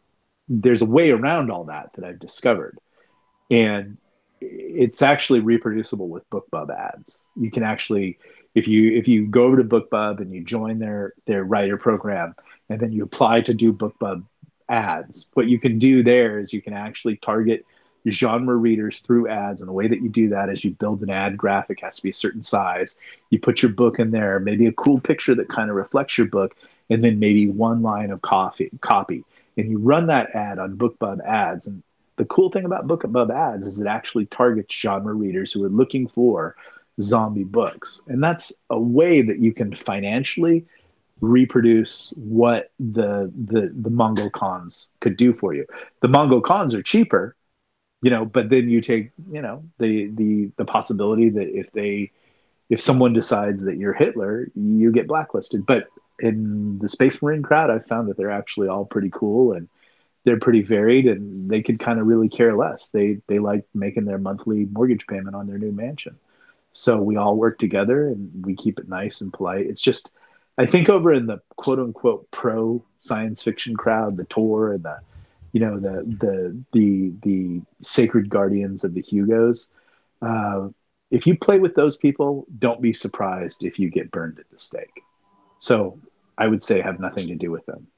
there's 0.48 0.82
a 0.82 0.86
way 0.86 1.10
around 1.10 1.50
all 1.50 1.64
that 1.64 1.90
that 1.94 2.04
I've 2.04 2.18
discovered. 2.18 2.78
And 3.50 3.96
it's 4.40 5.02
actually 5.02 5.40
reproducible 5.40 6.08
with 6.08 6.28
BookBub 6.30 6.70
ads. 6.70 7.22
You 7.36 7.50
can 7.50 7.62
actually 7.62 8.18
if 8.54 8.66
you 8.66 8.96
if 8.96 9.06
you 9.08 9.26
go 9.26 9.44
over 9.44 9.56
to 9.56 9.64
BookBub 9.64 10.20
and 10.20 10.32
you 10.32 10.42
join 10.42 10.78
their 10.78 11.14
their 11.26 11.44
writer 11.44 11.76
program 11.76 12.34
and 12.68 12.80
then 12.80 12.92
you 12.92 13.04
apply 13.04 13.42
to 13.42 13.54
do 13.54 13.72
BookBub 13.72 14.24
ads, 14.68 15.30
what 15.34 15.48
you 15.48 15.58
can 15.58 15.78
do 15.78 16.02
there 16.02 16.38
is 16.38 16.52
you 16.52 16.62
can 16.62 16.74
actually 16.74 17.16
target 17.16 17.64
genre 18.08 18.54
readers 18.56 19.00
through 19.00 19.28
ads. 19.28 19.60
And 19.60 19.68
the 19.68 19.72
way 19.72 19.88
that 19.88 20.00
you 20.00 20.08
do 20.08 20.28
that 20.30 20.48
is 20.48 20.64
you 20.64 20.70
build 20.72 21.02
an 21.02 21.10
ad 21.10 21.36
graphic, 21.36 21.80
has 21.80 21.96
to 21.96 22.02
be 22.02 22.10
a 22.10 22.14
certain 22.14 22.42
size. 22.42 23.00
You 23.30 23.38
put 23.38 23.62
your 23.62 23.72
book 23.72 23.98
in 23.98 24.10
there, 24.10 24.38
maybe 24.40 24.66
a 24.66 24.72
cool 24.72 25.00
picture 25.00 25.34
that 25.34 25.48
kind 25.48 25.70
of 25.70 25.76
reflects 25.76 26.16
your 26.16 26.26
book, 26.26 26.56
and 26.90 27.02
then 27.02 27.18
maybe 27.18 27.48
one 27.48 27.82
line 27.82 28.10
of 28.10 28.22
coffee, 28.22 28.70
copy. 28.80 29.24
And 29.56 29.70
you 29.70 29.78
run 29.78 30.06
that 30.06 30.34
ad 30.34 30.58
on 30.58 30.76
BookBub 30.76 31.24
ads. 31.26 31.66
And 31.66 31.82
the 32.16 32.24
cool 32.24 32.50
thing 32.50 32.64
about 32.64 32.86
BookBub 32.86 33.34
ads 33.34 33.66
is 33.66 33.80
it 33.80 33.86
actually 33.86 34.26
targets 34.26 34.74
genre 34.74 35.14
readers 35.14 35.52
who 35.52 35.64
are 35.64 35.68
looking 35.68 36.08
for 36.08 36.56
zombie 37.00 37.44
books. 37.44 38.02
And 38.06 38.22
that's 38.22 38.60
a 38.70 38.78
way 38.78 39.22
that 39.22 39.38
you 39.38 39.52
can 39.52 39.74
financially 39.74 40.66
reproduce 41.20 42.14
what 42.16 42.70
the 42.78 43.32
the 43.46 43.72
the 43.74 43.90
Mongol 43.90 44.30
cons 44.30 44.90
could 45.00 45.16
do 45.16 45.32
for 45.32 45.54
you. 45.54 45.66
The 46.00 46.08
Mongol 46.08 46.40
cons 46.40 46.74
are 46.74 46.82
cheaper, 46.82 47.34
you 48.02 48.10
know, 48.10 48.24
but 48.24 48.48
then 48.48 48.68
you 48.68 48.80
take, 48.80 49.10
you 49.32 49.42
know, 49.42 49.64
the 49.78 50.10
the 50.14 50.50
the 50.56 50.64
possibility 50.64 51.30
that 51.30 51.48
if 51.48 51.72
they 51.72 52.12
if 52.70 52.80
someone 52.80 53.12
decides 53.12 53.64
that 53.64 53.78
you're 53.78 53.94
Hitler, 53.94 54.48
you 54.54 54.92
get 54.92 55.08
blacklisted. 55.08 55.66
But 55.66 55.88
in 56.20 56.78
the 56.78 56.88
Space 56.88 57.22
Marine 57.22 57.42
crowd, 57.42 57.70
I've 57.70 57.86
found 57.86 58.08
that 58.08 58.16
they're 58.16 58.30
actually 58.30 58.68
all 58.68 58.84
pretty 58.84 59.10
cool 59.10 59.52
and 59.52 59.68
they're 60.24 60.38
pretty 60.38 60.62
varied 60.62 61.06
and 61.06 61.50
they 61.50 61.62
could 61.62 61.78
kind 61.78 61.98
of 61.98 62.06
really 62.06 62.28
care 62.28 62.54
less. 62.54 62.90
They 62.90 63.18
they 63.28 63.38
like 63.38 63.64
making 63.74 64.04
their 64.04 64.18
monthly 64.18 64.66
mortgage 64.66 65.06
payment 65.06 65.36
on 65.36 65.46
their 65.46 65.58
new 65.58 65.72
mansion. 65.72 66.16
So 66.72 67.00
we 67.00 67.16
all 67.16 67.36
work 67.36 67.58
together 67.58 68.08
and 68.08 68.44
we 68.44 68.54
keep 68.54 68.78
it 68.78 68.88
nice 68.88 69.20
and 69.20 69.32
polite. 69.32 69.66
It's 69.66 69.80
just, 69.80 70.12
I 70.58 70.66
think 70.66 70.88
over 70.88 71.12
in 71.12 71.26
the 71.26 71.40
quote 71.56 71.78
unquote 71.78 72.30
pro 72.30 72.84
science 72.98 73.42
fiction 73.42 73.76
crowd, 73.76 74.16
the 74.16 74.24
Tor 74.24 74.72
and 74.72 74.84
the, 74.84 75.00
you 75.52 75.60
know, 75.60 75.78
the 75.78 76.04
the 76.04 76.64
the 76.72 77.12
the 77.22 77.62
sacred 77.80 78.28
guardians 78.28 78.84
of 78.84 78.94
the 78.94 79.02
Hugos. 79.02 79.70
Uh, 80.20 80.68
if 81.10 81.26
you 81.26 81.38
play 81.38 81.58
with 81.58 81.74
those 81.74 81.96
people, 81.96 82.46
don't 82.58 82.82
be 82.82 82.92
surprised 82.92 83.64
if 83.64 83.78
you 83.78 83.88
get 83.88 84.10
burned 84.10 84.38
at 84.38 84.50
the 84.50 84.58
stake. 84.58 85.02
So 85.58 85.98
I 86.36 86.46
would 86.46 86.62
say 86.62 86.80
have 86.80 87.00
nothing 87.00 87.28
to 87.28 87.34
do 87.34 87.50
with 87.50 87.66
them. 87.66 87.88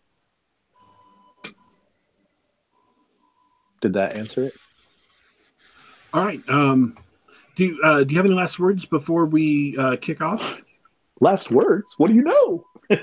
Did 3.81 3.95
that 3.95 4.17
answer 4.17 4.45
it? 4.45 4.55
All 6.13 6.25
right. 6.25 6.43
Um, 6.49 6.97
do 7.57 7.67
you, 7.67 7.81
uh, 7.83 8.05
do 8.05 8.15
you 8.15 8.19
have 8.19 8.27
any 8.27 8.35
last 8.35 8.59
words 8.59 8.85
before 8.85 9.27
we 9.27 9.77
uh, 9.79 9.97
kick 9.97 10.21
off? 10.21 10.61
Last 11.21 11.51
words? 11.51 11.95
What 11.99 12.09
do 12.09 12.15
you 12.15 12.23
know? 12.23 12.67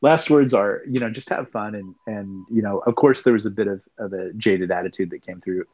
last 0.00 0.30
words 0.30 0.54
are, 0.54 0.82
you 0.88 1.00
know, 1.00 1.10
just 1.10 1.28
have 1.28 1.50
fun 1.50 1.74
and 1.74 1.94
and 2.06 2.44
you 2.50 2.62
know, 2.62 2.78
of 2.80 2.94
course, 2.96 3.22
there 3.22 3.32
was 3.32 3.46
a 3.46 3.50
bit 3.50 3.68
of 3.68 3.80
of 3.98 4.12
a 4.12 4.32
jaded 4.34 4.70
attitude 4.70 5.10
that 5.10 5.24
came 5.24 5.40
through 5.40 5.64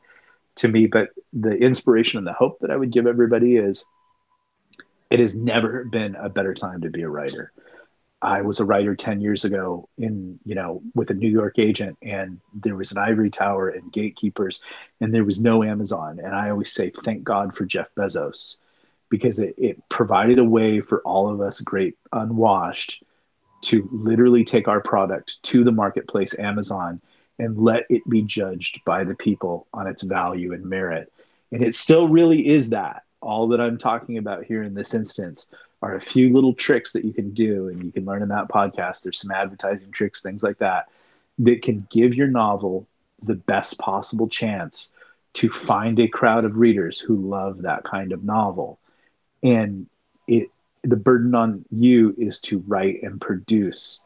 to 0.57 0.69
me, 0.69 0.87
but 0.87 1.11
the 1.33 1.53
inspiration 1.53 2.19
and 2.19 2.27
the 2.27 2.33
hope 2.33 2.59
that 2.61 2.71
I 2.71 2.77
would 2.77 2.91
give 2.91 3.07
everybody 3.07 3.57
is, 3.57 3.87
it 5.11 5.21
has 5.21 5.37
never 5.37 5.85
been 5.85 6.15
a 6.15 6.29
better 6.29 6.55
time 6.55 6.83
to 6.83 6.91
be 6.91 7.03
a 7.03 7.09
writer. 7.09 7.53
I 8.23 8.43
was 8.43 8.61
a 8.61 8.65
writer 8.65 8.95
10 8.95 9.21
years 9.21 9.45
ago 9.45 9.89
in, 9.97 10.39
you 10.45 10.55
know, 10.55 10.83
with 10.95 11.11
a 11.11 11.15
New 11.15 11.29
York 11.29 11.59
agent 11.59 11.97
and 12.03 12.41
there 12.53 12.77
was 12.77 12.93
an 12.93 12.99
ivory 12.99 13.31
tower 13.31 13.69
and 13.71 13.91
gatekeepers 13.91 14.63
and 15.01 15.13
there 15.13 15.25
was 15.25 15.41
no 15.41 15.65
Amazon. 15.65 16.21
And 16.23 16.35
I 16.35 16.51
always 16.51 16.71
say, 16.71 16.91
thank 16.91 17.25
God 17.25 17.57
for 17.57 17.65
Jeff 17.65 17.89
Bezos 17.97 18.59
because 19.09 19.39
it, 19.39 19.55
it 19.57 19.89
provided 19.89 20.39
a 20.39 20.45
way 20.45 20.81
for 20.81 21.01
all 21.01 21.29
of 21.29 21.41
us 21.41 21.61
great 21.61 21.97
unwashed 22.13 23.03
to 23.63 23.89
literally 23.91 24.45
take 24.45 24.69
our 24.69 24.81
product 24.81 25.43
to 25.45 25.65
the 25.65 25.73
marketplace, 25.73 26.39
Amazon, 26.39 27.01
and 27.39 27.59
let 27.59 27.85
it 27.89 28.03
be 28.09 28.23
judged 28.23 28.81
by 28.85 29.03
the 29.03 29.15
people 29.15 29.67
on 29.73 29.87
its 29.87 30.03
value 30.03 30.53
and 30.53 30.65
merit. 30.65 31.11
And 31.53 31.65
it 31.65 31.75
still 31.75 32.07
really 32.07 32.49
is 32.49 32.71
that. 32.71 33.03
All 33.21 33.49
that 33.49 33.61
I'm 33.61 33.79
talking 33.79 34.19
about 34.19 34.45
here 34.45 34.63
in 34.63 34.75
this 34.75 34.95
instance 34.95 35.53
are 35.83 35.95
a 35.95 36.01
few 36.01 36.33
little 36.33 36.55
tricks 36.55 36.93
that 36.93 37.05
you 37.05 37.13
can 37.13 37.33
do 37.33 37.69
and 37.69 37.83
you 37.85 37.93
can 37.93 38.05
learn 38.05 38.23
in 38.23 38.29
that 38.29 38.49
podcast. 38.49 39.03
There's 39.03 39.21
some 39.21 39.31
advertising 39.31 39.91
tricks 39.91 40.23
things 40.23 40.43
like 40.43 40.59
that 40.59 40.89
that 41.39 41.63
can 41.63 41.87
give 41.91 42.15
your 42.15 42.27
novel 42.27 42.87
the 43.23 43.35
best 43.35 43.79
possible 43.79 44.29
chance 44.29 44.93
to 45.35 45.51
find 45.51 45.99
a 45.99 46.09
crowd 46.09 46.45
of 46.45 46.57
readers 46.57 46.99
who 46.99 47.17
love 47.17 47.63
that 47.63 47.85
kind 47.85 48.13
of 48.13 48.25
novel. 48.25 48.79
And 49.43 49.87
it 50.27 50.51
the 50.83 50.97
burden 50.97 51.35
on 51.35 51.65
you 51.71 52.15
is 52.17 52.41
to 52.41 52.59
write 52.67 53.03
and 53.03 53.21
produce 53.21 54.05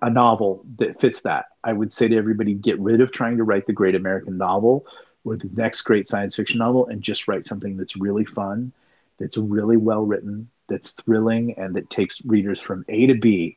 a 0.00 0.10
novel 0.10 0.64
that 0.78 1.00
fits 1.00 1.22
that. 1.22 1.46
I 1.64 1.72
would 1.72 1.92
say 1.92 2.06
to 2.08 2.16
everybody 2.16 2.54
get 2.54 2.78
rid 2.78 3.00
of 3.00 3.10
trying 3.10 3.38
to 3.38 3.44
write 3.44 3.66
the 3.66 3.72
great 3.72 3.96
american 3.96 4.38
novel 4.38 4.86
or 5.26 5.36
the 5.36 5.50
next 5.54 5.82
great 5.82 6.08
science 6.08 6.36
fiction 6.36 6.58
novel 6.58 6.86
and 6.86 7.02
just 7.02 7.28
write 7.28 7.44
something 7.44 7.76
that's 7.76 7.96
really 7.96 8.24
fun 8.24 8.72
that's 9.18 9.36
really 9.36 9.76
well 9.76 10.04
written 10.04 10.48
that's 10.68 10.92
thrilling 10.92 11.54
and 11.58 11.74
that 11.74 11.90
takes 11.90 12.24
readers 12.24 12.60
from 12.60 12.84
A 12.88 13.06
to 13.06 13.14
B. 13.14 13.56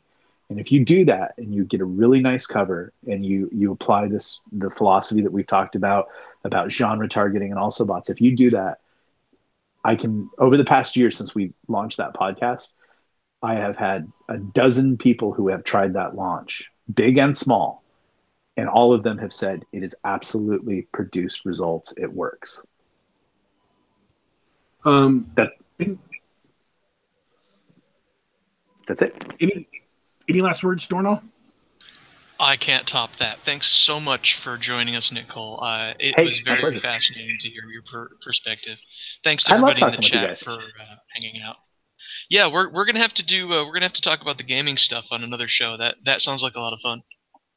And 0.49 0.59
if 0.59 0.71
you 0.71 0.83
do 0.83 1.05
that 1.05 1.35
and 1.37 1.53
you 1.53 1.63
get 1.63 1.81
a 1.81 1.85
really 1.85 2.21
nice 2.21 2.47
cover 2.47 2.91
and 3.07 3.25
you 3.25 3.49
you 3.51 3.71
apply 3.71 4.07
this 4.07 4.41
the 4.51 4.69
philosophy 4.69 5.21
that 5.21 5.31
we've 5.31 5.47
talked 5.47 5.75
about 5.75 6.07
about 6.43 6.71
genre 6.71 7.07
targeting 7.07 7.51
and 7.51 7.59
also 7.59 7.85
boughts, 7.85 8.09
if 8.09 8.19
you 8.19 8.35
do 8.35 8.49
that, 8.51 8.79
I 9.83 9.95
can 9.95 10.29
over 10.39 10.57
the 10.57 10.65
past 10.65 10.95
year 10.95 11.11
since 11.11 11.35
we 11.35 11.53
launched 11.67 11.97
that 11.97 12.15
podcast, 12.15 12.73
I 13.43 13.55
have 13.55 13.77
had 13.77 14.11
a 14.27 14.37
dozen 14.37 14.97
people 14.97 15.33
who 15.33 15.49
have 15.49 15.63
tried 15.63 15.93
that 15.93 16.15
launch, 16.15 16.71
big 16.93 17.17
and 17.17 17.37
small, 17.37 17.83
and 18.59 18.67
all 18.67 18.91
of 18.93 19.03
them 19.03 19.17
have 19.17 19.31
said 19.31 19.65
it 19.71 19.83
has 19.83 19.95
absolutely 20.03 20.81
produced 20.91 21.45
results. 21.45 21.93
It 21.95 22.11
works. 22.11 22.61
Um, 24.83 25.31
that 25.35 25.51
That's 28.87 29.01
it. 29.01 29.15
Any 29.39 29.67
any 30.27 30.41
last 30.41 30.63
words, 30.63 30.87
Dorrinal? 30.87 31.23
I 32.37 32.57
can't 32.57 32.85
top 32.87 33.15
that. 33.17 33.39
Thanks 33.39 33.67
so 33.67 33.99
much 33.99 34.35
for 34.35 34.57
joining 34.57 34.95
us, 34.95 35.11
Nick 35.11 35.27
Cole. 35.27 35.59
Uh, 35.61 35.93
it 35.99 36.15
hey, 36.17 36.25
was 36.25 36.39
very 36.39 36.77
fascinating 36.77 37.37
to 37.39 37.49
hear 37.49 37.63
your 37.71 37.81
per- 37.83 38.15
perspective. 38.21 38.79
Thanks 39.23 39.45
to 39.45 39.53
everybody 39.53 39.81
in 39.81 39.91
the 39.91 39.97
chat 39.97 40.39
for 40.39 40.53
uh, 40.53 40.95
hanging 41.13 41.41
out. 41.41 41.57
Yeah, 42.29 42.51
we're, 42.51 42.69
we're 42.71 42.85
gonna 42.85 42.99
have 42.99 43.13
to 43.15 43.25
do 43.25 43.53
uh, 43.53 43.65
we're 43.65 43.73
gonna 43.73 43.85
have 43.85 43.93
to 43.93 44.01
talk 44.01 44.21
about 44.21 44.37
the 44.37 44.43
gaming 44.43 44.77
stuff 44.77 45.07
on 45.11 45.23
another 45.23 45.47
show. 45.47 45.77
That 45.77 45.95
that 46.05 46.21
sounds 46.21 46.43
like 46.43 46.55
a 46.55 46.59
lot 46.59 46.73
of 46.73 46.79
fun. 46.81 47.01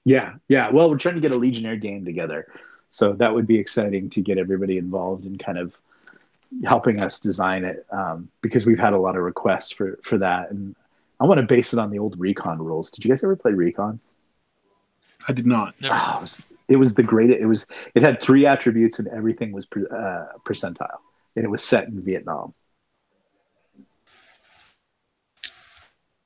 Yeah, 0.04 0.34
yeah. 0.48 0.70
Well, 0.70 0.90
we're 0.90 0.98
trying 0.98 1.14
to 1.14 1.20
get 1.20 1.32
a 1.32 1.36
Legionnaire 1.36 1.76
game 1.76 2.04
together, 2.04 2.46
so 2.90 3.12
that 3.14 3.32
would 3.34 3.46
be 3.46 3.58
exciting 3.58 4.10
to 4.10 4.20
get 4.20 4.38
everybody 4.38 4.78
involved 4.78 5.24
and 5.24 5.38
kind 5.38 5.58
of 5.58 5.76
helping 6.64 7.00
us 7.00 7.20
design 7.20 7.64
it 7.64 7.86
um, 7.90 8.28
because 8.40 8.66
we've 8.66 8.78
had 8.78 8.92
a 8.92 8.98
lot 8.98 9.16
of 9.16 9.22
requests 9.22 9.70
for 9.70 9.98
for 10.02 10.18
that, 10.18 10.50
and 10.50 10.74
I 11.20 11.24
want 11.24 11.38
to 11.38 11.46
base 11.46 11.72
it 11.72 11.78
on 11.78 11.90
the 11.90 12.00
old 12.00 12.18
Recon 12.18 12.58
rules. 12.58 12.90
Did 12.90 13.04
you 13.04 13.10
guys 13.10 13.22
ever 13.22 13.36
play 13.36 13.52
Recon? 13.52 14.00
I 15.28 15.32
did 15.32 15.46
not. 15.46 15.74
Oh, 15.84 16.14
it, 16.16 16.20
was, 16.20 16.44
it 16.68 16.76
was 16.76 16.94
the 16.94 17.02
great. 17.04 17.30
It 17.30 17.46
was. 17.46 17.66
It 17.94 18.02
had 18.02 18.20
three 18.20 18.44
attributes 18.44 18.98
and 18.98 19.06
everything 19.08 19.52
was 19.52 19.66
uh, 19.72 20.26
percentile, 20.44 20.98
and 21.36 21.44
it 21.44 21.48
was 21.48 21.62
set 21.62 21.86
in 21.86 22.02
Vietnam. 22.02 22.54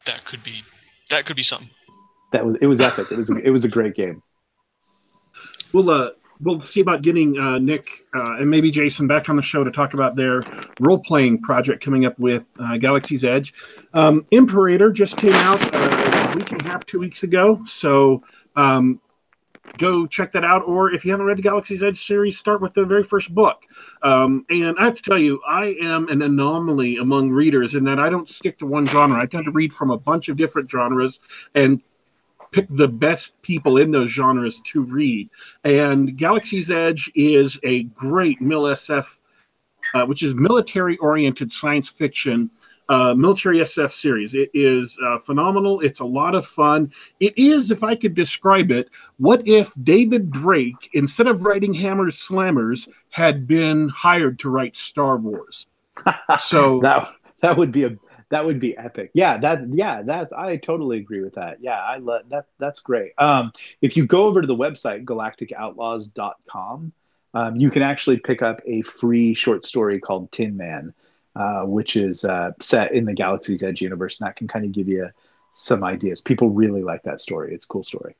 That 0.06 0.24
could 0.24 0.42
be. 0.42 0.62
That 1.10 1.26
could 1.26 1.36
be 1.36 1.42
something. 1.42 1.70
That 2.32 2.44
was. 2.44 2.56
It 2.60 2.66
was 2.66 2.80
epic. 2.80 3.10
It 3.10 3.18
was. 3.18 3.30
it 3.30 3.50
was 3.50 3.64
a 3.64 3.68
great 3.68 3.94
game. 3.94 4.22
Well, 5.72 5.90
uh, 5.90 6.10
we'll 6.40 6.60
see 6.60 6.80
about 6.80 7.02
getting 7.02 7.38
uh, 7.38 7.58
Nick 7.58 7.88
uh, 8.14 8.36
and 8.36 8.50
maybe 8.50 8.70
Jason 8.70 9.06
back 9.06 9.28
on 9.28 9.36
the 9.36 9.42
show 9.42 9.64
to 9.64 9.70
talk 9.70 9.94
about 9.94 10.16
their 10.16 10.42
role 10.80 10.98
playing 10.98 11.42
project 11.42 11.82
coming 11.82 12.04
up 12.06 12.18
with 12.18 12.56
uh, 12.60 12.76
Galaxy's 12.76 13.24
Edge. 13.24 13.54
Um, 13.94 14.26
Imperator 14.30 14.90
just 14.90 15.16
came 15.16 15.32
out 15.34 15.62
uh, 15.74 16.32
a 16.32 16.36
week 16.36 16.52
and 16.52 16.62
a 16.62 16.68
half, 16.68 16.84
two 16.86 16.98
weeks 16.98 17.22
ago. 17.22 17.62
So 17.64 18.22
um, 18.54 19.00
go 19.78 20.06
check 20.06 20.32
that 20.32 20.44
out. 20.44 20.62
Or 20.66 20.92
if 20.92 21.04
you 21.04 21.10
haven't 21.10 21.26
read 21.26 21.38
the 21.38 21.42
Galaxy's 21.42 21.82
Edge 21.82 21.98
series, 21.98 22.38
start 22.38 22.60
with 22.60 22.74
the 22.74 22.84
very 22.84 23.02
first 23.02 23.34
book. 23.34 23.62
Um, 24.02 24.44
and 24.50 24.76
I 24.78 24.84
have 24.84 24.94
to 24.94 25.02
tell 25.02 25.18
you, 25.18 25.40
I 25.46 25.76
am 25.80 26.08
an 26.08 26.22
anomaly 26.22 26.96
among 26.96 27.30
readers 27.30 27.74
in 27.74 27.84
that 27.84 27.98
I 27.98 28.10
don't 28.10 28.28
stick 28.28 28.58
to 28.58 28.66
one 28.66 28.86
genre. 28.86 29.20
I 29.20 29.26
tend 29.26 29.44
to 29.46 29.50
read 29.50 29.72
from 29.72 29.90
a 29.90 29.98
bunch 29.98 30.28
of 30.28 30.36
different 30.36 30.70
genres 30.70 31.20
and 31.54 31.82
pick 32.52 32.66
the 32.68 32.89
best 32.89 33.40
people 33.43 33.78
in 33.78 33.90
those 33.90 34.10
genres 34.10 34.60
to 34.66 34.82
read. 34.82 35.28
And 35.64 36.16
Galaxy's 36.16 36.70
Edge 36.70 37.10
is 37.14 37.59
a 37.62 37.85
great 37.85 38.40
MIL 38.40 38.62
SF, 38.62 39.20
uh, 39.94 40.06
which 40.06 40.23
is 40.23 40.35
military 40.35 40.97
oriented 40.98 41.52
science 41.52 41.89
fiction 41.89 42.51
uh, 42.89 43.14
military 43.14 43.59
SF 43.59 43.90
series. 43.90 44.35
It 44.35 44.51
is 44.55 44.98
uh, 45.05 45.18
phenomenal. 45.18 45.81
It's 45.81 46.01
a 46.01 46.05
lot 46.05 46.35
of 46.35 46.47
fun. 46.47 46.93
It 47.20 47.36
is, 47.36 47.70
if 47.70 47.82
I 47.82 47.97
could 47.97 48.14
describe 48.14 48.70
it, 48.70 48.89
what 49.18 49.47
if 49.47 49.73
David 49.82 50.31
Drake, 50.31 50.90
instead 50.93 51.27
of 51.27 51.44
writing 51.44 51.74
Hammers 51.74 52.16
Slammers, 52.16 52.89
had 53.10 53.47
been 53.47 53.89
hired 53.89 54.39
to 54.40 54.51
write 54.51 54.77
Star 54.77 55.16
Wars? 55.16 55.66
So 56.40 56.81
that 56.81 57.12
that 57.40 57.56
would 57.56 57.73
be 57.73 57.85
a 57.85 57.97
that 58.30 58.44
would 58.44 58.60
be 58.60 58.76
epic. 58.76 59.10
Yeah, 59.14 59.38
that 59.38 59.68
yeah, 59.72 60.02
that 60.02 60.36
I 60.36 60.56
totally 60.56 60.98
agree 60.98 61.22
with 61.22 61.34
that. 61.34 61.58
Yeah, 61.60 61.78
I 61.78 61.98
love 61.98 62.22
that 62.30 62.46
that's 62.58 62.80
great. 62.80 63.12
Um, 63.18 63.52
if 63.80 63.96
you 63.96 64.06
go 64.06 64.24
over 64.26 64.40
to 64.40 64.46
the 64.46 64.56
website 64.56 65.04
galacticoutlaws.com, 65.04 66.92
um, 67.34 67.56
you 67.56 67.70
can 67.70 67.82
actually 67.82 68.18
pick 68.18 68.42
up 68.42 68.60
a 68.66 68.82
free 68.82 69.34
short 69.34 69.64
story 69.64 70.00
called 70.00 70.32
Tin 70.32 70.56
Man 70.56 70.94
uh, 71.36 71.64
which 71.64 71.96
is 71.96 72.24
uh, 72.24 72.50
set 72.60 72.92
in 72.92 73.04
the 73.04 73.12
Galaxy's 73.12 73.62
Edge 73.62 73.82
universe, 73.82 74.18
and 74.18 74.26
that 74.26 74.36
can 74.36 74.48
kind 74.48 74.64
of 74.64 74.72
give 74.72 74.88
you 74.88 75.10
some 75.52 75.84
ideas. 75.84 76.22
People 76.22 76.48
really 76.48 76.82
like 76.82 77.02
that 77.02 77.20
story. 77.20 77.54
It's 77.54 77.66
a 77.66 77.68
cool 77.68 77.84
story. 77.84 78.16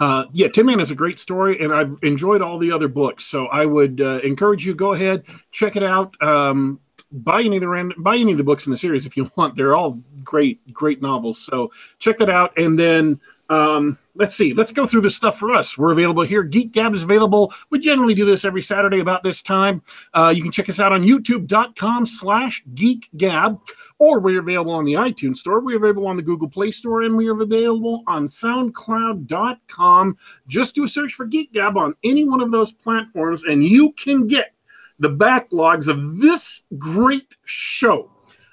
Uh, 0.00 0.24
yeah, 0.32 0.48
Tin 0.48 0.66
Man 0.66 0.80
is 0.80 0.90
a 0.90 0.96
great 0.96 1.20
story, 1.20 1.60
and 1.60 1.72
I've 1.72 1.94
enjoyed 2.02 2.42
all 2.42 2.58
the 2.58 2.72
other 2.72 2.88
books. 2.88 3.24
So 3.24 3.46
I 3.46 3.66
would 3.66 4.00
uh, 4.00 4.18
encourage 4.24 4.66
you 4.66 4.74
go 4.74 4.94
ahead, 4.94 5.26
check 5.52 5.76
it 5.76 5.84
out. 5.84 6.20
Um, 6.20 6.80
buy 7.12 7.42
any 7.42 7.56
of 7.56 7.60
the 7.60 7.68
random, 7.68 8.02
buy 8.02 8.16
any 8.16 8.32
of 8.32 8.38
the 8.38 8.44
books 8.44 8.66
in 8.66 8.72
the 8.72 8.78
series 8.78 9.06
if 9.06 9.16
you 9.16 9.30
want. 9.36 9.56
They're 9.56 9.74
all 9.74 10.00
great, 10.22 10.72
great 10.72 11.02
novels. 11.02 11.38
So 11.38 11.70
check 11.98 12.18
that 12.18 12.30
out, 12.30 12.56
and 12.58 12.78
then 12.78 13.20
um, 13.50 13.98
let's 14.14 14.36
see. 14.36 14.54
Let's 14.54 14.70
go 14.70 14.86
through 14.86 15.00
the 15.00 15.10
stuff 15.10 15.36
for 15.36 15.50
us. 15.52 15.76
We're 15.76 15.90
available 15.90 16.22
here. 16.22 16.44
Geek 16.44 16.70
Gab 16.70 16.94
is 16.94 17.02
available. 17.02 17.52
We 17.70 17.80
generally 17.80 18.14
do 18.14 18.24
this 18.24 18.44
every 18.44 18.62
Saturday 18.62 19.00
about 19.00 19.24
this 19.24 19.42
time. 19.42 19.82
Uh, 20.14 20.32
you 20.34 20.40
can 20.40 20.52
check 20.52 20.68
us 20.68 20.78
out 20.78 20.92
on 20.92 21.02
youtube.com 21.02 22.06
slash 22.06 22.62
geekgab, 22.74 23.60
or 23.98 24.20
we're 24.20 24.38
available 24.38 24.72
on 24.72 24.84
the 24.84 24.92
iTunes 24.92 25.38
Store. 25.38 25.58
We're 25.58 25.78
available 25.78 26.06
on 26.06 26.16
the 26.16 26.22
Google 26.22 26.48
Play 26.48 26.70
Store, 26.70 27.02
and 27.02 27.16
we 27.16 27.28
are 27.28 27.42
available 27.42 28.04
on 28.06 28.26
soundcloud.com. 28.26 30.16
Just 30.46 30.76
do 30.76 30.84
a 30.84 30.88
search 30.88 31.14
for 31.14 31.26
Geek 31.26 31.52
Gab 31.52 31.76
on 31.76 31.94
any 32.04 32.28
one 32.28 32.40
of 32.40 32.52
those 32.52 32.72
platforms, 32.72 33.42
and 33.42 33.64
you 33.64 33.90
can 33.92 34.28
get 34.28 34.54
the 35.00 35.10
backlogs 35.10 35.88
of 35.88 36.18
this 36.20 36.64
great 36.78 37.34
show 37.44 38.10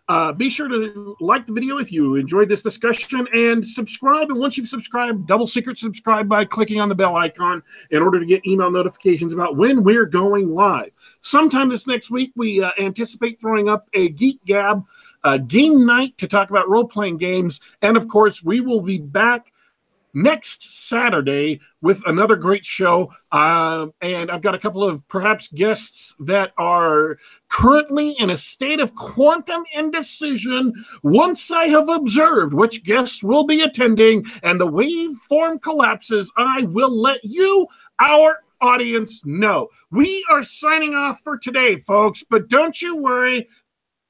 uh, 0.09 0.31
be 0.31 0.49
sure 0.49 0.69
to 0.69 1.17
like 1.19 1.45
the 1.45 1.51
video 1.51 1.77
if 1.77 1.91
you 1.91 2.15
enjoyed 2.15 2.47
this 2.47 2.61
discussion 2.61 3.27
and 3.33 3.65
subscribe. 3.65 4.29
And 4.29 4.39
once 4.39 4.57
you've 4.57 4.69
subscribed, 4.69 5.27
double 5.27 5.47
secret 5.47 5.77
subscribe 5.77 6.29
by 6.29 6.45
clicking 6.45 6.79
on 6.79 6.87
the 6.87 6.95
bell 6.95 7.17
icon 7.17 7.61
in 7.91 8.01
order 8.01 8.19
to 8.19 8.25
get 8.25 8.45
email 8.47 8.71
notifications 8.71 9.33
about 9.33 9.57
when 9.57 9.83
we're 9.83 10.05
going 10.05 10.47
live. 10.47 10.91
Sometime 11.21 11.67
this 11.67 11.87
next 11.87 12.09
week, 12.09 12.31
we 12.37 12.63
uh, 12.63 12.71
anticipate 12.79 13.41
throwing 13.41 13.67
up 13.67 13.89
a 13.93 14.09
Geek 14.09 14.43
Gab 14.45 14.85
uh, 15.25 15.37
game 15.37 15.85
night 15.85 16.17
to 16.19 16.27
talk 16.27 16.49
about 16.49 16.69
role 16.69 16.87
playing 16.87 17.17
games. 17.17 17.59
And 17.81 17.97
of 17.97 18.07
course, 18.07 18.41
we 18.41 18.61
will 18.61 18.81
be 18.81 18.99
back 18.99 19.51
next 20.13 20.87
Saturday 20.87 21.59
with 21.81 22.01
another 22.07 22.35
great 22.35 22.65
show. 22.65 23.11
Uh, 23.31 23.87
and 24.01 24.31
I've 24.31 24.41
got 24.41 24.55
a 24.55 24.59
couple 24.59 24.83
of 24.83 25.07
perhaps 25.07 25.47
guests 25.49 26.15
that 26.19 26.53
are 26.57 27.17
currently 27.49 28.15
in 28.19 28.29
a 28.29 28.37
state 28.37 28.79
of 28.79 28.95
quantum 28.95 29.63
indecision. 29.75 30.73
Once 31.03 31.51
I 31.51 31.65
have 31.65 31.89
observed 31.89 32.53
which 32.53 32.83
guests 32.83 33.23
will 33.23 33.45
be 33.45 33.61
attending 33.61 34.25
and 34.43 34.59
the 34.59 34.67
waveform 34.67 35.61
collapses, 35.61 36.31
I 36.37 36.63
will 36.63 36.95
let 36.95 37.19
you, 37.23 37.67
our 37.99 38.39
audience, 38.59 39.23
know. 39.25 39.67
We 39.91 40.25
are 40.29 40.43
signing 40.43 40.95
off 40.95 41.21
for 41.21 41.37
today, 41.37 41.77
folks, 41.77 42.23
but 42.27 42.49
don't 42.49 42.81
you 42.81 42.95
worry. 42.95 43.47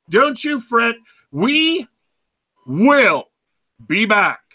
Don't 0.10 0.41
you 0.44 0.60
fret. 0.60 0.95
We 1.32 1.88
will 2.65 3.26
be 3.86 4.06
back. 4.06 4.47